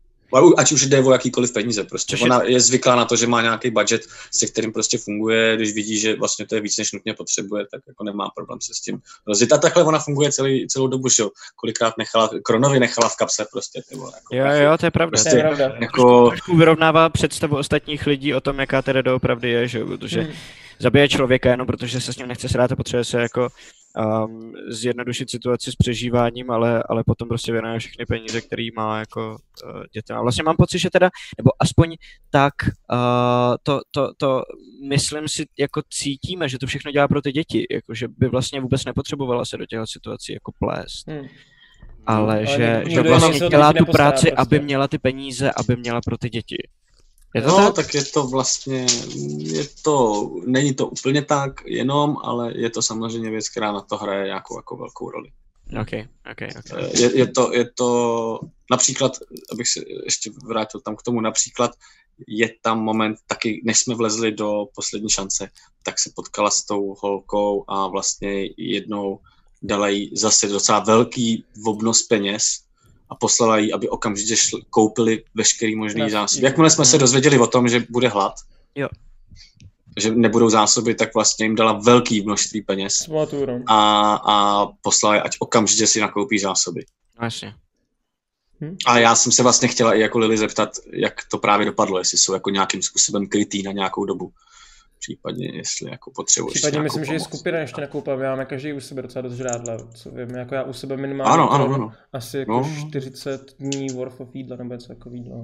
Ať 0.58 0.72
už 0.72 0.86
jde 0.86 1.00
o 1.00 1.12
jakýkoliv 1.12 1.52
peníze 1.52 1.84
prostě. 1.84 2.10
Což 2.16 2.22
Ona 2.22 2.42
je 2.42 2.60
zvyklá 2.60 2.96
na 2.96 3.04
to, 3.04 3.16
že 3.16 3.26
má 3.26 3.42
nějaký 3.42 3.70
budget, 3.70 4.02
se 4.34 4.46
kterým 4.46 4.72
prostě 4.72 4.98
funguje, 4.98 5.56
když 5.56 5.72
vidí, 5.74 5.98
že 5.98 6.16
vlastně 6.16 6.46
to 6.46 6.54
je 6.54 6.60
víc, 6.60 6.76
než 6.78 6.92
nutně 6.92 7.14
potřebuje, 7.14 7.66
tak 7.70 7.80
jako 7.88 8.04
nemá 8.04 8.30
problém 8.36 8.60
se 8.60 8.74
s 8.74 8.80
tím 8.80 8.98
rozjet. 9.26 9.52
A 9.52 9.58
takhle 9.58 9.84
ona 9.84 9.98
funguje 9.98 10.32
celý, 10.32 10.66
celou 10.68 10.86
dobu, 10.86 11.08
že 11.08 11.22
jo. 11.22 11.30
Kolikrát 11.56 11.94
nechala, 11.98 12.30
Kronovi 12.42 12.80
nechala 12.80 13.08
v 13.08 13.16
kapse 13.16 13.46
prostě. 13.52 13.82
Ty 13.88 13.96
vole, 13.96 14.12
jako, 14.14 14.34
Jo, 14.34 14.62
jo, 14.70 14.78
to 14.78 14.86
je 14.86 14.90
pravda. 14.90 15.10
Prostě 15.10 15.30
To 15.30 15.36
je 15.36 15.42
pravda. 15.42 15.76
Jako, 15.80 16.28
Trošku 16.28 16.56
vyrovnává 16.56 17.08
představu 17.08 17.56
ostatních 17.56 18.06
lidí 18.06 18.34
o 18.34 18.40
tom, 18.40 18.58
jaká 18.58 18.82
teda 18.82 19.02
doopravdy 19.02 19.50
je, 19.50 19.68
že 19.68 19.78
jo, 19.78 19.86
protože 19.86 20.20
Mm. 20.20 20.28
zabije 20.78 21.08
člověka 21.08 21.50
jenom 21.50 21.66
protože 21.66 22.00
se 22.00 22.12
s 22.12 22.16
ním 22.16 22.28
nechce 22.28 22.48
srát 22.48 22.72
a 22.72 22.76
potřebuje 22.76 23.04
se 23.04 23.20
jako 23.20 23.48
um, 23.98 24.52
zjednodušit 24.68 25.30
situaci 25.30 25.72
s 25.72 25.76
přežíváním, 25.76 26.50
ale, 26.50 26.82
ale 26.88 27.04
potom 27.04 27.28
prostě 27.28 27.52
věnuje 27.52 27.78
všechny 27.78 28.06
peníze, 28.06 28.40
který 28.40 28.68
má 28.76 28.98
jako 28.98 29.30
uh, 29.30 29.82
dětem. 29.92 30.16
A 30.16 30.22
vlastně 30.22 30.42
mám 30.42 30.56
pocit, 30.56 30.78
že 30.78 30.90
teda, 30.90 31.10
nebo 31.38 31.50
aspoň 31.60 31.96
tak 32.30 32.52
uh, 32.92 33.56
to, 33.62 33.80
to, 33.90 34.12
to, 34.16 34.42
myslím 34.88 35.28
si, 35.28 35.46
jako 35.58 35.82
cítíme, 35.90 36.48
že 36.48 36.58
to 36.58 36.66
všechno 36.66 36.90
dělá 36.92 37.08
pro 37.08 37.22
ty 37.22 37.32
děti, 37.32 37.66
jako 37.70 37.94
že 37.94 38.08
by 38.08 38.28
vlastně 38.28 38.60
vůbec 38.60 38.84
nepotřebovala 38.84 39.44
se 39.44 39.56
do 39.56 39.66
těchto 39.66 39.86
situací 39.86 40.32
jako 40.32 40.52
plést. 40.58 41.06
Mm. 41.06 41.28
Ale, 42.06 42.34
Ale 42.34 42.46
že, 42.46 42.82
nikdo- 42.86 43.02
že 43.02 43.08
vlastně 43.08 43.48
dělá 43.48 43.72
tu 43.72 43.84
práci, 43.84 44.26
prostě. 44.26 44.32
aby 44.32 44.60
měla 44.60 44.88
ty 44.88 44.98
peníze, 44.98 45.50
aby 45.56 45.76
měla 45.76 46.00
pro 46.04 46.18
ty 46.18 46.30
děti. 46.30 46.56
Je 47.34 47.42
to 47.42 47.48
no, 47.48 47.56
tak? 47.56 47.74
tak 47.74 47.94
je 47.94 48.04
to 48.04 48.26
vlastně, 48.26 48.86
je 49.38 49.64
to, 49.82 50.30
není 50.46 50.74
to 50.74 50.86
úplně 50.86 51.22
tak 51.22 51.66
jenom, 51.66 52.16
ale 52.22 52.52
je 52.58 52.70
to 52.70 52.82
samozřejmě 52.82 53.30
věc, 53.30 53.48
která 53.48 53.72
na 53.72 53.80
to 53.80 53.96
hraje 53.96 54.24
nějakou 54.24 54.58
jako 54.58 54.76
velkou 54.76 55.10
roli. 55.10 55.30
OK, 55.80 55.92
OK, 56.30 56.42
OK. 56.58 56.70
Eh, 56.72 57.00
Je, 57.00 57.18
je, 57.18 57.26
to, 57.26 57.54
je 57.54 57.70
to 57.74 58.40
například, 58.70 59.12
abych 59.52 59.68
se 59.68 59.80
ještě 60.04 60.30
vrátil 60.44 60.80
tam 60.80 60.96
k 60.96 61.02
tomu, 61.02 61.20
například 61.20 61.70
je 62.28 62.54
tam 62.62 62.80
moment 62.80 63.18
taky, 63.26 63.62
než 63.64 63.78
jsme 63.78 63.94
vlezli 63.94 64.32
do 64.32 64.64
poslední 64.74 65.10
šance, 65.10 65.48
tak 65.82 65.98
se 65.98 66.10
potkala 66.14 66.50
s 66.50 66.64
tou 66.64 66.94
holkou 67.00 67.64
a 67.68 67.88
vlastně 67.88 68.44
jednou 68.56 69.20
dala 69.62 69.88
jí 69.88 70.10
zase 70.16 70.48
docela 70.48 70.78
velký 70.78 71.44
obnos 71.66 72.02
peněz 72.02 72.42
a 73.10 73.14
poslala 73.14 73.58
jí, 73.58 73.72
aby 73.72 73.88
okamžitě 73.88 74.36
šli, 74.36 74.62
koupili 74.70 75.24
veškerý 75.34 75.76
možný 75.76 76.00
No, 76.00 76.10
zásoby. 76.10 76.44
Jakmile 76.44 76.70
jsme 76.70 76.84
se 76.84 76.98
dozvěděli 76.98 77.38
o 77.38 77.46
tom, 77.46 77.68
že 77.68 77.84
bude 77.90 78.08
hlad, 78.08 78.34
Jo. 78.74 78.88
že 79.98 80.10
nebudou 80.14 80.50
zásoby, 80.50 80.94
tak 80.94 81.14
vlastně 81.14 81.46
jim 81.46 81.54
dala 81.54 81.72
velký 81.72 82.22
množství 82.22 82.62
peněz 82.62 83.08
a, 83.66 84.14
a 84.14 84.66
poslala 84.82 85.14
je, 85.14 85.22
ať 85.22 85.36
okamžitě 85.38 85.86
si 85.86 86.00
nakoupí 86.00 86.38
zásoby. 86.38 86.84
No 87.20 87.24
jasně. 87.26 87.54
A 88.86 88.98
já 88.98 89.14
jsem 89.14 89.32
se 89.32 89.42
vlastně 89.42 89.68
chtěla 89.68 89.94
i 89.94 90.00
jako 90.00 90.18
Lily 90.18 90.38
zeptat, 90.38 90.68
jak 90.92 91.14
to 91.30 91.38
právě 91.38 91.66
dopadlo, 91.66 91.98
jestli 91.98 92.18
jsou 92.18 92.32
jako 92.32 92.50
nějakým 92.50 92.82
způsobem 92.82 93.26
krytý 93.28 93.62
na 93.62 93.72
nějakou 93.72 94.04
dobu. 94.04 94.32
Případně, 94.98 95.56
jestli 95.56 95.90
jako 95.90 96.10
potřebuješ 96.10 96.54
Případně 96.54 96.76
nějakou 96.76 96.84
myslím, 96.84 97.04
že 97.04 97.12
je 97.12 97.18
pomoc. 97.18 97.28
skupina 97.28 97.58
ještě 97.58 97.80
nakoupila, 97.80 98.16
my 98.16 98.22
máme 98.24 98.44
každý 98.44 98.72
u 98.72 98.80
sebe 98.80 99.02
docela 99.02 99.22
dost 99.22 99.34
žrádla, 99.34 99.76
co 99.94 100.10
vím, 100.10 100.30
jako 100.30 100.54
já 100.54 100.62
u 100.62 100.72
sebe 100.72 100.96
minimálně 100.96 101.32
Ano, 101.34 101.52
ano, 101.52 101.74
ano. 101.74 101.92
asi 102.12 102.38
jako 102.38 102.52
No. 102.52 102.70
40 102.88 103.54
dní 103.58 103.88
worth 103.88 104.20
of 104.20 104.28
jídla 104.34 104.56
nebo 104.56 104.74
něco 104.74 104.92
jako 104.92 105.10
jídla. 105.10 105.36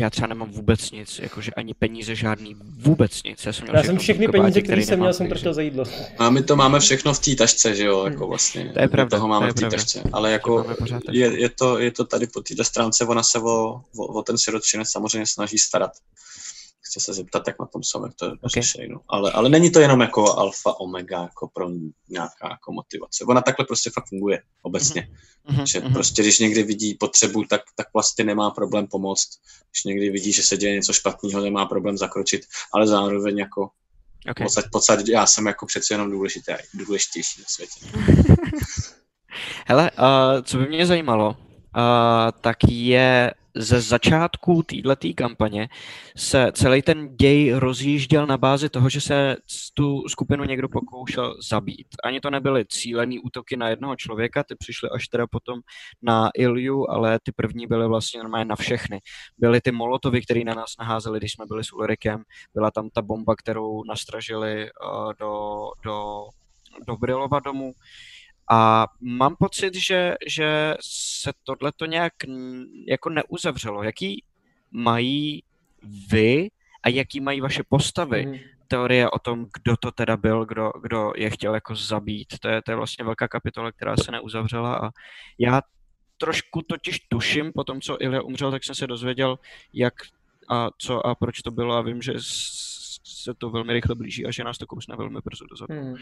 Já 0.00 0.10
třeba 0.10 0.26
nemám 0.26 0.50
vůbec 0.50 0.90
nic, 0.90 1.18
jakože 1.18 1.50
ani 1.56 1.74
peníze 1.74 2.14
žádný, 2.14 2.56
vůbec 2.78 3.22
nic. 3.22 3.46
Já 3.46 3.52
jsem, 3.52 3.64
měl 3.64 3.76
Já 3.76 3.82
jsem 3.82 3.98
všechny 3.98 4.26
kabátě, 4.26 4.42
peníze, 4.42 4.62
které 4.62 4.82
jsem 4.82 4.98
měl, 4.98 5.12
jsem 5.12 5.28
tratil 5.28 5.54
za 5.54 5.62
jídlo. 5.62 5.84
A 6.18 6.30
my 6.30 6.42
to 6.42 6.56
máme 6.56 6.80
všechno 6.80 7.14
v 7.14 7.18
té 7.18 7.34
tašce, 7.34 7.74
že 7.74 7.84
jo, 7.84 8.04
jako 8.04 8.26
vlastně. 8.26 8.70
To 8.74 8.80
je 8.80 8.88
pravda, 8.88 9.16
toho 9.16 9.28
máme 9.28 9.46
to 9.54 9.64
je 9.64 9.68
v 9.68 9.70
té 9.70 9.76
tašce. 9.76 10.02
Ale 10.12 10.32
jako 10.32 10.66
je, 11.10 11.40
je, 11.40 11.48
to, 11.48 11.78
je 11.78 11.90
to 11.90 12.04
tady 12.04 12.26
po 12.26 12.40
této 12.40 12.64
stránce, 12.64 13.04
ona 13.04 13.22
se 13.22 13.38
o, 13.38 13.80
o, 13.96 14.06
o 14.06 14.22
ten 14.22 14.38
sirotčinec 14.38 14.90
samozřejmě 14.90 15.26
snaží 15.26 15.58
starat. 15.58 15.90
Chce 16.80 17.00
se 17.00 17.14
zeptat, 17.14 17.46
jak 17.46 17.58
na 17.60 17.66
tom 17.66 17.82
jsou, 17.82 18.04
jak 18.04 18.14
to 18.14 18.26
Ok. 18.26 18.50
řeší. 18.54 18.88
No. 18.88 19.00
Ale, 19.08 19.32
ale 19.32 19.48
není 19.48 19.70
to 19.70 19.80
jenom 19.80 20.00
jako 20.00 20.38
alfa, 20.38 20.80
omega, 20.80 21.22
jako 21.22 21.48
pro 21.48 21.68
nějaká 22.08 22.48
jako 22.50 22.72
motivace. 22.72 23.24
Ona 23.24 23.40
takhle 23.40 23.66
prostě 23.66 23.90
fakt 23.90 24.08
funguje 24.08 24.42
obecně. 24.62 25.08
Mhm, 25.48 25.66
Že 25.66 25.80
mhm. 25.80 25.92
prostě, 25.92 26.22
když 26.22 26.38
někdy 26.38 26.62
vidí 26.62 26.94
potřebu, 26.94 27.44
tak, 27.44 27.60
tak 27.76 27.86
vlastně 27.94 28.24
nemá 28.24 28.50
problém 28.50 28.86
pomoct. 28.86 29.28
Když 29.70 29.84
někdy 29.84 30.10
vidí, 30.10 30.32
že 30.32 30.42
se 30.42 30.56
děje 30.56 30.74
něco 30.74 30.92
špatného, 30.92 31.40
nemá 31.40 31.66
problém 31.66 31.98
zakročit, 31.98 32.40
ale 32.74 32.86
zároveň 32.86 33.38
jako 33.38 33.70
Okay. 34.30 34.44
podstatě, 34.44 34.68
podstatě 34.72 35.12
já 35.12 35.26
jsem 35.26 35.46
jako 35.46 35.66
přece 35.66 35.94
jenom 35.94 36.10
důležitý, 36.10 36.52
důležitější 36.74 37.40
na 37.40 37.46
světě. 37.48 37.80
Hele, 39.66 39.90
uh, 39.90 40.42
co 40.42 40.58
by 40.58 40.66
mě 40.66 40.86
zajímalo, 40.86 41.28
uh, 41.30 41.36
tak 42.40 42.56
je 42.68 43.34
ze 43.56 43.80
začátku 43.80 44.62
této 44.62 45.08
kampaně 45.14 45.68
se 46.16 46.52
celý 46.52 46.82
ten 46.82 47.16
děj 47.16 47.52
rozjížděl 47.52 48.26
na 48.26 48.38
bázi 48.38 48.68
toho, 48.68 48.88
že 48.88 49.00
se 49.00 49.36
tu 49.74 50.08
skupinu 50.08 50.44
někdo 50.44 50.68
pokoušel 50.68 51.36
zabít. 51.50 51.86
Ani 52.04 52.20
to 52.20 52.30
nebyly 52.30 52.64
cílený 52.66 53.18
útoky 53.20 53.56
na 53.56 53.68
jednoho 53.68 53.96
člověka, 53.96 54.44
ty 54.44 54.54
přišly 54.54 54.88
až 54.94 55.08
teda 55.08 55.26
potom 55.26 55.60
na 56.02 56.30
Ilju, 56.34 56.90
ale 56.90 57.18
ty 57.22 57.32
první 57.32 57.66
byly 57.66 57.88
vlastně 57.88 58.20
normálně 58.20 58.44
na 58.44 58.56
všechny. 58.56 59.00
Byly 59.38 59.60
ty 59.60 59.72
molotovy, 59.72 60.22
které 60.22 60.44
na 60.44 60.54
nás 60.54 60.70
naházely, 60.78 61.18
když 61.18 61.32
jsme 61.32 61.46
byli 61.46 61.64
s 61.64 61.72
Ulrikem, 61.72 62.22
byla 62.54 62.70
tam 62.70 62.90
ta 62.90 63.02
bomba, 63.02 63.36
kterou 63.36 63.84
nastražili 63.84 64.70
uh, 64.70 65.12
do, 65.20 65.60
do, 65.84 66.24
do 66.86 66.96
Brilova 66.96 67.40
domu. 67.40 67.72
A 68.50 68.86
mám 69.00 69.36
pocit, 69.36 69.74
že, 69.74 70.14
že 70.26 70.74
se 70.80 71.32
tohle 71.44 71.72
to 71.76 71.86
nějak 71.86 72.12
jako 72.88 73.10
neuzavřelo. 73.10 73.82
Jaký 73.82 74.24
mají 74.70 75.42
vy 76.08 76.50
a 76.82 76.88
jaký 76.88 77.20
mají 77.20 77.40
vaše 77.40 77.62
postavy 77.68 78.26
Mhm. 78.26 78.38
teorie 78.68 79.10
o 79.10 79.18
tom, 79.18 79.46
kdo 79.62 79.76
to 79.76 79.90
teda 79.90 80.16
byl, 80.16 80.44
kdo, 80.44 80.72
kdo 80.82 81.12
je 81.16 81.30
chtěl 81.30 81.54
jako 81.54 81.74
zabít. 81.74 82.38
To 82.40 82.48
je, 82.48 82.62
to 82.62 82.70
je 82.72 82.76
vlastně 82.76 83.04
velká 83.04 83.28
kapitola, 83.28 83.72
která 83.72 83.96
se 83.96 84.12
neuzavřela 84.12 84.74
a 84.76 84.90
já 85.38 85.62
trošku 86.18 86.62
totiž 86.62 87.00
tuším, 87.08 87.52
po 87.52 87.64
tom, 87.64 87.80
co 87.80 88.02
Ilja 88.02 88.22
umřel, 88.22 88.50
tak 88.50 88.64
jsem 88.64 88.74
se 88.74 88.86
dozvěděl, 88.86 89.38
jak 89.72 89.94
a 90.48 90.68
co 90.78 91.06
a 91.06 91.14
proč 91.14 91.42
to 91.42 91.50
bylo 91.50 91.74
a 91.74 91.82
vím, 91.82 92.02
že 92.02 92.12
se 93.04 93.34
to 93.34 93.50
velmi 93.50 93.72
rychle 93.72 93.94
blíží 93.94 94.26
a 94.26 94.30
že 94.30 94.44
nás 94.44 94.58
to 94.58 94.66
kousne 94.66 94.96
velmi 94.96 95.18
brzo 95.24 95.44
dozadu. 95.50 95.74
Mhm. 95.74 95.96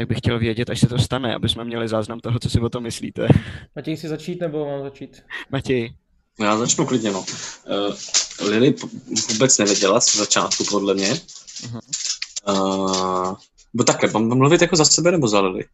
Tak 0.00 0.08
bych 0.08 0.18
chtěl 0.18 0.38
vědět, 0.38 0.70
až 0.70 0.80
se 0.80 0.86
to 0.86 0.98
stane, 0.98 1.34
aby 1.34 1.48
jsme 1.48 1.64
měli 1.64 1.88
záznam 1.88 2.20
toho, 2.20 2.38
co 2.38 2.50
si 2.50 2.60
o 2.60 2.68
tom 2.68 2.82
myslíte. 2.82 3.28
Matěj, 3.76 3.96
chci 3.96 4.08
začít 4.08 4.40
nebo 4.40 4.66
mám 4.66 4.82
začít? 4.82 5.22
Matěj, 5.50 5.94
No 6.38 6.46
Já 6.46 6.56
začnu 6.56 6.86
klidně, 6.86 7.10
no. 7.12 7.20
Uh, 7.20 8.46
Lily 8.48 8.74
vůbec 9.32 9.58
nevěděla 9.58 10.00
z 10.00 10.16
začátku, 10.16 10.64
podle 10.70 10.94
mě. 10.94 11.20
Mhm. 11.64 11.80
Uh, 12.48 13.34
bo 13.74 13.84
takhle, 13.84 14.10
mám 14.12 14.38
mluvit 14.38 14.60
jako 14.62 14.76
za 14.76 14.84
sebe 14.84 15.10
nebo 15.10 15.28
za 15.28 15.40
Lily? 15.40 15.64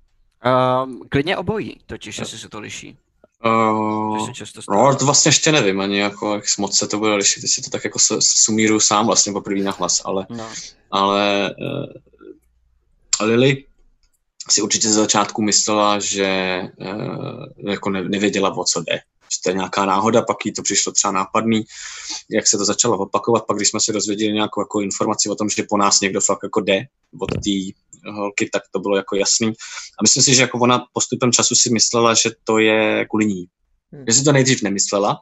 um, 0.84 1.00
klidně 1.08 1.36
obojí, 1.36 1.80
totiž, 1.86 2.18
jestli 2.18 2.38
se 2.38 2.48
to 2.48 2.60
liší. 2.60 2.96
Uh, 3.44 4.28
no, 4.70 4.96
to 4.96 5.04
vlastně 5.04 5.28
ještě 5.28 5.52
nevím 5.52 5.80
ani, 5.80 5.98
jako, 5.98 6.34
jak 6.34 6.44
moc 6.58 6.78
se 6.78 6.88
to 6.88 6.98
bude 6.98 7.14
lišit, 7.14 7.42
jestli 7.42 7.62
to 7.62 7.70
tak 7.70 7.84
jako 7.84 7.98
se, 7.98 8.14
sumíruju 8.20 8.80
sám 8.80 9.06
vlastně 9.06 9.32
poprvé 9.32 9.60
na 9.60 9.72
hlas, 9.72 10.02
ale 10.04 10.26
No. 10.30 10.48
ale 10.90 11.54
uh, 13.20 13.26
Lily 13.26 13.64
si 14.50 14.62
určitě 14.62 14.88
ze 14.88 14.94
začátku 14.94 15.42
myslela, 15.42 15.98
že 15.98 16.60
uh, 16.78 17.70
jako 17.70 17.90
ne, 17.90 18.08
nevěděla, 18.08 18.56
o 18.56 18.64
co 18.64 18.80
jde. 18.80 18.98
Že 19.32 19.38
to 19.44 19.50
je 19.50 19.54
nějaká 19.54 19.86
náhoda, 19.86 20.22
pak 20.22 20.46
jí 20.46 20.52
to 20.52 20.62
přišlo 20.62 20.92
třeba 20.92 21.12
nápadný, 21.12 21.64
jak 22.30 22.46
se 22.46 22.58
to 22.58 22.64
začalo 22.64 22.98
opakovat, 22.98 23.46
pak 23.46 23.56
když 23.56 23.68
jsme 23.68 23.80
se 23.80 23.92
dozvěděli 23.92 24.32
nějakou 24.32 24.60
jako 24.60 24.80
informaci 24.80 25.28
o 25.28 25.34
tom, 25.34 25.48
že 25.48 25.66
po 25.68 25.76
nás 25.76 26.00
někdo 26.00 26.20
fakt 26.20 26.42
jako 26.42 26.60
jde 26.60 26.84
od 27.20 27.30
té 27.30 27.74
holky, 28.12 28.48
tak 28.52 28.62
to 28.72 28.78
bylo 28.78 28.96
jako 28.96 29.16
jasný. 29.16 29.48
A 29.98 30.02
myslím 30.02 30.22
si, 30.22 30.34
že 30.34 30.42
jako 30.42 30.58
ona 30.58 30.84
postupem 30.92 31.32
času 31.32 31.54
si 31.54 31.70
myslela, 31.70 32.14
že 32.14 32.30
to 32.44 32.58
je 32.58 33.06
kvůli 33.10 33.26
ní. 33.26 33.46
Hmm. 33.92 34.04
Že 34.08 34.14
si 34.14 34.24
to 34.24 34.32
nejdřív 34.32 34.62
nemyslela, 34.62 35.20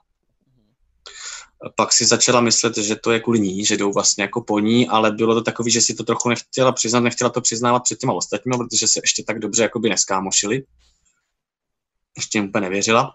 pak 1.77 1.93
si 1.93 2.05
začala 2.05 2.41
myslet, 2.41 2.77
že 2.77 2.97
to 2.97 3.13
je 3.13 3.21
kvůli 3.21 3.41
ní, 3.41 3.65
že 3.65 3.77
jdou 3.77 3.93
vlastně 3.93 4.23
jako 4.23 4.43
po 4.43 4.59
ní, 4.59 4.89
ale 4.89 5.13
bylo 5.13 5.35
to 5.35 5.43
takový, 5.43 5.71
že 5.71 5.81
si 5.81 5.95
to 5.95 6.05
trochu 6.05 6.29
nechtěla 6.29 6.73
přiznat, 6.73 7.01
nechtěla 7.01 7.31
to 7.31 7.41
přiznávat 7.41 7.83
před 7.83 7.99
těma 7.99 8.13
ostatními, 8.13 8.57
protože 8.59 8.89
se 8.89 9.01
ještě 9.03 9.25
tak 9.27 9.39
dobře 9.39 9.63
jakoby 9.63 9.89
neskámošili. 9.89 10.63
Ještě 12.17 12.39
jim 12.39 12.49
úplně 12.49 12.63
nevěřila. 12.63 13.15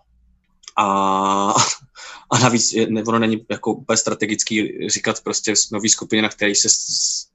A, 0.78 1.54
a 2.32 2.40
navíc 2.40 2.74
je- 2.74 2.88
ne, 2.90 3.04
ono 3.04 3.20
není 3.20 3.46
jako 3.50 3.74
úplně 3.74 3.98
strategický 3.98 4.88
říkat 4.90 5.24
prostě 5.24 5.56
s 5.56 5.70
nový 5.72 5.90
skupině, 5.90 6.22
na 6.22 6.30
který 6.30 6.56
se, 6.56 6.68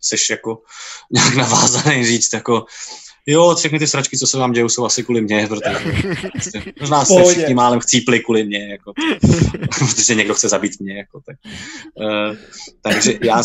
seš 0.01 0.31
jako 0.31 0.63
nějak 1.11 1.35
navázaný 1.35 2.07
říct 2.07 2.33
jako 2.33 2.67
jo, 3.27 3.55
všechny 3.59 3.79
ty 3.79 3.87
sračky, 3.87 4.19
co 4.19 4.27
se 4.27 4.39
vám 4.39 4.53
dějou, 4.53 4.69
jsou 4.69 4.85
asi 4.85 5.03
kvůli 5.03 5.21
mně, 5.21 5.47
protože 5.47 5.75
prostě, 6.33 6.73
možná 6.81 7.05
jste 7.05 7.25
všichni 7.25 7.55
málem 7.55 7.81
chcípli 7.81 8.21
kvůli 8.21 8.45
mně, 8.45 8.69
jako, 8.69 8.93
protože 9.79 10.15
někdo 10.15 10.35
chce 10.35 10.49
zabít 10.49 10.81
mě, 10.81 10.99
jako, 10.99 11.21
tak. 11.27 11.37
Uh, 11.95 12.37
takže 12.83 13.19
já, 13.23 13.43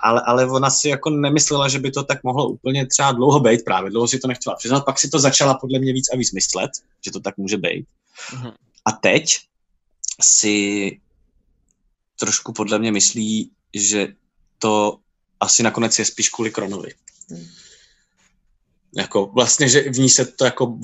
ale, 0.00 0.22
ale 0.26 0.50
ona 0.50 0.70
si 0.70 0.88
jako 0.88 1.10
nemyslela, 1.10 1.68
že 1.68 1.78
by 1.78 1.90
to 1.90 2.04
tak 2.04 2.24
mohlo 2.24 2.48
úplně 2.48 2.86
třeba 2.86 3.12
dlouho 3.12 3.40
být 3.40 3.64
právě, 3.64 3.90
dlouho 3.90 4.08
si 4.08 4.18
to 4.18 4.28
nechtěla 4.28 4.56
přiznat, 4.56 4.84
pak 4.84 4.98
si 4.98 5.08
to 5.08 5.18
začala 5.18 5.54
podle 5.54 5.78
mě 5.78 5.92
víc 5.92 6.08
a 6.12 6.16
víc 6.16 6.32
myslet, 6.32 6.70
že 7.04 7.10
to 7.10 7.20
tak 7.20 7.36
může 7.36 7.56
být. 7.56 7.86
Uh-huh. 8.32 8.52
A 8.84 8.92
teď 8.92 9.38
si 10.22 10.98
trošku 12.20 12.52
podle 12.52 12.78
mě 12.78 12.92
myslí, 12.92 13.50
že 13.74 14.08
to 14.58 14.98
asi 15.40 15.62
nakonec 15.62 15.98
je 15.98 16.04
spíš 16.04 16.28
kvůli 16.28 16.50
Kronovi. 16.50 16.90
Hmm. 17.30 17.46
Jako 18.96 19.26
vlastně, 19.26 19.68
že 19.68 19.80
v 19.82 19.98
ní 19.98 20.08
se 20.08 20.24
to 20.24 20.44
jako 20.44 20.78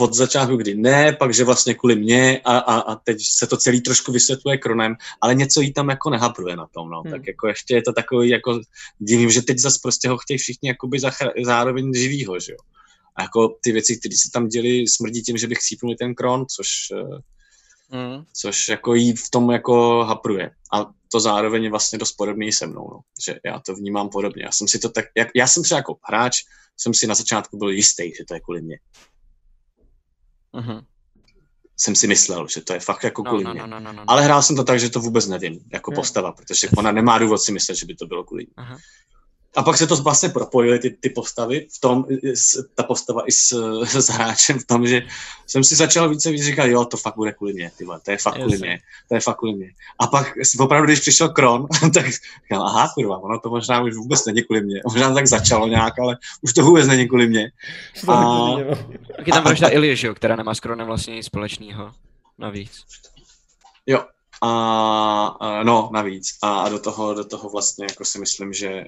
od 0.00 0.14
začátku 0.14 0.56
kdy 0.56 0.74
ne, 0.74 1.12
pak 1.12 1.34
že 1.34 1.44
vlastně 1.44 1.74
kvůli 1.74 1.96
mě 1.96 2.40
a, 2.44 2.58
a, 2.58 2.74
a 2.80 2.94
teď 2.94 3.18
se 3.20 3.46
to 3.46 3.56
celý 3.56 3.80
trošku 3.80 4.12
vysvětluje 4.12 4.58
kronem, 4.58 4.96
ale 5.20 5.34
něco 5.34 5.60
jí 5.60 5.72
tam 5.72 5.88
jako 5.88 6.10
nehapruje 6.10 6.56
na 6.56 6.66
tom, 6.66 6.90
no. 6.90 7.00
Hmm. 7.02 7.10
Tak 7.10 7.26
jako 7.26 7.48
ještě 7.48 7.74
je 7.74 7.82
to 7.82 7.92
takový 7.92 8.28
jako 8.28 8.60
divím, 8.98 9.30
že 9.30 9.42
teď 9.42 9.58
zase 9.58 9.78
prostě 9.82 10.08
ho 10.08 10.18
chtějí 10.18 10.38
všichni 10.38 10.68
jakoby 10.68 10.98
zachra- 10.98 11.44
zároveň 11.44 11.94
živýho, 11.94 12.40
že 12.40 12.52
jo. 12.52 12.58
A 13.18 13.22
jako 13.22 13.56
ty 13.62 13.72
věci, 13.72 13.96
které 13.96 14.14
se 14.16 14.30
tam 14.32 14.48
děli, 14.48 14.88
smrdí 14.88 15.22
tím, 15.22 15.36
že 15.36 15.46
bych 15.46 15.58
chcípnul 15.58 15.94
ten 15.98 16.14
kron, 16.14 16.46
což 16.46 16.68
Mm. 17.90 18.24
Což 18.32 18.68
jako 18.68 18.94
jí 18.94 19.16
v 19.16 19.30
tom 19.30 19.50
jako 19.50 20.04
hapruje. 20.04 20.50
A 20.72 20.86
to 21.12 21.20
zároveň 21.20 21.64
je 21.64 21.70
vlastně 21.70 21.98
dost 21.98 22.12
podobný 22.12 22.52
se 22.52 22.66
mnou, 22.66 22.90
no. 22.92 23.00
že 23.24 23.38
já 23.44 23.60
to 23.60 23.74
vnímám 23.74 24.08
podobně. 24.08 24.42
Já 24.44 24.52
jsem 24.52 24.68
si 24.68 24.78
to 24.78 24.88
tak, 24.88 25.04
jak, 25.16 25.28
já 25.34 25.46
jsem 25.46 25.62
třeba 25.62 25.78
jako 25.78 25.98
hráč, 26.08 26.36
jsem 26.76 26.94
si 26.94 27.06
na 27.06 27.14
začátku 27.14 27.58
byl 27.58 27.70
jistý, 27.70 28.02
že 28.14 28.24
to 28.28 28.34
je 28.34 28.40
kvůli 28.40 28.62
mě. 28.62 28.78
Mm-hmm. 30.54 30.84
Jsem 31.76 31.96
si 31.96 32.06
myslel, 32.06 32.46
že 32.48 32.60
to 32.60 32.72
je 32.72 32.80
fakt 32.80 33.04
jako 33.04 33.22
no, 33.22 33.30
kvůli 33.30 33.44
no, 33.44 33.52
mě. 33.52 33.60
No, 33.60 33.66
no, 33.66 33.80
no, 33.80 33.92
no. 33.92 34.04
Ale 34.06 34.22
hrál 34.22 34.42
jsem 34.42 34.56
to 34.56 34.64
tak, 34.64 34.80
že 34.80 34.90
to 34.90 35.00
vůbec 35.00 35.26
nevím, 35.26 35.60
jako 35.72 35.90
mm. 35.90 35.94
postava, 35.94 36.32
protože 36.32 36.68
ona 36.76 36.92
nemá 36.92 37.18
důvod 37.18 37.38
si 37.38 37.52
myslet, 37.52 37.74
že 37.74 37.86
by 37.86 37.94
to 37.94 38.06
bylo 38.06 38.24
kvůli 38.24 38.46
mě. 38.46 38.66
Uh-huh. 38.66 38.78
A 39.56 39.62
pak 39.62 39.76
se 39.76 39.86
to 39.86 39.96
vlastně 39.96 40.28
propojily 40.28 40.78
ty, 40.78 40.90
ty 40.90 41.10
postavy, 41.10 41.66
v 41.76 41.80
tom, 41.80 42.04
ta 42.74 42.82
postava 42.82 43.22
i 43.28 43.32
s, 43.32 43.52
s 44.00 44.08
hráčem 44.08 44.58
v 44.58 44.66
tom, 44.66 44.86
že 44.86 45.02
jsem 45.46 45.64
si 45.64 45.76
začal 45.76 46.08
více 46.08 46.30
víc 46.30 46.44
říkat, 46.44 46.64
jo, 46.64 46.84
to 46.84 46.96
fakt 46.96 47.16
bude 47.16 47.32
kvůli 47.32 47.52
mě, 47.52 47.70
ty 47.78 47.86
to 48.04 48.10
je 48.10 48.18
fakt 48.18 48.34
kvůli 48.34 48.58
mě, 48.58 48.78
to 49.08 49.14
je 49.14 49.20
fakt 49.20 49.36
kvůli 49.36 49.54
mě. 49.54 49.70
A 49.98 50.06
pak 50.06 50.32
opravdu, 50.60 50.86
když 50.86 51.00
přišel 51.00 51.28
Kron, 51.28 51.66
tak 51.94 52.06
říkal, 52.06 52.66
aha, 52.66 52.92
kurva, 52.94 53.18
ono 53.18 53.40
to 53.40 53.50
možná 53.50 53.82
už 53.82 53.94
vůbec 53.94 54.26
není 54.26 54.42
kvůli 54.42 54.60
mě. 54.60 54.80
Možná 54.92 55.14
tak 55.14 55.26
začalo 55.26 55.66
nějak, 55.66 55.98
ale 55.98 56.16
už 56.42 56.52
to 56.52 56.62
vůbec 56.62 56.86
není 56.86 57.08
kvůli 57.08 57.26
mě. 57.26 57.52
A... 58.08 58.54
Tak 59.16 59.26
je 59.26 59.32
tam 59.32 59.44
vražda 59.44 59.68
Ilie, 59.68 59.96
že 59.96 60.06
jo, 60.06 60.14
která 60.14 60.36
nemá 60.36 60.54
s 60.54 60.60
Kronem 60.60 60.86
vlastně 60.86 61.14
nic 61.14 61.26
společného 61.26 61.92
navíc. 62.38 62.84
Jo, 63.86 64.04
a, 64.42 64.50
a 65.40 65.62
no, 65.62 65.90
navíc. 65.92 66.38
A 66.42 66.68
do 66.68 66.78
toho, 66.78 67.14
do 67.14 67.24
toho 67.24 67.48
vlastně 67.48 67.86
jako 67.90 68.04
si 68.04 68.18
myslím, 68.18 68.52
že 68.52 68.84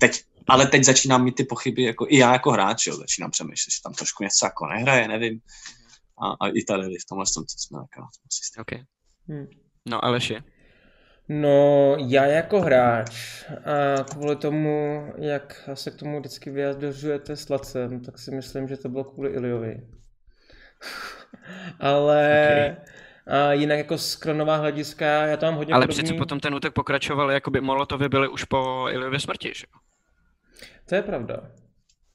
teď, 0.00 0.22
ale 0.48 0.66
teď 0.66 0.84
začínám 0.84 1.24
mít 1.24 1.34
ty 1.34 1.44
pochyby, 1.44 1.82
jako 1.82 2.06
i 2.08 2.18
já 2.18 2.32
jako 2.32 2.50
hráč, 2.50 2.86
jo, 2.86 2.96
začínám 2.96 3.30
přemýšlet, 3.30 3.72
že 3.72 3.82
tam 3.82 3.92
trošku 3.92 4.24
něco 4.24 4.46
jako 4.46 4.66
nehraje, 4.66 5.08
nevím. 5.08 5.40
A, 6.22 6.46
a 6.46 6.48
i 6.48 6.62
tady 6.62 6.82
v 6.82 7.08
tomhle 7.08 7.26
tom, 7.34 7.46
co 7.46 7.58
jsme 7.58 7.78
jako 7.78 8.08
okay. 8.60 8.84
hmm. 9.28 9.46
No, 9.86 10.04
Aleši. 10.04 10.42
No, 11.28 11.96
já 11.98 12.26
jako 12.26 12.60
hráč 12.60 13.44
a 13.48 14.04
kvůli 14.04 14.36
tomu, 14.36 15.06
jak 15.18 15.70
se 15.74 15.90
k 15.90 15.96
tomu 15.96 16.18
vždycky 16.18 16.50
vyjadřujete 16.50 17.36
s 17.36 17.48
Lacem, 17.48 18.00
tak 18.00 18.18
si 18.18 18.30
myslím, 18.30 18.68
že 18.68 18.76
to 18.76 18.88
bylo 18.88 19.04
kvůli 19.04 19.30
Iliovi. 19.30 19.80
Ale 21.80 22.48
okay. 22.52 22.96
A 23.26 23.52
jinak 23.52 23.78
jako 23.78 23.98
z 23.98 24.16
kronová 24.16 24.56
hlediska, 24.56 25.06
já 25.06 25.36
tam 25.36 25.54
hodně 25.54 25.74
Ale 25.74 25.86
podobný... 25.86 26.02
přece 26.02 26.18
potom 26.18 26.40
ten 26.40 26.54
útek 26.54 26.72
pokračoval, 26.72 27.30
jako 27.30 27.50
by 27.50 27.60
Molotovy 27.60 28.08
byly 28.08 28.28
už 28.28 28.44
po 28.44 28.86
Iliově 28.90 29.20
smrti, 29.20 29.52
že? 29.56 29.66
To 30.88 30.94
je 30.94 31.02
pravda. 31.02 31.40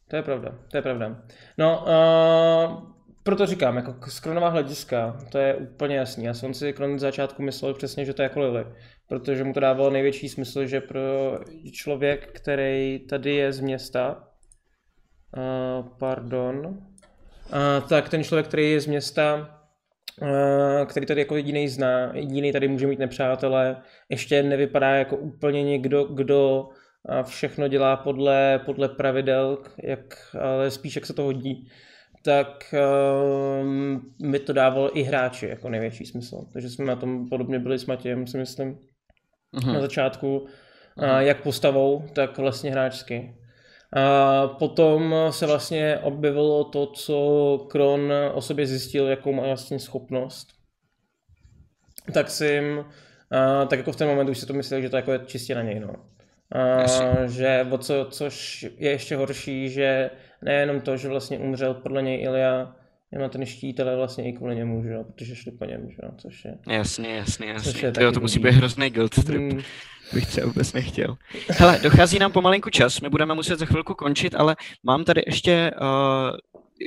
To 0.08 0.16
je 0.16 0.24
pravda, 0.24 0.52
to 0.72 0.78
je 0.78 0.82
pravda. 0.82 1.22
No, 1.58 1.86
uh, 1.86 2.92
proto 3.24 3.46
říkám, 3.46 3.76
jako 3.76 3.96
z 4.10 4.20
kronová 4.20 4.50
hlediska, 4.50 5.18
to 5.32 5.38
je 5.38 5.56
úplně 5.56 5.96
jasný. 5.96 6.24
Já 6.24 6.34
jsem 6.34 6.54
si 6.54 6.74
kron 6.74 7.00
z 7.00 7.02
začátku 7.02 7.44
myslel 7.44 7.74
přesně, 7.74 8.06
že 8.06 8.14
to 8.14 8.22
je 8.22 8.24
jako 8.24 8.40
Lily, 8.40 8.66
protože 9.08 9.44
mu 9.44 9.54
to 9.54 9.60
dávalo 9.60 9.90
největší 9.90 10.30
smysl, 10.30 10.66
že 10.66 10.82
pro 10.82 11.00
člověk, 11.74 12.40
který 12.40 13.00
tady 13.10 13.36
je 13.36 13.54
z 13.54 13.60
města, 13.60 14.28
uh, 15.38 15.88
pardon, 16.00 16.58
uh, 16.66 17.88
tak 17.90 18.10
ten 18.10 18.24
člověk, 18.24 18.48
který 18.48 18.72
je 18.72 18.82
z 18.82 18.88
města, 18.88 19.58
který 20.86 21.06
tady 21.06 21.22
jako 21.22 21.36
jediný 21.36 21.68
zná, 21.68 22.12
jediný 22.16 22.52
tady 22.52 22.68
může 22.68 22.88
mít 22.88 23.00
nepřátele, 23.00 23.82
ještě 24.10 24.44
nevypadá 24.44 24.90
jako 24.90 25.18
úplně 25.18 25.64
někdo, 25.64 26.04
kdo 26.04 26.70
eh, 27.10 27.24
všechno 27.24 27.68
dělá 27.68 27.96
podle, 27.96 28.60
podle 28.66 28.90
pravidel, 28.90 29.58
jak, 29.84 30.36
ale 30.42 30.72
spíš 30.72 30.96
jak 30.96 31.06
se 31.06 31.14
to 31.14 31.24
hodí, 31.24 31.68
tak 32.24 32.76
um, 33.62 34.14
mi 34.22 34.40
to 34.40 34.54
dávalo 34.54 34.98
i 34.98 35.04
hráči 35.04 35.48
jako 35.48 35.70
největší 35.70 36.06
smysl. 36.06 36.46
Takže 36.54 36.70
jsme 36.70 36.86
na 36.86 36.96
tom 36.96 37.30
podobně 37.30 37.60
byli 37.60 37.80
s 37.80 37.86
Matějem, 37.86 38.28
si 38.28 38.38
myslím, 38.38 38.80
uh-huh. 39.54 39.74
na 39.74 39.82
začátku, 39.82 40.46
uh-huh. 40.98 41.20
jak 41.20 41.44
postavou, 41.44 42.06
tak 42.14 42.38
vlastně 42.38 42.72
hráčsky. 42.72 43.36
A 43.96 44.48
potom 44.48 45.16
se 45.30 45.46
vlastně 45.46 46.00
objevilo 46.04 46.64
to, 46.64 46.86
co 46.86 47.68
Kron 47.70 48.14
o 48.34 48.42
sobě 48.42 48.68
zjistil, 48.68 49.08
jakou 49.08 49.34
má 49.34 49.44
vlastně 49.44 49.80
schopnost. 49.80 50.48
Tak 52.14 52.30
si 52.30 52.62
a, 53.32 53.66
tak 53.66 53.80
jako 53.80 53.92
v 53.92 53.96
ten 53.96 54.08
moment 54.08 54.30
už 54.30 54.38
si 54.38 54.46
to 54.46 54.54
myslel, 54.54 54.82
že 54.82 54.90
to 54.90 54.96
jako 54.96 55.12
je 55.12 55.20
čistě 55.26 55.56
na 55.56 55.62
něj. 55.62 55.80
No. 55.80 55.96
A, 56.52 56.86
že 57.26 57.68
o 57.72 57.78
co, 57.78 58.08
což 58.10 58.66
je 58.78 58.92
ještě 58.92 59.16
horší, 59.16 59.70
že 59.70 60.10
nejenom 60.42 60.82
to, 60.82 60.98
že 60.98 61.08
vlastně 61.08 61.40
umřel 61.40 61.74
podle 61.74 62.02
něj 62.02 62.24
Ilia, 62.24 62.76
má 63.20 63.30
ten 63.30 63.46
štít, 63.46 63.80
ale 63.80 63.96
vlastně 63.96 64.30
i 64.30 64.34
kvůli 64.34 64.56
němu, 64.56 64.84
že 64.84 64.90
jo, 64.90 65.04
protože 65.04 65.36
šli 65.36 65.52
po 65.52 65.66
něm, 65.66 65.90
že 65.90 65.98
jo, 66.04 66.12
což 66.18 66.46
je... 66.46 66.58
Jasně, 66.68 67.16
jasně, 67.16 67.48
jasně. 67.48 67.92
To, 67.92 68.04
jo, 68.04 68.12
to 68.12 68.20
musí 68.20 68.40
být 68.40 68.52
hrozný 68.52 68.90
guilt 68.90 69.26
trip. 69.26 69.42
Hmm 69.42 69.62
bych 70.14 70.26
třeba 70.26 70.48
vůbec 70.48 70.74
nechtěl. 70.74 71.18
Hele, 71.50 71.80
dochází 71.84 72.20
nám 72.20 72.32
pomalinku 72.32 72.70
čas, 72.70 73.02
my 73.02 73.10
budeme 73.10 73.34
muset 73.36 73.60
za 73.60 73.66
chvilku 73.66 73.94
končit, 73.94 74.36
ale 74.36 74.56
mám 74.84 75.04
tady 75.04 75.22
ještě 75.28 75.72
uh, 75.82 76.38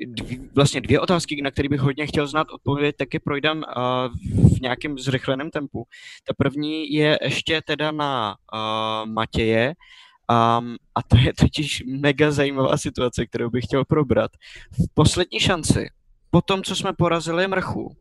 dvě, 0.07 0.39
vlastně 0.55 0.81
dvě 0.81 1.01
otázky, 1.01 1.43
na 1.43 1.51
které 1.51 1.69
bych 1.69 1.81
hodně 1.81 2.07
chtěl 2.07 2.27
znát 2.27 2.47
odpověď, 2.51 2.97
taky 2.97 3.19
projdem 3.19 3.59
uh, 3.59 4.53
v 4.57 4.61
nějakém 4.61 4.99
zrychleném 4.99 5.51
tempu. 5.51 5.85
Ta 6.27 6.35
první 6.39 6.93
je 6.93 7.19
ještě 7.23 7.61
teda 7.67 7.91
na 7.91 8.37
uh, 8.55 9.11
Matěje, 9.11 9.75
Um, 10.59 10.77
a 10.95 11.03
to 11.03 11.17
je 11.17 11.33
totiž 11.39 11.83
mega 11.87 12.31
zajímavá 12.31 12.77
situace, 12.77 13.27
kterou 13.27 13.51
bych 13.51 13.65
chtěl 13.65 13.85
probrat. 13.85 14.31
V 14.73 14.95
poslední 14.95 15.41
šanci, 15.41 15.89
po 16.35 16.43
tom, 16.43 16.63
co 16.63 16.77
jsme 16.77 16.93
porazili 16.93 17.49
mrchu, 17.49 17.97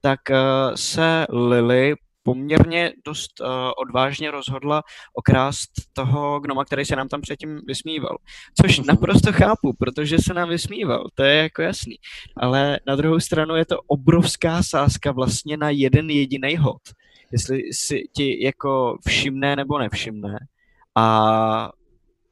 tak 0.00 0.20
uh, 0.30 0.74
se 0.74 1.26
Lily 1.30 1.94
poměrně 2.22 2.92
dost 3.06 3.40
uh, 3.40 3.46
odvážně 3.76 4.30
rozhodla 4.30 4.82
okrást 5.14 5.70
toho 5.92 6.40
gnoma, 6.40 6.64
který 6.64 6.84
se 6.84 6.96
nám 6.96 7.08
tam 7.08 7.20
předtím 7.20 7.60
vysmíval. 7.66 8.16
Což 8.60 8.78
mhm. 8.78 8.86
naprosto 8.86 9.32
chápu, 9.32 9.72
protože 9.78 10.18
se 10.18 10.34
nám 10.34 10.48
vysmíval, 10.48 11.08
to 11.14 11.22
je 11.22 11.36
jako 11.36 11.62
jasný. 11.62 11.96
Ale 12.36 12.80
na 12.86 12.96
druhou 12.96 13.20
stranu 13.20 13.56
je 13.56 13.64
to 13.64 13.78
obrovská 13.86 14.62
sázka 14.62 15.12
vlastně 15.12 15.56
na 15.56 15.70
jeden 15.70 16.10
jediný 16.10 16.56
hod. 16.56 16.82
Jestli 17.32 17.62
si 17.72 18.02
ti 18.16 18.44
jako 18.44 18.98
všimne 19.06 19.56
nebo 19.56 19.78
nevšimne. 19.78 20.38
A 20.96 21.70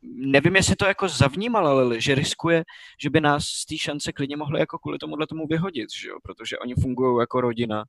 nevím, 0.02 0.56
jestli 0.56 0.76
to 0.76 0.84
jako 0.84 1.08
zavnímala 1.08 1.72
Lily, 1.72 2.00
že 2.00 2.14
riskuje, 2.14 2.64
že 3.02 3.10
by 3.10 3.20
nás 3.20 3.44
z 3.44 3.66
té 3.66 3.78
šance 3.78 4.12
klidně 4.12 4.36
mohli 4.36 4.60
jako 4.60 4.78
kvůli 4.78 4.98
tomuhle 4.98 5.26
tomu 5.26 5.46
vyhodit, 5.46 5.88
že 6.02 6.08
jo? 6.08 6.16
protože 6.22 6.58
oni 6.58 6.74
fungují 6.74 7.20
jako 7.20 7.40
rodina 7.40 7.84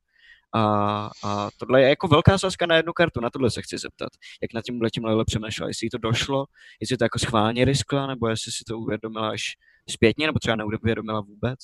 a, 0.54 1.10
a 1.22 1.50
tohle 1.56 1.82
je 1.82 1.88
jako 1.88 2.08
velká 2.08 2.38
sázka 2.38 2.66
na 2.66 2.76
jednu 2.76 2.92
kartu, 2.92 3.20
na 3.20 3.30
tohle 3.30 3.50
se 3.50 3.62
chci 3.62 3.78
zeptat. 3.78 4.08
Jak 4.42 4.54
na 4.54 4.62
tím 4.62 4.82
letím 4.82 5.04
Lele 5.04 5.24
přemýšlela, 5.24 5.68
jestli 5.68 5.86
jí 5.86 5.90
to 5.90 5.98
došlo, 5.98 6.44
jestli 6.80 6.96
to 6.96 7.04
jako 7.04 7.18
schválně 7.18 7.64
riskla, 7.64 8.06
nebo 8.06 8.28
jestli 8.28 8.52
si 8.52 8.64
to 8.64 8.78
uvědomila 8.78 9.30
až 9.30 9.42
zpětně, 9.90 10.26
nebo 10.26 10.38
třeba 10.38 10.56
neuvědomila 10.56 11.20
vůbec? 11.20 11.58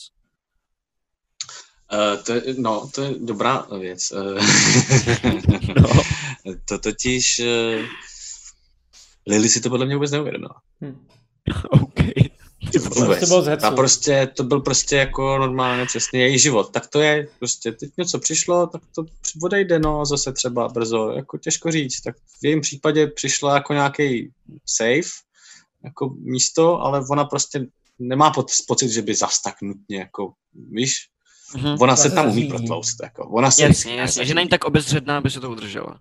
Uh, 1.93 2.23
to 2.23 2.33
je, 2.33 2.43
no, 2.59 2.91
to 2.95 3.03
je 3.03 3.15
dobrá 3.19 3.67
věc. 3.81 4.13
Uh, 4.13 4.39
no. 5.83 6.03
to 6.69 6.79
totiž 6.79 7.41
uh, 7.41 7.87
Lily 9.27 9.49
si 9.49 9.61
to 9.61 9.71
podle 9.71 9.87
mě 9.87 9.95
vůbec 9.95 10.11
neuvědomila. 10.11 10.55
Hmm. 10.81 11.07
OK. 11.71 12.01
Vůbec. 12.95 13.21
To 13.21 13.27
bylo 13.27 13.45
a 13.63 13.71
prostě 13.71 14.29
to 14.37 14.45
byl 14.45 14.61
prostě 14.61 14.97
jako 14.97 15.39
normálně 15.39 15.87
přesně 15.87 16.21
její 16.21 16.39
život. 16.39 16.73
Tak 16.73 16.87
to 16.87 17.01
je, 17.01 17.29
prostě 17.39 17.73
teď 17.73 17.91
něco 17.99 18.19
přišlo, 18.19 18.67
tak 18.67 18.83
to 18.95 19.05
odejde, 19.43 19.79
no, 19.79 20.07
zase 20.07 20.33
třeba 20.33 20.69
brzo, 20.69 21.11
jako 21.11 21.39
těžko 21.39 21.71
říct. 21.71 22.01
Tak 22.01 22.17
v 22.17 22.45
jejím 22.45 22.61
případě 22.61 23.07
přišla 23.07 23.55
jako 23.55 23.73
nějaký 23.73 24.31
safe, 24.67 25.11
jako 25.85 26.15
místo, 26.21 26.81
ale 26.81 27.05
ona 27.11 27.25
prostě 27.25 27.67
nemá 27.99 28.33
pocit, 28.67 28.89
že 28.91 29.03
by 29.03 29.15
zas 29.15 29.43
tak 29.43 29.63
nutně, 29.63 29.99
jako, 29.99 30.33
víš, 30.71 30.95
Mhm. 31.57 31.77
ona 31.81 31.97
se 31.97 32.11
tam 32.11 32.29
umí 32.31 32.45
protlouct, 32.49 32.97
jako, 33.03 33.29
ona 33.29 33.51
se 33.51 33.63
Jasně, 33.63 33.95
jasně, 33.95 34.27
že 34.27 34.35
není 34.35 34.49
tak 34.49 34.65
obezředná, 34.65 35.19
aby 35.19 35.31
se 35.31 35.41
to 35.41 35.51
udržela. 35.51 36.01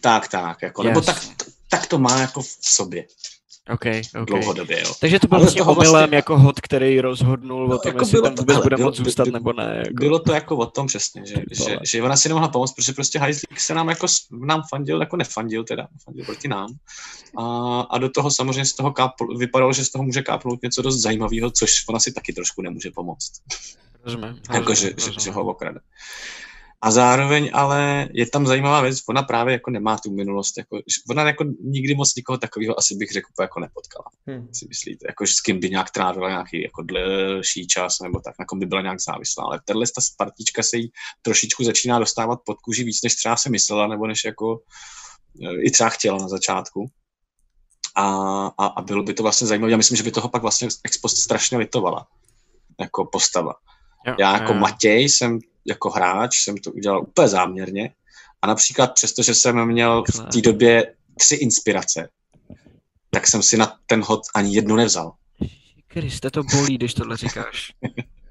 tak, 0.00 0.28
tak, 0.28 0.62
jako, 0.62 0.82
nebo 0.82 1.00
tak. 1.00 1.22
Tak 1.70 1.86
to 1.86 1.98
má 1.98 2.20
jako 2.20 2.42
v 2.42 2.56
sobě 2.60 3.04
OK, 3.72 3.80
OK. 4.20 4.26
dlouhodobě, 4.26 4.80
jo. 4.80 4.92
Takže 5.00 5.18
to 5.18 5.26
byl 5.26 5.36
Ale 5.36 5.42
z 5.42 5.44
vlastně 5.54 5.62
omylem 5.62 5.90
vlastně- 5.92 6.16
jako 6.16 6.38
hod, 6.38 6.60
který 6.60 7.00
rozhodnul 7.00 7.68
No, 7.68 7.74
o 7.74 7.78
tom, 7.78 7.88
jako 7.88 8.00
jestli 8.02 8.12
bylo 8.12 8.22
tam 8.22 8.34
vůbec 8.34 8.54
hele, 8.54 8.62
bude 8.62 8.76
bylo- 8.76 8.88
moc 8.88 8.96
zůstat 8.96 9.24
by- 9.24 9.30
nebo 9.32 9.52
ne. 9.52 9.74
Jako. 9.78 9.94
Bylo 9.94 10.18
to 10.18 10.32
jako 10.32 10.56
o 10.56 10.66
tom 10.66 10.86
přesně, 10.86 11.22
že, 11.26 11.34
že, 11.52 11.76
že 11.90 12.02
ona 12.02 12.16
si 12.16 12.28
nemohla 12.28 12.48
pomoct, 12.48 12.72
protože 12.72 12.92
prostě 12.92 13.18
Heislík 13.18 13.60
se 13.60 13.74
nám 13.74 13.88
jako 13.88 14.06
nám 14.46 14.62
fandil, 14.70 15.00
jako 15.00 15.16
nefandil 15.16 15.64
teda, 15.64 15.88
fandil 16.04 16.24
proti 16.24 16.48
nám. 16.48 16.68
A, 17.38 17.80
a 17.80 17.98
do 17.98 18.08
toho 18.08 18.30
samozřejmě 18.30 18.64
z 18.64 18.72
toho 18.72 18.92
kápl, 18.92 19.36
vypadalo, 19.38 19.72
že 19.72 19.84
z 19.84 19.90
toho 19.90 20.04
může 20.04 20.22
kápnout 20.22 20.62
něco 20.62 20.82
dost 20.82 21.00
zajímavého, 21.02 21.50
což 21.50 21.70
ona 21.88 22.00
si 22.00 22.12
taky 22.12 22.32
trošku 22.32 22.62
nemůže 22.62 22.90
pomoct. 22.90 23.30
Rozumím, 24.04 24.40
jako, 24.52 24.74
že, 24.74 24.92
že, 24.98 25.10
že 25.20 25.30
ho 25.30 25.44
okrade. 25.44 25.80
A 26.82 26.90
zároveň 26.90 27.50
ale 27.52 28.08
je 28.12 28.26
tam 28.26 28.46
zajímavá 28.46 28.80
věc, 28.80 28.98
ona 29.08 29.22
právě 29.22 29.52
jako 29.52 29.70
nemá 29.70 29.98
tu 29.98 30.10
minulost, 30.14 30.58
jako, 30.58 30.80
ona 31.10 31.22
jako 31.22 31.44
nikdy 31.64 31.94
moc 31.94 32.14
nikoho 32.14 32.38
takového 32.38 32.78
asi 32.78 32.94
bych 32.94 33.12
řekl 33.12 33.28
jako 33.40 33.60
nepotkala, 33.60 34.04
Hm. 34.30 34.48
si 34.52 34.66
myslíte, 34.68 35.06
jako 35.08 35.26
že 35.26 35.34
s 35.34 35.40
kým 35.40 35.60
by 35.60 35.70
nějak 35.70 35.90
trávila 35.90 36.28
nějaký 36.28 36.62
jako 36.62 36.82
delší 36.82 37.66
čas 37.66 37.96
nebo 38.02 38.20
tak, 38.20 38.34
na 38.38 38.44
kom 38.44 38.58
by 38.58 38.66
byla 38.66 38.82
nějak 38.82 39.00
závislá, 39.00 39.44
ale 39.44 39.60
tahle 39.64 39.86
ta 39.94 40.00
Spartička 40.00 40.62
se 40.62 40.76
jí 40.76 40.90
trošičku 41.22 41.64
začíná 41.64 41.98
dostávat 41.98 42.40
pod 42.46 42.56
kůži 42.60 42.84
víc, 42.84 43.02
než 43.02 43.14
třeba 43.14 43.36
si 43.36 43.50
myslela, 43.50 43.86
nebo 43.86 44.06
než 44.06 44.24
jako 44.24 44.60
eh, 45.44 45.62
i 45.62 45.70
třeba 45.70 45.90
chtěla 45.90 46.18
na 46.18 46.28
začátku. 46.28 46.86
A, 47.96 48.06
a, 48.58 48.66
a 48.66 48.82
bylo 48.82 49.02
by 49.02 49.14
to 49.14 49.22
vlastně 49.22 49.46
zajímavé. 49.46 49.70
Já 49.70 49.76
myslím, 49.76 49.96
že 49.96 50.02
by 50.02 50.10
toho 50.10 50.28
pak 50.28 50.42
vlastně 50.42 50.68
Expost 50.84 51.18
strašně 51.18 51.58
litovala 51.58 52.06
jako 52.80 53.04
postava. 53.04 53.54
Jo, 54.06 54.14
Já 54.18 54.32
jako 54.32 54.52
jo. 54.52 54.58
Matěj 54.58 55.08
jsem 55.08 55.38
jako 55.64 55.90
hráč 55.90 56.38
jsem 56.38 56.56
to 56.56 56.72
udělal 56.72 57.02
úplně 57.02 57.28
záměrně 57.28 57.90
a 58.42 58.46
například 58.46 58.94
přesto, 58.94 59.22
že 59.22 59.34
jsem 59.34 59.66
měl 59.66 60.04
v 60.14 60.32
té 60.32 60.40
době 60.40 60.94
tři 61.18 61.34
inspirace, 61.34 62.08
tak 63.10 63.26
jsem 63.26 63.42
si 63.42 63.56
na 63.56 63.76
ten 63.86 64.02
hod 64.02 64.20
ani 64.34 64.54
jednu 64.54 64.76
nevzal. 64.76 65.12
Kriste, 65.88 66.30
to 66.30 66.42
bolí, 66.42 66.74
když 66.74 66.94
tohle 66.94 67.16
říkáš. 67.16 67.72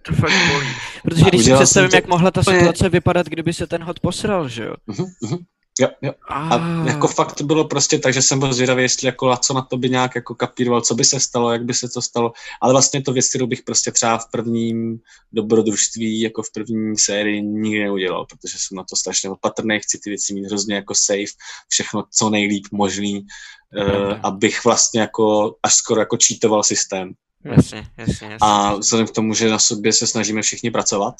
To 0.01 0.13
fakt 0.13 0.51
bolí. 0.53 0.67
Protože 1.03 1.23
A 1.25 1.29
když 1.29 1.45
si 1.45 1.53
představím, 1.53 1.89
to 1.89 1.95
jak 1.95 2.07
mohla 2.07 2.31
ta 2.31 2.43
situace 2.43 2.89
vypadat, 2.89 3.27
kdyby 3.27 3.53
se 3.53 3.67
ten 3.67 3.83
hod 3.83 3.99
posral, 3.99 4.49
že 4.49 4.63
jo? 4.63 4.75
Mhm, 4.87 5.05
mhm. 5.21 5.37
Jo, 5.79 5.87
jo. 6.01 6.11
A 6.29 6.57
jako 6.85 7.07
fakt 7.07 7.33
to 7.33 7.43
bylo 7.43 7.65
prostě 7.67 7.99
tak, 7.99 8.13
že 8.13 8.21
jsem 8.21 8.39
byl 8.39 8.53
zvědavý, 8.53 8.81
jestli 8.81 9.05
jako 9.05 9.27
Laco 9.27 9.53
na 9.53 9.61
to 9.61 9.77
by 9.77 9.89
nějak 9.89 10.15
jako 10.15 10.35
kapíroval, 10.35 10.81
co 10.81 10.95
by 10.95 11.03
se 11.03 11.19
stalo, 11.19 11.51
jak 11.51 11.63
by 11.63 11.73
se 11.73 11.89
to 11.89 12.01
stalo. 12.01 12.31
Ale 12.61 12.73
vlastně 12.73 13.01
to 13.01 13.13
věc, 13.13 13.29
kterou 13.29 13.47
bych 13.47 13.63
prostě 13.63 13.91
třeba 13.91 14.17
v 14.17 14.31
prvním 14.31 14.99
dobrodružství, 15.31 16.21
jako 16.21 16.43
v 16.43 16.51
první 16.53 16.97
sérii 16.97 17.41
nikdy 17.41 17.83
neudělal, 17.83 18.25
protože 18.25 18.57
jsem 18.57 18.75
na 18.75 18.83
to 18.89 18.95
strašně 18.95 19.29
opatrný, 19.29 19.79
chci 19.79 19.99
ty 20.03 20.09
věci 20.09 20.33
mít 20.33 20.45
hrozně 20.45 20.75
jako 20.75 20.95
safe, 20.95 21.33
všechno 21.67 22.03
co 22.11 22.29
nejlíp 22.29 22.65
možný, 22.71 23.19
uh, 23.19 24.13
abych 24.23 24.65
vlastně 24.65 25.01
jako 25.01 25.55
až 25.63 25.75
skoro 25.75 26.01
jako 26.01 26.17
cheatoval 26.27 26.63
systém. 26.63 27.13
Jasně, 27.43 27.87
jasně, 27.97 28.27
jasně. 28.27 28.37
A 28.41 28.75
vzhledem 28.75 29.07
k 29.07 29.11
tomu, 29.11 29.33
že 29.33 29.49
na 29.49 29.59
sobě 29.59 29.93
se 29.93 30.07
snažíme 30.07 30.41
všichni 30.41 30.71
pracovat, 30.71 31.15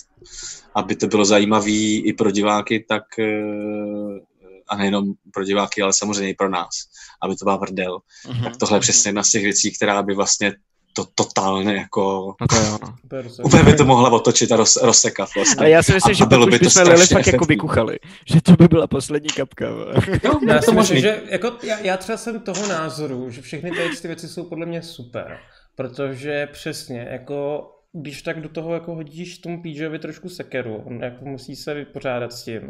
aby 0.75 0.95
to 0.95 1.07
bylo 1.07 1.25
zajímavé 1.25 1.71
i 1.71 2.13
pro 2.13 2.31
diváky, 2.31 2.85
tak 2.89 3.03
eh, 3.19 3.41
a 4.69 4.77
nejenom 4.77 5.05
pro 5.33 5.43
diváky, 5.43 5.81
ale 5.81 5.93
samozřejmě 5.93 6.29
i 6.29 6.33
pro 6.33 6.49
nás, 6.49 6.69
aby 7.23 7.35
to 7.35 7.45
byla 7.45 7.57
prdel. 7.57 7.99
Mhm, 8.27 8.43
Tak 8.43 8.57
tohle 8.57 8.77
je 8.77 8.81
přesně 8.81 9.09
jedna 9.09 9.23
z 9.23 9.31
těch 9.31 9.43
věcí, 9.43 9.75
která 9.75 10.03
by 10.03 10.15
vlastně 10.15 10.53
to 10.93 11.05
totálně 11.15 11.75
jako... 11.75 12.33
No 12.41 12.47
to 12.47 12.55
jo, 12.55 12.77
no. 12.83 12.95
Úplně 13.43 13.63
by 13.63 13.73
to 13.73 13.85
mohla 13.85 14.09
otočit 14.11 14.51
a 14.51 14.55
roz, 14.55 14.75
rozsekat 14.81 15.29
vlastně. 15.35 15.55
Ale 15.59 15.69
já 15.69 15.83
si 15.83 15.93
myslím, 15.93 16.11
A- 16.11 16.15
že 16.17 16.23
a 16.23 16.27
bylo 16.27 16.45
by 16.45 16.59
to 16.59 16.65
bychom 16.65 16.83
Lili 16.83 16.97
strašně 16.97 17.13
fakt 17.13 17.33
jako 17.33 17.45
vykuchali. 17.45 17.99
Že 18.25 18.41
to 18.41 18.51
by 18.51 18.67
byla 18.67 18.87
poslední 18.87 19.29
kapka. 19.29 19.65
Jo, 20.23 20.39
Já 20.47 20.59
to 20.61 20.71
myslím, 20.71 20.99
že 21.01 21.21
jako, 21.29 21.51
já, 21.63 21.79
já 21.79 21.97
třeba 21.97 22.17
jsem 22.17 22.39
toho 22.39 22.67
názoru, 22.67 23.29
že 23.29 23.41
všechny 23.41 23.71
ty 24.01 24.07
věci 24.07 24.27
jsou 24.27 24.43
podle 24.43 24.65
mě 24.65 24.83
super, 24.83 25.39
protože 25.75 26.47
přesně, 26.51 27.07
jako 27.11 27.61
když 27.93 28.21
tak 28.21 28.41
do 28.41 28.49
toho 28.49 28.73
jako 28.73 28.95
hodíš 28.95 29.37
tomu 29.37 29.61
PJovi 29.61 29.99
trošku 29.99 30.29
sekeru, 30.29 30.75
on 30.85 31.03
jako 31.03 31.25
musí 31.25 31.55
se 31.55 31.73
vypořádat 31.73 32.33
s 32.33 32.43
tím, 32.43 32.61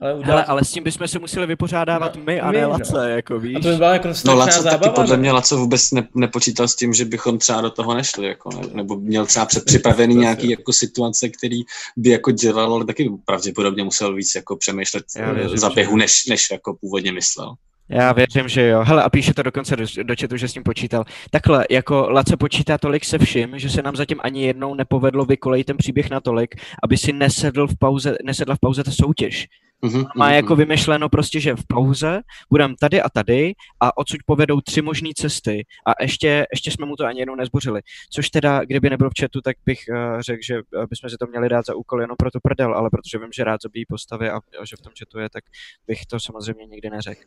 ale 0.00 0.14
udělat... 0.14 0.26
Hele, 0.26 0.44
ale 0.44 0.64
s 0.64 0.72
tím 0.72 0.84
bychom 0.84 1.08
se 1.08 1.18
museli 1.18 1.46
vypořádávat 1.46 2.16
No, 2.16 2.22
my 2.24 2.40
a 2.40 2.50
my, 2.50 2.56
ne 2.56 2.62
no. 2.62 2.68
Lace, 2.68 3.10
jako 3.10 3.38
víš. 3.40 3.56
A 3.56 3.60
to 3.60 3.68
by 3.68 3.76
byla 3.76 3.92
jako 3.92 4.08
No 4.26 4.34
Laco 4.34 4.62
zábava. 4.62 4.78
taky 4.78 4.94
podle 4.94 5.16
mě 5.16 5.32
Laco 5.32 5.56
vůbec 5.56 5.90
ne, 5.90 6.08
nepočítal 6.14 6.68
s 6.68 6.76
tím, 6.76 6.94
že 6.94 7.04
bychom 7.04 7.38
třeba 7.38 7.60
do 7.60 7.70
toho 7.70 7.94
nešli, 7.94 8.26
jako, 8.26 8.50
ne, 8.50 8.68
nebo 8.72 8.96
měl 8.96 9.26
třeba 9.26 9.46
předpřipravený 9.46 10.14
nějaký 10.14 10.50
jako 10.50 10.72
situace, 10.72 11.28
který 11.28 11.62
by 11.96 12.10
jako 12.10 12.30
dělal, 12.30 12.74
ale 12.74 12.84
taky 12.84 13.10
pravděpodobně 13.24 13.84
musel 13.84 14.14
víc 14.14 14.34
jako 14.34 14.56
přemýšlet 14.56 15.04
Já 15.16 15.34
eh, 15.36 15.58
za 15.58 15.70
běhu, 15.70 15.96
než, 15.96 16.26
než 16.26 16.50
jako 16.50 16.76
původně 16.80 17.12
myslel. 17.12 17.54
Já 17.88 18.12
věřím, 18.12 18.48
že 18.48 18.66
jo. 18.66 18.84
Hele, 18.84 19.02
a 19.02 19.10
píše 19.10 19.34
to 19.34 19.42
dokonce 19.42 19.76
do, 19.76 19.84
do 20.02 20.14
chatu, 20.20 20.36
že 20.36 20.48
s 20.48 20.52
tím 20.52 20.62
počítal. 20.62 21.04
Takhle, 21.30 21.66
jako 21.70 22.08
Lace 22.10 22.36
počítá 22.36 22.78
tolik 22.78 23.04
se 23.04 23.18
vším, 23.18 23.58
že 23.58 23.70
se 23.70 23.82
nám 23.82 23.96
zatím 23.96 24.18
ani 24.22 24.46
jednou 24.46 24.74
nepovedlo 24.74 25.24
vykolejit 25.24 25.66
ten 25.66 25.76
příběh 25.76 26.10
natolik, 26.10 26.54
aby 26.82 26.96
si 26.96 27.12
nesedl 27.12 27.66
v 27.66 27.78
pauze, 27.78 28.16
nesedla 28.24 28.54
v 28.54 28.58
pauze 28.60 28.84
ta 28.84 28.90
soutěž. 28.90 29.48
Mhm, 29.82 30.04
Má 30.16 30.26
mhm, 30.26 30.34
jako 30.34 30.56
vymyšleno 30.56 31.08
prostě, 31.08 31.40
že 31.40 31.56
v 31.56 31.66
pauze 31.68 32.20
budeme 32.50 32.74
tady 32.80 33.02
a 33.02 33.08
tady 33.08 33.52
a 33.80 33.96
odsud 33.96 34.20
povedou 34.26 34.60
tři 34.60 34.82
možné 34.82 35.10
cesty 35.16 35.66
a 35.86 36.02
ještě, 36.02 36.46
ještě 36.52 36.70
jsme 36.70 36.86
mu 36.86 36.96
to 36.96 37.04
ani 37.04 37.20
jednou 37.20 37.34
nezbořili. 37.34 37.80
Což 38.12 38.30
teda, 38.30 38.64
kdyby 38.64 38.90
nebyl 38.90 39.10
v 39.10 39.20
chatu, 39.20 39.40
tak 39.40 39.56
bych 39.66 39.78
uh, 39.90 40.20
řekl, 40.20 40.40
že 40.46 40.54
uh, 40.54 40.84
bychom 40.90 41.10
si 41.10 41.16
to 41.16 41.26
měli 41.26 41.48
dát 41.48 41.66
za 41.66 41.74
úkol 41.74 42.00
jenom 42.00 42.16
pro 42.16 42.30
to 42.30 42.40
prdel, 42.40 42.74
ale 42.74 42.90
protože 42.90 43.18
vím, 43.18 43.32
že 43.32 43.44
rád 43.44 43.62
zabíjí 43.62 43.86
postavy 43.86 44.30
a, 44.30 44.36
a 44.36 44.64
že 44.64 44.76
v 44.76 44.82
tom 44.82 44.92
chatu 44.98 45.18
je, 45.18 45.30
tak 45.30 45.44
bych 45.86 46.06
to 46.06 46.20
samozřejmě 46.20 46.66
nikdy 46.66 46.90
neřekl. 46.90 47.20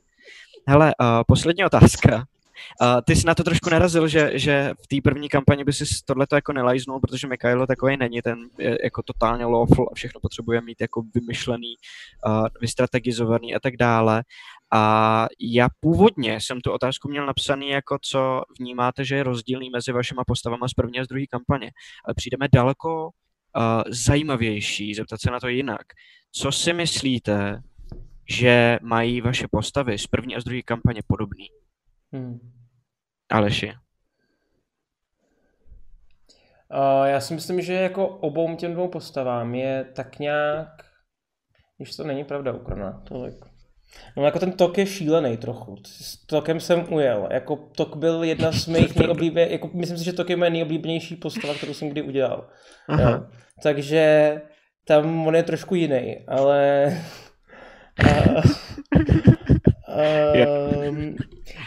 Hele, 0.67 0.93
uh, 1.01 1.07
poslední 1.27 1.65
otázka. 1.65 2.25
Uh, 2.81 3.01
ty 3.05 3.15
jsi 3.15 3.27
na 3.27 3.35
to 3.35 3.43
trošku 3.43 3.69
narazil, 3.69 4.07
že, 4.07 4.31
že 4.33 4.73
v 4.83 4.87
té 4.87 5.09
první 5.09 5.29
kampani 5.29 5.63
by 5.63 5.73
si 5.73 5.85
tohleto 6.05 6.35
jako 6.35 6.53
nelajznul, 6.53 6.99
protože 6.99 7.27
Mikhailo 7.27 7.67
takový 7.67 7.97
není, 7.97 8.21
ten 8.21 8.39
je 8.57 8.77
jako 8.83 9.03
totálně 9.03 9.45
lawful 9.45 9.89
a 9.91 9.95
všechno 9.95 10.19
potřebuje 10.21 10.61
mít 10.61 10.81
jako 10.81 11.03
vymyšlený, 11.15 11.73
uh, 12.25 12.47
vystrategizovaný 12.61 13.55
a 13.55 13.59
tak 13.59 13.77
dále. 13.77 14.23
A 14.73 15.27
já 15.39 15.67
původně 15.79 16.41
jsem 16.41 16.61
tu 16.61 16.71
otázku 16.71 17.09
měl 17.09 17.25
napsaný 17.25 17.69
jako 17.69 17.97
co 18.01 18.41
vnímáte, 18.59 19.05
že 19.05 19.15
je 19.15 19.23
rozdílný 19.23 19.69
mezi 19.69 19.91
vašima 19.91 20.23
postavama 20.27 20.67
z 20.67 20.73
první 20.73 20.99
a 20.99 21.03
z 21.05 21.07
druhé 21.07 21.25
kampaně. 21.27 21.71
Ale 22.05 22.13
přijdeme 22.13 22.47
daleko 22.53 23.05
uh, 23.05 23.11
zajímavější, 23.87 24.93
zeptat 24.93 25.21
se 25.21 25.31
na 25.31 25.39
to 25.39 25.47
jinak. 25.47 25.81
Co 26.31 26.51
si 26.51 26.73
myslíte, 26.73 27.61
že 28.29 28.79
mají 28.81 29.21
vaše 29.21 29.47
postavy 29.51 29.97
z 29.97 30.07
první 30.07 30.35
a 30.35 30.41
z 30.41 30.43
druhé 30.43 30.61
kampaně 30.61 31.01
podobný? 31.07 31.47
Hmm. 32.13 32.39
Aleši. 33.31 33.73
A 36.69 37.07
já 37.07 37.21
si 37.21 37.33
myslím, 37.33 37.61
že 37.61 37.73
jako 37.73 38.07
obou 38.07 38.55
těm 38.55 38.73
dvou 38.73 38.87
postavám 38.87 39.55
je 39.55 39.85
tak 39.95 40.19
nějak, 40.19 40.67
když 41.77 41.95
to 41.95 42.03
není 42.03 42.23
pravda 42.23 42.53
ukrona, 42.53 43.03
tolik. 43.07 43.45
No 44.17 44.25
jako 44.25 44.39
ten 44.39 44.51
tok 44.51 44.77
je 44.77 44.85
šílený 44.85 45.37
trochu. 45.37 45.75
S 45.85 46.25
tokem 46.25 46.59
jsem 46.59 46.93
ujel. 46.93 47.27
Jako 47.31 47.55
tok 47.55 47.95
byl 47.95 48.23
jedna 48.23 48.51
z 48.51 48.67
mých 48.67 48.95
nejoblíbenějších, 48.99 49.51
jako 49.51 49.69
myslím 49.77 49.97
si, 49.97 50.03
že 50.03 50.13
tok 50.13 50.29
je 50.29 50.35
moje 50.35 50.49
nejoblíbenější 50.49 51.15
postava, 51.15 51.53
kterou 51.53 51.73
jsem 51.73 51.89
kdy 51.89 52.01
udělal. 52.01 52.49
Aha. 52.87 53.11
Jo. 53.11 53.25
Takže 53.63 54.33
tam 54.85 55.27
on 55.27 55.35
je 55.35 55.43
trošku 55.43 55.75
jiný, 55.75 56.25
ale... 56.27 56.87
A, 59.89 60.33
um, 60.89 61.15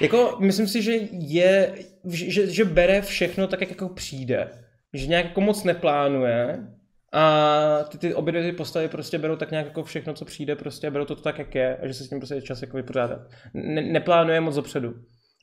jako 0.00 0.36
myslím 0.40 0.68
si, 0.68 0.82
že 0.82 0.92
je, 1.12 1.74
že, 2.04 2.46
že 2.46 2.64
bere 2.64 3.02
všechno 3.02 3.46
tak, 3.46 3.60
jak 3.60 3.70
jako 3.70 3.88
přijde. 3.88 4.50
Že 4.92 5.06
nějak 5.06 5.24
jako 5.24 5.40
moc 5.40 5.64
neplánuje 5.64 6.66
a 7.12 7.84
ty, 7.88 7.98
ty 7.98 8.14
obě 8.14 8.32
dvě 8.32 8.50
ty 8.50 8.56
postavy 8.56 8.88
prostě 8.88 9.18
berou 9.18 9.36
tak 9.36 9.50
nějak 9.50 9.66
jako 9.66 9.84
všechno, 9.84 10.14
co 10.14 10.24
přijde 10.24 10.56
prostě 10.56 10.86
a 10.86 10.90
berou 10.90 11.04
to 11.04 11.16
tak, 11.16 11.38
jak 11.38 11.54
je 11.54 11.76
a 11.76 11.86
že 11.86 11.94
se 11.94 12.04
s 12.04 12.08
tím 12.08 12.20
prostě 12.20 12.42
čas 12.42 12.62
jako 12.62 12.76
vypořádat. 12.76 13.20
Ne, 13.54 13.82
neplánuje 13.82 14.40
moc 14.40 14.54
dopředu. 14.54 14.94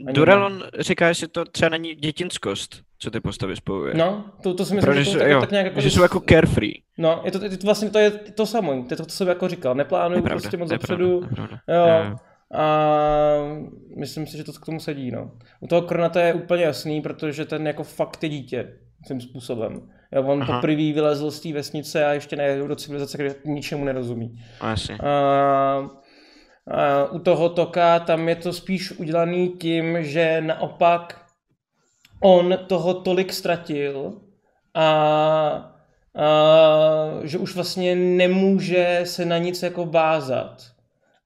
Ani 0.08 0.14
Durelon 0.14 0.64
říká, 0.80 1.14
že 1.14 1.28
to 1.28 1.46
třeba 1.46 1.70
není 1.70 1.96
dětinskost, 1.96 2.82
co 3.00 3.12
ty 3.12 3.20
postavy 3.20 3.56
spojuje. 3.56 3.94
No, 3.94 4.26
to, 4.44 4.54
to 4.54 4.66
si 4.66 4.76
myslím, 4.76 4.94
Protože 4.94 5.04
že, 5.04 5.12
jsou, 5.12 5.18
to, 5.18 5.20
tak, 5.20 5.32
jo, 5.32 5.40
tak 5.40 5.52
nějak 5.52 5.66
jako... 5.66 5.82
že 5.82 5.90
jsou 5.90 6.02
jako 6.02 6.20
carefree. 6.30 6.74
No, 6.98 7.22
je 7.26 7.32
to, 7.32 7.44
je 7.44 7.58
to 7.58 7.68
vlastně 7.68 7.90
to 7.90 8.00
je 8.00 8.12
to 8.12 8.46
samé, 8.46 8.84
to 8.84 8.94
je 8.94 8.98
to, 8.98 9.06
co 9.06 9.16
jsem 9.16 9.28
jako 9.28 9.48
říkal, 9.48 9.76
neplánuju 9.76 10.24
prostě 10.24 10.58
moc 10.58 10.70
dopředu, 10.70 11.22
jo, 11.68 11.88
Jo. 11.88 12.16
A 12.54 12.86
myslím 13.98 14.28
si, 14.28 14.38
že 14.38 14.44
to 14.44 14.54
k 14.54 14.66
tomu 14.66 14.80
sedí, 14.80 15.12
no. 15.12 15.32
U 15.60 15.68
toho 15.68 15.82
Kronata 15.82 16.22
je 16.22 16.34
úplně 16.34 16.64
jasný, 16.64 17.02
protože 17.02 17.46
ten 17.46 17.68
jako 17.68 17.84
fakt 17.84 18.24
je 18.24 18.30
dítě 18.30 18.74
tím 19.08 19.22
způsobem. 19.22 19.90
Jo, 20.12 20.24
on 20.24 20.42
Aha. 20.42 20.56
poprvé 20.56 20.94
vylezl 20.94 21.32
z 21.32 21.40
té 21.40 21.54
vesnice 21.54 22.06
a 22.06 22.14
ještě 22.14 22.36
nejde 22.36 22.68
do 22.68 22.76
civilizace, 22.76 23.18
kde 23.18 23.36
ničemu 23.46 23.86
nerozumí. 23.86 24.40
No, 24.64 24.70
Jasně. 24.70 24.98
A, 24.98 25.90
a 26.68 27.06
u 27.12 27.20
toho 27.20 27.50
Toka 27.50 28.00
tam 28.00 28.30
je 28.30 28.36
to 28.36 28.54
spíš 28.54 28.92
udělaný 28.92 29.50
tím, 29.50 30.04
že 30.04 30.42
naopak 30.42 31.26
on 32.24 32.58
toho 32.68 32.94
tolik 32.94 33.34
ztratil, 33.34 34.22
a, 34.74 34.84
a 34.84 35.74
že 37.24 37.38
už 37.38 37.56
vlastně 37.56 37.96
nemůže 37.96 39.02
se 39.04 39.26
na 39.26 39.38
nic 39.38 39.64
jako 39.64 39.86
bázat. 39.86 40.79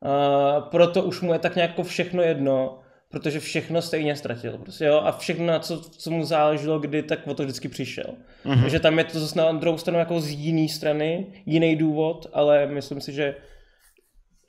A 0.04 0.62
proto 0.62 1.04
už 1.04 1.22
mu 1.22 1.34
je 1.34 1.40
tak 1.40 1.56
nějak 1.56 1.70
jako 1.70 1.84
všechno 1.84 2.22
jedno, 2.22 2.80
protože 3.10 3.40
všechno 3.40 3.82
stejně 3.82 4.16
ztratil. 4.16 4.58
Prostě, 4.58 4.86
jo? 4.86 5.02
A 5.04 5.18
všechno, 5.18 5.46
na 5.46 5.60
co, 5.60 5.82
co 5.82 6.12
mu 6.12 6.24
záleželo, 6.24 6.80
kdy, 6.80 7.04
tak 7.04 7.28
o 7.28 7.34
to 7.34 7.44
vždycky 7.44 7.68
přišel. 7.68 8.16
Mm-hmm. 8.46 8.62
Takže 8.62 8.80
tam 8.80 8.98
je 8.98 9.04
to 9.04 9.20
zase 9.20 9.40
na 9.40 9.52
druhou 9.52 9.78
stranu 9.78 10.00
jako 10.00 10.22
z 10.22 10.30
jiné 10.30 10.70
strany, 10.70 11.28
jiný 11.46 11.76
důvod, 11.76 12.28
ale 12.34 12.68
myslím 12.68 13.02
si, 13.02 13.14
že 13.14 13.36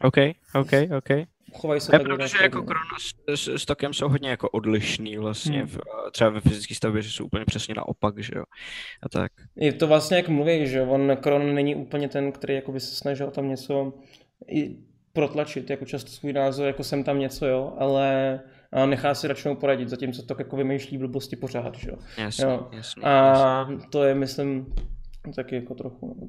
OK, 0.02 0.16
OK, 0.54 0.72
OK. 0.98 1.26
chovají 1.54 1.80
se 1.80 1.94
Je 1.94 1.98
tak 1.98 2.02
pravda, 2.06 2.26
že 2.26 2.38
jako. 2.42 2.62
Krona 2.62 2.98
s, 2.98 3.40
s, 3.42 3.48
s 3.48 3.64
Tokem 3.64 3.94
jsou 3.94 4.08
hodně 4.08 4.30
jako 4.30 4.50
odlišný 4.50 5.16
vlastně, 5.16 5.58
Hmm. 5.58 5.68
v, 5.68 5.78
třeba 6.12 6.30
ve 6.30 6.40
fyzické 6.40 6.74
stavbě, 6.74 7.02
že 7.02 7.10
jsou 7.10 7.24
úplně 7.24 7.44
přesně 7.44 7.74
naopak, 7.74 8.18
že 8.18 8.32
jo. 8.36 8.44
A 9.02 9.08
tak. 9.08 9.32
Je 9.56 9.72
to 9.72 9.86
vlastně 9.86 10.16
jak 10.16 10.28
mluví, 10.28 10.66
že 10.66 10.82
on 10.82 11.16
Kron 11.20 11.54
není 11.54 11.74
úplně 11.74 12.08
ten, 12.08 12.32
který 12.32 12.54
jako 12.54 12.72
by 12.72 12.80
se 12.80 12.94
snažil 12.94 13.30
tam 13.30 13.48
něco 13.48 13.92
i 14.48 14.76
protlačit, 15.14 15.70
jako 15.70 15.84
často 15.84 16.10
svůj 16.10 16.32
názor, 16.32 16.66
jako 16.66 16.84
jsem 16.84 17.04
tam 17.04 17.18
něco, 17.18 17.46
jo, 17.46 17.74
ale 17.78 18.40
a 18.72 18.86
nechá 18.86 19.14
si 19.14 19.28
radši 19.28 19.48
poradit, 19.60 19.88
zatímco 19.88 20.22
to 20.22 20.34
jako 20.38 20.56
vymýšlí 20.56 20.98
blbosti 20.98 21.36
pořád, 21.36 21.74
že 21.74 21.90
jo. 21.90 21.96
Jasně, 22.18 22.44
Jo. 22.44 22.50
jasně, 22.72 22.76
jasně. 22.76 23.02
A 23.02 23.66
to 23.90 24.04
je, 24.04 24.14
myslím, 24.14 24.74
taky 25.36 25.54
jako 25.54 25.74
trochu. 25.74 26.16
no. 26.20 26.28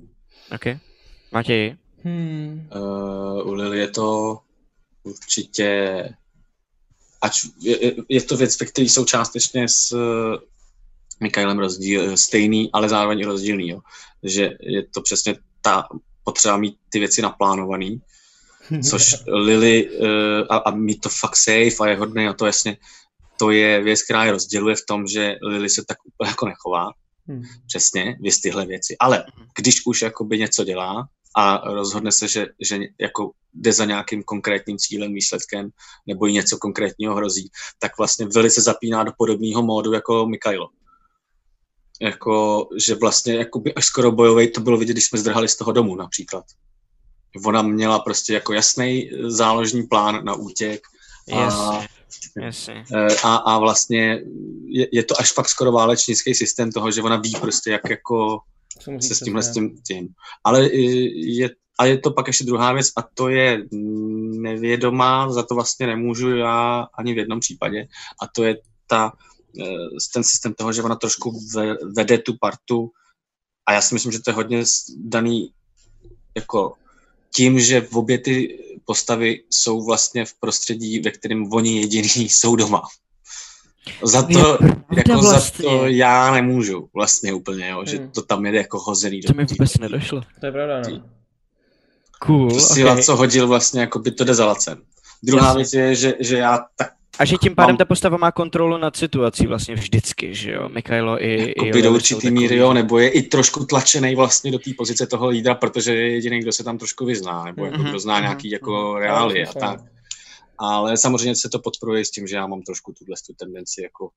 OK. 0.55 0.79
Matěj? 1.31 1.75
Hmm. 2.03 2.69
Uh, 2.75 3.47
u 3.47 3.53
Lily 3.53 3.79
je 3.79 3.87
to 3.87 4.39
určitě, 5.03 6.03
ač 7.21 7.45
je, 7.61 7.93
je- 8.09 8.21
to 8.21 8.37
věc, 8.37 8.59
ve 8.59 8.65
které 8.65 8.85
jsou 8.85 9.05
částečně 9.05 9.67
s 9.69 9.91
uh, 9.91 10.35
Mikaelem 11.19 11.59
rozdíl, 11.59 12.17
stejný, 12.17 12.69
ale 12.73 12.89
zároveň 12.89 13.19
i 13.19 13.25
rozdílný. 13.25 13.69
Jo. 13.69 13.79
Že 14.23 14.51
je 14.61 14.83
to 14.87 15.01
přesně 15.01 15.35
ta 15.61 15.87
potřeba 16.23 16.57
mít 16.57 16.77
ty 16.89 16.99
věci 16.99 17.21
naplánovaný, 17.21 18.01
což 18.89 19.15
Lily 19.27 19.89
uh, 19.89 20.07
a, 20.49 20.57
a 20.57 20.71
mít 20.71 21.01
to 21.01 21.09
fakt 21.09 21.35
safe 21.35 21.75
a 21.79 21.87
je 21.87 21.95
hodný 21.95 22.27
a 22.27 22.33
to 22.33 22.45
jasně, 22.45 22.77
to 23.39 23.51
je 23.51 23.83
věc, 23.83 24.03
která 24.03 24.25
je 24.25 24.31
rozděluje 24.31 24.75
v 24.75 24.85
tom, 24.87 25.07
že 25.07 25.35
Lily 25.41 25.69
se 25.69 25.83
tak 25.87 25.97
úplně 26.05 26.29
jako 26.29 26.45
nechová, 26.45 26.91
Hmm. 27.27 27.41
přesně, 27.67 28.17
věc 28.21 28.39
tyhle 28.39 28.65
věci. 28.65 28.95
Ale 28.99 29.25
když 29.57 29.85
už 29.85 30.01
jakoby 30.01 30.37
něco 30.37 30.63
dělá 30.63 31.07
a 31.37 31.73
rozhodne 31.73 32.11
se, 32.11 32.27
že, 32.27 32.47
že 32.61 32.79
jako 32.99 33.31
jde 33.53 33.73
za 33.73 33.85
nějakým 33.85 34.23
konkrétním 34.23 34.77
cílem, 34.77 35.13
výsledkem, 35.13 35.69
nebo 36.07 36.25
jí 36.25 36.33
něco 36.33 36.57
konkrétního 36.57 37.15
hrozí, 37.15 37.49
tak 37.79 37.97
vlastně 37.97 38.25
velice 38.25 38.61
zapíná 38.61 39.03
do 39.03 39.11
podobného 39.17 39.63
módu 39.63 39.93
jako 39.93 40.27
Mikailo. 40.27 40.69
Jako, 42.01 42.67
že 42.85 42.95
vlastně 42.95 43.35
jakoby 43.35 43.73
až 43.73 43.85
skoro 43.85 44.11
bojový 44.11 44.51
to 44.51 44.61
bylo 44.61 44.77
vidět, 44.77 44.93
když 44.93 45.05
jsme 45.05 45.19
zdrhali 45.19 45.47
z 45.47 45.57
toho 45.57 45.71
domu 45.71 45.95
například. 45.95 46.45
Ona 47.45 47.61
měla 47.61 47.99
prostě 47.99 48.33
jako 48.33 48.53
jasný 48.53 49.09
záložní 49.27 49.83
plán 49.83 50.25
na 50.25 50.33
útěk 50.33 50.81
a, 51.33 51.35
Jasně, 51.39 51.87
jasně. 52.45 52.83
Eh, 52.95 53.15
a, 53.23 53.35
a 53.35 53.59
vlastně 53.59 54.21
je, 54.65 54.87
je 54.91 55.03
to 55.03 55.19
až 55.19 55.31
fakt 55.33 55.49
skoro 55.49 55.71
válečnický 55.71 56.35
systém 56.35 56.71
toho, 56.71 56.91
že 56.91 57.01
ona 57.01 57.15
ví 57.17 57.35
prostě, 57.41 57.71
jak 57.71 57.89
jako 57.89 58.39
se 59.01 59.15
s 59.15 59.19
tímhle 59.19 59.43
s 59.43 59.51
tím, 59.53 59.81
tím. 59.87 60.07
Ale 60.43 60.67
i- 60.67 61.35
je, 61.41 61.49
a 61.79 61.85
je 61.85 61.97
to 61.97 62.11
pak 62.11 62.27
ještě 62.27 62.43
druhá 62.43 62.73
věc 62.73 62.87
a 62.97 63.01
to 63.13 63.29
je 63.29 63.63
nevědomá, 64.39 65.31
za 65.31 65.43
to 65.43 65.55
vlastně 65.55 65.87
nemůžu 65.87 66.35
já 66.35 66.87
ani 66.97 67.13
v 67.13 67.17
jednom 67.17 67.39
případě 67.39 67.87
a 68.21 68.27
to 68.35 68.43
je 68.43 68.57
ta, 68.87 69.11
eh, 69.61 69.65
ten 70.13 70.23
systém 70.23 70.53
toho, 70.53 70.73
že 70.73 70.83
ona 70.83 70.95
trošku 70.95 71.39
ve- 71.55 71.77
vede 71.95 72.17
tu 72.17 72.33
partu 72.41 72.91
a 73.67 73.73
já 73.73 73.81
si 73.81 73.93
myslím, 73.93 74.11
že 74.11 74.19
to 74.19 74.29
je 74.29 74.33
hodně 74.35 74.63
daný 74.97 75.51
jako 76.35 76.73
tím, 77.35 77.59
že 77.59 77.81
v 77.81 77.95
obě 77.95 78.17
ty 78.17 78.59
postavy 78.85 79.43
jsou 79.49 79.85
vlastně 79.85 80.25
v 80.25 80.33
prostředí, 80.33 80.99
ve 80.99 81.11
kterém 81.11 81.53
oni 81.53 81.79
jediný 81.81 82.29
jsou 82.29 82.55
doma. 82.55 82.81
Za 84.03 84.23
to, 84.23 84.57
jako 84.95 85.11
vlastně. 85.11 85.63
za 85.63 85.69
to 85.69 85.87
já 85.87 86.31
nemůžu 86.31 86.89
vlastně 86.93 87.33
úplně, 87.33 87.69
jo, 87.69 87.85
že 87.85 87.97
Hmm. 87.97 88.11
to 88.11 88.21
tam 88.21 88.45
je 88.45 88.55
jako 88.55 88.79
hozený. 88.79 89.21
do 89.21 89.27
To 89.27 89.33
mi 89.33 89.45
vůbec 89.45 89.77
nedošlo. 89.77 90.21
To 90.39 90.45
je 90.45 90.51
pravda, 90.51 90.81
no. 90.89 91.03
Cool, 92.21 92.59
síla, 92.59 92.91
okay. 92.91 93.03
co 93.03 93.15
hodil 93.15 93.47
vlastně, 93.47 93.81
jako 93.81 93.99
by 93.99 94.11
to 94.11 94.23
jde 94.23 94.33
za 94.33 94.45
lacem. 94.45 94.81
Druhá 95.23 95.45
Jasně. 95.45 95.57
věc 95.57 95.73
je, 95.73 95.95
že, 95.95 96.13
že 96.19 96.37
já 96.37 96.65
tak 96.77 96.94
A 97.19 97.25
že 97.25 97.35
tím 97.37 97.55
pádem 97.55 97.73
Mám- 97.73 97.77
ta 97.77 97.85
postava 97.85 98.17
má 98.17 98.31
kontrolu 98.31 98.77
nad 98.77 98.95
situací 98.95 99.47
vlastně 99.47 99.75
vždycky, 99.75 100.35
že 100.35 100.51
jo? 100.51 100.69
Mikhailo 100.69 101.23
i, 101.23 101.33
i 101.35 101.67
jako 101.67 101.81
do 101.81 101.93
určitý 101.93 102.21
takový, 102.21 102.31
míry, 102.39 102.55
jo, 102.57 102.73
nebo 102.73 102.99
je 102.99 103.09
i 103.09 103.21
trošku 103.21 103.65
tlačený 103.65 104.15
vlastně 104.15 104.51
do 104.51 104.59
té 104.59 104.71
pozice 104.77 105.07
toho 105.07 105.27
lídra, 105.29 105.55
protože 105.55 105.95
je 105.95 106.11
jediný, 106.13 106.39
kdo 106.39 106.51
se 106.51 106.63
tam 106.63 106.77
trošku 106.77 107.05
vyzná, 107.05 107.43
nebo 107.43 107.65
jako 107.65 107.77
Mhm, 107.77 107.89
kdo 107.89 107.99
zná 107.99 108.13
mhm, 108.13 108.23
nějaký 108.23 108.49
jako 108.51 108.71
Mhm. 108.91 109.01
reálie 109.01 109.45
a 109.45 109.49
Ale 109.55 109.59
tak. 109.77 109.85
Ale 110.59 110.97
samozřejmě 110.97 111.35
se 111.35 111.49
to 111.49 111.59
podporuje 111.59 112.05
s 112.05 112.11
tím, 112.11 112.27
že 112.27 112.35
já 112.35 112.47
mám 112.47 112.61
trošku 112.61 112.93
tuhle 112.97 113.15
tu 113.27 113.33
tendenci 113.33 113.81
jako 113.83 114.09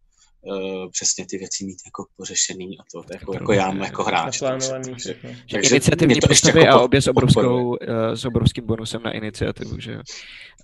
uh, 0.43 0.91
přesně 0.91 1.27
ty 1.27 1.39
věci 1.39 1.65
mít 1.65 1.79
jako 1.87 2.07
pořešený 2.17 2.79
a 2.79 2.83
to 2.93 3.03
jako, 3.13 3.35
jako 3.35 3.53
já 3.53 3.75
jako 3.75 4.03
hráč. 4.05 4.41
Naplánovaný 4.41 4.85
takže- 4.85 4.99
všechno. 5.15 5.31
Že 5.31 5.37
takže 5.53 5.71
iniciativní 5.71 6.13
mě 6.15 6.21
to 6.21 6.33
ještě 6.33 6.47
postavy 6.47 6.65
jako 6.67 6.79
a 6.79 6.83
obě 6.83 7.03
s, 7.03 7.05
podporuje. 7.05 7.47
obrovskou, 7.49 7.69
uh, 7.69 8.15
s 8.15 8.25
obrovským 8.25 8.67
bonusem 8.67 9.03
na 9.03 9.11
iniciativu, 9.11 9.81
že 9.81 9.93
jo? 9.93 10.01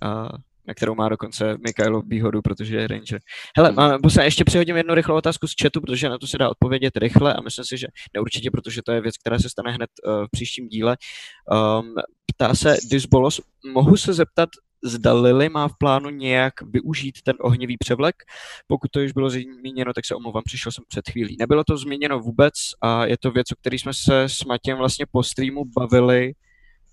A, 0.01 0.29
na 0.67 0.73
kterou 0.73 0.95
má 0.95 1.09
dokonce 1.09 1.57
Mikhailo 1.65 2.01
výhodu, 2.01 2.41
protože 2.41 2.75
je 2.77 2.87
ranger. 2.87 3.19
Hele, 3.57 3.69
Hmm. 3.71 3.97
mm. 4.03 4.09
se 4.09 4.23
ještě 4.23 4.43
přihodím 4.43 4.77
jednu 4.77 4.95
rychlou 4.95 5.15
otázku 5.15 5.47
z 5.47 5.53
chatu, 5.61 5.81
protože 5.81 6.09
na 6.09 6.17
to 6.17 6.27
se 6.27 6.37
dá 6.37 6.49
odpovědět 6.49 6.97
rychle 6.97 7.33
a 7.33 7.41
myslím 7.41 7.65
si, 7.65 7.77
že 7.77 7.87
neurčitě, 8.13 8.51
protože 8.51 8.81
to 8.85 8.91
je 8.91 9.01
věc, 9.01 9.17
která 9.17 9.39
se 9.39 9.49
stane 9.49 9.71
hned 9.71 9.89
uh, 10.07 10.13
v 10.25 10.27
příštím 10.31 10.67
díle. 10.67 10.97
Um, 11.79 11.93
ptá 12.35 12.55
se 12.55 12.77
Disbolos, 12.91 13.41
mohu 13.73 13.97
se 13.97 14.13
zeptat, 14.13 14.49
zda 14.83 15.13
Lily 15.13 15.49
má 15.49 15.67
v 15.67 15.77
plánu 15.79 16.09
nějak 16.09 16.53
využít 16.61 17.21
ten 17.23 17.35
ohnivý 17.41 17.77
převlek. 17.77 18.15
Pokud 18.67 18.91
to 18.91 18.99
již 18.99 19.11
bylo 19.11 19.29
zmíněno, 19.29 19.93
tak 19.93 20.05
se 20.05 20.15
omlouvám, 20.15 20.43
přišel 20.45 20.71
jsem 20.71 20.83
před 20.87 21.09
chvílí. 21.09 21.35
Nebylo 21.39 21.63
to 21.63 21.77
zmíněno 21.77 22.19
vůbec 22.19 22.53
a 22.81 23.05
je 23.05 23.17
to 23.17 23.31
věc, 23.31 23.51
o 23.51 23.55
který 23.55 23.79
jsme 23.79 23.93
se 23.93 24.23
s 24.23 24.43
Matějem 24.43 24.77
vlastně 24.77 25.05
po 25.11 25.23
streamu 25.23 25.65
bavili, 25.79 26.33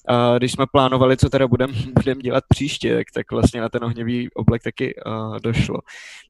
a 0.08 0.38
když 0.38 0.52
jsme 0.52 0.66
plánovali, 0.72 1.16
co 1.16 1.28
teda 1.28 1.46
budeme 1.46 1.72
budem 1.94 2.18
dělat 2.18 2.44
příště, 2.48 2.96
tak, 2.96 3.06
tak 3.14 3.32
vlastně 3.32 3.60
na 3.60 3.68
ten 3.68 3.84
ohnivý 3.84 4.30
oblek 4.34 4.62
taky 4.62 4.94
uh, 5.06 5.38
došlo. 5.38 5.78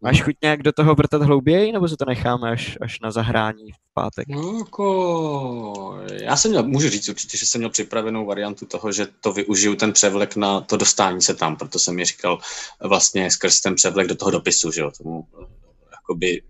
Máš 0.03 0.23
chuť 0.23 0.37
nějak 0.43 0.63
do 0.63 0.73
toho 0.73 0.95
vrtat 0.95 1.23
hlouběji, 1.23 1.73
nebo 1.73 1.89
se 1.89 1.97
to 1.97 2.05
necháme 2.05 2.51
až, 2.51 2.79
až 2.81 3.01
na 3.01 3.11
zahrání 3.11 3.73
v 3.73 3.77
pátek? 3.95 4.29
No, 4.29 4.59
jako, 4.59 5.99
já 6.13 6.37
jsem 6.37 6.51
měl, 6.51 6.63
můžu 6.63 6.89
říct 6.89 7.09
určitě, 7.09 7.39
že 7.39 7.47
jsem 7.47 7.59
měl 7.59 7.71
připravenou 7.71 8.27
variantu 8.27 8.67
toho, 8.67 8.93
že 8.93 9.07
to 9.21 9.33
využiju 9.33 9.77
ten 9.77 9.93
převlek 9.93 10.37
na 10.37 10.61
to 10.61 10.77
dostání 10.77 11.23
se 11.23 11.35
tam, 11.35 11.57
proto 11.57 11.79
jsem 11.79 11.95
mi 11.95 12.05
říkal 12.05 12.39
vlastně 12.81 13.31
skrz 13.31 13.61
ten 13.61 13.75
převlek 13.75 14.09
do 14.09 14.15
toho 14.15 14.31
dopisu, 14.31 14.71
že 14.71 14.81
jo, 14.81 14.91
tomu 14.99 15.27
eh, 15.43 15.47
jakoby 15.93 16.43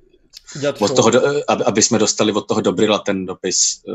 Dělat 0.61 0.83
od 0.83 0.97
toho, 0.97 1.11
do- 1.11 1.23
aby, 1.49 1.65
aby 1.65 1.83
jsme 1.83 1.99
dostali 1.99 2.33
od 2.33 2.49
toho 2.49 2.61
Dobrila 2.61 2.99
ten 2.99 3.27
dopis, 3.27 3.83
uh, 3.87 3.95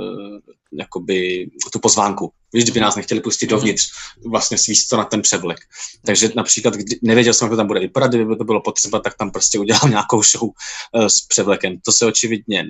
jakoby 0.80 1.49
tu 1.72 1.80
pozvánku. 1.80 2.31
Víš, 2.53 2.64
kdyby 2.64 2.80
nás 2.80 2.95
nechtěli 2.95 3.22
pustit 3.22 3.47
dovnitř, 3.47 3.91
vlastně 4.26 4.57
svíst 4.57 4.89
to 4.89 4.97
na 4.97 5.03
ten 5.03 5.22
převlek. 5.22 5.57
Takže 6.05 6.31
například, 6.35 6.73
kdy, 6.73 6.99
nevěděl 7.01 7.34
jsem, 7.34 7.45
jak 7.45 7.51
to 7.51 7.57
tam 7.57 7.68
bude 7.68 7.80
vypadat, 7.80 8.11
kdyby 8.11 8.35
to 8.35 8.43
bylo 8.43 8.61
potřeba, 8.61 8.99
tak 8.99 9.18
tam 9.18 9.31
prostě 9.31 9.59
udělám 9.59 9.89
nějakou 9.89 10.23
show 10.23 10.43
uh, 10.43 11.05
s 11.05 11.22
převlekem. 11.27 11.80
To 11.85 11.91
se 11.91 12.05
očividně 12.05 12.65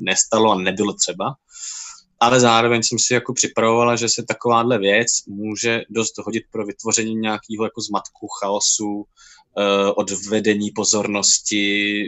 nestalo 0.00 0.52
a 0.52 0.58
nebylo 0.58 0.92
třeba. 0.92 1.34
Ale 2.20 2.40
zároveň 2.40 2.82
jsem 2.82 2.98
si 2.98 3.14
jako 3.14 3.34
připravovala, 3.34 3.96
že 3.96 4.08
se 4.08 4.22
takováhle 4.28 4.78
věc 4.78 5.08
může 5.26 5.80
dost 5.90 6.12
hodit 6.18 6.42
pro 6.52 6.66
vytvoření 6.66 7.14
nějakého 7.14 7.64
jako 7.64 7.80
zmatku, 7.80 8.28
chaosu, 8.40 9.04
eh, 9.04 9.31
odvedení 9.96 10.70
pozornosti 10.70 12.02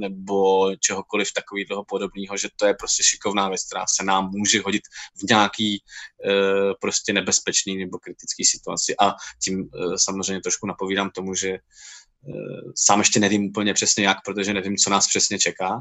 nebo 0.00 0.70
čehokoliv 0.76 1.32
takového 1.32 1.84
podobného, 1.84 2.36
že 2.36 2.48
to 2.56 2.66
je 2.66 2.74
prostě 2.74 3.02
šikovná 3.02 3.48
věc, 3.48 3.66
která 3.66 3.84
se 3.96 4.04
nám 4.04 4.30
může 4.30 4.60
hodit 4.60 4.82
v 5.14 5.30
nějaký 5.30 5.82
eh, 6.24 6.74
prostě 6.80 7.12
nebezpečný 7.12 7.76
nebo 7.76 7.98
kritický 7.98 8.44
situaci. 8.44 8.94
A 9.00 9.14
tím 9.42 9.70
eh, 9.74 9.78
samozřejmě 9.96 10.40
trošku 10.40 10.66
napovídám 10.66 11.10
tomu, 11.10 11.34
že 11.34 11.50
eh, 11.50 11.60
sám 12.74 12.98
ještě 12.98 13.20
nevím 13.20 13.44
úplně 13.44 13.74
přesně 13.74 14.04
jak, 14.04 14.18
protože 14.24 14.54
nevím, 14.54 14.76
co 14.76 14.90
nás 14.90 15.08
přesně 15.08 15.38
čeká, 15.38 15.80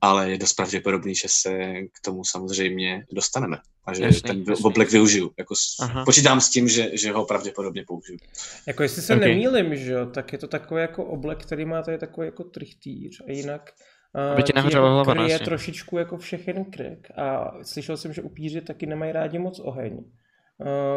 ale 0.00 0.30
je 0.30 0.38
dost 0.38 0.52
pravděpodobný, 0.52 1.14
že 1.14 1.28
se 1.30 1.50
k 1.92 2.00
tomu 2.04 2.24
samozřejmě 2.24 3.04
dostaneme 3.12 3.58
a 3.86 3.94
že 3.94 4.02
Jasný, 4.02 4.20
ten 4.22 4.44
jasný. 4.48 4.64
oblek 4.64 4.90
využiju. 4.90 5.30
Jako 5.38 5.54
s, 5.56 5.80
Aha. 5.80 6.04
počítám 6.04 6.40
s 6.40 6.50
tím, 6.50 6.68
že, 6.68 6.90
že 6.92 7.12
ho 7.12 7.24
pravděpodobně 7.24 7.84
použiju. 7.86 8.18
Jako 8.66 8.82
jestli 8.82 9.02
se 9.02 9.14
Ok. 9.14 9.18
okay. 9.18 9.28
nemýlim, 9.28 9.76
že 9.76 9.92
jo, 9.92 10.06
tak 10.06 10.32
je 10.32 10.38
to 10.38 10.48
takový 10.48 10.80
jako 10.80 11.04
oblek, 11.04 11.42
který 11.42 11.64
má 11.64 11.82
tady 11.82 11.98
takový 11.98 12.26
jako 12.26 12.44
trichtýř 12.44 13.22
a 13.28 13.32
jinak 13.32 13.70
a 14.14 14.32
Aby 14.32 14.42
ti 14.42 14.52
hlava, 14.56 15.14
kryje 15.14 15.30
jasně. 15.30 15.44
trošičku 15.44 15.98
jako 15.98 16.18
všechen 16.18 16.64
kryk 16.64 17.08
a 17.16 17.52
slyšel 17.62 17.96
jsem, 17.96 18.12
že 18.12 18.22
upíři 18.22 18.60
taky 18.60 18.86
nemají 18.86 19.12
rádi 19.12 19.38
moc 19.38 19.60
oheň. 19.60 20.04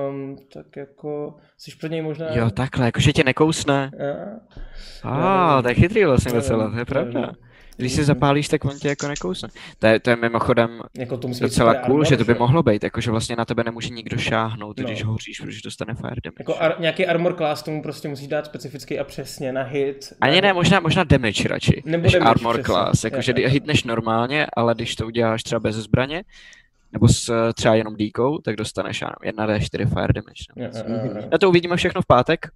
Um, 0.10 0.38
tak 0.54 0.76
jako, 0.76 1.36
jsi 1.58 1.72
pro 1.80 1.90
něj 1.90 2.02
možná... 2.02 2.36
Jo, 2.36 2.50
takhle, 2.50 2.86
jakože 2.86 3.14
tě 3.14 3.24
nekousne. 3.24 3.92
A, 5.04 5.58
ah, 5.58 5.62
to 5.62 5.70
je 5.70 5.76
chytrý 5.76 6.06
vlastně 6.06 6.32
docela, 6.32 6.72
to 6.72 6.78
je 6.78 6.86
pravda. 6.86 7.34
Když 7.78 7.94
si 7.94 8.04
zapálíš, 8.04 8.48
tak 8.48 8.66
on 8.66 8.80
tě 8.80 8.88
jako 8.88 9.08
nekousne. 9.08 9.50
To 9.80 9.88
je, 9.88 10.00
to 10.00 10.10
je 10.10 10.16
mimochodem 10.16 10.82
jako 10.98 11.18
to 11.18 11.28
docela 11.42 11.74
cool, 11.74 11.84
armor, 11.84 12.06
že 12.06 12.18
to 12.18 12.26
by 12.26 12.34
mohlo 12.34 12.64
být, 12.64 12.84
jakože 12.84 13.12
vlastně 13.12 13.36
na 13.36 13.46
tebe 13.46 13.64
nemůže 13.64 13.90
nikdo 13.90 14.18
šáhnout, 14.18 14.80
no. 14.80 14.86
když 14.86 15.04
hoříš, 15.04 15.40
protože 15.40 15.60
dostane 15.64 15.94
fire 15.96 16.16
damage. 16.24 16.36
Jako 16.40 16.56
ar, 16.60 16.76
nějaký 16.80 17.06
armor 17.08 17.36
class 17.36 17.64
tomu 17.64 17.82
prostě 17.82 18.08
musíš 18.08 18.28
dát 18.28 18.46
specificky 18.46 19.00
a 19.00 19.04
přesně 19.04 19.52
na 19.52 19.64
hit. 19.64 20.14
Ani 20.22 20.42
ne, 20.42 20.54
možná, 20.54 20.80
možná 20.80 21.04
damage 21.04 21.48
radši, 21.48 21.84
Nebo 21.86 22.04
než 22.04 22.14
damage, 22.14 22.30
armor 22.30 22.56
přesně. 22.56 22.64
class, 22.64 23.04
jakože 23.04 23.34
hitneš 23.38 23.84
normálně, 23.84 24.48
ale 24.58 24.76
když 24.76 24.96
to 24.96 25.06
uděláš 25.06 25.44
třeba 25.44 25.60
bez 25.60 25.76
zbraně, 25.76 26.24
nebo 26.92 27.08
s 27.08 27.52
třeba 27.54 27.76
jenom 27.76 27.96
díkou, 27.96 28.38
tak 28.38 28.56
dostaneš 28.56 29.02
jenom 29.02 29.14
1d4 29.24 29.88
fire 29.88 30.14
damage. 30.14 30.72
Na 31.32 31.38
to 31.38 31.50
uvidíme 31.50 31.76
všechno 31.76 32.02
v 32.02 32.06
pátek. 32.06 32.48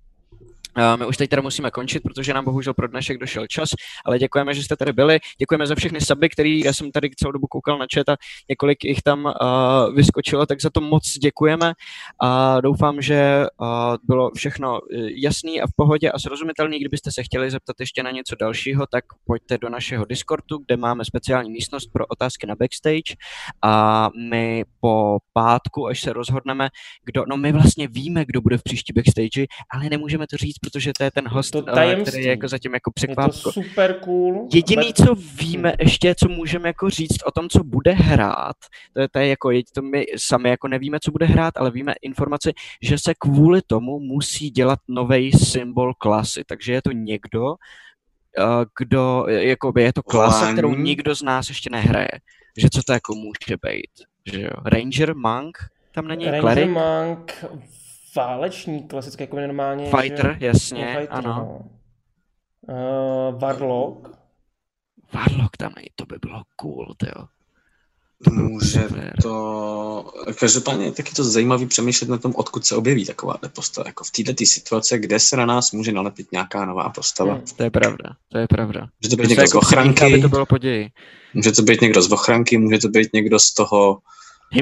My 0.95 1.05
už 1.05 1.17
teď 1.17 1.29
teda 1.29 1.41
musíme 1.41 1.71
končit, 1.71 2.03
protože 2.03 2.33
nám 2.33 2.45
bohužel 2.45 2.73
pro 2.73 2.87
dnešek 2.87 3.17
došel 3.17 3.47
čas, 3.47 3.69
ale 4.05 4.19
děkujeme, 4.19 4.53
že 4.53 4.63
jste 4.63 4.75
tady 4.75 4.93
byli. 4.93 5.19
Děkujeme 5.39 5.67
za 5.67 5.75
všechny 5.75 6.01
suby, 6.01 6.29
který 6.29 6.59
já 6.59 6.73
jsem 6.73 6.91
tady 6.91 7.09
celou 7.17 7.31
dobu 7.31 7.47
koukal 7.47 7.77
na 7.77 7.85
chat 7.93 8.09
a 8.09 8.15
několik 8.49 8.85
jich 8.85 9.01
tam 9.01 9.25
uh, 9.25 9.95
vyskočilo, 9.95 10.45
tak 10.45 10.61
za 10.61 10.69
to 10.69 10.81
moc 10.81 11.17
děkujeme 11.21 11.73
a 12.21 12.61
doufám, 12.61 13.01
že 13.01 13.45
uh, 13.59 13.67
bylo 14.03 14.31
všechno 14.35 14.77
e, 14.77 14.79
jasný 15.23 15.61
a 15.61 15.67
v 15.67 15.71
pohodě 15.75 16.11
a 16.11 16.19
srozumitelný. 16.19 16.79
Kdybyste 16.79 17.11
se 17.11 17.23
chtěli 17.23 17.51
zeptat 17.51 17.75
ještě 17.79 18.03
na 18.03 18.11
něco 18.11 18.35
dalšího, 18.35 18.85
tak 18.91 19.05
pojďte 19.25 19.57
do 19.57 19.69
našeho 19.69 20.05
Discordu, 20.05 20.57
kde 20.67 20.77
máme 20.77 21.05
speciální 21.05 21.49
místnost 21.51 21.87
pro 21.93 22.05
otázky 22.05 22.47
na 22.47 22.55
backstage 22.55 23.15
a 23.61 24.09
my 24.29 24.63
po 24.79 25.17
pátku, 25.33 25.87
až 25.87 26.01
se 26.01 26.13
rozhodneme, 26.13 26.69
kdo, 27.05 27.23
no 27.29 27.37
my 27.37 27.51
vlastně 27.51 27.87
víme, 27.87 28.25
kdo 28.25 28.41
bude 28.41 28.57
v 28.57 28.63
příští 28.63 28.93
backstage, 28.93 29.47
ale 29.71 29.89
nemůžeme 29.89 30.27
to 30.27 30.37
říct, 30.37 30.66
protože 30.69 30.91
to 30.97 31.03
je 31.03 31.11
ten 31.11 31.27
host, 31.27 31.51
to 31.51 31.59
uh, 31.59 32.01
který 32.01 32.23
je 32.23 32.29
jako 32.29 32.47
zatím 32.47 32.73
jako 32.73 32.91
překvapko. 32.91 33.37
Je 33.37 33.43
to 33.43 33.51
super 33.51 33.93
cool. 33.93 34.49
Jediný, 34.53 34.93
co 34.93 35.15
víme 35.15 35.73
ještě, 35.79 36.15
co 36.15 36.29
můžeme 36.29 36.69
jako 36.69 36.89
říct 36.89 37.23
o 37.25 37.31
tom, 37.31 37.49
co 37.49 37.63
bude 37.63 37.91
hrát, 37.91 38.55
to 38.93 39.01
je, 39.01 39.07
to 39.09 39.19
je 39.19 39.27
jako, 39.27 39.49
to 39.73 39.81
my 39.81 40.05
sami 40.17 40.49
jako 40.49 40.67
nevíme, 40.67 40.97
co 41.03 41.11
bude 41.11 41.25
hrát, 41.25 41.57
ale 41.57 41.71
víme 41.71 41.93
informaci, 42.01 42.53
že 42.81 42.97
se 42.97 43.13
kvůli 43.19 43.61
tomu 43.67 43.99
musí 43.99 44.49
dělat 44.49 44.79
nový 44.87 45.31
symbol 45.31 45.93
klasy, 45.93 46.43
takže 46.47 46.73
je 46.73 46.81
to 46.81 46.91
někdo, 46.91 47.43
uh, 47.43 47.55
kdo, 48.79 49.25
jako 49.27 49.73
je 49.77 49.93
to 49.93 50.03
klasa, 50.03 50.51
kterou 50.53 50.75
nikdo 50.75 51.15
z 51.15 51.21
nás 51.21 51.49
ještě 51.49 51.69
nehraje. 51.69 52.11
Že 52.57 52.69
co 52.73 52.81
to 52.83 52.93
jako 52.93 53.15
může 53.15 53.57
být? 53.63 53.91
Že 54.33 54.41
jo? 54.41 54.49
Ranger, 54.65 55.15
Monk, 55.15 55.57
tam 55.91 56.07
není 56.07 56.25
Ranger, 56.25 56.41
Cleric? 56.41 56.69
Monk, 56.69 57.45
válečník, 58.15 58.89
klasický 58.89 59.23
jako 59.23 59.39
normálně. 59.39 59.91
Fighter, 60.01 60.37
že, 60.39 60.45
jasně, 60.45 60.95
fighter, 60.99 61.07
ano. 61.09 61.35
No. 61.35 61.69
Uh, 62.75 63.39
Warlock. 63.39 64.09
Warlock 65.13 65.57
tam 65.57 65.73
je, 65.77 65.89
to 65.95 66.05
by 66.05 66.15
bylo 66.21 66.43
cool, 66.55 66.95
jo. 67.15 67.25
Může 68.31 68.87
to... 69.21 70.13
Každopádně 70.39 70.91
taky 70.91 71.11
to 71.13 71.23
zajímavý 71.23 71.65
přemýšlet 71.65 72.09
na 72.09 72.17
tom, 72.17 72.33
odkud 72.35 72.65
se 72.65 72.75
objeví 72.75 73.05
taková 73.05 73.37
postava. 73.53 73.87
Jako 73.87 74.03
v 74.03 74.11
této 74.11 74.45
situace, 74.45 74.97
kde 74.97 75.19
se 75.19 75.37
na 75.37 75.45
nás 75.45 75.71
může 75.71 75.91
nalepit 75.91 76.31
nějaká 76.31 76.65
nová 76.65 76.89
postava. 76.89 77.33
Hmm. 77.33 77.43
To 77.57 77.63
je 77.63 77.71
pravda, 77.71 78.09
to 78.29 78.37
je 78.37 78.47
pravda. 78.47 78.87
Může 79.01 79.15
to 79.15 79.21
být 79.21 79.29
někdo 79.29 79.41
jako 79.41 79.51
z 79.51 79.55
ochranky. 79.55 80.21
to 80.21 80.29
bylo 80.29 80.45
poději. 80.45 80.89
Může 81.33 81.51
to 81.51 81.61
být 81.61 81.81
někdo 81.81 82.01
z 82.01 82.11
ochranky, 82.11 82.57
může 82.57 82.77
to 82.77 82.87
být 82.87 83.13
někdo 83.13 83.39
z 83.39 83.53
toho 83.53 83.99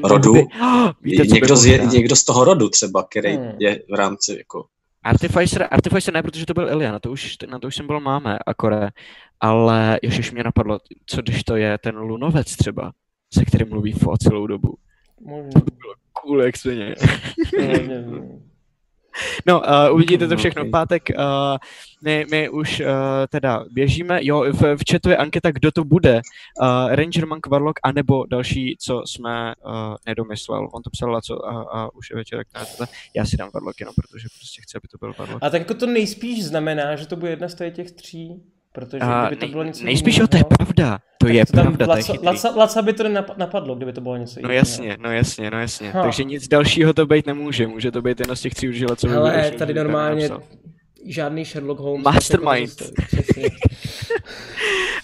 rodu. 0.04 0.34
Oh, 0.62 0.92
víte, 1.02 1.28
někdo, 1.28 1.56
z, 1.56 1.66
je, 1.66 1.86
někdo 1.86 2.16
z 2.16 2.24
toho 2.24 2.44
rodu 2.44 2.70
třeba, 2.70 3.04
který 3.04 3.38
hmm. 3.38 3.52
je 3.60 3.82
v 3.90 3.94
rámci 3.94 4.36
jako... 4.38 4.66
Artificer, 5.04 5.68
Artificer 5.72 6.14
ne, 6.14 6.24
protože 6.24 6.46
to 6.46 6.54
byl 6.54 6.70
Ilian, 6.70 6.94
na 6.94 7.00
to 7.00 7.12
už, 7.12 7.38
na 7.50 7.60
to 7.60 7.68
už 7.68 7.76
jsem 7.76 7.88
byl 7.88 8.00
máme, 8.00 8.40
akore. 8.46 8.90
Ale 9.40 10.00
ještě 10.02 10.32
mě 10.32 10.44
napadlo, 10.44 10.80
co 11.06 11.22
když 11.22 11.44
to 11.44 11.56
je 11.56 11.78
ten 11.78 11.98
lunovec 11.98 12.56
třeba, 12.56 12.92
se 13.34 13.46
kterým 13.46 13.70
mluví 13.70 13.92
Fo 13.92 14.18
celou 14.18 14.48
dobu. 14.48 14.76
Možná. 15.22 15.50
To 15.54 15.60
by 15.60 15.72
bylo 15.78 15.94
cool, 16.14 16.42
jak 16.44 16.58
se 16.58 16.76
No, 19.46 19.60
uh, 19.60 19.96
uvidíte 19.96 20.28
to 20.28 20.38
všechno 20.42 20.66
v 20.66 20.70
pátek. 20.70 21.04
Uh, 21.10 21.58
my, 22.02 22.26
my 22.32 22.50
už 22.50 22.80
uh, 22.80 22.88
teda 23.30 23.66
běžíme. 23.72 24.20
Jo, 24.22 24.46
v, 24.52 24.76
v 24.76 24.82
chatu 24.92 25.10
je 25.10 25.18
anketa, 25.18 25.52
kdo 25.52 25.72
to 25.72 25.84
bude. 25.84 26.22
Uh, 26.62 26.96
Ranger 26.96 27.28
Monk 27.28 27.48
Warlock, 27.48 27.80
anebo 27.84 28.26
další, 28.26 28.78
co 28.80 29.04
jsme 29.06 29.54
uh, 29.66 29.74
nedomyslel. 30.06 30.70
On 30.74 30.82
to 30.82 30.90
psal, 30.90 31.22
co 31.22 31.46
a, 31.46 31.62
a 31.62 31.94
už 31.94 32.10
je 32.10 32.16
večer, 32.16 32.46
tak 32.52 32.90
Já 33.16 33.26
si 33.26 33.38
dám 33.38 33.50
Warlock 33.54 33.80
jenom, 33.80 33.96
protože 33.96 34.28
prostě 34.40 34.62
chci, 34.62 34.78
aby 34.78 34.88
to 34.88 34.98
byl 34.98 35.14
Warlock. 35.18 35.44
A 35.44 35.50
tak 35.50 35.62
jako 35.62 35.74
to 35.74 35.86
nejspíš 35.86 36.46
znamená, 36.46 36.96
že 36.96 37.08
to 37.08 37.16
bude 37.16 37.32
jedna 37.32 37.50
z 37.50 37.56
těch 37.72 37.92
tří 37.92 38.44
Protože 38.76 39.04
uh, 39.04 39.28
kdyby 39.28 39.36
to 39.36 39.48
bylo 39.48 39.64
něco 39.64 39.86
Nejspíš, 39.86 40.18
jo, 40.18 40.28
to 40.28 40.38
je 40.38 40.44
pravda. 40.44 41.00
To 41.18 41.28
je 41.28 41.46
to 41.46 41.52
pravda, 41.52 41.88
to 41.88 41.98
je. 41.98 42.20
Laca, 42.24 42.54
Laca 42.56 42.82
by 42.82 42.94
to 42.94 43.04
napadlo, 43.38 43.76
kdyby 43.76 43.94
to 43.94 44.02
bylo 44.02 44.18
něco 44.18 44.40
jiného. 44.40 44.52
No 44.52 44.56
jasně, 44.58 44.98
no 45.00 45.12
jasně, 45.12 45.52
no 45.52 45.60
jasně. 45.60 45.92
Ha. 45.92 46.04
Takže 46.04 46.24
nic 46.24 46.48
dalšího 46.48 46.94
to 46.94 47.06
být 47.06 47.28
nemůže. 47.28 47.68
Může 47.68 47.92
to 47.92 48.02
být 48.02 48.20
jedna 48.20 48.36
z 48.36 48.42
těch 48.42 48.54
tří 48.54 48.70
užil, 48.70 48.96
co 48.96 49.08
by 49.08 49.14
Ale 49.16 49.52
tady 49.52 49.74
normálně 49.74 50.30
žádný 51.06 51.46
Sherlock 51.46 51.80
Holmes. 51.80 52.04
Mastermind. 52.04 52.82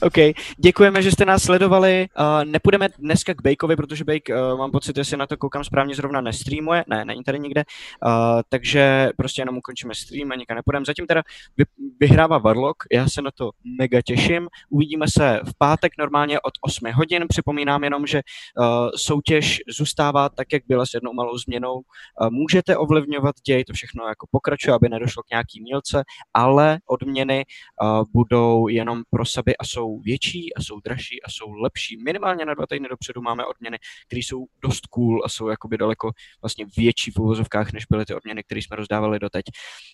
OK, 0.02 0.14
děkujeme, 0.58 1.02
že 1.02 1.12
jste 1.12 1.26
nás 1.26 1.44
sledovali. 1.44 2.08
Uh, 2.20 2.46
nepůjdeme 2.46 2.90
dneska 3.00 3.34
k 3.34 3.42
Bakeovi, 3.42 3.76
protože 3.76 4.04
Bake, 4.04 4.30
uh, 4.30 4.58
mám 4.58 4.72
pocit, 4.72 4.96
že 4.96 5.06
si 5.06 5.18
na 5.18 5.28
to 5.28 5.38
koukám 5.38 5.64
správně, 5.64 5.96
zrovna 5.96 6.22
nestreamuje. 6.22 6.84
Ne, 6.88 7.06
není 7.06 7.24
tady 7.24 7.40
nikde. 7.40 7.64
Uh, 8.06 8.12
takže 8.50 9.10
prostě 9.18 9.42
jenom 9.42 9.58
ukončíme 9.58 9.96
stream 9.96 10.32
a 10.32 10.36
nikam 10.36 10.56
nepůjdeme. 10.56 10.86
Zatím 10.86 11.08
teda 11.08 11.24
vy, 11.58 11.64
vyhrává 12.00 12.38
Warlock, 12.38 12.84
já 12.92 13.10
se 13.10 13.22
na 13.22 13.32
to 13.32 13.50
mega 13.80 14.02
těším. 14.02 14.48
Uvidíme 14.70 15.06
se 15.10 15.40
v 15.46 15.58
pátek 15.58 15.92
normálně 15.98 16.40
od 16.40 16.54
8 16.62 16.92
hodin. 16.94 17.26
Připomínám 17.30 17.84
jenom, 17.84 18.08
že 18.08 18.22
uh, 18.58 18.66
soutěž 18.96 19.62
zůstává 19.78 20.30
tak, 20.30 20.48
jak 20.54 20.64
byla 20.68 20.86
s 20.86 20.94
jednou 20.94 21.14
malou 21.14 21.38
změnou. 21.38 21.74
Uh, 21.74 22.30
můžete 22.30 22.78
ovlivňovat 22.78 23.36
děj, 23.46 23.64
to 23.64 23.74
všechno 23.74 24.08
jako 24.08 24.28
pokračuje, 24.32 24.74
aby 24.74 24.90
nedošlo 24.90 25.24
k 25.24 25.30
nějaký 25.30 25.62
mílce, 25.62 25.91
ale 26.34 26.80
odměny 26.86 27.46
uh, 27.82 28.04
budou 28.14 28.68
jenom 28.68 29.02
pro 29.10 29.26
sebe 29.26 29.54
a 29.56 29.66
jsou 29.66 30.00
větší 30.00 30.54
a 30.54 30.62
jsou 30.62 30.80
dražší 30.80 31.24
a 31.24 31.30
jsou 31.30 31.54
lepší. 31.54 31.98
Minimálně 32.04 32.46
na 32.46 32.54
dva 32.54 32.66
týdny 32.68 32.90
dopředu 32.90 33.22
máme 33.22 33.46
odměny, 33.46 33.78
které 34.08 34.20
jsou 34.20 34.46
dost 34.64 34.88
cool 34.88 35.22
a 35.26 35.30
jsou 35.30 35.48
jakoby 35.48 35.78
daleko 35.78 36.12
vlastně 36.42 36.66
větší 36.78 37.12
v 37.12 37.20
uvozovkách, 37.20 37.74
než 37.74 37.86
byly 37.90 38.06
ty 38.06 38.16
odměny, 38.16 38.44
které 38.44 38.62
jsme 38.62 38.76
rozdávali 38.76 39.20
doteď. 39.20 39.46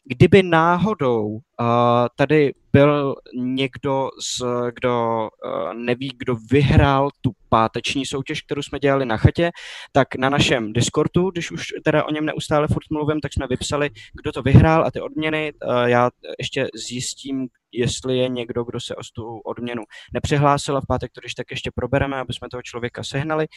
Kdyby 0.06 0.44
náhodou 0.44 1.28
uh, 1.28 1.40
tady 2.16 2.54
byl 2.74 3.16
někdo, 3.36 4.10
z, 4.22 4.44
kdo 4.76 5.30
uh, 5.46 5.74
neví, 5.74 6.12
kdo 6.18 6.36
vyhrál 6.52 7.10
tu 7.22 7.32
páteční 7.50 8.06
soutěž, 8.06 8.42
kterou 8.42 8.62
jsme 8.62 8.80
dělali 8.80 9.06
na 9.06 9.18
chatě, 9.18 9.52
tak 9.92 10.16
na 10.16 10.30
našem 10.30 10.74
Discordu, 10.74 11.32
když 11.32 11.52
už 11.52 11.68
teda 11.84 12.04
o 12.04 12.12
něm 12.12 12.26
neustále 12.26 12.68
furt 12.68 12.86
mluvím, 12.92 13.20
tak 13.20 13.34
jsme 13.34 13.48
vypsali, 13.48 13.90
kdo 14.22 14.32
to 14.32 14.42
vyhrál 14.42 14.86
a 14.86 14.92
ty 14.92 15.02
odměny. 15.02 15.54
Uh, 15.66 15.84
já 15.84 16.10
ještě 16.40 16.68
zjistím, 16.76 17.48
jestli 17.72 18.18
je 18.18 18.30
někdo, 18.30 18.64
kdo 18.64 18.80
se 18.80 18.96
o 18.96 19.00
tu 19.16 19.38
odměnu 19.38 19.84
nepřihlásil 20.14 20.78
a 20.78 20.82
v 20.82 20.86
pátek 20.88 21.12
to 21.12 21.22
když 21.22 21.34
tak 21.34 21.52
ještě 21.52 21.72
probereme, 21.76 22.18
aby 22.18 22.34
jsme 22.34 22.48
toho 22.52 22.62
člověka 22.62 23.04
sehnali, 23.04 23.48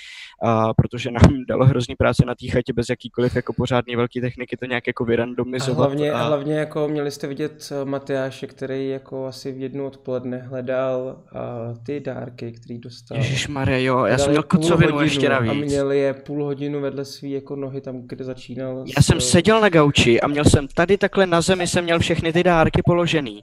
uh, 0.44 0.72
protože 0.76 1.10
nám 1.10 1.44
dalo 1.48 1.66
hrozný 1.66 1.96
práce 1.96 2.24
na 2.26 2.34
té 2.34 2.46
chatě 2.46 2.72
bez 2.72 2.88
jakýkoliv 2.88 3.36
jako 3.36 3.52
pořádný 3.52 3.96
velký 3.96 4.20
techniky 4.20 4.56
to 4.56 4.66
nějak 4.66 4.86
jako 4.86 5.04
vyrandomizovat. 5.04 5.78
A 5.78 5.82
hlavně, 5.86 6.12
a... 6.12 6.22
hlavně 6.22 6.54
jako 6.54 6.88
měli 6.88 7.10
jste 7.10 7.26
vidět 7.26 7.72
eh, 7.72 7.84
Matyáše, 7.84 8.46
který 8.46 8.88
jako 8.88 9.26
asi 9.26 9.52
v 9.52 9.60
jednu 9.60 9.86
odpoledne 9.86 10.38
hledal 10.38 11.22
uh, 11.34 11.84
ty 11.86 12.00
dárky, 12.00 12.52
který 12.52 12.78
dostal. 12.78 13.18
Maria, 13.48 13.78
jo, 13.78 14.04
já 14.04 14.18
jsem 14.18 14.30
měl 14.30 14.42
kocovinu 14.42 15.00
ještě 15.00 15.28
navíc. 15.28 15.50
A 15.50 15.54
měl 15.54 15.92
je 15.92 16.14
půl 16.14 16.44
hodinu 16.44 16.80
vedle 16.80 17.04
svý 17.04 17.30
jako 17.30 17.56
nohy 17.56 17.80
tam, 17.80 18.02
kde 18.06 18.24
začínal. 18.24 18.84
Já 18.96 19.02
s... 19.02 19.06
jsem 19.06 19.20
seděl 19.20 19.60
na 19.60 19.68
gauči 19.68 20.20
a 20.20 20.28
měl 20.28 20.44
jsem 20.44 20.68
tady 20.68 20.98
takhle 20.98 21.26
na 21.26 21.40
zemi 21.40 21.66
jsem 21.66 21.84
měl 21.84 21.98
všechny 21.98 22.32
ty 22.32 22.42
dárky 22.42 22.82
položený. 22.84 23.40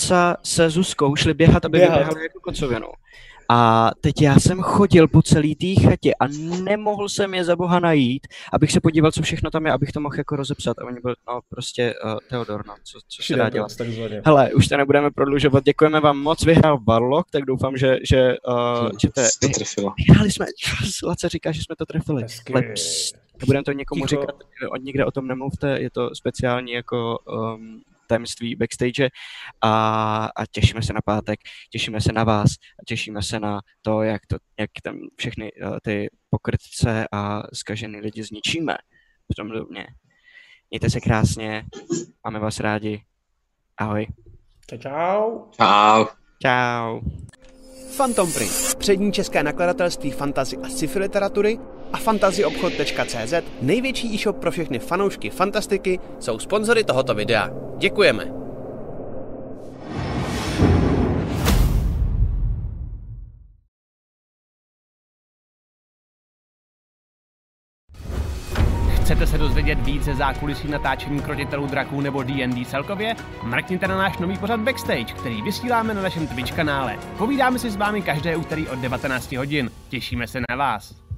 Laca 0.00 0.36
se 0.42 0.70
Zuzkou 0.70 1.16
šli 1.16 1.34
běhat, 1.34 1.64
aby 1.64 1.78
běhat. 1.78 1.98
vyběhali 1.98 2.22
jako 2.22 2.40
kocovinu. 2.40 2.86
A 3.52 3.90
teď 4.00 4.22
já 4.22 4.40
jsem 4.40 4.60
chodil 4.60 5.08
po 5.08 5.22
celý 5.22 5.54
té 5.54 5.82
chatě 5.82 6.14
a 6.20 6.26
nemohl 6.62 7.08
jsem 7.08 7.34
je 7.34 7.44
za 7.44 7.56
boha 7.56 7.80
najít, 7.80 8.26
abych 8.52 8.72
se 8.72 8.80
podíval, 8.80 9.12
co 9.12 9.22
všechno 9.22 9.50
tam 9.50 9.66
je, 9.66 9.72
abych 9.72 9.92
to 9.92 10.00
mohl 10.00 10.14
jako 10.18 10.36
rozepsat. 10.36 10.78
A 10.78 10.84
oni 10.84 11.00
byli, 11.00 11.14
no 11.28 11.40
prostě 11.48 11.94
uh, 12.04 12.18
Theodor, 12.28 12.66
no, 12.66 12.74
co, 12.84 12.98
co 13.08 13.22
se 13.22 13.36
dá 13.36 13.50
dělat. 13.50 13.72
Hele, 14.24 14.50
už 14.54 14.68
to 14.68 14.76
nebudeme 14.76 15.10
prodlužovat. 15.10 15.64
Děkujeme 15.64 16.00
vám 16.00 16.18
moc, 16.18 16.44
vyhrál 16.44 16.78
Barlock, 16.78 17.30
tak 17.30 17.44
doufám, 17.44 17.76
že, 17.76 17.96
že, 18.10 18.36
uh, 18.48 18.90
že 19.02 19.08
to, 19.08 19.22
to 19.42 19.48
trefilo. 19.48 19.94
Vyhráli 20.06 20.30
jsme, 20.30 20.46
Lace 21.04 21.28
říká, 21.28 21.52
že 21.52 21.62
jsme 21.62 21.76
to 21.76 21.86
trefili. 21.86 22.24
Nebudeme 23.40 23.64
to 23.64 23.72
někomu 23.72 24.06
Ticho. 24.06 24.20
říkat, 24.20 24.34
od 24.72 24.82
nikde 24.82 25.04
o 25.04 25.10
tom 25.10 25.26
nemluvte, 25.26 25.80
je 25.80 25.90
to 25.90 26.10
speciální 26.14 26.72
jako 26.72 27.18
um, 27.18 27.82
tajemství 28.10 28.56
backstage 28.56 29.08
a, 29.60 30.24
a 30.36 30.46
těšíme 30.50 30.82
se 30.82 30.92
na 30.92 31.00
pátek, 31.04 31.40
těšíme 31.70 32.00
se 32.00 32.12
na 32.12 32.24
vás 32.24 32.50
a 32.50 32.82
těšíme 32.86 33.22
se 33.22 33.40
na 33.40 33.60
to, 33.82 34.02
jak, 34.02 34.26
to, 34.26 34.36
jak 34.58 34.70
tam 34.82 34.98
všechny 35.16 35.52
uh, 35.52 35.78
ty 35.82 36.10
pokrytce 36.30 37.06
a 37.12 37.42
zkažený 37.54 38.00
lidi 38.00 38.22
zničíme. 38.22 38.76
podobně. 39.36 39.86
Mějte 40.70 40.90
se 40.90 41.00
krásně, 41.00 41.64
máme 42.24 42.38
vás 42.38 42.60
rádi. 42.60 43.02
Ahoj. 43.78 44.06
Čau, 44.66 44.78
čau. 44.78 45.44
Čau. 45.56 46.06
Čau. 46.42 47.00
Phantom 47.96 48.32
Print, 48.32 48.74
přední 48.78 49.12
české 49.12 49.42
nakladatelství 49.42 50.10
fantazy 50.10 50.56
a 50.56 50.68
sci-fi 50.68 50.98
literatury 50.98 51.58
a 51.92 51.96
fantazyobchod.cz, 51.96 53.34
největší 53.62 54.14
e-shop 54.14 54.36
pro 54.36 54.50
všechny 54.50 54.78
fanoušky 54.78 55.30
fantastiky, 55.30 56.00
jsou 56.18 56.38
sponzory 56.38 56.84
tohoto 56.84 57.14
videa. 57.14 57.50
Děkujeme! 57.78 58.40
Chcete 69.10 69.26
se 69.26 69.38
dozvědět 69.38 69.78
více 69.80 70.14
zákulisí 70.14 70.68
natáčení 70.68 71.20
krotitelů 71.22 71.66
draků 71.66 72.00
nebo 72.00 72.22
D&D 72.22 72.64
celkově? 72.64 73.16
Mrkněte 73.42 73.88
na 73.88 73.96
náš 73.98 74.18
nový 74.18 74.38
pořad 74.38 74.60
Backstage, 74.60 75.04
který 75.04 75.42
vysíláme 75.42 75.94
na 75.94 76.02
našem 76.02 76.26
Twitch 76.26 76.52
kanále. 76.52 76.98
Povídáme 77.18 77.58
si 77.58 77.70
s 77.70 77.76
vámi 77.76 78.02
každé 78.02 78.36
úterý 78.36 78.68
od 78.68 78.78
19 78.78 79.32
hodin. 79.32 79.70
Těšíme 79.88 80.26
se 80.26 80.40
na 80.50 80.56
vás. 80.56 81.09